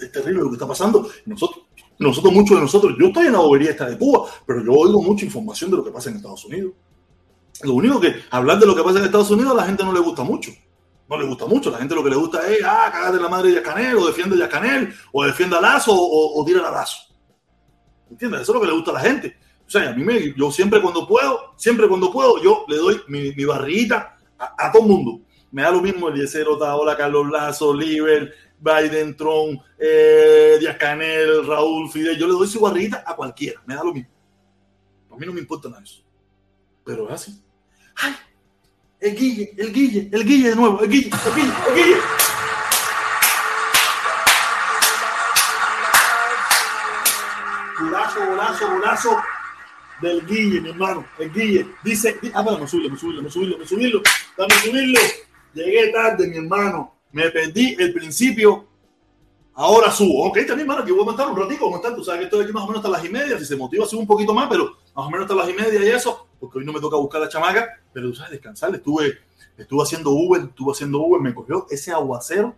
Es 0.00 0.12
terrible 0.12 0.42
lo 0.42 0.48
que 0.48 0.54
está 0.54 0.66
pasando. 0.66 1.08
Nosotros, 1.26 1.66
nosotros, 1.98 2.32
muchos 2.32 2.56
de 2.56 2.62
nosotros, 2.62 2.94
yo 2.98 3.08
estoy 3.08 3.26
en 3.26 3.32
la 3.32 3.40
bobería 3.40 3.70
esta 3.70 3.88
de 3.88 3.98
Cuba, 3.98 4.26
pero 4.46 4.64
yo 4.64 4.72
oigo 4.72 5.02
mucha 5.02 5.24
información 5.24 5.70
de 5.70 5.76
lo 5.76 5.84
que 5.84 5.90
pasa 5.90 6.10
en 6.10 6.16
Estados 6.16 6.44
Unidos. 6.44 6.72
Lo 7.62 7.74
único 7.74 8.00
que 8.00 8.14
hablar 8.30 8.58
de 8.58 8.66
lo 8.66 8.74
que 8.74 8.82
pasa 8.82 8.98
en 8.98 9.04
Estados 9.04 9.30
Unidos 9.30 9.52
a 9.52 9.56
la 9.56 9.64
gente 9.64 9.84
no 9.84 9.92
le 9.92 10.00
gusta 10.00 10.22
mucho. 10.22 10.50
No 11.08 11.18
le 11.18 11.26
gusta 11.26 11.46
mucho. 11.46 11.70
La 11.70 11.78
gente 11.78 11.94
lo 11.94 12.02
que 12.02 12.10
le 12.10 12.16
gusta 12.16 12.48
es, 12.48 12.60
ah, 12.64 12.88
cagate 12.90 13.20
la 13.20 13.28
madre 13.28 13.48
de 13.48 13.54
Yascanel, 13.56 13.96
o 13.96 14.06
defiende 14.06 14.42
a 14.42 14.88
o 15.12 15.24
defiende 15.24 15.56
a 15.56 15.60
Lazo, 15.60 15.92
o, 15.92 16.40
o 16.40 16.44
tira 16.44 16.66
a 16.66 16.70
Lazo. 16.70 16.98
¿Entiendes? 18.10 18.42
Eso 18.42 18.52
es 18.52 18.54
lo 18.54 18.60
que 18.60 18.66
le 18.66 18.74
gusta 18.74 18.92
a 18.92 18.94
la 18.94 19.00
gente. 19.00 19.36
O 19.66 19.70
sea, 19.70 19.90
a 19.90 19.92
mí 19.92 20.02
me, 20.02 20.34
yo 20.34 20.50
siempre 20.50 20.82
cuando 20.82 21.06
puedo, 21.06 21.54
siempre 21.56 21.86
cuando 21.86 22.10
puedo, 22.10 22.42
yo 22.42 22.64
le 22.66 22.76
doy 22.76 23.00
mi, 23.06 23.32
mi 23.34 23.44
barriguita 23.44 24.16
a, 24.36 24.72
todo 24.72 24.82
el 24.82 24.88
mundo. 24.88 25.20
Me 25.52 25.62
da 25.62 25.70
lo 25.70 25.80
mismo 25.80 26.08
el 26.08 26.20
Yesero 26.20 26.58
Taola, 26.58 26.96
Carlos 26.96 27.30
Lazo, 27.30 27.72
Liber, 27.72 28.34
Biden, 28.60 29.16
Trump, 29.16 29.62
eh, 29.78 30.56
Díaz 30.60 30.76
Canel, 30.76 31.46
Raúl, 31.46 31.90
Fidel. 31.90 32.18
Yo 32.18 32.26
le 32.26 32.34
doy 32.34 32.46
su 32.46 32.60
barriguita 32.60 33.02
a 33.06 33.16
cualquiera. 33.16 33.62
Me 33.66 33.74
da 33.74 33.82
lo 33.82 33.92
mismo. 33.92 34.10
A 35.10 35.16
mí 35.16 35.26
no 35.26 35.32
me 35.32 35.40
importa 35.40 35.68
nada 35.68 35.82
eso. 35.82 36.02
Pero 36.84 37.08
es 37.08 37.14
así. 37.14 37.42
¡Ay! 37.96 38.14
El 39.00 39.16
Guille, 39.16 39.54
el 39.56 39.72
Guille, 39.72 40.10
el 40.12 40.24
Guille 40.24 40.50
de 40.50 40.56
nuevo, 40.56 40.82
el 40.82 40.90
Guille, 40.90 41.10
el 41.10 41.34
Guille, 41.34 41.54
el 41.68 41.74
Guille. 41.74 41.96
Golazo, 47.78 48.26
golazo, 48.26 48.70
golazo 48.70 49.22
del 50.02 50.26
Guille, 50.26 50.60
mi 50.60 50.68
hermano. 50.68 51.06
El 51.18 51.32
Guille 51.32 51.66
dice, 51.82 52.18
ah, 52.34 52.42
bueno, 52.42 52.60
me 52.60 52.68
subirlo, 52.68 52.90
me 52.90 52.98
subirlo, 52.98 53.22
me 53.22 53.30
subirlo, 53.30 53.58
me 53.58 53.66
subirlo, 53.66 54.02
dame 54.36 54.54
subirlo. 54.54 55.00
Llegué 55.54 55.92
tarde, 55.92 56.28
mi 56.28 56.36
hermano. 56.36 56.99
Me 57.12 57.30
perdí 57.30 57.76
el 57.78 57.92
principio. 57.92 58.66
Ahora 59.54 59.90
subo. 59.90 60.28
Ok, 60.28 60.38
también, 60.38 60.60
hermano, 60.60 60.84
que 60.84 60.92
voy 60.92 61.02
a 61.02 61.04
montar 61.04 61.28
un 61.28 61.36
ratito, 61.36 61.68
montar. 61.68 61.94
Tú 61.94 62.04
sabes 62.04 62.20
que 62.20 62.24
estoy 62.26 62.44
aquí 62.44 62.52
más 62.52 62.64
o 62.64 62.66
menos 62.66 62.84
hasta 62.84 62.96
las 62.96 63.04
y 63.04 63.08
media. 63.08 63.38
Si 63.38 63.44
se 63.44 63.56
motiva, 63.56 63.86
subo 63.86 64.00
un 64.00 64.06
poquito 64.06 64.32
más, 64.32 64.48
pero 64.48 64.76
más 64.94 65.06
o 65.06 65.10
menos 65.10 65.22
hasta 65.22 65.34
las 65.34 65.48
y 65.48 65.52
media 65.52 65.84
y 65.84 65.88
eso, 65.88 66.28
porque 66.38 66.58
hoy 66.58 66.64
no 66.64 66.72
me 66.72 66.80
toca 66.80 66.96
buscar 66.96 67.20
la 67.20 67.28
chamaca, 67.28 67.68
pero 67.92 68.08
tú 68.08 68.16
sabes, 68.16 68.32
descansar. 68.32 68.74
Estuve, 68.74 69.18
estuve 69.56 69.82
haciendo 69.82 70.10
Uber, 70.10 70.42
estuve 70.42 70.72
haciendo 70.72 71.00
Uber, 71.00 71.20
me 71.20 71.34
cogió 71.34 71.66
ese 71.68 71.92
aguacero. 71.92 72.54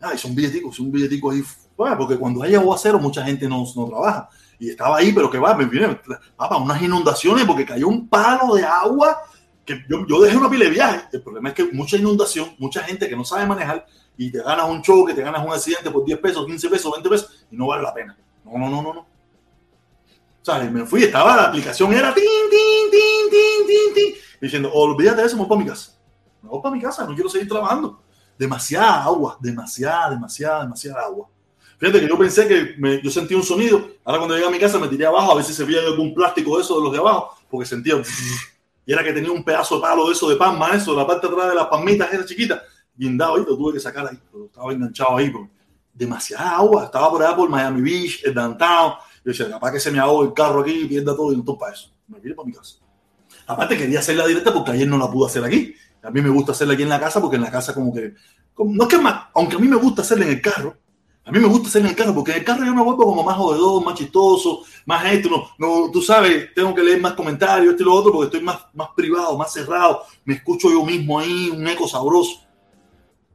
Ay, 0.00 0.18
son 0.18 0.34
billeticos, 0.34 0.76
son 0.76 0.90
billeticos 0.90 1.34
ahí. 1.34 1.42
Bueno, 1.76 1.96
porque 1.98 2.16
cuando 2.16 2.42
hay 2.42 2.54
aguacero, 2.54 2.98
mucha 2.98 3.24
gente 3.24 3.48
no, 3.48 3.64
no 3.76 3.86
trabaja 3.86 4.28
y 4.58 4.70
estaba 4.70 4.98
ahí, 4.98 5.12
pero 5.12 5.30
que 5.30 5.38
va, 5.38 5.54
me 5.54 5.66
viene 5.66 5.98
para 6.36 6.56
unas 6.56 6.80
inundaciones 6.80 7.44
porque 7.44 7.66
cayó 7.66 7.88
un 7.88 8.08
palo 8.08 8.54
de 8.54 8.64
agua 8.64 9.18
que 9.66 9.84
yo, 9.88 10.20
dejé 10.20 10.36
una 10.36 10.48
pila 10.48 10.64
de 10.64 10.70
viaje. 10.70 11.08
El 11.12 11.22
problema 11.22 11.48
es 11.48 11.54
que 11.54 11.64
mucha 11.72 11.96
inundación, 11.96 12.54
mucha 12.58 12.82
gente 12.84 13.08
que 13.08 13.16
no 13.16 13.24
sabe 13.24 13.44
manejar 13.44 13.84
y 14.16 14.30
te 14.30 14.42
ganas 14.42 14.70
un 14.70 14.80
choque, 14.80 15.12
te 15.12 15.22
ganas 15.22 15.44
un 15.44 15.52
accidente 15.52 15.90
por 15.90 16.04
10 16.04 16.18
pesos, 16.20 16.46
15 16.46 16.70
pesos, 16.70 16.92
20 16.92 17.10
pesos 17.10 17.46
y 17.50 17.56
no 17.56 17.66
vale 17.66 17.82
la 17.82 17.92
pena. 17.92 18.16
No, 18.44 18.52
no, 18.52 18.70
no, 18.70 18.82
no, 18.82 18.94
no. 18.94 19.00
O 19.00 20.44
sea, 20.44 20.60
me 20.60 20.86
fui, 20.86 21.02
estaba, 21.02 21.34
la 21.34 21.48
aplicación 21.48 21.92
era 21.92 22.14
tin, 22.14 22.24
tin, 22.24 22.90
tin, 22.90 23.30
tin, 23.30 23.66
tin, 23.66 23.94
tin, 23.94 24.14
diciendo, 24.40 24.70
olvídate 24.72 25.22
de 25.22 25.26
eso, 25.26 25.36
me 25.36 25.42
voy 25.42 25.48
para 25.48 25.60
mi 25.60 25.66
casa. 25.66 25.98
Me 26.40 26.48
voy 26.48 26.62
para 26.62 26.74
mi 26.74 26.80
casa, 26.80 27.04
no 27.04 27.14
quiero 27.14 27.28
seguir 27.28 27.48
trabajando. 27.48 28.00
Demasiada 28.38 29.02
agua, 29.02 29.36
demasiada, 29.40 30.10
demasiada, 30.10 30.62
demasiada 30.62 31.02
agua. 31.02 31.28
Fíjate 31.78 32.00
que 32.00 32.08
yo 32.08 32.16
pensé 32.16 32.46
que 32.46 32.74
me, 32.78 33.02
yo 33.02 33.10
sentía 33.10 33.36
un 33.36 33.42
sonido. 33.42 33.88
Ahora 34.04 34.18
cuando 34.18 34.34
llegué 34.36 34.46
a 34.46 34.50
mi 34.50 34.58
casa 34.58 34.78
me 34.78 34.86
tiré 34.88 35.04
abajo 35.04 35.32
a 35.32 35.34
ver 35.34 35.44
si 35.44 35.52
se 35.52 35.64
veía 35.64 35.80
algún 35.80 36.14
plástico 36.14 36.56
de 36.56 36.62
eso 36.62 36.76
de 36.76 36.84
los 36.84 36.92
de 36.92 36.98
abajo, 36.98 37.36
porque 37.50 37.66
sentía. 37.66 37.96
Y 38.86 38.92
era 38.92 39.02
que 39.02 39.12
tenía 39.12 39.32
un 39.32 39.44
pedazo 39.44 39.76
de 39.76 39.82
palo 39.82 40.06
de 40.06 40.12
eso 40.12 40.28
de 40.30 40.36
palma, 40.36 40.70
eso, 40.74 40.94
la 40.94 41.06
parte 41.06 41.26
de 41.26 41.32
atrás 41.34 41.48
de 41.50 41.54
las 41.56 41.66
palmitas 41.66 42.12
era 42.12 42.24
chiquita, 42.24 42.62
guindado 42.94 43.34
ahí, 43.34 43.44
lo 43.46 43.56
tuve 43.56 43.74
que 43.74 43.80
sacar 43.80 44.06
ahí, 44.06 44.18
pero 44.30 44.46
estaba 44.46 44.72
enganchado 44.72 45.16
ahí. 45.16 45.28
Porque 45.28 45.50
demasiada 45.92 46.56
agua, 46.56 46.84
estaba 46.84 47.10
por 47.10 47.22
allá 47.22 47.34
por 47.34 47.48
Miami 47.48 47.80
Beach, 47.80 48.22
el 48.24 48.34
downtown. 48.34 48.92
Yo 49.24 49.32
decía, 49.32 49.50
capaz 49.50 49.72
que 49.72 49.80
se 49.80 49.90
me 49.90 49.98
ahogue 49.98 50.28
el 50.28 50.34
carro 50.34 50.60
aquí 50.60 50.84
pierda 50.84 51.16
todo 51.16 51.32
y 51.32 51.42
todo 51.42 51.58
para 51.58 51.72
eso. 51.72 51.90
Me 52.06 52.20
vine 52.20 52.34
para 52.34 52.46
mi 52.46 52.52
casa. 52.52 52.76
Aparte 53.46 53.76
quería 53.76 53.98
hacerla 53.98 54.26
directa 54.26 54.52
porque 54.52 54.70
ayer 54.72 54.86
no 54.86 54.98
la 54.98 55.10
pude 55.10 55.26
hacer 55.26 55.44
aquí. 55.44 55.74
A 56.02 56.10
mí 56.10 56.20
me 56.20 56.30
gusta 56.30 56.52
hacerla 56.52 56.74
aquí 56.74 56.84
en 56.84 56.88
la 56.88 57.00
casa 57.00 57.20
porque 57.20 57.36
en 57.36 57.42
la 57.42 57.50
casa 57.50 57.74
como 57.74 57.92
que... 57.92 58.14
No 58.58 58.84
es 58.84 58.88
que 58.88 58.98
más, 58.98 59.28
aunque 59.34 59.56
a 59.56 59.58
mí 59.58 59.66
me 59.66 59.76
gusta 59.76 60.02
hacerla 60.02 60.26
en 60.26 60.32
el 60.32 60.40
carro, 60.40 60.76
a 61.26 61.32
mí 61.32 61.40
me 61.40 61.48
gusta 61.48 61.66
hacerla 61.66 61.88
en 61.88 61.90
el 61.90 61.98
carro 61.98 62.14
porque 62.14 62.30
en 62.30 62.38
el 62.38 62.44
carro 62.44 62.64
yo 62.64 62.72
me 62.72 62.84
vuelvo 62.84 63.04
como 63.04 63.24
más 63.24 63.36
jodedor, 63.36 63.84
más 63.84 63.96
chistoso, 63.96 64.62
más 64.84 65.04
esto. 65.12 65.28
No, 65.28 65.48
no, 65.58 65.90
tú 65.90 66.00
sabes, 66.00 66.54
tengo 66.54 66.72
que 66.72 66.84
leer 66.84 67.00
más 67.00 67.14
comentarios, 67.14 67.72
esto 67.72 67.82
y 67.82 67.86
lo 67.86 67.94
otro, 67.94 68.12
porque 68.12 68.26
estoy 68.26 68.42
más, 68.42 68.64
más 68.72 68.90
privado, 68.94 69.36
más 69.36 69.52
cerrado. 69.52 70.04
Me 70.24 70.34
escucho 70.34 70.70
yo 70.70 70.84
mismo 70.84 71.18
ahí, 71.18 71.50
un 71.50 71.66
eco 71.66 71.88
sabroso. 71.88 72.42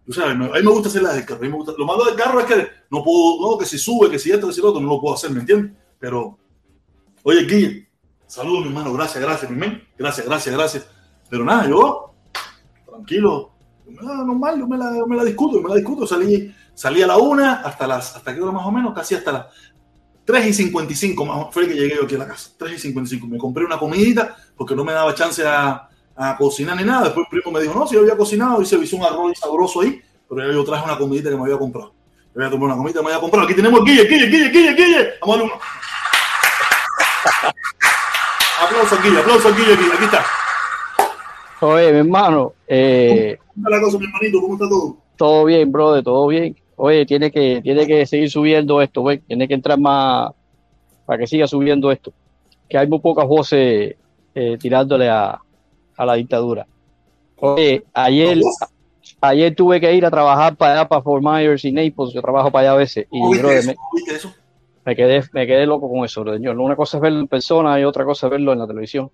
Tú 0.06 0.14
sabes, 0.14 0.32
a 0.32 0.36
mí 0.36 0.48
me 0.48 0.72
gusta 0.72 0.88
hacerla 0.88 1.12
del 1.12 1.26
carro. 1.26 1.42
A 1.42 1.44
mí 1.44 1.50
me 1.50 1.58
gusta, 1.58 1.74
lo 1.78 1.86
malo 1.86 2.06
del 2.06 2.16
carro 2.16 2.40
es 2.40 2.46
que 2.46 2.68
no 2.90 3.04
puedo, 3.04 3.52
no, 3.52 3.58
que 3.58 3.66
si 3.66 3.78
sube, 3.78 4.10
que 4.10 4.18
si 4.18 4.32
esto, 4.32 4.48
que 4.48 4.54
si 4.54 4.62
lo 4.62 4.70
otro, 4.70 4.80
no 4.80 4.88
lo 4.88 5.02
puedo 5.02 5.16
hacer, 5.16 5.30
¿me 5.32 5.42
entiendes? 5.42 5.74
Pero, 6.00 6.38
oye, 7.24 7.44
Guille, 7.44 7.90
saludos, 8.26 8.62
mi 8.62 8.68
hermano, 8.68 8.94
gracias, 8.94 9.22
gracias, 9.22 9.52
mi 9.52 9.58
men. 9.58 9.86
Gracias, 9.98 10.26
gracias, 10.26 10.56
gracias. 10.56 10.90
Pero 11.30 11.44
nada, 11.44 11.68
yo, 11.68 12.14
tranquilo, 12.86 13.52
normal, 13.86 14.60
yo 14.60 14.66
me 14.66 14.78
la, 14.78 14.92
me 15.06 15.18
la 15.18 15.26
discuto, 15.26 15.58
yo 15.58 15.62
me 15.62 15.70
la 15.70 15.76
discuto, 15.76 16.08
salí 16.08 16.54
Salí 16.74 17.02
a 17.02 17.08
la 17.08 17.18
una 17.18 17.62
hasta 17.62 17.86
las, 17.86 18.16
hasta 18.16 18.34
qué 18.34 18.42
hora 18.42 18.52
más 18.52 18.66
o 18.66 18.72
menos, 18.72 18.94
casi 18.94 19.16
hasta 19.16 19.32
las 19.32 19.46
3 20.26 20.48
y 20.48 20.54
55 20.54 21.26
más 21.26 21.48
fue 21.52 21.68
que 21.68 21.74
llegué 21.74 21.96
yo 21.96 22.04
aquí 22.04 22.16
a 22.16 22.20
la 22.20 22.28
casa. 22.28 22.52
3 22.58 22.74
y 22.74 22.80
55. 22.80 23.28
Me 23.28 23.38
compré 23.38 23.66
una 23.66 23.78
comidita 23.78 24.36
porque 24.56 24.76
no 24.76 24.84
me 24.84 24.94
daba 24.94 25.14
chance 25.14 25.46
a, 25.46 25.90
a 26.16 26.38
cocinar 26.38 26.78
ni 26.78 26.84
nada. 26.84 27.06
Después 27.06 27.26
el 27.26 27.42
primo 27.42 27.52
me 27.58 27.62
dijo, 27.62 27.78
no, 27.78 27.88
si 27.88 27.96
yo 27.96 28.02
había 28.02 28.16
cocinado 28.16 28.62
y 28.62 28.66
se 28.66 28.78
hizo 28.78 28.96
un 28.98 29.04
arroz 29.04 29.38
sabroso 29.40 29.82
ahí, 29.82 30.02
pero 30.30 30.52
yo 30.52 30.64
traje 30.64 30.86
una 30.86 30.98
comidita 30.98 31.30
que 31.30 31.36
me 31.36 31.44
había 31.44 31.58
comprado. 31.58 31.94
Yo 32.34 32.36
voy 32.36 32.46
a 32.46 32.50
tomar 32.50 32.68
una 32.68 32.78
comidita 32.78 33.00
que 33.00 33.06
me 33.06 33.12
había 33.12 33.22
comprado. 33.22 33.48
Aquí 33.48 33.56
tenemos 33.56 33.84
Guille, 33.84 34.04
Guille, 34.06 34.28
Guille, 34.28 34.50
Guille, 34.50 34.74
Guille. 34.74 35.10
Vamos 35.22 35.36
a 35.36 35.40
darle 35.40 35.54
uno. 35.54 35.62
aplauso 38.64 38.96
al 38.96 39.04
Guille, 39.04 39.20
aplauso 39.20 39.56
Guille 39.56 39.74
aquí, 39.74 39.84
aquí 39.94 40.04
está. 40.06 40.26
Oye, 41.60 41.92
mi 41.92 42.00
hermano. 42.00 42.54
Eh, 42.68 43.38
¿Cómo 43.48 43.68
está 43.68 43.78
la 43.78 43.82
cosa, 43.84 43.98
mi 43.98 44.06
hermanito? 44.06 44.40
¿Cómo 44.40 44.54
está 44.54 44.70
todo? 44.70 44.98
Todo 45.18 45.46
bien, 45.46 45.72
brother, 45.72 46.04
todo 46.04 46.28
bien 46.28 46.61
oye, 46.84 47.06
tiene 47.06 47.30
que, 47.32 47.62
tiene 47.62 47.86
que 47.86 48.08
seguir 48.08 48.32
subiendo 48.32 48.82
esto, 48.82 49.02
güey. 49.02 49.20
tiene 49.20 49.48
que 49.48 49.54
entrar 49.54 49.80
más 49.80 50.32
para 51.06 51.20
que 51.20 51.28
siga 51.28 51.46
subiendo 51.46 51.92
esto. 51.92 52.12
Que 52.68 52.78
hay 52.78 52.88
muy 52.88 53.00
pocas 53.00 53.28
voces 53.28 53.96
eh, 54.34 54.58
tirándole 54.60 55.08
a, 55.08 55.40
a, 55.96 56.06
la 56.06 56.16
dictadura. 56.16 56.66
Oye, 57.38 57.84
ayer, 57.94 58.40
ayer 59.22 59.54
tuve 59.56 59.80
que 59.80 59.94
ir 59.94 60.06
a 60.06 60.10
trabajar 60.10 60.56
para 60.56 60.74
allá, 60.74 60.88
para 60.88 61.04
Fort 61.04 61.24
Myers 61.24 61.64
y 61.66 61.72
Naples. 61.72 62.14
Yo 62.14 62.22
trabajo 62.22 62.50
para 62.52 62.70
allá 62.70 62.74
a 62.74 62.78
veces. 62.78 63.06
Y, 63.12 63.30
¿Viste, 63.30 63.58
eso? 63.58 63.68
me, 63.68 63.76
¿Viste 63.94 64.16
eso? 64.16 64.34
me 64.84 64.96
quedé, 64.96 65.24
me 65.34 65.46
quedé 65.46 65.68
loco 65.68 65.88
con 65.88 66.04
eso. 66.04 66.36
Yo, 66.38 66.52
una 66.54 66.76
cosa 66.76 66.98
es 66.98 67.02
verlo 67.02 67.20
en 67.20 67.28
persona 67.28 67.80
y 67.80 67.84
otra 67.84 68.06
cosa 68.06 68.26
es 68.26 68.32
verlo 68.32 68.54
en 68.54 68.60
la 68.60 68.68
televisión. 68.68 69.12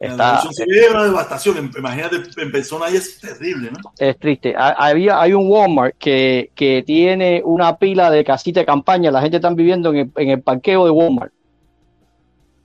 Está, 0.00 0.40
se 0.52 0.64
ve 0.66 0.88
una 0.90 1.04
devastación. 1.04 1.70
Imagínate 1.78 2.16
en 2.36 2.52
persona 2.52 2.86
ahí 2.86 2.96
es 2.96 3.18
terrible, 3.20 3.70
¿no? 3.70 3.92
es 3.98 4.18
triste. 4.18 4.54
Ha- 4.56 4.70
Había, 4.88 5.20
hay 5.20 5.32
un 5.32 5.48
Walmart 5.48 5.94
que, 5.98 6.50
que 6.54 6.82
tiene 6.84 7.40
una 7.44 7.76
pila 7.76 8.10
de 8.10 8.24
casitas 8.24 8.62
de 8.62 8.66
campaña. 8.66 9.10
La 9.10 9.20
gente 9.22 9.36
está 9.36 9.48
viviendo 9.50 9.90
en 9.90 9.96
el, 9.96 10.10
en 10.16 10.30
el 10.30 10.42
parqueo 10.42 10.84
de 10.84 10.90
Walmart. 10.90 11.32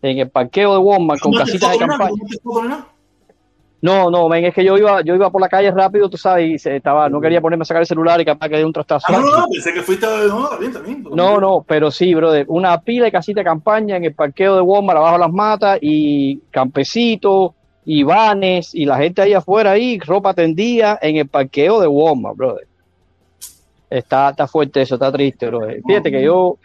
En 0.02 0.18
el 0.20 0.30
parqueo 0.30 0.74
de 0.74 0.80
Walmart 0.80 1.20
con 1.22 1.32
¿No 1.32 1.38
te 1.40 1.46
casitas 1.46 1.72
de 1.72 1.78
campaña. 1.78 2.16
¿No? 3.82 4.12
No, 4.12 4.28
ven, 4.28 4.46
es 4.46 4.54
que 4.54 4.64
yo 4.64 4.78
iba, 4.78 5.02
yo 5.02 5.16
iba 5.16 5.30
por 5.30 5.40
la 5.40 5.48
calle 5.48 5.72
rápido, 5.72 6.10
tú 6.10 6.18
sabes, 6.18 6.50
y 6.50 6.60
se 6.60 6.76
estaba, 6.76 7.08
no 7.08 7.22
quería 7.22 7.40
ponerme 7.40 7.62
a 7.62 7.66
sacar 7.66 7.82
el 7.82 7.88
celular 7.88 8.20
y 8.20 8.26
capaz 8.26 8.50
que 8.50 8.58
de 8.58 8.66
un 8.66 8.74
trastazo. 8.74 9.06
Ah, 9.08 9.14
no, 9.14 9.22
no, 9.22 9.48
pensé 9.50 9.74
que 9.74 9.82
fuiste. 9.82 10.06
No, 10.06 10.50
también, 10.50 10.74
también. 10.74 11.06
No, 11.14 11.40
no, 11.40 11.64
pero 11.66 11.90
sí, 11.90 12.14
brother, 12.14 12.46
una 12.50 12.82
pila 12.82 13.06
de 13.06 13.12
casita 13.12 13.40
de 13.40 13.46
campaña 13.46 13.96
en 13.96 14.04
el 14.04 14.14
parqueo 14.14 14.56
de 14.56 14.62
Walmart 14.62 14.98
abajo 14.98 15.14
de 15.14 15.20
las 15.20 15.32
matas 15.32 15.80
y 15.82 16.40
campesitos 16.52 17.52
y 17.86 18.04
vanes 18.04 18.76
y 18.76 18.86
la 18.86 18.98
gente 18.98 19.22
ahí 19.22 19.34
afuera 19.34 19.72
ahí, 19.72 19.98
ropa 20.00 20.34
tendida 20.34 21.00
en 21.02 21.16
el 21.16 21.28
parqueo 21.28 21.80
de 21.80 21.88
Walmart, 21.88 22.36
brother. 22.36 22.68
Está, 23.90 24.30
está 24.30 24.46
fuerte 24.46 24.82
eso, 24.82 24.96
está 24.96 25.12
triste, 25.12 25.48
brother. 25.48 25.82
Fíjate 25.88 26.12
que 26.12 26.22
yo, 26.22 26.58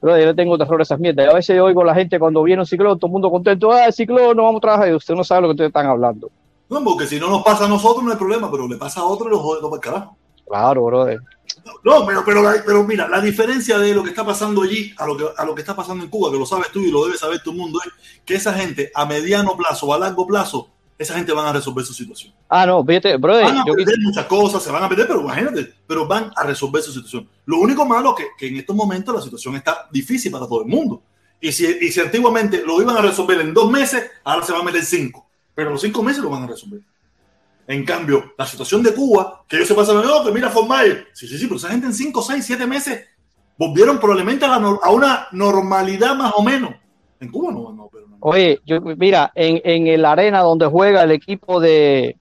brother, 0.00 0.22
yo 0.22 0.26
le 0.28 0.34
tengo 0.34 0.56
terror 0.56 0.80
a 0.80 0.82
esas 0.82 0.98
mierdas. 0.98 1.28
A 1.28 1.34
veces 1.34 1.54
yo 1.54 1.66
oigo 1.66 1.82
a 1.82 1.84
la 1.84 1.94
gente 1.94 2.18
cuando 2.18 2.42
viene 2.42 2.62
un 2.62 2.66
ciclón, 2.66 2.98
todo 2.98 3.08
el 3.08 3.12
mundo 3.12 3.30
contento, 3.30 3.70
ah, 3.70 3.84
el 3.84 3.92
ciclón, 3.92 4.34
no 4.34 4.44
vamos 4.44 4.58
a 4.58 4.62
trabajar, 4.62 4.88
y 4.88 4.94
usted 4.94 5.14
no 5.14 5.22
sabe 5.22 5.42
lo 5.42 5.48
que 5.48 5.52
ustedes 5.52 5.68
están 5.68 5.86
hablando. 5.86 6.30
No, 6.68 6.82
porque 6.82 7.06
si 7.06 7.20
no 7.20 7.28
nos 7.28 7.42
pasa 7.42 7.66
a 7.66 7.68
nosotros 7.68 8.04
no 8.04 8.10
hay 8.10 8.16
problema, 8.16 8.50
pero 8.50 8.66
le 8.66 8.76
pasa 8.76 9.00
a 9.00 9.04
otro 9.04 9.26
y 9.26 9.30
lo 9.30 9.38
jode 9.38 9.60
todo 9.60 9.70
para 9.70 9.78
el 9.78 9.82
carajo. 9.82 10.16
Claro, 10.46 10.84
brother. 10.84 11.20
No, 11.84 12.04
pero, 12.06 12.24
pero, 12.24 12.84
mira, 12.84 13.08
la 13.08 13.20
diferencia 13.20 13.78
de 13.78 13.94
lo 13.94 14.02
que 14.02 14.10
está 14.10 14.24
pasando 14.24 14.62
allí 14.62 14.92
a 14.98 15.06
lo, 15.06 15.16
que, 15.16 15.24
a 15.36 15.44
lo 15.44 15.54
que 15.54 15.60
está 15.60 15.74
pasando 15.76 16.04
en 16.04 16.10
Cuba, 16.10 16.30
que 16.30 16.38
lo 16.38 16.46
sabes 16.46 16.70
tú 16.70 16.80
y 16.80 16.90
lo 16.90 17.04
debe 17.04 17.16
saber 17.16 17.40
todo 17.40 17.52
el 17.52 17.60
mundo, 17.60 17.80
es 17.84 17.92
que 18.24 18.34
esa 18.34 18.52
gente 18.52 18.90
a 18.94 19.06
mediano 19.06 19.56
plazo 19.56 19.86
o 19.86 19.94
a 19.94 19.98
largo 19.98 20.26
plazo, 20.26 20.68
esa 20.98 21.14
gente 21.14 21.32
van 21.32 21.46
a 21.46 21.52
resolver 21.52 21.84
su 21.84 21.92
situación. 21.92 22.32
Ah, 22.48 22.66
no, 22.66 22.84
fíjate, 22.84 23.16
brother, 23.16 23.44
Van 23.44 23.58
a 23.58 23.64
yo 23.66 23.74
perder 23.74 23.98
muchas 24.00 24.26
cosas, 24.26 24.62
se 24.62 24.70
van 24.70 24.84
a 24.84 24.88
perder, 24.88 25.06
pero 25.06 25.20
imagínate, 25.20 25.72
pero 25.86 26.06
van 26.06 26.30
a 26.36 26.44
resolver 26.44 26.82
su 26.82 26.92
situación. 26.92 27.28
Lo 27.46 27.58
único 27.58 27.84
malo 27.84 28.14
es 28.16 28.24
que, 28.24 28.30
que 28.38 28.48
en 28.48 28.56
estos 28.58 28.76
momentos 28.76 29.14
la 29.14 29.22
situación 29.22 29.56
está 29.56 29.88
difícil 29.90 30.30
para 30.30 30.46
todo 30.46 30.62
el 30.62 30.68
mundo. 30.68 31.02
Y 31.40 31.52
si, 31.52 31.66
y 31.66 31.90
si 31.90 32.00
antiguamente 32.00 32.62
lo 32.64 32.80
iban 32.80 32.96
a 32.96 33.02
resolver 33.02 33.40
en 33.40 33.52
dos 33.52 33.70
meses, 33.70 34.10
ahora 34.24 34.46
se 34.46 34.52
van 34.52 34.62
a 34.62 34.64
meter 34.64 34.84
cinco. 34.84 35.23
Pero 35.54 35.70
los 35.70 35.80
cinco 35.80 36.02
meses 36.02 36.22
lo 36.22 36.30
van 36.30 36.44
a 36.44 36.46
resolver. 36.46 36.80
En 37.66 37.84
cambio, 37.84 38.34
la 38.36 38.46
situación 38.46 38.82
de 38.82 38.92
Cuba, 38.94 39.42
que 39.48 39.56
ellos 39.56 39.68
se 39.68 39.74
pasan, 39.74 39.96
no, 39.96 40.24
que 40.24 40.32
mira 40.32 40.50
Formayer. 40.50 41.06
Sí, 41.14 41.26
sí, 41.26 41.38
sí, 41.38 41.46
pero 41.46 41.56
esa 41.56 41.70
gente 41.70 41.86
en 41.86 41.94
cinco, 41.94 42.20
seis, 42.22 42.44
siete 42.44 42.66
meses 42.66 43.06
volvieron 43.56 43.98
probablemente 43.98 44.44
a, 44.44 44.48
la 44.48 44.58
nor- 44.58 44.80
a 44.82 44.90
una 44.90 45.28
normalidad 45.32 46.14
más 46.14 46.32
o 46.36 46.42
menos. 46.42 46.74
En 47.20 47.30
Cuba 47.30 47.52
no, 47.52 47.72
no, 47.72 47.88
pero 47.90 48.06
no. 48.08 48.16
Oye, 48.20 48.60
yo, 48.66 48.80
mira, 48.80 49.32
en, 49.34 49.60
en 49.86 50.02
la 50.02 50.12
arena 50.12 50.40
donde 50.40 50.66
juega 50.66 51.02
el 51.04 51.12
equipo 51.12 51.58
de, 51.60 52.18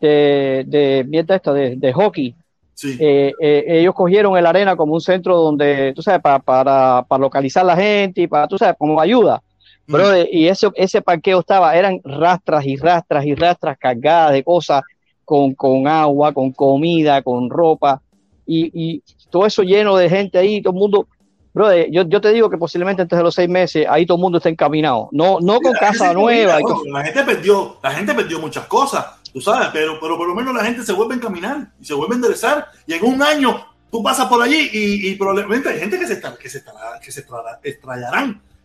de, 0.00 0.64
de, 0.66 1.04
mierda 1.08 1.36
esta, 1.36 1.52
de, 1.52 1.76
de 1.76 1.92
hockey, 1.92 2.34
Sí. 2.74 2.96
eh, 3.00 3.32
eh, 3.40 3.64
ellos 3.66 3.94
cogieron 3.94 4.36
el 4.36 4.46
arena 4.46 4.76
como 4.76 4.94
un 4.94 5.00
centro 5.00 5.36
donde, 5.36 5.92
tú 5.96 6.02
sabes, 6.02 6.20
pa- 6.20 6.38
para, 6.38 7.04
para 7.08 7.20
localizar 7.20 7.64
la 7.66 7.74
gente 7.76 8.22
y 8.22 8.26
para, 8.28 8.46
tú 8.46 8.56
sabes, 8.56 8.76
como 8.78 9.00
ayuda. 9.00 9.42
Mm. 9.88 9.92
Brother, 9.92 10.28
y 10.30 10.48
ese, 10.48 10.68
ese 10.74 11.02
parqueo 11.02 11.40
estaba, 11.40 11.74
eran 11.74 12.00
rastras 12.04 12.64
y 12.66 12.76
rastras 12.76 13.24
y 13.24 13.34
rastras 13.34 13.76
cargadas 13.78 14.32
de 14.32 14.44
cosas 14.44 14.82
con, 15.24 15.54
con 15.54 15.88
agua, 15.88 16.32
con 16.32 16.52
comida, 16.52 17.22
con 17.22 17.48
ropa, 17.50 18.00
y, 18.46 18.70
y 18.72 19.02
todo 19.30 19.46
eso 19.46 19.62
lleno 19.62 19.96
de 19.96 20.08
gente 20.08 20.38
ahí, 20.38 20.62
todo 20.62 20.72
el 20.74 20.78
mundo. 20.78 21.08
Brother, 21.54 21.88
yo, 21.90 22.02
yo 22.02 22.20
te 22.20 22.32
digo 22.32 22.48
que 22.50 22.56
posiblemente 22.58 23.02
antes 23.02 23.16
de 23.16 23.22
los 23.22 23.34
seis 23.34 23.48
meses 23.48 23.86
ahí 23.88 24.06
todo 24.06 24.16
el 24.18 24.22
mundo 24.22 24.38
está 24.38 24.48
encaminado. 24.50 25.08
No, 25.10 25.38
no 25.40 25.58
con 25.60 25.72
La 25.72 25.78
casa 25.80 26.12
nueva. 26.12 26.60
con- 26.60 26.76
bueno, 26.80 26.98
la 26.98 27.04
gente 27.04 27.24
perdió, 27.24 27.78
la 27.82 27.90
gente 27.90 28.14
perdió 28.14 28.38
muchas 28.38 28.66
cosas, 28.66 29.06
tú 29.32 29.40
sabes, 29.40 29.68
pero, 29.72 29.98
pero 30.00 30.16
por 30.16 30.28
lo 30.28 30.34
menos 30.34 30.54
la 30.54 30.64
gente 30.64 30.82
se 30.82 30.92
vuelve 30.92 31.14
a 31.14 31.16
encaminar 31.16 31.68
y 31.80 31.84
se 31.84 31.94
vuelve 31.94 32.14
a 32.14 32.16
enderezar. 32.16 32.66
Y 32.86 32.92
en 32.92 33.04
un 33.04 33.22
año 33.22 33.64
tú 33.90 34.02
pasas 34.02 34.28
por 34.28 34.40
allí 34.42 34.68
y, 34.72 35.08
y 35.08 35.14
probablemente 35.16 35.70
hay 35.70 35.78
gente 35.80 35.98
que 35.98 36.06
se, 36.06 36.12
está, 36.12 36.36
que 36.36 36.48
se, 36.48 36.58
estará- 36.58 37.00
que 37.02 37.10
se. 37.10 37.24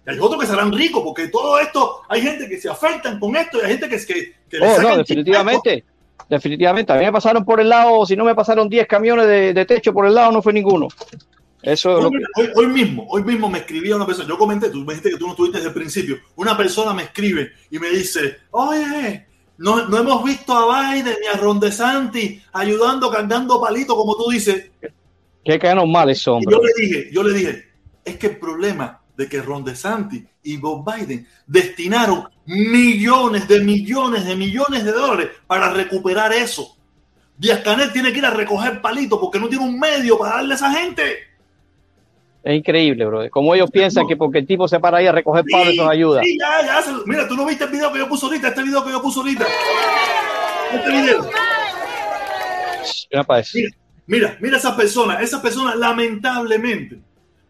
Y 0.05 0.09
hay 0.11 0.19
otros 0.19 0.39
que 0.41 0.47
serán 0.47 0.71
ricos, 0.71 1.01
porque 1.03 1.27
todo 1.29 1.59
esto, 1.59 2.01
hay 2.09 2.21
gente 2.21 2.47
que 2.49 2.59
se 2.59 2.69
afectan 2.69 3.19
con 3.19 3.35
esto 3.35 3.59
y 3.59 3.61
hay 3.65 3.77
gente 3.77 3.89
que, 3.89 3.97
que, 4.05 4.33
que 4.49 4.57
Oh, 4.61 4.81
no, 4.81 4.97
definitivamente. 4.97 5.85
Definitivamente. 6.29 6.91
A 6.93 6.97
mí 6.97 7.05
me 7.05 7.11
pasaron 7.11 7.43
por 7.45 7.59
el 7.59 7.69
lado, 7.69 8.05
si 8.05 8.15
no 8.15 8.23
me 8.25 8.35
pasaron 8.35 8.69
10 8.69 8.87
camiones 8.87 9.27
de, 9.27 9.53
de 9.53 9.65
techo 9.65 9.93
por 9.93 10.05
el 10.05 10.13
lado, 10.15 10.31
no 10.31 10.41
fue 10.41 10.53
ninguno. 10.53 10.87
Eso 11.61 11.97
es 11.97 11.97
Hoy, 11.97 12.03
lo 12.03 12.09
que. 12.11 12.17
hoy- 12.35 12.49
hoy 12.55 12.67
mismo, 12.67 13.05
hoy 13.09 13.23
mismo 13.23 13.49
me 13.49 13.59
escribía 13.59 13.95
una 13.95 14.05
persona, 14.05 14.27
yo 14.27 14.37
comenté, 14.37 14.69
tú 14.69 14.79
me 14.79 14.93
dijiste 14.93 15.11
que 15.11 15.17
tú 15.17 15.25
no 15.27 15.31
estuviste 15.31 15.57
desde 15.59 15.69
el 15.69 15.73
principio, 15.75 16.17
una 16.35 16.57
persona 16.57 16.93
me 16.93 17.03
escribe 17.03 17.51
y 17.71 17.79
me 17.79 17.89
dice, 17.89 18.37
oye, 18.51 19.25
no, 19.57 19.87
no 19.87 19.97
hemos 19.97 20.23
visto 20.25 20.53
a 20.53 20.91
Biden 20.93 21.15
ni 21.21 21.27
a 21.27 21.37
Ron 21.39 21.59
DeSantis 21.61 22.41
ayudando, 22.51 23.09
cargando 23.09 23.61
palitos, 23.61 23.95
como 23.95 24.15
tú 24.17 24.29
dices. 24.29 24.71
Que 25.45 25.57
quedan 25.59 25.89
mal 25.89 26.09
ese 26.09 26.29
Y 26.29 26.33
hombre. 26.33 26.53
yo 26.55 26.61
le 26.61 26.71
dije, 26.77 27.09
yo 27.13 27.23
le 27.23 27.33
dije, 27.33 27.63
es 28.03 28.17
que 28.17 28.27
el 28.27 28.37
problema 28.39 29.01
de 29.15 29.29
que 29.29 29.41
Ron 29.41 29.63
DeSantis 29.63 30.23
y 30.43 30.57
Bob 30.57 30.83
Biden 30.91 31.27
destinaron 31.45 32.27
millones 32.45 33.47
de 33.47 33.59
millones 33.61 34.25
de 34.25 34.35
millones 34.35 34.83
de 34.83 34.91
dólares 34.91 35.29
para 35.47 35.69
recuperar 35.71 36.33
eso. 36.33 36.75
Díaz 37.37 37.61
Canel 37.61 37.91
tiene 37.91 38.11
que 38.11 38.19
ir 38.19 38.25
a 38.25 38.31
recoger 38.31 38.81
palitos 38.81 39.19
porque 39.19 39.39
no 39.39 39.47
tiene 39.49 39.63
un 39.65 39.79
medio 39.79 40.17
para 40.17 40.35
darle 40.37 40.53
a 40.53 40.57
esa 40.57 40.71
gente. 40.71 41.17
Es 42.43 42.57
increíble, 42.57 43.05
bro. 43.05 43.29
Como 43.29 43.55
ellos 43.55 43.71
piensan 43.71 44.05
que 44.05 44.17
porque 44.17 44.39
el 44.39 44.45
tipo 44.47 44.67
se 44.67 44.79
para 44.79 44.97
ahí 44.97 45.07
a 45.07 45.11
recoger 45.13 45.45
palos, 45.49 45.87
ayuda. 45.87 46.21
Sí, 46.23 46.37
ya, 46.39 46.65
ya. 46.65 46.81
se- 46.81 46.91
Mira, 47.05 47.27
tú 47.27 47.35
no 47.35 47.45
viste 47.45 47.63
el 47.63 47.69
video 47.69 47.91
que 47.93 47.99
yo 47.99 48.09
puse 48.09 48.25
ahorita, 48.25 48.49
este 48.49 48.63
video 48.63 48.83
que 48.83 48.91
yo 48.91 49.01
puse 49.01 49.19
ahorita. 49.19 49.45
Este 50.73 50.91
video. 50.91 51.29
Mira, 53.53 53.69
mira, 54.07 54.37
mira 54.41 54.57
esas 54.57 54.75
personas. 54.75 55.21
Esas 55.21 55.39
personas, 55.41 55.75
lamentablemente, 55.77 56.99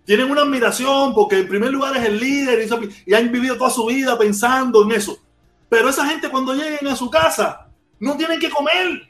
tienen 0.06 0.30
una 0.30 0.42
admiración 0.42 1.14
porque 1.14 1.40
en 1.40 1.48
primer 1.48 1.72
lugar 1.72 1.96
es 1.96 2.06
el 2.06 2.20
líder 2.20 2.68
y, 3.06 3.14
han 3.14 3.32
vivido 3.32 3.58
toda 3.58 3.70
su 3.70 3.86
vida 3.86 4.18
pensando 4.18 4.84
en 4.84 4.92
eso. 4.92 5.18
Pero 5.70 5.90
esa 5.90 6.06
gente 6.06 6.30
cuando 6.30 6.54
lleguen 6.54 6.88
a 6.88 6.96
su 6.96 7.10
casa 7.10 7.68
no 8.00 8.18
tienen 8.18 8.40
que 8.40 8.50
comer. 8.50 9.10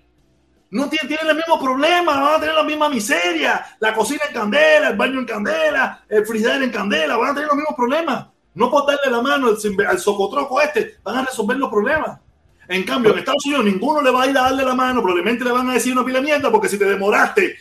No 0.69 0.89
tienen, 0.89 1.07
tienen 1.07 1.27
el 1.29 1.35
mismo 1.35 1.59
problema, 1.59 2.19
van 2.19 2.35
a 2.35 2.39
tener 2.39 2.55
la 2.55 2.63
misma 2.63 2.89
miseria. 2.89 3.63
La 3.79 3.93
cocina 3.93 4.21
en 4.27 4.33
candela, 4.33 4.89
el 4.89 4.97
baño 4.97 5.19
en 5.19 5.25
candela, 5.25 6.03
el 6.09 6.25
frigider 6.25 6.63
en 6.63 6.71
candela, 6.71 7.15
van 7.15 7.29
a 7.29 7.33
tener 7.33 7.47
los 7.47 7.57
mismos 7.57 7.75
problemas. 7.75 8.27
No 8.55 8.71
por 8.71 8.87
darle 8.87 9.11
la 9.11 9.21
mano 9.21 9.47
al, 9.47 9.85
al 9.87 9.99
socotroco 9.99 10.61
este, 10.61 10.97
van 11.03 11.17
a 11.17 11.25
resolver 11.25 11.57
los 11.57 11.69
problemas. 11.69 12.19
En 12.67 12.83
cambio, 12.83 13.11
en 13.11 13.19
Estados 13.19 13.45
Unidos 13.45 13.65
ninguno 13.65 14.01
le 14.01 14.09
va 14.09 14.23
a 14.23 14.27
ir 14.27 14.37
a 14.37 14.43
darle 14.43 14.63
la 14.63 14.73
mano, 14.73 15.01
probablemente 15.01 15.43
le 15.43 15.51
van 15.51 15.69
a 15.69 15.73
decir 15.73 15.93
una 15.93 16.05
pila 16.05 16.19
de 16.19 16.25
mierda, 16.25 16.51
porque 16.51 16.69
si 16.69 16.79
te 16.79 16.85
demoraste 16.85 17.55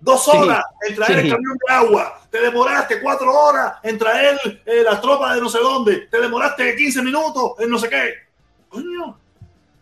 dos 0.00 0.24
Sí, 0.24 0.30
horas 0.36 0.64
en 0.88 0.94
traer 0.94 1.20
sí. 1.20 1.26
el 1.26 1.32
camión 1.34 1.58
de 1.68 1.74
agua, 1.74 2.20
te 2.30 2.40
demoraste 2.40 3.00
cuatro 3.00 3.32
horas 3.32 3.74
en 3.82 3.98
traer 3.98 4.38
eh, 4.66 4.82
las 4.84 5.00
tropas 5.00 5.34
de 5.34 5.40
no 5.40 5.48
sé 5.48 5.58
dónde, 5.58 6.08
te 6.10 6.20
demoraste 6.20 6.74
15 6.76 7.02
minutos 7.02 7.52
en 7.58 7.68
no 7.70 7.78
sé 7.78 7.88
qué. 7.88 8.14
Coño, 8.68 9.18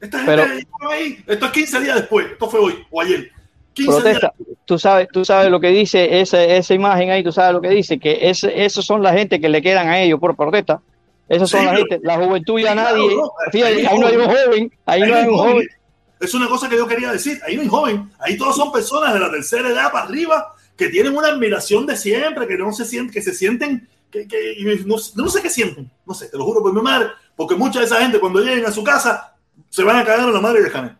esta 0.01 0.19
gente 0.19 0.33
Pero- 0.79 0.91
ahí, 0.91 1.23
esto 1.27 1.47
es 1.47 1.53
15 1.53 1.81
días 1.81 1.97
después, 1.97 2.27
esto 2.33 2.49
fue 2.51 2.61
hoy 2.61 2.87
o 2.91 3.01
ayer. 3.01 3.31
15 3.75 3.93
Protesta. 3.93 4.33
Tú 4.65 4.79
sabes, 4.79 5.09
tú 5.13 5.25
sabes 5.25 5.51
lo 5.51 5.61
que 5.61 5.69
dice 5.69 6.21
esa, 6.21 6.43
esa 6.43 6.75
imagen 6.75 7.11
ahí, 7.11 7.23
tú 7.23 7.31
sabes 7.33 7.53
lo 7.53 7.61
que 7.61 7.69
dice, 7.69 7.99
que 7.99 8.29
ese, 8.29 8.65
esos 8.65 8.85
son 8.85 9.03
la 9.03 9.13
gente 9.13 9.41
que 9.41 9.49
le 9.49 9.63
quedan 9.63 9.89
a 9.89 10.01
ellos 10.01 10.19
por 10.19 10.35
protesta. 10.37 10.81
Esas 11.29 11.49
son 11.51 11.61
Sí, 11.61 11.67
la 11.67 11.77
gente, 11.77 12.01
la 12.03 12.17
juventud 12.17 12.59
ya 12.59 12.71
Sí, 12.71 12.77
nadie. 12.77 13.17
Fíjate, 13.53 13.87
ahí 13.87 13.99
no 13.99 14.07
hay 14.07 14.17
un 14.17 14.25
joven, 14.25 14.73
ahí 14.87 15.03
Ahí 15.03 15.11
no 15.11 15.17
hay 15.17 15.27
un 15.27 15.37
joven. 15.39 15.69
Es 16.21 16.35
una 16.35 16.49
cosa 16.49 16.69
que 16.69 16.77
yo 16.77 16.87
quería 16.87 17.13
decir. 17.13 17.41
Ahí 17.47 17.57
no 17.57 17.63
hay 17.63 17.69
joven. 17.69 18.11
Ahí 18.19 18.37
todos 18.37 18.57
son 18.57 18.73
personas 18.73 19.15
de 19.15 19.21
la 19.21 19.31
tercera 19.31 19.69
edad 19.69 19.93
para 19.93 20.07
arriba 20.07 20.55
que 20.77 20.89
tienen 20.89 21.17
una 21.17 21.29
admiración 21.29 21.87
de 21.87 21.97
siempre, 21.97 22.47
que 22.47 22.57
no 22.57 22.73
se 22.73 22.85
sienten, 22.85 23.13
que 23.13 23.23
se 23.23 23.35
sienten, 23.35 23.89
que, 24.11 24.27
que- 24.29 24.57
no, 24.87 24.97
no 25.17 25.29
sé 25.29 25.43
qué 25.43 25.51
sienten. 25.51 25.91
No 26.07 26.15
sé, 26.15 26.29
te 26.29 26.37
lo 26.39 26.45
juro 26.45 26.63
por 26.63 26.73
mi 26.73 26.81
madre, 26.81 27.09
porque 27.37 27.55
mucha 27.57 27.81
de 27.81 27.87
esa 27.87 28.01
gente 28.01 28.21
cuando 28.21 28.41
lleguen 28.41 28.65
a 28.67 28.73
su 28.73 28.83
casa 28.85 29.35
se 29.69 29.83
van 29.83 29.97
a 29.97 30.05
cagar 30.05 30.29
en 30.29 30.35
la 30.35 30.41
madre 30.41 30.63
de 30.63 30.71
Canel. 30.71 30.97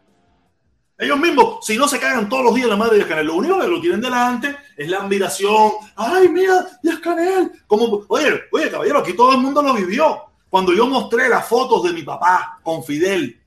Ellos 1.01 1.17
mismos, 1.19 1.65
si 1.65 1.77
no 1.77 1.87
se 1.87 2.01
cagan 2.01 2.29
todos 2.29 2.45
los 2.45 2.55
días 2.57 2.69
la 2.69 2.75
madre 2.77 2.99
de 2.99 3.07
Canel, 3.07 3.27
lo 3.27 3.37
único 3.37 3.61
que 3.61 3.69
lo 3.69 3.81
tienen 3.81 4.01
delante 4.01 4.57
es 4.77 4.89
la 4.89 4.99
admiración. 4.99 5.71
Ay, 5.95 6.29
mira, 6.29 6.67
Díaz 6.83 6.99
Canel. 6.99 7.53
Como, 7.69 8.05
oye, 8.09 8.41
oye, 8.51 8.69
caballero, 8.69 8.99
aquí 8.99 9.13
todo 9.13 9.31
el 9.33 9.39
mundo 9.39 9.63
lo 9.63 9.75
vivió. 9.75 10.23
Cuando 10.51 10.73
yo 10.75 10.89
mostré 10.89 11.29
las 11.29 11.47
fotos 11.47 11.85
de 11.85 11.93
mi 11.93 12.03
papá 12.03 12.59
con 12.65 12.83
Fidel, 12.83 13.38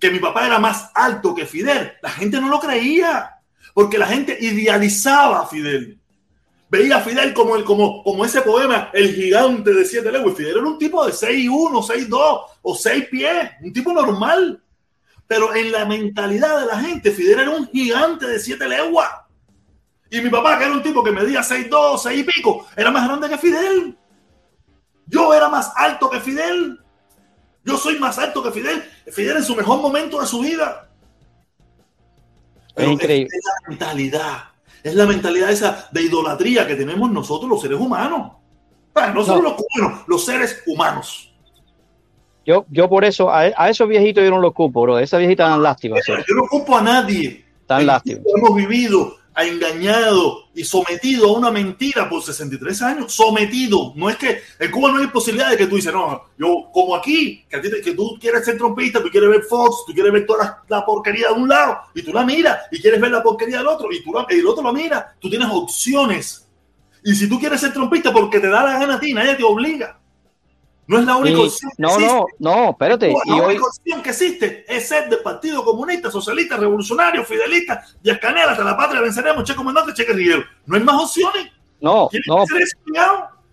que 0.00 0.10
mi 0.10 0.18
papá 0.18 0.46
era 0.46 0.58
más 0.58 0.90
alto 0.94 1.34
que 1.34 1.46
Fidel, 1.46 1.92
la 2.02 2.10
gente 2.10 2.40
no 2.40 2.48
lo 2.48 2.58
creía, 2.58 3.36
porque 3.74 3.98
la 3.98 4.06
gente 4.06 4.36
idealizaba 4.40 5.42
a 5.42 5.46
Fidel. 5.46 6.00
Veía 6.70 6.98
a 6.98 7.00
Fidel 7.00 7.34
como, 7.34 7.56
el, 7.56 7.64
como, 7.64 8.02
como 8.04 8.24
ese 8.24 8.42
poema, 8.42 8.90
El 8.92 9.12
gigante 9.12 9.74
de 9.74 9.84
siete 9.84 10.12
leguas. 10.12 10.36
Fidel 10.36 10.58
era 10.58 10.66
un 10.66 10.78
tipo 10.78 11.04
de 11.04 11.12
6'1, 11.12 12.08
6'2 12.08 12.40
o 12.62 12.74
6 12.74 13.08
pies, 13.10 13.50
un 13.60 13.72
tipo 13.72 13.92
normal. 13.92 14.62
Pero 15.26 15.54
en 15.54 15.72
la 15.72 15.84
mentalidad 15.84 16.60
de 16.60 16.66
la 16.66 16.80
gente, 16.80 17.10
Fidel 17.10 17.40
era 17.40 17.50
un 17.50 17.68
gigante 17.68 18.26
de 18.26 18.38
siete 18.38 18.68
leguas. 18.68 19.10
Y 20.10 20.20
mi 20.20 20.30
papá, 20.30 20.58
que 20.58 20.64
era 20.64 20.72
un 20.72 20.82
tipo 20.82 21.02
que 21.02 21.12
medía 21.12 21.40
6'2, 21.40 21.98
6 21.98 22.20
y 22.20 22.24
pico, 22.24 22.66
era 22.76 22.90
más 22.90 23.06
grande 23.06 23.28
que 23.28 23.38
Fidel. 23.38 23.96
Yo 25.06 25.34
era 25.34 25.48
más 25.48 25.72
alto 25.76 26.08
que 26.08 26.20
Fidel. 26.20 26.80
Yo 27.64 27.76
soy 27.76 27.98
más 27.98 28.18
alto 28.18 28.42
que 28.42 28.50
Fidel. 28.50 28.82
Fidel 29.08 29.38
en 29.38 29.44
su 29.44 29.54
mejor 29.54 29.80
momento 29.80 30.20
de 30.20 30.26
su 30.26 30.40
vida. 30.40 30.88
es 32.76 32.88
increíble. 32.88 33.28
Es, 33.32 33.44
la 33.44 33.68
mentalidad. 33.68 34.44
Es 34.82 34.94
la 34.94 35.06
mentalidad 35.06 35.50
esa 35.50 35.88
de 35.92 36.02
idolatría 36.02 36.66
que 36.66 36.74
tenemos 36.74 37.10
nosotros 37.10 37.48
los 37.50 37.60
seres 37.60 37.78
humanos. 37.78 38.32
no 39.14 39.24
solo 39.24 39.42
los 39.42 39.54
cubanos, 39.54 40.02
los 40.06 40.24
seres 40.24 40.62
humanos. 40.66 41.34
Yo, 42.46 42.64
yo 42.70 42.88
por 42.88 43.04
eso, 43.04 43.30
a, 43.30 43.68
esos 43.68 43.86
viejitos 43.86 44.24
yo 44.24 44.30
no 44.30 44.40
los 44.40 44.54
culpo, 44.54 44.82
bro. 44.82 44.98
Esa 44.98 45.18
viejita 45.18 45.44
tan 45.44 45.62
lástima. 45.62 45.98
Yo 46.06 46.34
no 46.34 46.48
culpo 46.48 46.76
a 46.76 46.82
nadie. 46.82 47.44
Tan 47.66 47.86
lástima. 47.86 48.22
Hemos 48.36 48.56
vivido 48.56 49.19
ha 49.34 49.44
engañado 49.44 50.48
y 50.54 50.64
sometido 50.64 51.28
a 51.28 51.38
una 51.38 51.50
mentira 51.50 52.08
por 52.08 52.22
63 52.22 52.82
años. 52.82 53.12
Sometido. 53.14 53.92
No 53.96 54.10
es 54.10 54.16
que 54.16 54.40
en 54.58 54.70
Cuba 54.70 54.90
no 54.90 54.98
hay 54.98 55.06
posibilidad 55.06 55.50
de 55.50 55.56
que 55.56 55.66
tú 55.66 55.76
dices, 55.76 55.92
no, 55.92 56.24
yo 56.36 56.68
como 56.72 56.96
aquí, 56.96 57.44
que, 57.48 57.60
que 57.60 57.94
tú 57.94 58.18
quieres 58.20 58.44
ser 58.44 58.58
trompista, 58.58 59.02
tú 59.02 59.08
quieres 59.08 59.30
ver 59.30 59.42
Fox, 59.42 59.84
tú 59.86 59.92
quieres 59.92 60.12
ver 60.12 60.26
toda 60.26 60.62
la, 60.68 60.84
porquería 60.84 61.28
de 61.28 61.34
un 61.34 61.48
lado 61.48 61.78
y 61.94 62.02
tú 62.02 62.12
la 62.12 62.24
miras 62.24 62.58
y 62.70 62.80
quieres 62.80 63.00
ver 63.00 63.10
la 63.10 63.22
porquería 63.22 63.58
del 63.58 63.68
otro 63.68 63.92
y 63.92 64.02
tú 64.02 64.12
el 64.28 64.46
otro 64.46 64.64
la 64.64 64.72
mira. 64.72 65.16
Tú 65.20 65.30
tienes 65.30 65.48
opciones. 65.50 66.46
Y 67.04 67.14
si 67.14 67.28
tú 67.28 67.38
quieres 67.38 67.60
ser 67.60 67.72
trompista 67.72 68.12
porque 68.12 68.40
te 68.40 68.48
da 68.48 68.64
la 68.64 68.78
gana 68.78 68.94
a 68.96 69.00
ti, 69.00 69.14
nadie 69.14 69.36
te 69.36 69.44
obliga. 69.44 69.99
No 70.90 70.98
es 70.98 71.04
la 71.04 71.16
única 71.18 71.40
opción. 71.40 71.70
Que 71.76 71.82
no, 71.82 71.88
existe. 71.88 72.08
no, 72.08 72.26
no, 72.40 72.70
espérate. 72.70 73.14
La 73.24 73.34
única 73.36 73.64
opción 73.64 74.02
que 74.02 74.10
existe 74.10 74.64
es 74.66 74.88
ser 74.88 75.08
del 75.08 75.20
Partido 75.20 75.64
Comunista, 75.64 76.10
Socialista, 76.10 76.56
Revolucionario, 76.56 77.24
Fidelista, 77.24 77.84
y 78.02 78.12
Canela, 78.18 78.50
hasta 78.50 78.64
la 78.64 78.76
patria 78.76 79.00
venceremos, 79.00 79.44
Che 79.44 79.54
Comandante, 79.54 79.94
Che 79.94 80.04
Guerrillero. 80.04 80.42
No 80.66 80.74
hay 80.74 80.82
más 80.82 81.00
opciones. 81.00 81.52
No, 81.80 82.10
no. 82.26 82.44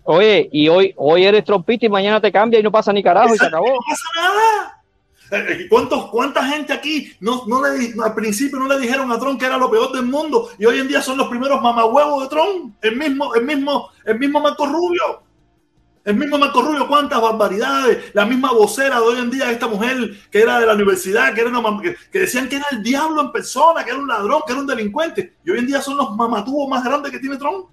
Oye, 0.02 0.48
y 0.50 0.68
hoy, 0.68 0.92
hoy 0.96 1.24
eres 1.26 1.44
trompista 1.44 1.86
y 1.86 1.88
mañana 1.88 2.20
te 2.20 2.32
cambia 2.32 2.58
y 2.58 2.62
no 2.64 2.72
pasa 2.72 2.92
ni 2.92 3.04
carajo 3.04 3.32
y 3.32 3.38
se 3.38 3.46
acabó. 3.46 3.68
No 3.68 3.78
pasa 3.88 4.08
nada. 4.16 4.82
Eh, 5.30 5.52
eh, 5.52 5.66
¿Cuántos, 5.68 6.10
¿Cuánta 6.10 6.44
gente 6.44 6.72
aquí 6.72 7.12
no, 7.20 7.44
no 7.46 7.62
le, 7.62 7.94
al 8.02 8.14
principio 8.14 8.58
no 8.58 8.66
le 8.66 8.80
dijeron 8.80 9.12
a 9.12 9.18
Trump 9.20 9.38
que 9.38 9.46
era 9.46 9.58
lo 9.58 9.70
peor 9.70 9.92
del 9.92 10.06
mundo 10.06 10.48
y 10.58 10.64
hoy 10.66 10.80
en 10.80 10.88
día 10.88 11.02
son 11.02 11.18
los 11.18 11.28
primeros 11.28 11.62
mamahuevos 11.62 12.24
de 12.24 12.28
Trump? 12.30 12.74
El 12.82 12.96
mismo, 12.96 13.32
el 13.36 13.44
mismo, 13.44 13.90
el 14.04 14.18
mismo 14.18 14.40
Marco 14.40 14.66
Rubio. 14.66 15.27
El 16.08 16.16
mismo 16.16 16.38
Marco 16.38 16.62
Rubio, 16.62 16.88
cuántas 16.88 17.20
barbaridades. 17.20 18.14
La 18.14 18.24
misma 18.24 18.50
vocera 18.50 18.98
de 18.98 19.02
hoy 19.02 19.18
en 19.18 19.30
día, 19.30 19.50
esta 19.50 19.66
mujer 19.66 19.94
que 20.30 20.40
era 20.40 20.58
de 20.58 20.64
la 20.64 20.72
universidad, 20.72 21.34
que, 21.34 21.42
era 21.42 21.50
una, 21.50 21.82
que, 21.82 22.18
decían 22.18 22.48
que 22.48 22.56
era 22.56 22.64
el 22.70 22.82
diablo 22.82 23.20
en 23.20 23.30
persona, 23.30 23.84
que 23.84 23.90
era 23.90 23.98
un 23.98 24.08
ladrón, 24.08 24.40
que 24.46 24.52
era 24.52 24.60
un 24.62 24.66
delincuente. 24.66 25.34
Y 25.44 25.50
hoy 25.50 25.58
en 25.58 25.66
día 25.66 25.82
son 25.82 25.98
los 25.98 26.16
mamatubos 26.16 26.66
más 26.66 26.82
grandes 26.82 27.12
que 27.12 27.18
tiene 27.18 27.36
Trump. 27.36 27.66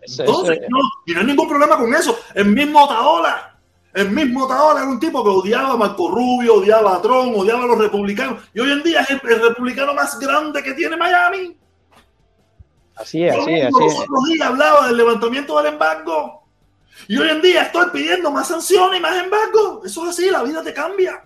Entonces, 0.00 0.60
no, 0.70 0.78
y 1.04 1.12
no 1.12 1.20
hay 1.20 1.26
ningún 1.26 1.46
problema 1.50 1.76
con 1.76 1.94
eso. 1.94 2.18
El 2.34 2.46
mismo 2.46 2.88
Taola, 2.88 3.58
el 3.92 4.10
mismo 4.10 4.48
Taola 4.48 4.80
era 4.80 4.88
un 4.88 4.98
tipo 4.98 5.22
que 5.22 5.28
odiaba 5.28 5.72
a 5.72 5.76
Marco 5.76 6.08
Rubio, 6.08 6.54
odiaba 6.54 6.96
a 6.96 7.02
Trump, 7.02 7.36
odiaba 7.36 7.64
a 7.64 7.66
los 7.66 7.78
republicanos. 7.78 8.42
Y 8.54 8.60
hoy 8.60 8.72
en 8.72 8.82
día 8.82 9.02
es 9.02 9.10
el, 9.10 9.20
republicano 9.20 9.92
más 9.92 10.18
grande 10.18 10.62
que 10.62 10.72
tiene 10.72 10.96
Miami. 10.96 11.58
Así 12.96 13.22
es, 13.22 13.36
así 13.36 13.52
es. 13.52 13.66
Así 13.66 13.84
es. 13.84 14.08
Los 14.08 14.24
días 14.28 14.48
hablaba 14.48 14.86
del 14.86 14.96
levantamiento 14.96 15.58
del 15.58 15.74
embargo. 15.74 16.41
Y 17.08 17.16
hoy 17.16 17.28
en 17.28 17.42
día 17.42 17.62
estoy 17.62 17.86
pidiendo 17.92 18.30
más 18.30 18.48
sanciones 18.48 18.98
y 18.98 19.02
más 19.02 19.22
embargo. 19.22 19.82
Eso 19.84 20.04
es 20.04 20.10
así, 20.10 20.30
la 20.30 20.42
vida 20.42 20.62
te 20.62 20.72
cambia. 20.72 21.24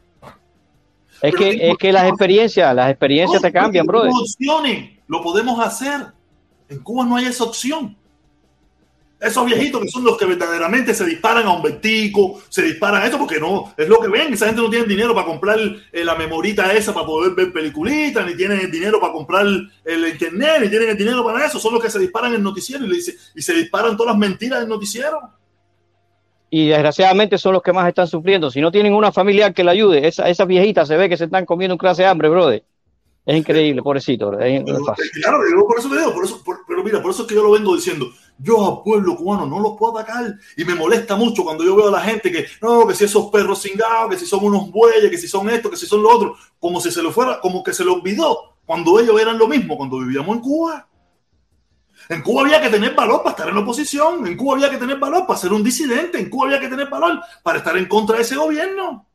Es 1.22 1.34
que, 1.34 1.70
es 1.70 1.78
que 1.78 1.92
las 1.92 2.08
experiencias, 2.08 2.74
las 2.74 2.90
experiencias 2.90 3.40
te 3.40 3.52
cambian, 3.52 3.86
brother. 3.86 4.10
Opciones, 4.12 4.98
lo 5.06 5.22
podemos 5.22 5.58
hacer. 5.60 6.06
En 6.68 6.78
Cuba 6.80 7.04
no 7.04 7.16
hay 7.16 7.26
esa 7.26 7.44
opción. 7.44 7.96
Esos 9.18 9.46
viejitos 9.46 9.80
que 9.80 9.88
son 9.88 10.04
los 10.04 10.18
que 10.18 10.26
verdaderamente 10.26 10.92
se 10.92 11.06
disparan 11.06 11.46
a 11.46 11.52
un 11.52 11.62
vertico, 11.62 12.42
se 12.50 12.60
disparan 12.60 13.00
a 13.00 13.06
esto 13.06 13.18
porque 13.18 13.40
no, 13.40 13.72
es 13.74 13.88
lo 13.88 13.98
que 13.98 14.08
ven. 14.08 14.34
Esa 14.34 14.46
gente 14.46 14.60
no 14.60 14.68
tiene 14.68 14.84
dinero 14.84 15.14
para 15.14 15.26
comprar 15.26 15.58
eh, 15.58 16.04
la 16.04 16.14
memorita 16.16 16.70
esa 16.74 16.92
para 16.92 17.06
poder 17.06 17.32
ver 17.32 17.50
peliculitas, 17.50 18.26
ni 18.26 18.36
tienen 18.36 18.60
el 18.60 18.70
dinero 18.70 19.00
para 19.00 19.14
comprar 19.14 19.46
el 19.46 20.06
internet, 20.06 20.58
ni 20.60 20.68
tienen 20.68 20.90
el 20.90 20.98
dinero 20.98 21.24
para 21.24 21.46
eso. 21.46 21.58
Son 21.58 21.72
los 21.72 21.82
que 21.82 21.88
se 21.88 21.98
disparan 21.98 22.32
en 22.32 22.36
el 22.36 22.42
noticiero 22.42 22.84
y, 22.84 22.88
le 22.88 22.96
dice, 22.96 23.16
y 23.34 23.40
se 23.40 23.54
disparan 23.54 23.96
todas 23.96 24.12
las 24.12 24.18
mentiras 24.18 24.60
del 24.60 24.68
noticiero 24.68 25.18
y 26.50 26.68
desgraciadamente 26.68 27.38
son 27.38 27.54
los 27.54 27.62
que 27.62 27.72
más 27.72 27.88
están 27.88 28.06
sufriendo. 28.06 28.50
Si 28.50 28.60
no 28.60 28.70
tienen 28.70 28.94
una 28.94 29.12
familiar 29.12 29.52
que 29.52 29.64
le 29.64 29.70
ayude, 29.70 30.06
esa, 30.06 30.28
esas 30.28 30.46
viejitas 30.46 30.88
se 30.88 30.96
ve 30.96 31.08
que 31.08 31.16
se 31.16 31.24
están 31.24 31.44
comiendo 31.44 31.74
un 31.74 31.78
clase 31.78 32.02
de 32.02 32.08
hambre, 32.08 32.28
brother. 32.28 32.64
Es 33.26 33.36
increíble, 33.36 33.82
pobrecito. 33.82 34.38
Es, 34.38 34.62
claro, 34.62 35.40
por 35.66 35.78
eso 35.80 35.90
te 35.90 35.98
digo, 35.98 36.14
por 36.14 36.24
eso, 36.24 36.40
pero 36.68 36.84
mira, 36.84 37.02
por 37.02 37.10
eso 37.10 37.22
es 37.22 37.28
que 37.28 37.34
yo 37.34 37.42
lo 37.42 37.50
vengo 37.50 37.74
diciendo. 37.74 38.06
Yo 38.38 38.64
al 38.64 38.82
pueblo 38.84 39.16
cubano 39.16 39.46
no 39.46 39.58
los 39.58 39.76
puedo 39.76 39.98
atacar 39.98 40.32
y 40.56 40.64
me 40.64 40.76
molesta 40.76 41.16
mucho 41.16 41.42
cuando 41.42 41.64
yo 41.64 41.74
veo 41.74 41.88
a 41.88 41.90
la 41.90 42.00
gente 42.00 42.30
que 42.30 42.46
no, 42.62 42.86
que 42.86 42.94
si 42.94 43.04
esos 43.04 43.26
perros 43.26 43.62
cingados, 43.62 44.10
que 44.10 44.18
si 44.18 44.26
son 44.26 44.44
unos 44.44 44.70
bueyes, 44.70 45.10
que 45.10 45.18
si 45.18 45.26
son 45.26 45.50
esto, 45.50 45.68
que 45.68 45.76
si 45.76 45.86
son 45.86 46.04
lo 46.04 46.14
otro, 46.14 46.36
como 46.60 46.80
si 46.80 46.92
se 46.92 47.02
lo 47.02 47.10
fuera, 47.10 47.40
como 47.40 47.64
que 47.64 47.72
se 47.72 47.84
lo 47.84 47.94
olvidó 47.94 48.56
cuando 48.64 49.00
ellos 49.00 49.20
eran 49.20 49.38
lo 49.38 49.48
mismo, 49.48 49.76
cuando 49.76 49.98
vivíamos 49.98 50.36
en 50.36 50.42
Cuba. 50.42 50.88
En 52.08 52.22
Cuba 52.22 52.42
había 52.42 52.60
que 52.60 52.68
tener 52.68 52.94
valor 52.94 53.22
para 53.22 53.30
estar 53.30 53.48
en 53.48 53.54
la 53.54 53.60
oposición. 53.60 54.26
En 54.26 54.36
Cuba 54.36 54.54
había 54.54 54.70
que 54.70 54.78
tener 54.78 54.98
valor 54.98 55.26
para 55.26 55.38
ser 55.38 55.52
un 55.52 55.62
disidente. 55.62 56.18
En 56.18 56.30
Cuba 56.30 56.46
había 56.46 56.60
que 56.60 56.68
tener 56.68 56.88
valor 56.88 57.20
para 57.42 57.58
estar 57.58 57.76
en 57.76 57.86
contra 57.86 58.16
de 58.16 58.22
ese 58.22 58.36
gobierno. 58.36 59.06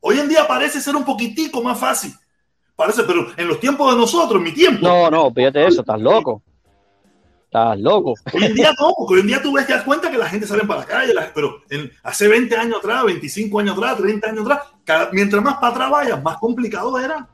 Hoy 0.00 0.18
en 0.18 0.28
día 0.28 0.46
parece 0.46 0.80
ser 0.80 0.94
un 0.94 1.04
poquitico 1.04 1.62
más 1.62 1.78
fácil. 1.78 2.14
Parece, 2.76 3.02
pero 3.02 3.26
en 3.36 3.48
los 3.48 3.58
tiempos 3.58 3.92
de 3.92 3.98
nosotros, 3.98 4.38
en 4.38 4.44
mi 4.44 4.52
tiempo. 4.52 4.86
No, 4.86 5.10
no, 5.10 5.32
fíjate 5.32 5.66
eso, 5.66 5.80
estás 5.80 6.00
loco. 6.00 6.42
Estás 7.46 7.80
loco. 7.80 8.14
Hoy 8.32 8.44
en 8.44 8.54
día 8.54 8.72
no, 8.78 8.94
porque 8.96 9.14
hoy 9.14 9.20
en 9.20 9.26
día 9.26 9.42
tú 9.42 9.52
ves 9.52 9.66
que 9.66 9.72
das 9.72 9.82
cuenta 9.82 10.10
que 10.10 10.18
la 10.18 10.28
gente 10.28 10.46
sale 10.46 10.64
para 10.64 10.80
la 10.80 10.86
calle, 10.86 11.14
pero 11.34 11.62
en, 11.70 11.90
hace 12.02 12.28
20 12.28 12.54
años 12.56 12.78
atrás, 12.78 13.04
25 13.04 13.58
años 13.58 13.76
atrás, 13.76 13.96
30 13.96 14.28
años 14.28 14.46
atrás, 14.46 15.08
mientras 15.12 15.42
más 15.42 15.54
para 15.54 15.72
atrás 15.72 15.90
vayas, 15.90 16.22
más 16.22 16.36
complicado 16.36 16.98
era. 16.98 17.26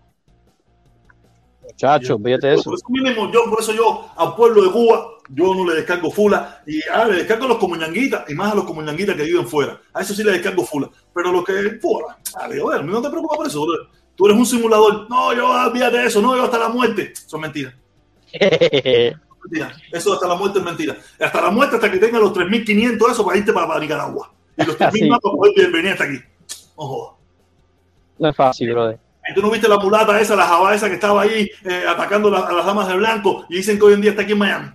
Chacho, 1.76 2.18
fíjate 2.18 2.55
eso. 2.55 2.64
Por 2.64 2.74
eso, 2.74 3.30
yo, 3.32 3.51
por 3.51 3.60
eso 3.60 3.72
yo 3.72 4.10
al 4.16 4.34
pueblo 4.36 4.62
de 4.62 4.70
Cuba, 4.70 5.09
yo 5.28 5.55
no 5.55 5.66
le 5.68 5.76
descargo 5.76 6.10
fula. 6.10 6.62
Y 6.66 6.80
ah, 6.92 7.05
le 7.06 7.16
descargo 7.16 7.46
a 7.46 7.48
los 7.48 7.59
comunanguitas 7.59 8.30
y 8.30 8.34
más 8.34 8.52
a 8.52 8.55
los 8.55 8.64
comunanguitas 8.64 9.16
que 9.16 9.24
viven 9.24 9.46
fuera. 9.46 9.80
A 9.92 10.02
eso 10.02 10.14
sí 10.14 10.22
le 10.22 10.32
descargo 10.32 10.64
fula. 10.64 10.88
Pero 11.12 11.32
los 11.32 11.44
que 11.44 11.78
fuera, 11.80 12.18
a 12.36 12.48
ver, 12.48 12.84
no 12.84 13.02
te 13.02 13.10
preocupes 13.10 13.36
por 13.36 13.46
eso. 13.46 13.66
Tú 14.14 14.26
eres 14.26 14.38
un 14.38 14.46
simulador. 14.46 15.09
No, 15.10 15.34
yo 15.34 15.51
olvídate 15.51 15.98
de 15.98 16.06
eso. 16.06 16.22
No, 16.22 16.36
yo 16.36 16.44
hasta 16.44 16.59
la 16.59 16.68
muerte. 16.68 17.12
Son 17.26 17.40
mentiras. 17.40 17.74
Eso 19.92 20.14
hasta 20.14 20.26
la 20.26 20.34
muerte 20.34 20.59
es 20.59 20.64
mentira. 20.64 20.96
Hasta 21.20 21.40
la 21.40 21.51
muerte, 21.51 21.76
hasta 21.76 21.90
que 21.90 21.98
tenga 21.98 22.18
los 22.18 22.32
3.500 22.32 23.10
eso 23.10 23.24
para 23.24 23.36
irte 23.36 23.52
para, 23.52 23.78
Nicaragua. 23.78 24.32
Y 24.56 24.64
los 24.64 24.78
3.000 24.78 25.09
más 25.10 25.20
para 25.20 25.36
poder 25.36 25.70
venir 25.70 25.92
hasta 25.92 26.05
aquí. 26.05 26.18
Ojo. 26.76 27.18
No 28.18 28.28
es 28.28 28.36
fácil, 28.36 28.72
brother. 28.72 28.98
¿Tú 29.32 29.40
no 29.40 29.51
viste 29.51 29.68
la 29.68 29.78
mulata 29.78 30.20
esa, 30.20 30.36
la 30.36 30.46
java 30.46 30.74
esa 30.74 30.88
que 30.88 30.94
estaba 30.94 31.22
ahí 31.22 31.51
eh, 31.64 31.84
atacando 31.88 32.34
a 32.34 32.52
las 32.52 32.66
damas 32.66 32.88
de 32.88 32.96
blanco 32.96 33.46
y 33.48 33.56
dicen 33.56 33.78
que 33.78 33.84
hoy 33.84 33.94
en 33.94 34.02
día 34.02 34.10
está 34.10 34.22
aquí 34.22 34.32
en 34.32 34.38
Miami? 34.38 34.68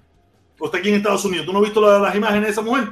O 0.57 0.65
está 0.65 0.79
aquí 0.79 0.89
en 0.89 0.95
Estados 0.95 1.23
Unidos. 1.25 1.45
¿Tú 1.45 1.53
no 1.53 1.59
has 1.59 1.65
visto 1.65 1.99
las 1.99 2.15
imágenes 2.15 2.45
de 2.45 2.51
esa 2.51 2.61
mujer? 2.61 2.89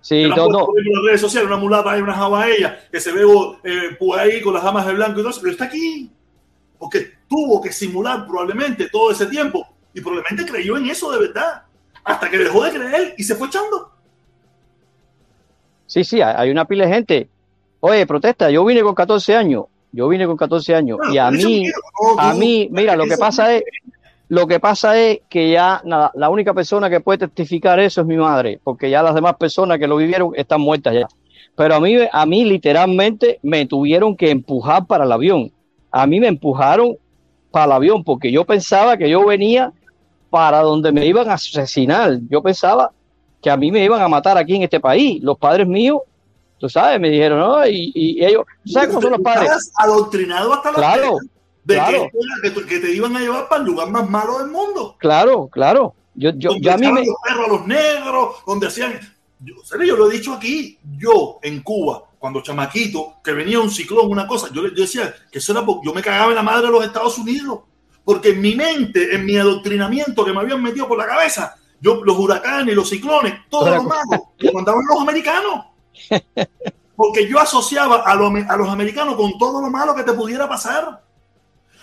Sí, 0.00 0.24
no, 0.24 0.48
no. 0.48 0.68
En 0.76 0.92
las 0.92 1.04
redes 1.04 1.20
sociales, 1.20 1.46
una 1.46 1.58
mulata 1.58 1.92
ahí, 1.92 2.00
una 2.00 2.14
java 2.14 2.48
ella, 2.48 2.80
que 2.90 3.00
se 3.00 3.12
ve 3.12 3.22
eh, 3.62 3.96
por 3.98 4.18
ahí 4.18 4.40
con 4.40 4.52
las 4.52 4.64
damas 4.64 4.84
de 4.86 4.94
blanco 4.94 5.20
y 5.20 5.22
todo 5.22 5.30
eso, 5.30 5.40
pero 5.40 5.52
está 5.52 5.66
aquí. 5.66 6.10
Porque 6.78 7.12
tuvo 7.28 7.60
que 7.60 7.72
simular 7.72 8.26
probablemente 8.26 8.88
todo 8.88 9.12
ese 9.12 9.26
tiempo 9.26 9.66
y 9.94 10.00
probablemente 10.00 10.50
creyó 10.50 10.76
en 10.76 10.86
eso 10.86 11.12
de 11.12 11.28
verdad. 11.28 11.62
Hasta 12.02 12.28
que 12.28 12.38
dejó 12.38 12.64
de 12.64 12.72
creer 12.72 13.14
y 13.16 13.22
se 13.22 13.36
fue 13.36 13.46
echando. 13.46 13.92
Sí, 15.86 16.02
sí, 16.02 16.20
hay 16.20 16.50
una 16.50 16.64
pila 16.64 16.86
de 16.86 16.94
gente. 16.94 17.28
Oye, 17.80 18.06
protesta, 18.06 18.50
yo 18.50 18.64
vine 18.64 18.82
con 18.82 18.94
14 18.94 19.36
años 19.36 19.66
yo 19.92 20.08
vine 20.08 20.26
con 20.26 20.36
14 20.36 20.74
años 20.74 20.98
y 21.12 21.18
a 21.18 21.30
mí, 21.30 21.64
a 22.18 22.34
mí, 22.34 22.68
mira, 22.70 22.96
lo 22.96 23.06
que 23.06 23.16
pasa 23.16 23.54
es, 23.54 23.64
lo 24.28 24.46
que 24.46 24.60
pasa 24.60 24.98
es 24.98 25.20
que 25.28 25.50
ya 25.50 25.82
nada, 25.84 26.12
la 26.14 26.30
única 26.30 26.54
persona 26.54 26.88
que 26.88 27.00
puede 27.00 27.18
testificar 27.18 27.80
eso 27.80 28.02
es 28.02 28.06
mi 28.06 28.16
madre, 28.16 28.60
porque 28.62 28.88
ya 28.88 29.02
las 29.02 29.14
demás 29.14 29.36
personas 29.36 29.78
que 29.78 29.88
lo 29.88 29.96
vivieron 29.96 30.32
están 30.36 30.60
muertas 30.60 30.94
ya. 30.94 31.08
Pero 31.56 31.74
a 31.74 31.80
mí, 31.80 31.96
a 32.10 32.26
mí 32.26 32.44
literalmente 32.44 33.40
me 33.42 33.66
tuvieron 33.66 34.16
que 34.16 34.30
empujar 34.30 34.86
para 34.86 35.04
el 35.04 35.12
avión. 35.12 35.50
A 35.90 36.06
mí 36.06 36.20
me 36.20 36.28
empujaron 36.28 36.96
para 37.50 37.66
el 37.66 37.72
avión 37.72 38.04
porque 38.04 38.30
yo 38.30 38.44
pensaba 38.44 38.96
que 38.96 39.10
yo 39.10 39.26
venía 39.26 39.72
para 40.30 40.60
donde 40.60 40.92
me 40.92 41.04
iban 41.04 41.28
a 41.28 41.34
asesinar. 41.34 42.18
Yo 42.28 42.40
pensaba 42.40 42.92
que 43.42 43.50
a 43.50 43.56
mí 43.56 43.72
me 43.72 43.84
iban 43.84 44.00
a 44.00 44.08
matar 44.08 44.38
aquí 44.38 44.54
en 44.54 44.62
este 44.62 44.80
país. 44.80 45.20
Los 45.22 45.36
padres 45.38 45.66
míos 45.66 46.00
tú 46.60 46.68
sabes, 46.68 47.00
me 47.00 47.10
dijeron, 47.10 47.40
¿no? 47.40 47.66
Y, 47.66 47.90
y 47.94 48.24
ellos, 48.24 48.44
¿sabes 48.64 48.90
cómo 48.90 49.02
son 49.02 49.12
los 49.12 49.20
padres? 49.20 49.72
adoctrinado 49.76 50.52
hasta 50.52 50.70
la 50.70 50.76
claro, 50.76 51.16
de 51.64 51.74
claro. 51.74 52.08
Que, 52.42 52.66
que, 52.66 52.78
te 52.78 52.92
iban 52.92 53.16
a 53.16 53.20
llevar 53.20 53.48
para 53.48 53.62
el 53.62 53.66
lugar 53.66 53.90
más 53.90 54.08
malo 54.08 54.38
del 54.38 54.48
mundo. 54.48 54.96
Claro, 54.98 55.48
claro. 55.48 55.94
Yo, 56.14 56.30
yo, 56.36 56.50
yo 56.60 56.72
a 56.72 56.76
mí 56.76 56.92
me... 56.92 57.04
los 57.04 57.16
perros 57.26 57.46
a 57.46 57.48
los 57.48 57.66
negros, 57.66 58.36
donde 58.46 58.66
hacían... 58.66 59.00
Yo, 59.40 59.54
yo 59.84 59.96
lo 59.96 60.10
he 60.10 60.14
dicho 60.14 60.34
aquí, 60.34 60.78
yo 60.98 61.38
en 61.42 61.62
Cuba 61.62 62.04
cuando 62.20 62.42
chamaquito, 62.42 63.14
que 63.24 63.32
venía 63.32 63.58
un 63.58 63.70
ciclón, 63.70 64.10
una 64.10 64.26
cosa, 64.26 64.48
yo, 64.52 64.62
yo 64.68 64.82
decía 64.82 65.14
que 65.32 65.38
eso 65.38 65.52
era 65.52 65.64
porque 65.64 65.86
yo 65.86 65.94
me 65.94 66.02
cagaba 66.02 66.28
en 66.28 66.34
la 66.36 66.42
madre 66.42 66.66
de 66.66 66.72
los 66.72 66.84
Estados 66.84 67.16
Unidos. 67.16 67.60
Porque 68.04 68.30
en 68.30 68.42
mi 68.42 68.54
mente, 68.54 69.14
en 69.14 69.24
mi 69.24 69.38
adoctrinamiento 69.38 70.22
que 70.22 70.32
me 70.32 70.40
habían 70.40 70.62
metido 70.62 70.86
por 70.86 70.98
la 70.98 71.06
cabeza, 71.06 71.56
yo, 71.80 72.04
los 72.04 72.18
huracanes, 72.18 72.76
los 72.76 72.90
ciclones, 72.90 73.34
todos 73.48 73.70
los 73.70 73.84
malos, 73.84 74.20
lo 74.36 74.52
mandaban 74.52 74.82
los 74.86 75.00
americanos. 75.00 75.64
Porque 76.96 77.28
yo 77.28 77.38
asociaba 77.38 78.02
a, 78.02 78.12
a 78.12 78.56
los 78.56 78.68
americanos 78.68 79.14
con 79.16 79.38
todo 79.38 79.60
lo 79.60 79.70
malo 79.70 79.94
que 79.94 80.02
te 80.02 80.12
pudiera 80.12 80.48
pasar. 80.48 81.02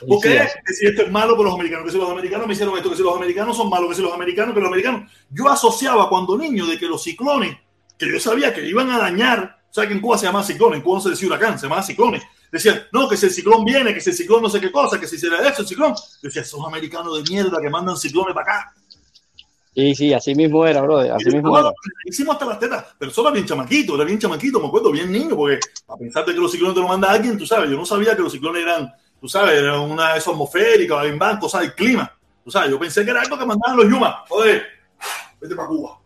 Porque 0.07 0.47
que 0.65 0.73
si 0.73 0.85
esto 0.85 1.03
es 1.03 1.11
malo 1.11 1.35
por 1.35 1.45
los 1.45 1.55
americanos, 1.55 1.85
que 1.85 1.91
si 1.91 1.97
los 1.97 2.09
americanos 2.09 2.45
me 2.45 2.53
hicieron 2.53 2.77
esto, 2.77 2.89
que 2.91 2.97
si 2.97 3.03
los 3.03 3.15
americanos 3.15 3.57
son 3.57 3.69
malos, 3.69 3.89
que 3.89 3.95
si 3.95 4.01
los 4.01 4.13
americanos, 4.13 4.53
que 4.53 4.59
los 4.59 4.67
americanos. 4.67 5.11
Yo 5.31 5.49
asociaba 5.49 6.07
cuando 6.09 6.37
niño 6.37 6.67
de 6.67 6.77
que 6.77 6.85
los 6.85 7.01
ciclones, 7.01 7.57
que 7.97 8.11
yo 8.11 8.19
sabía 8.19 8.53
que 8.53 8.67
iban 8.67 8.91
a 8.91 8.99
dañar, 8.99 9.59
o 9.69 9.73
sea 9.73 9.87
que 9.87 9.93
en 9.93 10.01
Cuba 10.01 10.17
se 10.17 10.27
llama 10.27 10.43
ciclones, 10.43 10.77
en 10.77 10.83
Cuba 10.83 10.97
no 10.97 11.01
se 11.01 11.09
decía 11.09 11.27
huracán, 11.27 11.57
se 11.57 11.67
llama 11.67 11.81
ciclones. 11.81 12.23
Decían, 12.51 12.83
no, 12.93 13.09
que 13.09 13.17
si 13.17 13.25
el 13.25 13.31
ciclón 13.31 13.65
viene, 13.65 13.93
que 13.93 13.99
si 13.99 14.11
el 14.11 14.15
ciclón 14.15 14.41
no 14.41 14.49
sé 14.49 14.61
qué 14.61 14.71
cosa, 14.71 14.99
que 14.99 15.07
si 15.07 15.17
será 15.17 15.47
eso, 15.47 15.63
el 15.63 15.67
ciclón. 15.67 15.93
Yo 15.95 16.19
decía, 16.21 16.43
esos 16.43 16.63
americanos 16.65 17.17
de 17.17 17.29
mierda 17.29 17.59
que 17.61 17.69
mandan 17.69 17.97
ciclones 17.97 18.33
para 18.33 18.51
acá. 18.51 18.73
Sí, 19.77 19.93
sí, 19.93 20.11
así 20.11 20.33
mismo 20.33 20.65
era, 20.65 20.81
brother. 20.81 21.11
Así 21.11 21.29
mismo 21.29 21.55
era. 21.55 21.71
Hicimos 22.03 22.33
hasta 22.33 22.47
las 22.47 22.59
tetas, 22.59 22.83
pero 22.97 23.11
solo 23.11 23.31
bien 23.31 23.45
chamaquito, 23.45 23.93
era 23.93 24.05
bien 24.05 24.17
chamaquito, 24.17 24.59
me 24.59 24.69
acuerdo, 24.69 24.91
bien 24.91 25.11
niño, 25.11 25.35
porque 25.35 25.59
a 25.87 25.95
pensarte 25.95 26.33
que 26.33 26.39
los 26.39 26.51
ciclones 26.51 26.73
te 26.73 26.81
lo 26.81 26.87
manda 26.87 27.11
alguien, 27.11 27.37
tú 27.37 27.45
sabes, 27.45 27.69
yo 27.69 27.77
no 27.77 27.85
sabía 27.85 28.15
que 28.15 28.23
los 28.23 28.31
ciclones 28.31 28.63
eran, 28.63 28.91
tú 29.21 29.27
sabes, 29.27 29.59
eran 29.59 29.81
una 29.81 30.13
de 30.13 30.17
esas 30.17 30.33
atmosféricas, 30.33 31.05
en 31.05 31.19
banco, 31.19 31.47
¿sabes? 31.47 31.67
El 31.67 31.75
clima. 31.75 32.11
Tú 32.43 32.49
sabes, 32.49 32.71
yo 32.71 32.79
pensé 32.79 33.05
que 33.05 33.11
era 33.11 33.21
algo 33.21 33.37
que 33.37 33.45
mandaban 33.45 33.77
los 33.77 33.85
Yuma. 33.87 34.23
Joder, 34.27 34.63
vete 35.39 35.55
para 35.55 35.67
Cuba. 35.67 35.99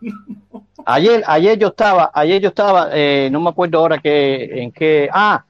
Ayer, 0.86 1.22
ayer 1.26 1.58
yo 1.58 1.68
estaba, 1.68 2.12
ayer 2.14 2.40
yo 2.40 2.48
estaba, 2.50 2.90
eh, 2.92 3.28
no 3.30 3.40
me 3.40 3.50
acuerdo 3.50 3.78
ahora 3.78 3.98
que, 3.98 4.62
en 4.62 4.70
qué, 4.70 5.08
ah, 5.12 5.44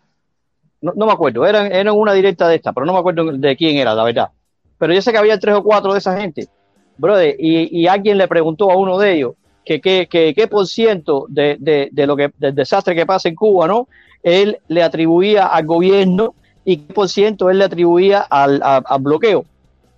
no, 0.81 0.95
no 0.97 1.05
me 1.05 1.13
acuerdo, 1.13 1.45
eran, 1.45 1.71
eran 1.71 1.95
una 1.95 2.15
directa 2.15 2.49
de 2.49 2.57
esta, 2.57 2.73
pero 2.73 2.87
no 2.87 2.95
me 2.95 3.01
acuerdo 3.01 3.31
de 3.33 3.57
quién 3.57 3.77
era, 3.77 3.95
la 3.95 4.03
verdad. 4.03 4.31
Pero 4.79 4.95
yo 4.95 5.03
sé 5.03 5.13
que 5.13 5.19
había 5.19 5.39
tres 5.39 5.55
o 5.57 5.63
cuatro 5.63 5.93
de 5.93 5.99
esa 5.99 6.19
gente 6.19 6.49
brother, 6.99 7.37
y, 7.39 7.81
y, 7.81 7.87
alguien 7.87 8.19
le 8.19 8.29
preguntó 8.29 8.71
a 8.71 8.77
uno 8.77 8.99
de 8.99 9.15
ellos 9.15 9.35
que 9.65 9.81
qué 9.81 10.49
por 10.49 10.67
ciento 10.67 11.27
de, 11.29 11.57
de, 11.59 11.89
de, 11.91 12.07
lo 12.07 12.17
que 12.17 12.31
del 12.39 12.55
desastre 12.55 12.95
que 12.95 13.05
pasa 13.05 13.29
en 13.29 13.35
Cuba, 13.35 13.67
¿no? 13.67 13.89
Él 14.23 14.59
le 14.69 14.83
atribuía 14.83 15.47
al 15.47 15.67
gobierno 15.67 16.35
y 16.65 16.79
qué 16.79 16.95
por 16.95 17.09
ciento 17.09 17.51
él 17.51 17.59
le 17.59 17.65
atribuía 17.65 18.21
al, 18.21 18.61
al 18.63 19.01
bloqueo. 19.01 19.45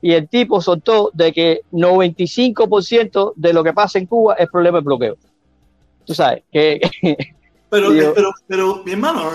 Y 0.00 0.12
el 0.12 0.28
tipo 0.28 0.60
soltó 0.60 1.10
de 1.12 1.32
que 1.32 1.62
95% 1.72 3.32
de 3.36 3.52
lo 3.52 3.64
que 3.64 3.72
pasa 3.72 3.98
en 3.98 4.06
Cuba 4.06 4.34
es 4.34 4.48
problema 4.48 4.78
de 4.78 4.84
bloqueo. 4.84 5.16
Tú 6.04 6.14
sabes, 6.14 6.44
que... 6.52 6.80
Pero, 7.70 7.90
pero, 8.14 8.32
pero, 8.46 8.82
mi 8.82 8.92
hermano, 8.92 9.30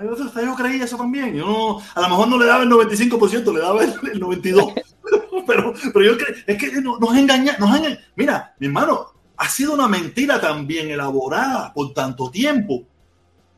yo 0.00 0.54
creía 0.56 0.84
eso 0.84 0.96
también. 0.96 1.34
Yo 1.34 1.44
no, 1.44 1.82
a 1.94 2.00
lo 2.00 2.08
mejor 2.08 2.28
no 2.28 2.38
le 2.38 2.46
daba 2.46 2.62
el 2.62 2.70
95%, 2.70 3.52
le 3.52 3.60
daba 3.60 3.84
el, 3.84 3.90
el 4.10 4.20
92%. 4.22 4.82
pero, 5.46 5.74
pero 5.92 6.04
yo 6.04 6.18
creo, 6.18 6.34
es 6.46 6.58
que 6.58 6.80
nos, 6.80 7.00
nos 7.00 7.16
engaña, 7.16 7.56
nos 7.58 7.76
engaña. 7.76 7.98
Mira, 8.14 8.54
mi 8.58 8.66
hermano, 8.66 9.12
ha 9.36 9.48
sido 9.48 9.74
una 9.74 9.88
mentira 9.88 10.40
también 10.40 10.90
elaborada 10.90 11.72
por 11.72 11.92
tanto 11.92 12.30
tiempo. 12.30 12.84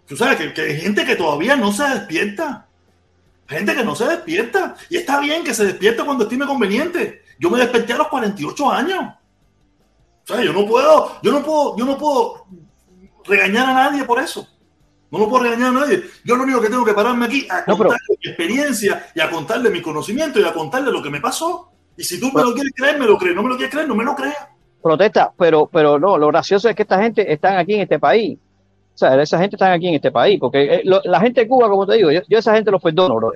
Tú 0.07 0.17
sabes 0.17 0.39
que, 0.39 0.53
que, 0.53 0.63
hay 0.63 0.81
gente 0.81 1.05
que 1.05 1.17
todavía 1.17 1.57
no 1.57 1.73
se 1.73 1.85
despierta. 1.85 2.67
Gente 3.47 3.75
que 3.75 3.85
no 3.85 3.95
se 3.95 4.07
despierta. 4.07 4.77
Y 4.91 4.97
está 4.97 5.21
bien 5.21 5.45
que 5.45 5.55
se 5.55 5.65
despierte 5.67 6.05
cuando 6.05 6.25
estime 6.25 6.47
conveniente. 6.47 7.23
Yo 7.39 7.51
me 7.51 7.59
desperté 7.59 7.93
a 7.93 7.99
los 7.99 8.09
48 8.09 8.71
años. 8.71 9.15
O 10.25 10.27
sea, 10.27 10.45
yo 10.45 10.53
no 10.53 10.67
puedo, 10.67 11.21
yo 11.23 11.33
no 11.33 11.43
puedo, 11.43 11.77
yo 11.77 11.85
no 11.87 11.97
puedo 11.97 12.47
regañar 13.25 13.69
a 13.69 13.75
nadie 13.75 14.05
por 14.05 14.19
eso. 14.19 14.47
No 15.11 15.19
lo 15.19 15.29
puedo 15.29 15.45
regañar 15.45 15.69
a 15.69 15.81
nadie. 15.81 16.05
Yo 16.25 16.37
lo 16.37 16.43
único 16.43 16.61
que 16.61 16.69
tengo 16.69 16.85
que 16.85 16.93
pararme 16.93 17.27
aquí 17.27 17.47
a 17.51 17.65
no, 17.67 17.79
contarle 17.79 17.99
pero... 18.07 18.19
mi 18.23 18.29
experiencia 18.31 19.07
y 19.15 19.21
a 19.21 19.31
contarle 19.31 19.71
mi 19.71 19.81
conocimiento 19.81 20.39
y 20.39 20.45
a 20.45 20.53
contarle 20.53 20.93
lo 20.93 21.03
que 21.03 21.11
me 21.11 21.21
pasó. 21.21 21.71
Y 21.97 22.05
si 22.05 22.21
tú 22.21 22.31
me 22.33 22.43
lo 22.43 22.53
quieres 22.53 22.73
creer, 22.77 22.99
me 22.99 23.07
lo 23.07 23.17
crees. 23.17 23.35
No 23.35 23.43
me 23.43 23.49
lo 23.49 23.57
quieres 23.57 23.73
creer, 23.73 23.89
no 23.89 23.95
me 23.95 24.05
lo 24.05 24.15
creas. 24.15 24.37
Protesta, 24.83 25.33
pero, 25.37 25.67
pero 25.67 25.99
no, 25.99 26.17
lo 26.17 26.29
gracioso 26.29 26.69
es 26.69 26.77
que 26.77 26.83
esta 26.83 27.03
gente 27.03 27.33
están 27.33 27.57
aquí 27.57 27.75
en 27.75 27.81
este 27.81 27.99
país. 27.99 28.39
O 28.95 28.99
sea, 28.99 29.21
esa 29.21 29.39
gente 29.39 29.57
está 29.57 29.73
aquí 29.73 29.89
en 29.89 29.95
este 29.95 30.11
país. 30.11 30.39
Porque 30.39 30.75
eh, 30.75 30.83
lo, 30.85 31.01
la 31.05 31.21
gente 31.21 31.41
de 31.41 31.49
Cuba, 31.49 31.69
como 31.69 31.87
te 31.87 31.97
digo, 31.97 32.11
yo, 32.11 32.21
yo 32.29 32.39
a 32.39 32.41
esa 32.41 32.55
gente 32.55 32.71
los 32.71 32.83
perdono, 32.83 33.17
bro. 33.17 33.33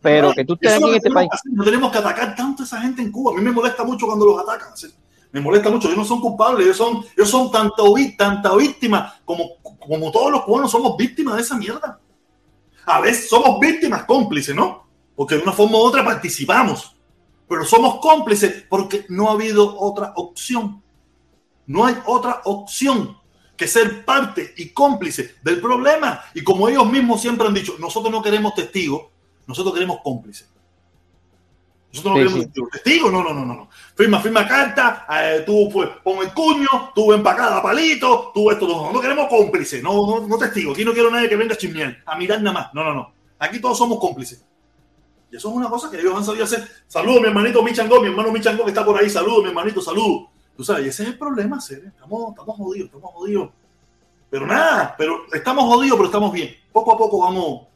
Pero 0.00 0.28
no, 0.28 0.34
que 0.34 0.44
tú 0.44 0.54
estés 0.54 0.74
aquí 0.74 0.88
en 0.88 0.94
este 0.96 1.10
país. 1.10 1.30
No 1.44 1.64
tenemos 1.64 1.92
que 1.92 1.98
atacar 1.98 2.34
tanto 2.34 2.64
a 2.64 2.66
esa 2.66 2.80
gente 2.80 3.02
en 3.02 3.12
Cuba. 3.12 3.32
A 3.32 3.34
mí 3.36 3.42
me 3.42 3.52
molesta 3.52 3.84
mucho 3.84 4.06
cuando 4.06 4.26
los 4.26 4.40
atacan. 4.40 4.76
¿sí? 4.76 4.88
Me 5.32 5.40
molesta 5.40 5.70
mucho. 5.70 5.88
Ellos 5.88 5.98
no 5.98 6.04
son 6.04 6.20
culpables, 6.20 6.66
ellos 6.66 6.76
son, 6.76 7.04
ellos 7.16 7.30
son 7.30 7.50
tanta 7.50 8.54
víctimas 8.54 9.14
como, 9.24 9.56
como 9.62 10.10
todos 10.12 10.30
los 10.30 10.42
cubanos 10.42 10.70
somos 10.70 10.96
víctimas 10.96 11.36
de 11.36 11.42
esa 11.42 11.56
mierda. 11.56 11.98
A 12.84 13.00
veces 13.00 13.28
somos 13.28 13.58
víctimas 13.58 14.04
cómplices, 14.04 14.54
¿no? 14.54 14.86
Porque 15.16 15.36
de 15.36 15.42
una 15.42 15.52
forma 15.52 15.78
u 15.78 15.82
otra 15.82 16.04
participamos, 16.04 16.96
pero 17.48 17.64
somos 17.64 17.98
cómplices 18.00 18.64
porque 18.68 19.06
no 19.08 19.28
ha 19.28 19.32
habido 19.32 19.78
otra 19.78 20.12
opción. 20.16 20.82
No 21.66 21.84
hay 21.86 21.96
otra 22.06 22.42
opción 22.44 23.16
que 23.56 23.68
ser 23.68 24.04
parte 24.04 24.52
y 24.56 24.70
cómplice 24.70 25.36
del 25.42 25.60
problema. 25.60 26.20
Y 26.34 26.42
como 26.42 26.68
ellos 26.68 26.90
mismos 26.90 27.20
siempre 27.20 27.46
han 27.46 27.54
dicho, 27.54 27.76
nosotros 27.78 28.12
no 28.12 28.22
queremos 28.22 28.54
testigos, 28.54 29.06
nosotros 29.46 29.72
queremos 29.74 29.98
cómplices. 30.02 30.51
Nosotros 31.92 32.14
no 32.14 32.20
sí, 32.20 32.34
queremos 32.34 32.54
sí. 32.54 32.62
testigos, 32.72 33.12
no, 33.12 33.22
no, 33.22 33.34
no, 33.34 33.44
no. 33.44 33.68
Firma, 33.94 34.20
firma 34.20 34.48
carta, 34.48 35.06
eh, 35.10 35.42
tú 35.44 35.68
pues, 35.70 35.90
pon 36.02 36.24
el 36.24 36.32
cuño, 36.32 36.66
tú 36.94 37.12
empacada 37.12 37.62
palito, 37.62 38.30
tú 38.32 38.50
esto, 38.50 38.66
no, 38.66 38.90
no 38.90 39.00
queremos 39.00 39.28
cómplices, 39.28 39.82
no, 39.82 39.92
no, 40.06 40.26
no 40.26 40.38
testigos. 40.38 40.72
Aquí 40.72 40.86
no 40.86 40.94
quiero 40.94 41.10
nadie 41.10 41.28
que 41.28 41.36
venga 41.36 41.54
a 41.54 41.58
chismear, 41.58 41.98
a 42.06 42.16
mirar 42.16 42.40
nada 42.40 42.54
más. 42.54 42.74
No, 42.74 42.82
no, 42.82 42.94
no. 42.94 43.12
Aquí 43.38 43.60
todos 43.60 43.76
somos 43.76 43.98
cómplices. 43.98 44.42
Y 45.30 45.36
eso 45.36 45.50
es 45.50 45.54
una 45.54 45.68
cosa 45.68 45.90
que 45.90 46.00
ellos 46.00 46.14
han 46.16 46.24
sabido 46.24 46.44
hacer. 46.44 46.66
Saludos, 46.86 47.20
mi 47.20 47.28
hermanito 47.28 47.62
Michango, 47.62 48.00
mi 48.00 48.08
hermano 48.08 48.32
Michango 48.32 48.64
que 48.64 48.70
está 48.70 48.84
por 48.84 48.98
ahí. 48.98 49.10
Saludos, 49.10 49.42
mi 49.42 49.48
hermanito, 49.50 49.82
saludos. 49.82 50.28
Tú 50.56 50.64
sabes, 50.64 50.86
y 50.86 50.88
ese 50.88 51.02
es 51.02 51.08
el 51.10 51.18
problema, 51.18 51.60
Cere. 51.60 51.88
Estamos, 51.88 52.30
estamos 52.30 52.56
jodidos, 52.56 52.86
estamos 52.86 53.10
jodidos. 53.12 53.50
Pero 54.30 54.46
nada, 54.46 54.94
pero 54.96 55.26
estamos 55.30 55.64
jodidos, 55.64 55.96
pero 55.96 56.06
estamos 56.06 56.32
bien. 56.32 56.54
Poco 56.72 56.94
a 56.94 56.96
poco 56.96 57.20
vamos. 57.20 57.66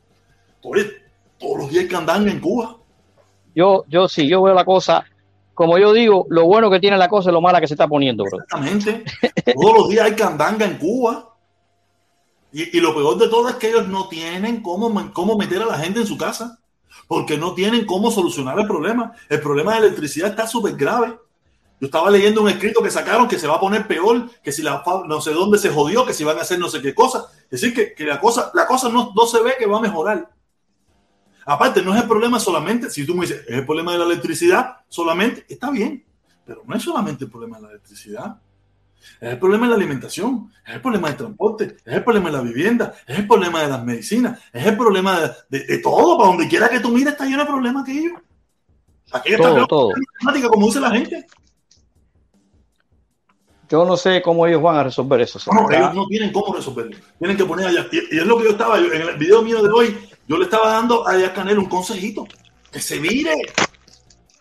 Todos 1.38 1.58
los 1.58 1.70
días 1.70 1.84
que 1.84 1.94
andan 1.94 2.26
en 2.28 2.40
Cuba 2.40 2.76
yo, 3.56 3.84
yo 3.88 4.06
sí, 4.06 4.28
yo 4.28 4.42
veo 4.42 4.54
la 4.54 4.66
cosa, 4.66 5.06
como 5.54 5.78
yo 5.78 5.94
digo, 5.94 6.26
lo 6.28 6.44
bueno 6.44 6.70
que 6.70 6.78
tiene 6.78 6.98
la 6.98 7.08
cosa 7.08 7.30
es 7.30 7.32
lo 7.32 7.40
mala 7.40 7.62
que 7.62 7.66
se 7.66 7.72
está 7.72 7.88
poniendo, 7.88 8.24
bro. 8.24 8.38
Exactamente. 8.42 9.02
Todos 9.54 9.78
los 9.78 9.88
días 9.88 10.04
hay 10.04 10.12
candanga 10.12 10.66
en 10.66 10.76
Cuba. 10.76 11.34
Y, 12.52 12.76
y, 12.76 12.80
lo 12.80 12.94
peor 12.94 13.16
de 13.16 13.28
todo 13.28 13.48
es 13.48 13.56
que 13.56 13.70
ellos 13.70 13.88
no 13.88 14.08
tienen 14.08 14.62
cómo, 14.62 15.10
cómo 15.14 15.38
meter 15.38 15.62
a 15.62 15.66
la 15.66 15.78
gente 15.78 16.00
en 16.00 16.06
su 16.06 16.18
casa. 16.18 16.58
Porque 17.08 17.38
no 17.38 17.54
tienen 17.54 17.86
cómo 17.86 18.10
solucionar 18.10 18.58
el 18.58 18.66
problema. 18.66 19.12
El 19.30 19.40
problema 19.40 19.72
de 19.72 19.86
electricidad 19.86 20.28
está 20.28 20.46
súper 20.46 20.76
grave. 20.76 21.18
Yo 21.80 21.86
estaba 21.86 22.10
leyendo 22.10 22.42
un 22.42 22.50
escrito 22.50 22.82
que 22.82 22.90
sacaron 22.90 23.26
que 23.26 23.38
se 23.38 23.46
va 23.46 23.56
a 23.56 23.60
poner 23.60 23.86
peor, 23.86 24.28
que 24.42 24.52
si 24.52 24.62
la 24.62 24.82
no 25.06 25.22
sé 25.22 25.32
dónde 25.32 25.56
se 25.56 25.70
jodió, 25.70 26.04
que 26.04 26.12
si 26.12 26.24
van 26.24 26.36
a 26.36 26.42
hacer 26.42 26.58
no 26.58 26.68
sé 26.68 26.82
qué 26.82 26.94
cosa. 26.94 27.26
Es 27.44 27.62
decir, 27.62 27.74
que, 27.74 27.94
que 27.94 28.04
la 28.04 28.20
cosa, 28.20 28.50
la 28.52 28.66
cosa 28.66 28.90
no, 28.90 29.12
no 29.16 29.26
se 29.26 29.42
ve 29.42 29.54
que 29.58 29.66
va 29.66 29.78
a 29.78 29.82
mejorar. 29.82 30.35
Aparte, 31.48 31.80
no 31.80 31.94
es 31.94 32.02
el 32.02 32.08
problema 32.08 32.40
solamente, 32.40 32.90
si 32.90 33.06
tú 33.06 33.14
me 33.14 33.22
dices, 33.22 33.44
es 33.46 33.58
el 33.58 33.64
problema 33.64 33.92
de 33.92 33.98
la 33.98 34.04
electricidad 34.04 34.78
solamente, 34.88 35.46
está 35.48 35.70
bien, 35.70 36.04
pero 36.44 36.62
no 36.66 36.74
es 36.74 36.82
solamente 36.82 37.24
el 37.24 37.30
problema 37.30 37.56
de 37.56 37.62
la 37.62 37.70
electricidad. 37.70 38.36
Es 39.20 39.30
el 39.30 39.38
problema 39.38 39.66
de 39.66 39.70
la 39.70 39.76
alimentación, 39.76 40.52
es 40.66 40.74
el 40.74 40.80
problema 40.80 41.06
del 41.06 41.16
transporte, 41.16 41.76
es 41.84 41.94
el 41.94 42.02
problema 42.02 42.30
de 42.30 42.36
la 42.36 42.42
vivienda, 42.42 42.94
es 43.06 43.16
el 43.16 43.28
problema 43.28 43.62
de 43.62 43.68
las 43.68 43.84
medicinas, 43.84 44.40
es 44.52 44.66
el 44.66 44.76
problema 44.76 45.20
de, 45.20 45.30
de, 45.48 45.64
de 45.64 45.78
todo. 45.78 46.18
Para 46.18 46.30
donde 46.30 46.48
quiera 46.48 46.68
que 46.68 46.80
tú 46.80 46.90
mires, 46.90 47.12
está 47.12 47.24
lleno 47.24 47.44
de 47.44 47.46
problemas 47.46 47.84
aquello. 47.84 48.10
Aquello 49.12 49.36
todo, 49.38 49.54
está 49.54 49.66
todo. 49.68 49.92
matemática, 50.18 50.48
como 50.48 50.66
dice 50.66 50.80
la 50.80 50.90
gente. 50.90 51.26
Yo 53.68 53.84
no 53.84 53.96
sé 53.96 54.20
cómo 54.22 54.46
ellos 54.46 54.62
van 54.62 54.76
a 54.76 54.84
resolver 54.84 55.20
eso. 55.20 55.38
No, 55.52 55.70
ellos 55.70 55.94
no 55.94 56.06
tienen 56.06 56.32
cómo 56.32 56.54
resolverlo. 56.54 56.96
Tienen 57.18 57.36
que 57.36 57.44
poner 57.44 57.68
allá. 57.68 57.86
Y, 57.92 58.16
y 58.16 58.18
es 58.18 58.26
lo 58.26 58.38
que 58.38 58.44
yo 58.44 58.50
estaba, 58.50 58.80
yo, 58.80 58.92
en 58.92 59.02
el 59.02 59.16
video 59.16 59.42
mío 59.42 59.62
de 59.62 59.70
hoy, 59.70 59.96
yo 60.28 60.38
le 60.38 60.44
estaba 60.44 60.72
dando 60.72 61.06
a 61.06 61.16
Díaz 61.16 61.32
Canel 61.32 61.58
un 61.58 61.66
consejito. 61.66 62.26
Que 62.70 62.80
se 62.80 62.98
vire. 62.98 63.34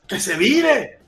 Que 0.08 0.20
se 0.20 0.36
vire. 0.36 1.00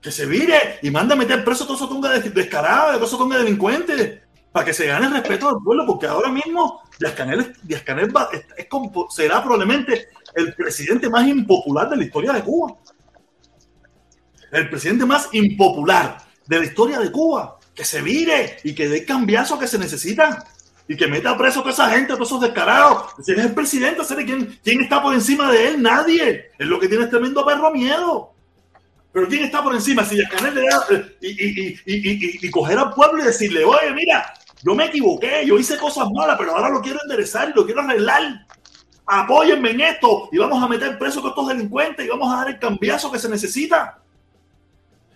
Que 0.00 0.12
se 0.12 0.26
vire. 0.26 0.78
Y 0.82 0.90
manda 0.90 1.14
a 1.14 1.18
meter 1.18 1.44
preso 1.44 1.64
a 1.64 1.66
todos 1.66 1.80
esos 1.80 1.90
tonga 1.90 2.10
descarados, 2.10 2.90
a 2.90 2.94
todos 2.94 3.08
esos 3.08 3.18
tonga 3.18 3.38
delincuentes. 3.38 4.20
Para 4.52 4.66
que 4.66 4.72
se 4.72 4.86
gane 4.86 5.06
el 5.06 5.12
respeto 5.12 5.48
del 5.48 5.62
pueblo. 5.62 5.86
Porque 5.86 6.06
ahora 6.06 6.28
mismo 6.28 6.82
Díaz 6.98 7.14
Canel, 7.14 7.56
Canel 7.84 8.16
va, 8.16 8.30
será 9.10 9.42
probablemente 9.42 10.08
el 10.34 10.54
presidente 10.54 11.10
más 11.10 11.26
impopular 11.26 11.90
de 11.90 11.96
la 11.96 12.04
historia 12.04 12.32
de 12.32 12.42
Cuba. 12.42 12.76
El 14.52 14.70
presidente 14.70 15.04
más 15.04 15.30
impopular 15.32 16.18
de 16.46 16.58
la 16.60 16.64
historia 16.64 17.00
de 17.00 17.10
Cuba. 17.10 17.58
Que 17.74 17.84
se 17.84 18.02
vire 18.02 18.58
y 18.62 18.74
que 18.74 18.88
dé 18.88 19.04
cambiazo 19.04 19.58
que 19.58 19.66
se 19.66 19.78
necesita 19.78 20.44
y 20.88 20.96
que 20.96 21.06
meta 21.06 21.36
preso 21.36 21.60
a 21.60 21.62
toda 21.62 21.74
esa 21.74 21.90
gente, 21.90 22.12
a 22.12 22.16
todos 22.16 22.28
esos 22.28 22.40
descarados. 22.40 23.12
Si 23.22 23.32
eres 23.32 23.46
el 23.46 23.54
presidente, 23.54 24.02
¿quién, 24.24 24.58
¿quién 24.62 24.80
está 24.80 25.02
por 25.02 25.14
encima 25.14 25.50
de 25.50 25.68
él? 25.68 25.82
Nadie. 25.82 26.50
Es 26.58 26.66
lo 26.66 26.78
que 26.78 26.88
tiene 26.88 27.06
tremendo 27.06 27.44
perro 27.44 27.70
miedo. 27.70 28.32
Pero 29.12 29.28
¿quién 29.28 29.44
está 29.44 29.62
por 29.62 29.74
encima? 29.74 30.04
Si 30.04 30.22
Canel 30.26 30.54
le 30.54 30.62
da 30.62 30.86
y, 31.20 31.26
y, 31.28 31.80
y, 31.84 32.46
y, 32.46 32.50
coger 32.50 32.78
al 32.78 32.94
pueblo 32.94 33.22
y 33.22 33.26
decirle, 33.26 33.64
oye, 33.64 33.92
mira, 33.94 34.32
yo 34.62 34.74
me 34.74 34.86
equivoqué, 34.86 35.44
yo 35.46 35.58
hice 35.58 35.76
cosas 35.76 36.08
malas, 36.14 36.36
pero 36.38 36.56
ahora 36.56 36.70
lo 36.70 36.80
quiero 36.80 36.98
enderezar 37.02 37.50
y 37.50 37.52
lo 37.52 37.66
quiero 37.66 37.82
arreglar. 37.82 38.46
Apóyenme 39.04 39.70
en 39.70 39.80
esto 39.82 40.28
y 40.32 40.38
vamos 40.38 40.62
a 40.62 40.68
meter 40.68 40.98
preso 40.98 41.20
con 41.20 41.30
estos 41.30 41.48
delincuentes 41.48 42.06
y 42.06 42.08
vamos 42.08 42.32
a 42.32 42.36
dar 42.38 42.48
el 42.48 42.58
cambiazo 42.58 43.12
que 43.12 43.18
se 43.18 43.28
necesita. 43.28 44.01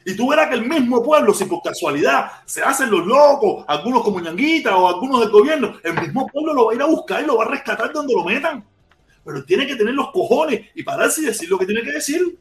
Y 0.09 0.15
tú 0.15 0.29
verás 0.29 0.49
que 0.49 0.55
el 0.55 0.69
mismo 0.69 1.03
pueblo, 1.03 1.35
si 1.35 1.47
por 1.47 1.61
casualidad 1.61 2.31
se 2.45 2.63
hacen 2.63 2.93
los 2.93 3.05
locos, 3.05 3.65
algunos 3.67 4.05
como 4.05 4.21
Ñanguita 4.21 4.77
o 4.77 4.87
algunos 4.87 5.19
del 5.19 5.31
gobierno, 5.31 5.75
el 5.83 6.01
mismo 6.01 6.29
pueblo 6.29 6.55
lo 6.55 6.67
va 6.67 6.73
a 6.73 6.75
ir 6.77 6.83
a 6.83 6.87
buscar 6.87 7.25
y 7.25 7.27
lo 7.27 7.37
va 7.37 7.45
a 7.45 7.49
rescatar 7.49 7.93
donde 7.93 8.15
lo 8.15 8.23
metan. 8.23 8.65
Pero 9.25 9.45
tiene 9.45 9.67
que 9.67 9.75
tener 9.75 9.95
los 9.95 10.13
cojones 10.13 10.67
y 10.77 10.85
pararse 10.85 11.23
y 11.23 11.25
decir 11.25 11.51
lo 11.51 11.59
que 11.59 11.67
tiene 11.67 11.83
que 11.83 11.91
decir. 11.91 12.39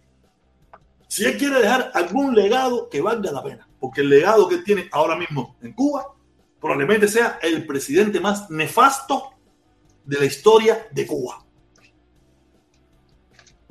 Si 1.08 1.26
él 1.26 1.38
quiere 1.40 1.60
dejar 1.60 1.90
algún 1.96 2.36
legado 2.36 2.88
que 2.88 3.02
valga 3.02 3.32
la 3.32 3.42
pena, 3.42 3.68
porque 3.80 4.02
el 4.02 4.10
legado 4.10 4.48
que 4.48 4.56
él 4.56 4.64
tiene 4.64 4.88
ahora 4.92 5.16
mismo 5.16 5.56
en 5.64 5.74
Cuba 5.74 6.14
probablemente 6.62 7.08
sea 7.08 7.40
el 7.42 7.66
presidente 7.66 8.20
más 8.20 8.48
nefasto 8.52 9.32
de 10.04 10.20
la 10.20 10.26
historia 10.26 10.88
de 10.92 11.08
Cuba. 11.08 11.44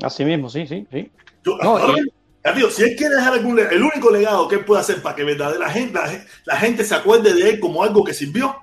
Así 0.03 0.25
mismo, 0.25 0.49
sí, 0.49 0.67
sí, 0.67 0.85
sí. 0.91 1.13
Si 2.71 2.83
él 2.83 2.95
quiere 2.97 3.17
dejar 3.17 3.33
algún 3.35 3.59
el 3.59 3.83
único 3.83 4.11
legado 4.11 4.47
que 4.49 4.57
él 4.57 4.65
puede 4.65 4.83
hacer 4.83 5.01
para 5.01 5.17
que 5.17 5.25
verdadera 5.25 5.67
la, 6.45 6.57
gente 6.57 6.85
se 6.85 6.95
acuerde 6.95 7.33
de 7.33 7.51
él 7.51 7.61
como 7.61 7.83
algo 7.83 8.05
que 8.05 8.13
sirvió, 8.13 8.55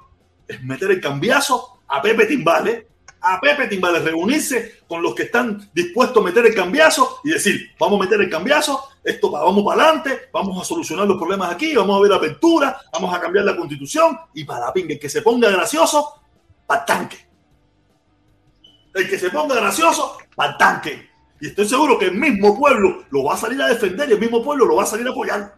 es 0.48 0.62
meter 0.64 0.92
el 0.92 1.02
cambiazo 1.02 1.80
a 1.88 2.02
Pepe 2.02 2.28
Timbales, 2.28 2.86
a 3.22 3.40
Pepe 3.40 3.68
Timbales 3.68 4.04
reunirse 4.04 4.82
con 4.88 5.02
los 5.02 5.16
que 5.16 5.24
están 5.24 5.70
dispuestos 5.74 6.22
a 6.22 6.26
meter 6.26 6.46
el 6.46 6.54
cambiazo 6.54 7.22
y 7.24 7.32
decir, 7.32 7.72
vamos 7.80 8.00
a 8.00 8.04
meter 8.04 8.22
el 8.22 8.30
cambiazo, 8.30 8.84
esto 9.04 9.32
vamos 9.32 9.64
para 9.64 9.84
adelante, 9.84 10.30
vamos 10.32 10.62
a 10.62 10.66
solucionar 10.66 11.08
los 11.08 11.18
problemas 11.18 11.52
aquí, 11.52 11.76
vamos 11.76 11.98
a 11.98 12.02
ver 12.02 12.14
apertura, 12.14 12.80
vamos 12.94 13.14
a 13.14 13.20
cambiar 13.20 13.46
la 13.46 13.56
constitución 13.56 14.18
y 14.34 14.44
para 14.44 14.72
pinga, 14.72 14.94
el 14.94 15.00
que 15.00 15.10
se 15.10 15.22
ponga 15.24 15.50
gracioso, 15.50 16.22
para 16.68 16.86
tanque. 16.86 17.18
El 18.94 19.10
que 19.10 19.18
se 19.18 19.30
ponga 19.30 19.56
gracioso, 19.56 20.18
para 20.36 20.58
tanque. 20.58 21.11
Y 21.42 21.48
estoy 21.48 21.68
seguro 21.68 21.98
que 21.98 22.06
el 22.06 22.14
mismo 22.14 22.56
pueblo 22.58 23.04
lo 23.10 23.24
va 23.24 23.34
a 23.34 23.38
salir 23.38 23.60
a 23.60 23.68
defender 23.68 24.08
y 24.08 24.14
el 24.14 24.20
mismo 24.20 24.44
pueblo 24.44 24.64
lo 24.64 24.76
va 24.76 24.84
a 24.84 24.86
salir 24.86 25.08
a 25.08 25.10
apoyar. 25.10 25.56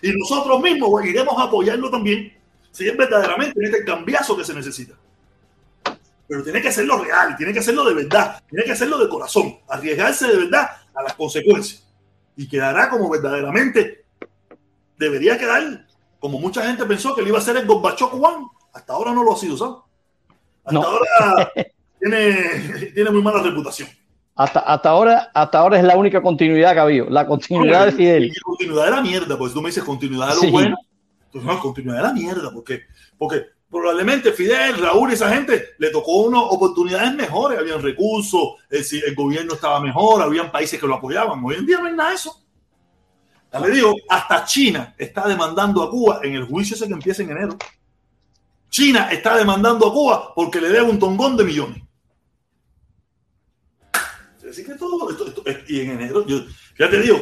Y 0.00 0.12
nosotros 0.12 0.62
mismos 0.62 1.04
iremos 1.04 1.36
a 1.36 1.44
apoyarlo 1.44 1.90
también, 1.90 2.32
si 2.70 2.88
es 2.88 2.96
verdaderamente 2.96 3.58
en 3.58 3.66
este 3.66 3.84
cambiazo 3.84 4.36
que 4.36 4.44
se 4.44 4.54
necesita. 4.54 4.94
Pero 6.28 6.44
tiene 6.44 6.62
que 6.62 6.68
hacerlo 6.68 7.02
real, 7.02 7.36
tiene 7.36 7.52
que 7.52 7.58
hacerlo 7.58 7.84
de 7.84 7.94
verdad, 7.94 8.40
tiene 8.48 8.64
que 8.64 8.70
hacerlo 8.70 8.98
de 8.98 9.08
corazón, 9.08 9.58
arriesgarse 9.68 10.28
de 10.28 10.36
verdad 10.36 10.70
a 10.94 11.02
las 11.02 11.14
consecuencias. 11.14 11.84
Y 12.36 12.48
quedará 12.48 12.88
como 12.88 13.10
verdaderamente 13.10 14.04
debería 14.96 15.36
quedar, 15.36 15.88
como 16.20 16.38
mucha 16.38 16.64
gente 16.64 16.84
pensó 16.84 17.16
que 17.16 17.22
le 17.22 17.30
iba 17.30 17.38
a 17.38 17.42
ser 17.42 17.56
el 17.56 17.66
Gorbachev 17.66 18.14
One. 18.14 18.46
Hasta 18.72 18.92
ahora 18.92 19.12
no 19.12 19.24
lo 19.24 19.32
ha 19.32 19.36
sido, 19.36 19.56
¿sabes? 19.56 19.74
Hasta 20.64 20.78
ahora 20.78 21.52
tiene, 21.98 22.92
tiene 22.94 23.10
muy 23.10 23.22
mala 23.22 23.42
reputación. 23.42 23.88
Hasta, 24.40 24.60
hasta, 24.60 24.88
ahora, 24.88 25.30
hasta 25.34 25.58
ahora 25.58 25.76
es 25.76 25.84
la 25.84 25.98
única 25.98 26.22
continuidad 26.22 26.72
que 26.72 26.78
ha 26.78 26.84
habido, 26.84 27.10
la 27.10 27.26
continuidad 27.26 27.84
de 27.84 27.92
Fidel. 27.92 28.24
Y 28.24 28.40
continuidad 28.40 28.86
de 28.86 28.90
la 28.92 29.02
mierda, 29.02 29.36
pues 29.36 29.52
tú 29.52 29.60
me 29.60 29.68
dices 29.68 29.84
continuidad 29.84 30.34
de 30.34 30.46
lo 30.46 30.50
bueno. 30.50 30.76
Pues 31.30 31.44
no, 31.44 31.60
continuidad 31.60 31.98
de 31.98 32.02
la 32.04 32.12
mierda, 32.14 32.50
porque, 32.50 32.84
porque 33.18 33.44
probablemente 33.68 34.32
Fidel, 34.32 34.78
Raúl 34.78 35.10
y 35.10 35.12
esa 35.12 35.28
gente 35.28 35.74
le 35.76 35.90
tocó 35.90 36.22
unas 36.22 36.40
oportunidades 36.42 37.12
mejores, 37.12 37.58
habían 37.58 37.82
recursos, 37.82 38.54
el, 38.70 38.82
el 39.08 39.14
gobierno 39.14 39.52
estaba 39.52 39.78
mejor, 39.78 40.22
habían 40.22 40.50
países 40.50 40.80
que 40.80 40.86
lo 40.86 40.94
apoyaban. 40.94 41.44
Hoy 41.44 41.56
en 41.56 41.66
día 41.66 41.78
no 41.78 41.88
hay 41.88 41.92
nada 41.92 42.08
de 42.08 42.16
eso. 42.16 42.42
Ya 43.52 43.60
le 43.60 43.68
digo, 43.72 43.94
hasta 44.08 44.46
China 44.46 44.94
está 44.96 45.28
demandando 45.28 45.82
a 45.82 45.90
Cuba 45.90 46.20
en 46.22 46.32
el 46.32 46.46
juicio 46.46 46.76
ese 46.76 46.86
que 46.86 46.94
empieza 46.94 47.22
en 47.22 47.32
enero. 47.32 47.58
China 48.70 49.10
está 49.12 49.36
demandando 49.36 49.86
a 49.86 49.92
Cuba 49.92 50.32
porque 50.34 50.62
le 50.62 50.70
debe 50.70 50.88
un 50.88 50.98
tongón 50.98 51.36
de 51.36 51.44
millones. 51.44 51.89
Esto, 54.72 55.42
y 55.68 55.80
en 55.80 55.90
enero, 55.90 56.26
yo, 56.26 56.38
ya 56.78 56.88
te 56.88 57.00
digo, 57.00 57.20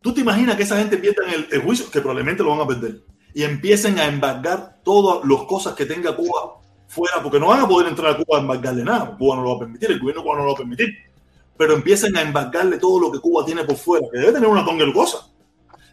tú 0.00 0.14
te 0.14 0.20
imaginas 0.20 0.56
que 0.56 0.62
esa 0.62 0.78
gente 0.78 0.98
pierda 0.98 1.22
en 1.26 1.46
el, 1.50 1.62
juicio, 1.62 1.90
que 1.90 2.00
probablemente 2.00 2.42
lo 2.42 2.50
van 2.50 2.60
a 2.60 2.66
perder, 2.66 3.02
y 3.34 3.42
empiecen 3.42 3.98
a 3.98 4.06
embargar 4.06 4.80
todas 4.84 5.28
las 5.28 5.42
cosas 5.44 5.74
que 5.74 5.86
tenga 5.86 6.14
Cuba 6.14 6.60
fuera, 6.86 7.22
porque 7.22 7.40
no 7.40 7.48
van 7.48 7.60
a 7.60 7.68
poder 7.68 7.88
entrar 7.88 8.14
a 8.14 8.16
Cuba 8.16 8.38
a 8.38 8.40
embargarle 8.40 8.84
nada, 8.84 9.16
Cuba 9.16 9.36
no 9.36 9.42
lo 9.42 9.50
va 9.50 9.56
a 9.56 9.60
permitir, 9.60 9.90
el 9.90 10.00
gobierno 10.00 10.22
cubano 10.22 10.40
no 10.40 10.44
lo 10.46 10.52
va 10.52 10.54
a 10.54 10.62
permitir, 10.62 10.94
pero 11.56 11.74
empiecen 11.74 12.16
a 12.16 12.22
embargarle 12.22 12.78
todo 12.78 13.00
lo 13.00 13.12
que 13.12 13.18
Cuba 13.18 13.44
tiene 13.44 13.64
por 13.64 13.76
fuera, 13.76 14.06
que 14.12 14.18
debe 14.18 14.32
tener 14.32 14.48
una 14.48 14.64
tonga 14.64 14.84
de 14.84 14.92
cosas, 14.92 15.30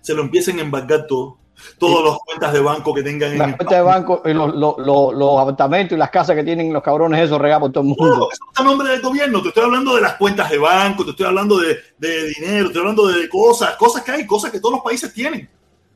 se 0.01 0.13
lo 0.13 0.21
empiecen 0.21 0.59
a 0.59 0.61
embargar 0.61 1.05
todo 1.07 1.39
todas 1.77 2.05
las 2.05 2.17
cuentas 2.25 2.53
de 2.53 2.59
banco 2.59 2.93
que 2.93 3.03
tengan 3.03 3.31
en 3.31 3.37
las 3.39 3.55
cuentas 3.55 3.77
de 3.77 3.83
banco 3.83 4.21
y 4.25 4.33
los, 4.33 4.55
los, 4.55 4.77
los, 5.15 5.39
apartamentos 5.39 5.95
y 5.95 5.99
las 5.99 6.09
casas 6.09 6.35
que 6.35 6.43
tienen 6.43 6.73
los 6.73 6.83
cabrones 6.83 7.21
esos 7.21 7.39
regados 7.39 7.63
por 7.63 7.71
todo 7.71 7.83
el 7.83 7.87
mundo. 7.89 8.17
No, 8.17 8.31
eso 8.31 8.43
está 8.47 8.61
a 8.61 8.65
nombre 8.65 8.89
del 8.89 9.01
gobierno. 9.01 9.41
Te 9.41 9.49
estoy 9.49 9.63
hablando 9.63 9.95
de 9.95 10.01
las 10.01 10.15
cuentas 10.15 10.49
de 10.49 10.57
banco, 10.57 11.03
te 11.03 11.11
estoy 11.11 11.25
hablando 11.25 11.59
de, 11.59 11.77
de, 11.97 12.27
dinero, 12.29 12.65
te 12.65 12.67
estoy 12.67 12.79
hablando 12.79 13.07
de 13.07 13.29
cosas, 13.29 13.75
cosas 13.75 14.03
que 14.03 14.11
hay, 14.11 14.25
cosas 14.25 14.51
que 14.51 14.59
todos 14.59 14.75
los 14.75 14.83
países 14.83 15.13
tienen, 15.13 15.49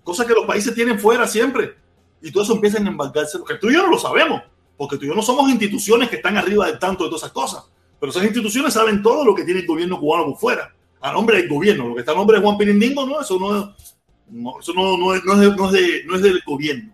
cosas 0.04 0.26
que 0.26 0.34
los 0.34 0.46
países 0.46 0.74
tienen 0.74 1.00
fuera 1.00 1.28
siempre. 1.28 1.76
Y 2.22 2.32
todo 2.32 2.44
eso 2.44 2.54
empiezan 2.54 2.86
a 2.86 2.90
embarcarse, 2.90 3.40
porque 3.40 3.56
tú 3.56 3.70
y 3.70 3.74
yo 3.74 3.84
no 3.84 3.90
lo 3.90 3.98
sabemos, 3.98 4.42
porque 4.78 4.98
tú 4.98 5.06
y 5.06 5.08
yo 5.08 5.16
no 5.16 5.24
somos 5.24 5.50
instituciones 5.50 6.10
que 6.10 6.18
están 6.18 6.38
arriba 6.38 6.68
del 6.68 6.78
tanto 6.78 7.04
de 7.04 7.10
todas 7.10 7.24
esas 7.24 7.34
cosas. 7.34 7.64
Pero 8.00 8.12
esas 8.12 8.24
instituciones 8.24 8.74
saben 8.74 9.02
todo 9.02 9.24
lo 9.24 9.36
que 9.36 9.44
tiene 9.44 9.62
el 9.62 9.68
gobierno 9.68 10.00
cubano 10.00 10.26
por 10.26 10.38
fuera, 10.38 10.74
a 11.02 11.12
nombre 11.12 11.38
del 11.38 11.50
gobierno. 11.50 11.90
Lo 11.90 11.94
que 11.96 12.02
está 12.02 12.12
a 12.12 12.16
nombre 12.16 12.38
de 12.38 12.44
Juan 12.44 12.58
Pirindingo, 12.58 13.06
no, 13.06 13.22
eso 13.22 13.40
no, 13.40 13.76
no, 14.32 14.60
eso 14.60 14.74
no, 14.74 14.98
no, 14.98 15.14
es, 15.14 15.24
no, 15.26 15.41
es, 15.41 15.56
no, 15.56 15.66
es 15.68 15.72
de, 15.74 16.03
no 16.06 16.16
es 16.16 16.22
del 16.22 16.41
gobierno. 16.45 16.94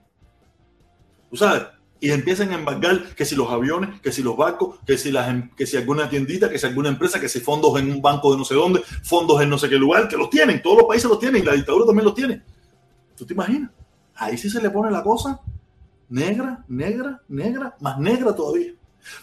¿Tú 1.30 1.38
sabes? 1.38 1.64
Y 1.99 2.11
empiezan 2.11 2.51
a 2.51 2.55
embargar 2.55 3.15
que 3.15 3.26
si 3.26 3.35
los 3.35 3.49
aviones, 3.49 3.99
que 4.01 4.11
si 4.11 4.22
los 4.22 4.38
barcos, 4.38 4.80
que 4.85 4.97
si, 4.97 5.11
las, 5.11 5.30
em, 5.30 5.49
que 5.55 5.65
si 5.65 5.77
alguna 5.77 6.09
tiendita, 6.09 6.49
que 6.49 6.59
si 6.59 6.65
alguna 6.65 6.89
empresa, 6.89 7.19
que 7.19 7.30
si 7.30 7.39
fondos 7.39 7.80
en 7.80 7.91
un 7.91 8.01
banco 8.01 8.31
de 8.31 8.38
no 8.38 8.45
sé 8.45 8.55
dónde, 8.55 8.81
fondos 9.03 9.41
en 9.41 9.49
no 9.49 9.57
sé 9.57 9.69
qué 9.69 9.77
lugar, 9.77 10.07
que 10.07 10.18
los 10.18 10.30
tienen, 10.30 10.61
todos 10.61 10.77
los 10.77 10.88
países 10.88 11.09
los 11.09 11.19
tienen, 11.19 11.45
la 11.45 11.53
dictadura 11.53 11.85
también 11.85 12.05
los 12.05 12.15
tiene. 12.15 12.41
¿Tú 13.15 13.26
te 13.26 13.34
imaginas? 13.34 13.72
Ahí 14.15 14.38
sí 14.38 14.49
se 14.49 14.61
le 14.61 14.69
pone 14.69 14.91
la 14.91 15.03
cosa 15.03 15.41
negra, 16.09 16.64
negra, 16.68 17.22
negra, 17.27 17.76
más 17.80 17.97
negra 17.99 18.35
todavía. 18.35 18.73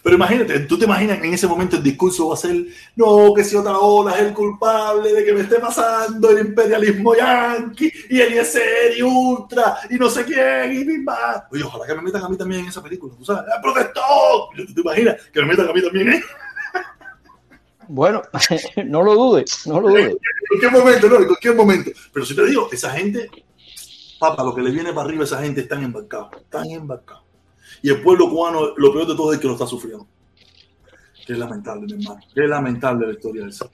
Pero 0.03 0.17
imagínate, 0.17 0.61
tú 0.61 0.79
te 0.79 0.85
imaginas 0.85 1.19
que 1.19 1.27
en 1.27 1.35
ese 1.35 1.47
momento 1.47 1.77
el 1.77 1.83
discurso 1.83 2.29
va 2.29 2.35
a 2.35 2.39
ser, 2.39 2.67
no, 2.97 3.33
que 3.35 3.45
si 3.45 3.57
otra 3.57 3.79
ola 3.79 4.15
es 4.15 4.23
el 4.23 4.35
culpable 4.35 5.13
de 5.13 5.25
que 5.25 5.33
me 5.33 5.41
esté 5.41 5.59
pasando 5.59 6.31
el 6.31 6.47
imperialismo 6.47 7.15
yanqui 7.15 7.93
y 8.11 8.21
el 8.21 8.35
ISR 8.35 8.99
y 8.99 9.03
Ultra 9.03 9.79
y 9.91 9.95
no 9.95 10.09
sé 10.11 10.25
quién 10.25 10.73
y 10.73 10.85
mi 10.85 11.05
Oye, 11.51 11.63
ojalá 11.63 11.87
que 11.87 11.95
me 11.95 12.03
metan 12.03 12.23
a 12.23 12.29
mí 12.29 12.37
también 12.37 12.63
en 12.63 12.69
esa 12.69 12.83
película, 12.83 13.15
tú 13.17 13.25
sabes, 13.25 13.45
¡protestó! 13.63 14.01
¿Tú 14.57 14.75
te 14.75 14.81
imaginas 14.81 15.17
que 15.33 15.41
me 15.41 15.47
metan 15.47 15.69
a 15.69 15.73
mí 15.73 15.83
también, 15.83 16.13
eh? 16.13 16.23
Bueno, 17.89 18.23
no 18.87 19.03
lo 19.03 19.15
dudes, 19.15 19.67
no 19.67 19.81
lo 19.81 19.89
dudes. 19.89 20.17
En 20.45 20.61
cualquier 20.61 20.85
momento, 20.85 21.09
no, 21.09 21.17
en 21.17 21.25
cualquier 21.25 21.55
momento. 21.57 21.91
Pero 22.13 22.27
si 22.27 22.37
te 22.37 22.45
digo, 22.45 22.69
esa 22.71 22.91
gente, 22.91 23.29
papá, 24.21 24.45
lo 24.45 24.55
que 24.55 24.61
le 24.61 24.71
viene 24.71 24.93
para 24.93 25.09
arriba 25.09 25.23
a 25.23 25.25
esa 25.25 25.41
gente 25.41 25.63
están 25.63 25.83
embarcados, 25.83 26.29
están 26.37 26.71
embarcados. 26.71 27.24
Y 27.85 27.91
el 27.91 28.01
pueblo 28.01 28.31
cubano, 28.31 28.73
lo 28.79 28.95
peor 28.95 29.07
de 29.07 29.15
todo 29.15 29.31
es 29.35 29.39
que 29.39 29.47
lo 29.47 29.53
está 29.53 29.67
sufriendo. 29.67 30.07
Qué 31.27 31.35
lamentable, 31.35 31.85
mi 31.85 32.03
hermano. 32.03 32.21
Qué 32.35 32.41
lamentable 32.41 33.09
la 33.09 33.13
historia 33.13 33.43
del 33.43 33.53
ser. 33.53 33.69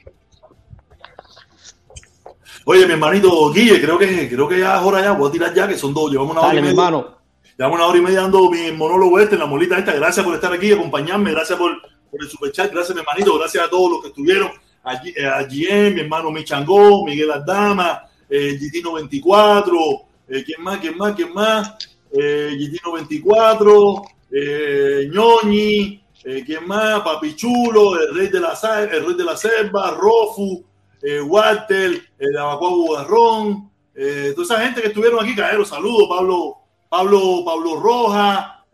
Oye, 2.65 2.87
mi 2.87 2.95
hermanito 2.95 3.53
Guille, 3.53 3.81
creo 3.81 3.97
que, 3.97 4.29
creo 4.29 4.49
que 4.49 4.59
ya 4.59 4.79
es 4.79 4.83
hora 4.83 5.01
ya. 5.01 5.13
Voy 5.13 5.29
a 5.29 5.31
tirar 5.31 5.55
ya, 5.55 5.69
que 5.69 5.79
son 5.79 5.95
dos. 5.95 6.11
Llevamos 6.11 6.33
una 6.33 6.41
hora 6.41 6.55
y 6.55 6.57
media. 6.57 6.71
hermano. 6.71 7.19
Llevamos 7.57 7.79
una 7.79 7.87
hora 7.87 7.99
y 7.99 8.01
media 8.01 8.23
dando 8.23 8.51
mi 8.51 8.73
monólogo 8.73 9.21
este 9.21 9.37
en 9.37 9.43
la 9.43 9.47
molita 9.47 9.79
esta. 9.79 9.93
Gracias 9.93 10.27
por 10.27 10.35
estar 10.35 10.53
aquí 10.53 10.67
y 10.67 10.73
acompañarme. 10.73 11.31
Gracias 11.31 11.57
por, 11.57 11.81
por 12.11 12.21
el 12.21 12.29
superchat. 12.29 12.73
Gracias, 12.73 12.93
mi 12.93 13.03
hermanito. 13.03 13.39
Gracias 13.39 13.65
a 13.65 13.71
todos 13.71 13.93
los 13.93 14.03
que 14.03 14.09
estuvieron. 14.09 14.51
Allí, 14.83 15.15
eh, 15.17 15.25
a 15.25 15.45
GM, 15.45 15.95
mi 15.95 16.01
hermano 16.01 16.33
Michangó, 16.33 17.05
Miguel 17.05 17.31
Aldama, 17.31 18.03
eh, 18.29 18.59
GT94. 18.59 20.07
Eh, 20.31 20.43
¿Quién 20.45 20.65
más? 20.65 20.81
¿Quién 20.81 20.99
más? 20.99 21.15
¿Quién 21.15 21.33
más? 21.33 21.77
Eh, 22.13 22.55
Gitino 22.59 22.93
24, 22.93 24.03
eh, 24.33 25.11
Ñoñi, 25.13 26.01
eh, 26.25 26.43
¿quién 26.45 26.67
más? 26.67 27.01
Papichulo, 27.01 27.99
el 27.99 28.15
rey 28.15 28.29
de 28.29 28.41
la, 28.41 28.59
el 28.93 29.07
rey 29.07 29.15
de 29.15 29.25
la 29.25 29.37
selva, 29.37 29.93
Rofu, 29.93 30.63
eh, 31.03 31.21
Walter, 31.21 32.03
el 32.19 32.37
Abacuabu 32.37 32.93
Garrón, 32.93 33.71
eh, 33.95 34.33
toda 34.37 34.45
esa 34.45 34.65
gente 34.67 34.83
que 34.83 34.89
estuvieron 34.89 35.25
aquí, 35.25 35.35
caeros, 35.35 35.69
saludos, 35.69 36.09
Pablo, 36.09 36.59
Pablo, 36.91 37.43
Pablo 37.45 37.81
Roja, 37.81 38.67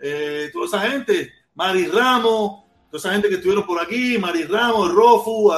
toda 0.52 0.66
esa 0.66 0.80
gente, 0.80 1.32
Mari 1.54 1.86
Ramos, 1.86 2.64
toda 2.90 2.98
esa 2.98 3.12
gente 3.12 3.28
que 3.28 3.36
estuvieron 3.36 3.64
por 3.64 3.80
aquí, 3.80 4.18
Mari 4.18 4.44
Ramos, 4.44 4.92
Rofu, 4.92 5.52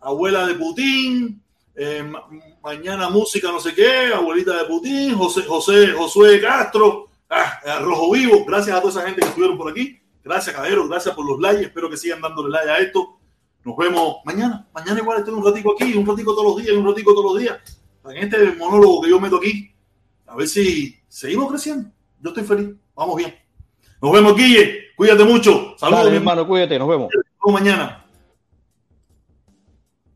abuela 0.00 0.46
de 0.46 0.54
Putin, 0.54 1.42
mañana 2.62 3.08
música 3.08 3.50
no 3.50 3.60
sé 3.60 3.74
qué, 3.74 4.12
abuelita 4.14 4.56
de 4.56 4.64
Putin, 4.64 5.16
José, 5.16 5.42
José, 5.42 5.92
Josué 5.92 6.40
Castro, 6.40 7.08
ah, 7.28 7.60
Rojo 7.80 8.12
Vivo, 8.12 8.44
gracias 8.44 8.76
a 8.76 8.80
toda 8.80 8.92
esa 8.92 9.06
gente 9.06 9.20
que 9.20 9.28
estuvieron 9.28 9.56
por 9.56 9.70
aquí, 9.70 10.00
gracias 10.22 10.54
caballeros, 10.54 10.88
gracias 10.88 11.14
por 11.14 11.26
los 11.26 11.38
likes, 11.40 11.66
espero 11.66 11.90
que 11.90 11.96
sigan 11.96 12.20
dándole 12.20 12.50
like 12.50 12.70
a 12.70 12.78
esto, 12.78 13.18
nos 13.64 13.76
vemos 13.76 14.16
mañana, 14.24 14.68
mañana 14.72 15.00
igual 15.00 15.18
estoy 15.18 15.34
un 15.34 15.44
ratico 15.44 15.74
aquí, 15.74 15.94
un 15.94 16.06
ratico 16.06 16.34
todos 16.34 16.54
los 16.54 16.62
días, 16.62 16.76
un 16.76 16.86
ratico 16.86 17.12
todos 17.14 17.32
los 17.32 17.40
días, 17.40 17.58
en 18.04 18.16
este 18.16 18.52
monólogo 18.52 19.02
que 19.02 19.10
yo 19.10 19.20
meto 19.20 19.36
aquí, 19.36 19.72
a 20.26 20.36
ver 20.36 20.48
si 20.48 20.96
seguimos 21.08 21.50
creciendo, 21.50 21.90
yo 22.20 22.30
estoy 22.30 22.44
feliz. 22.44 22.76
Vamos 22.94 23.16
bien. 23.16 23.34
Nos 24.02 24.12
vemos, 24.12 24.36
Guille. 24.36 24.90
Cuídate 24.94 25.24
mucho. 25.24 25.74
Saludos, 25.78 26.00
Dale, 26.00 26.10
mi 26.10 26.16
hermano, 26.18 26.46
cuídate, 26.46 26.78
nos 26.78 26.88
vemos. 26.88 27.08
Nos 27.14 27.24
vemos 27.42 27.60
mañana. 27.60 27.99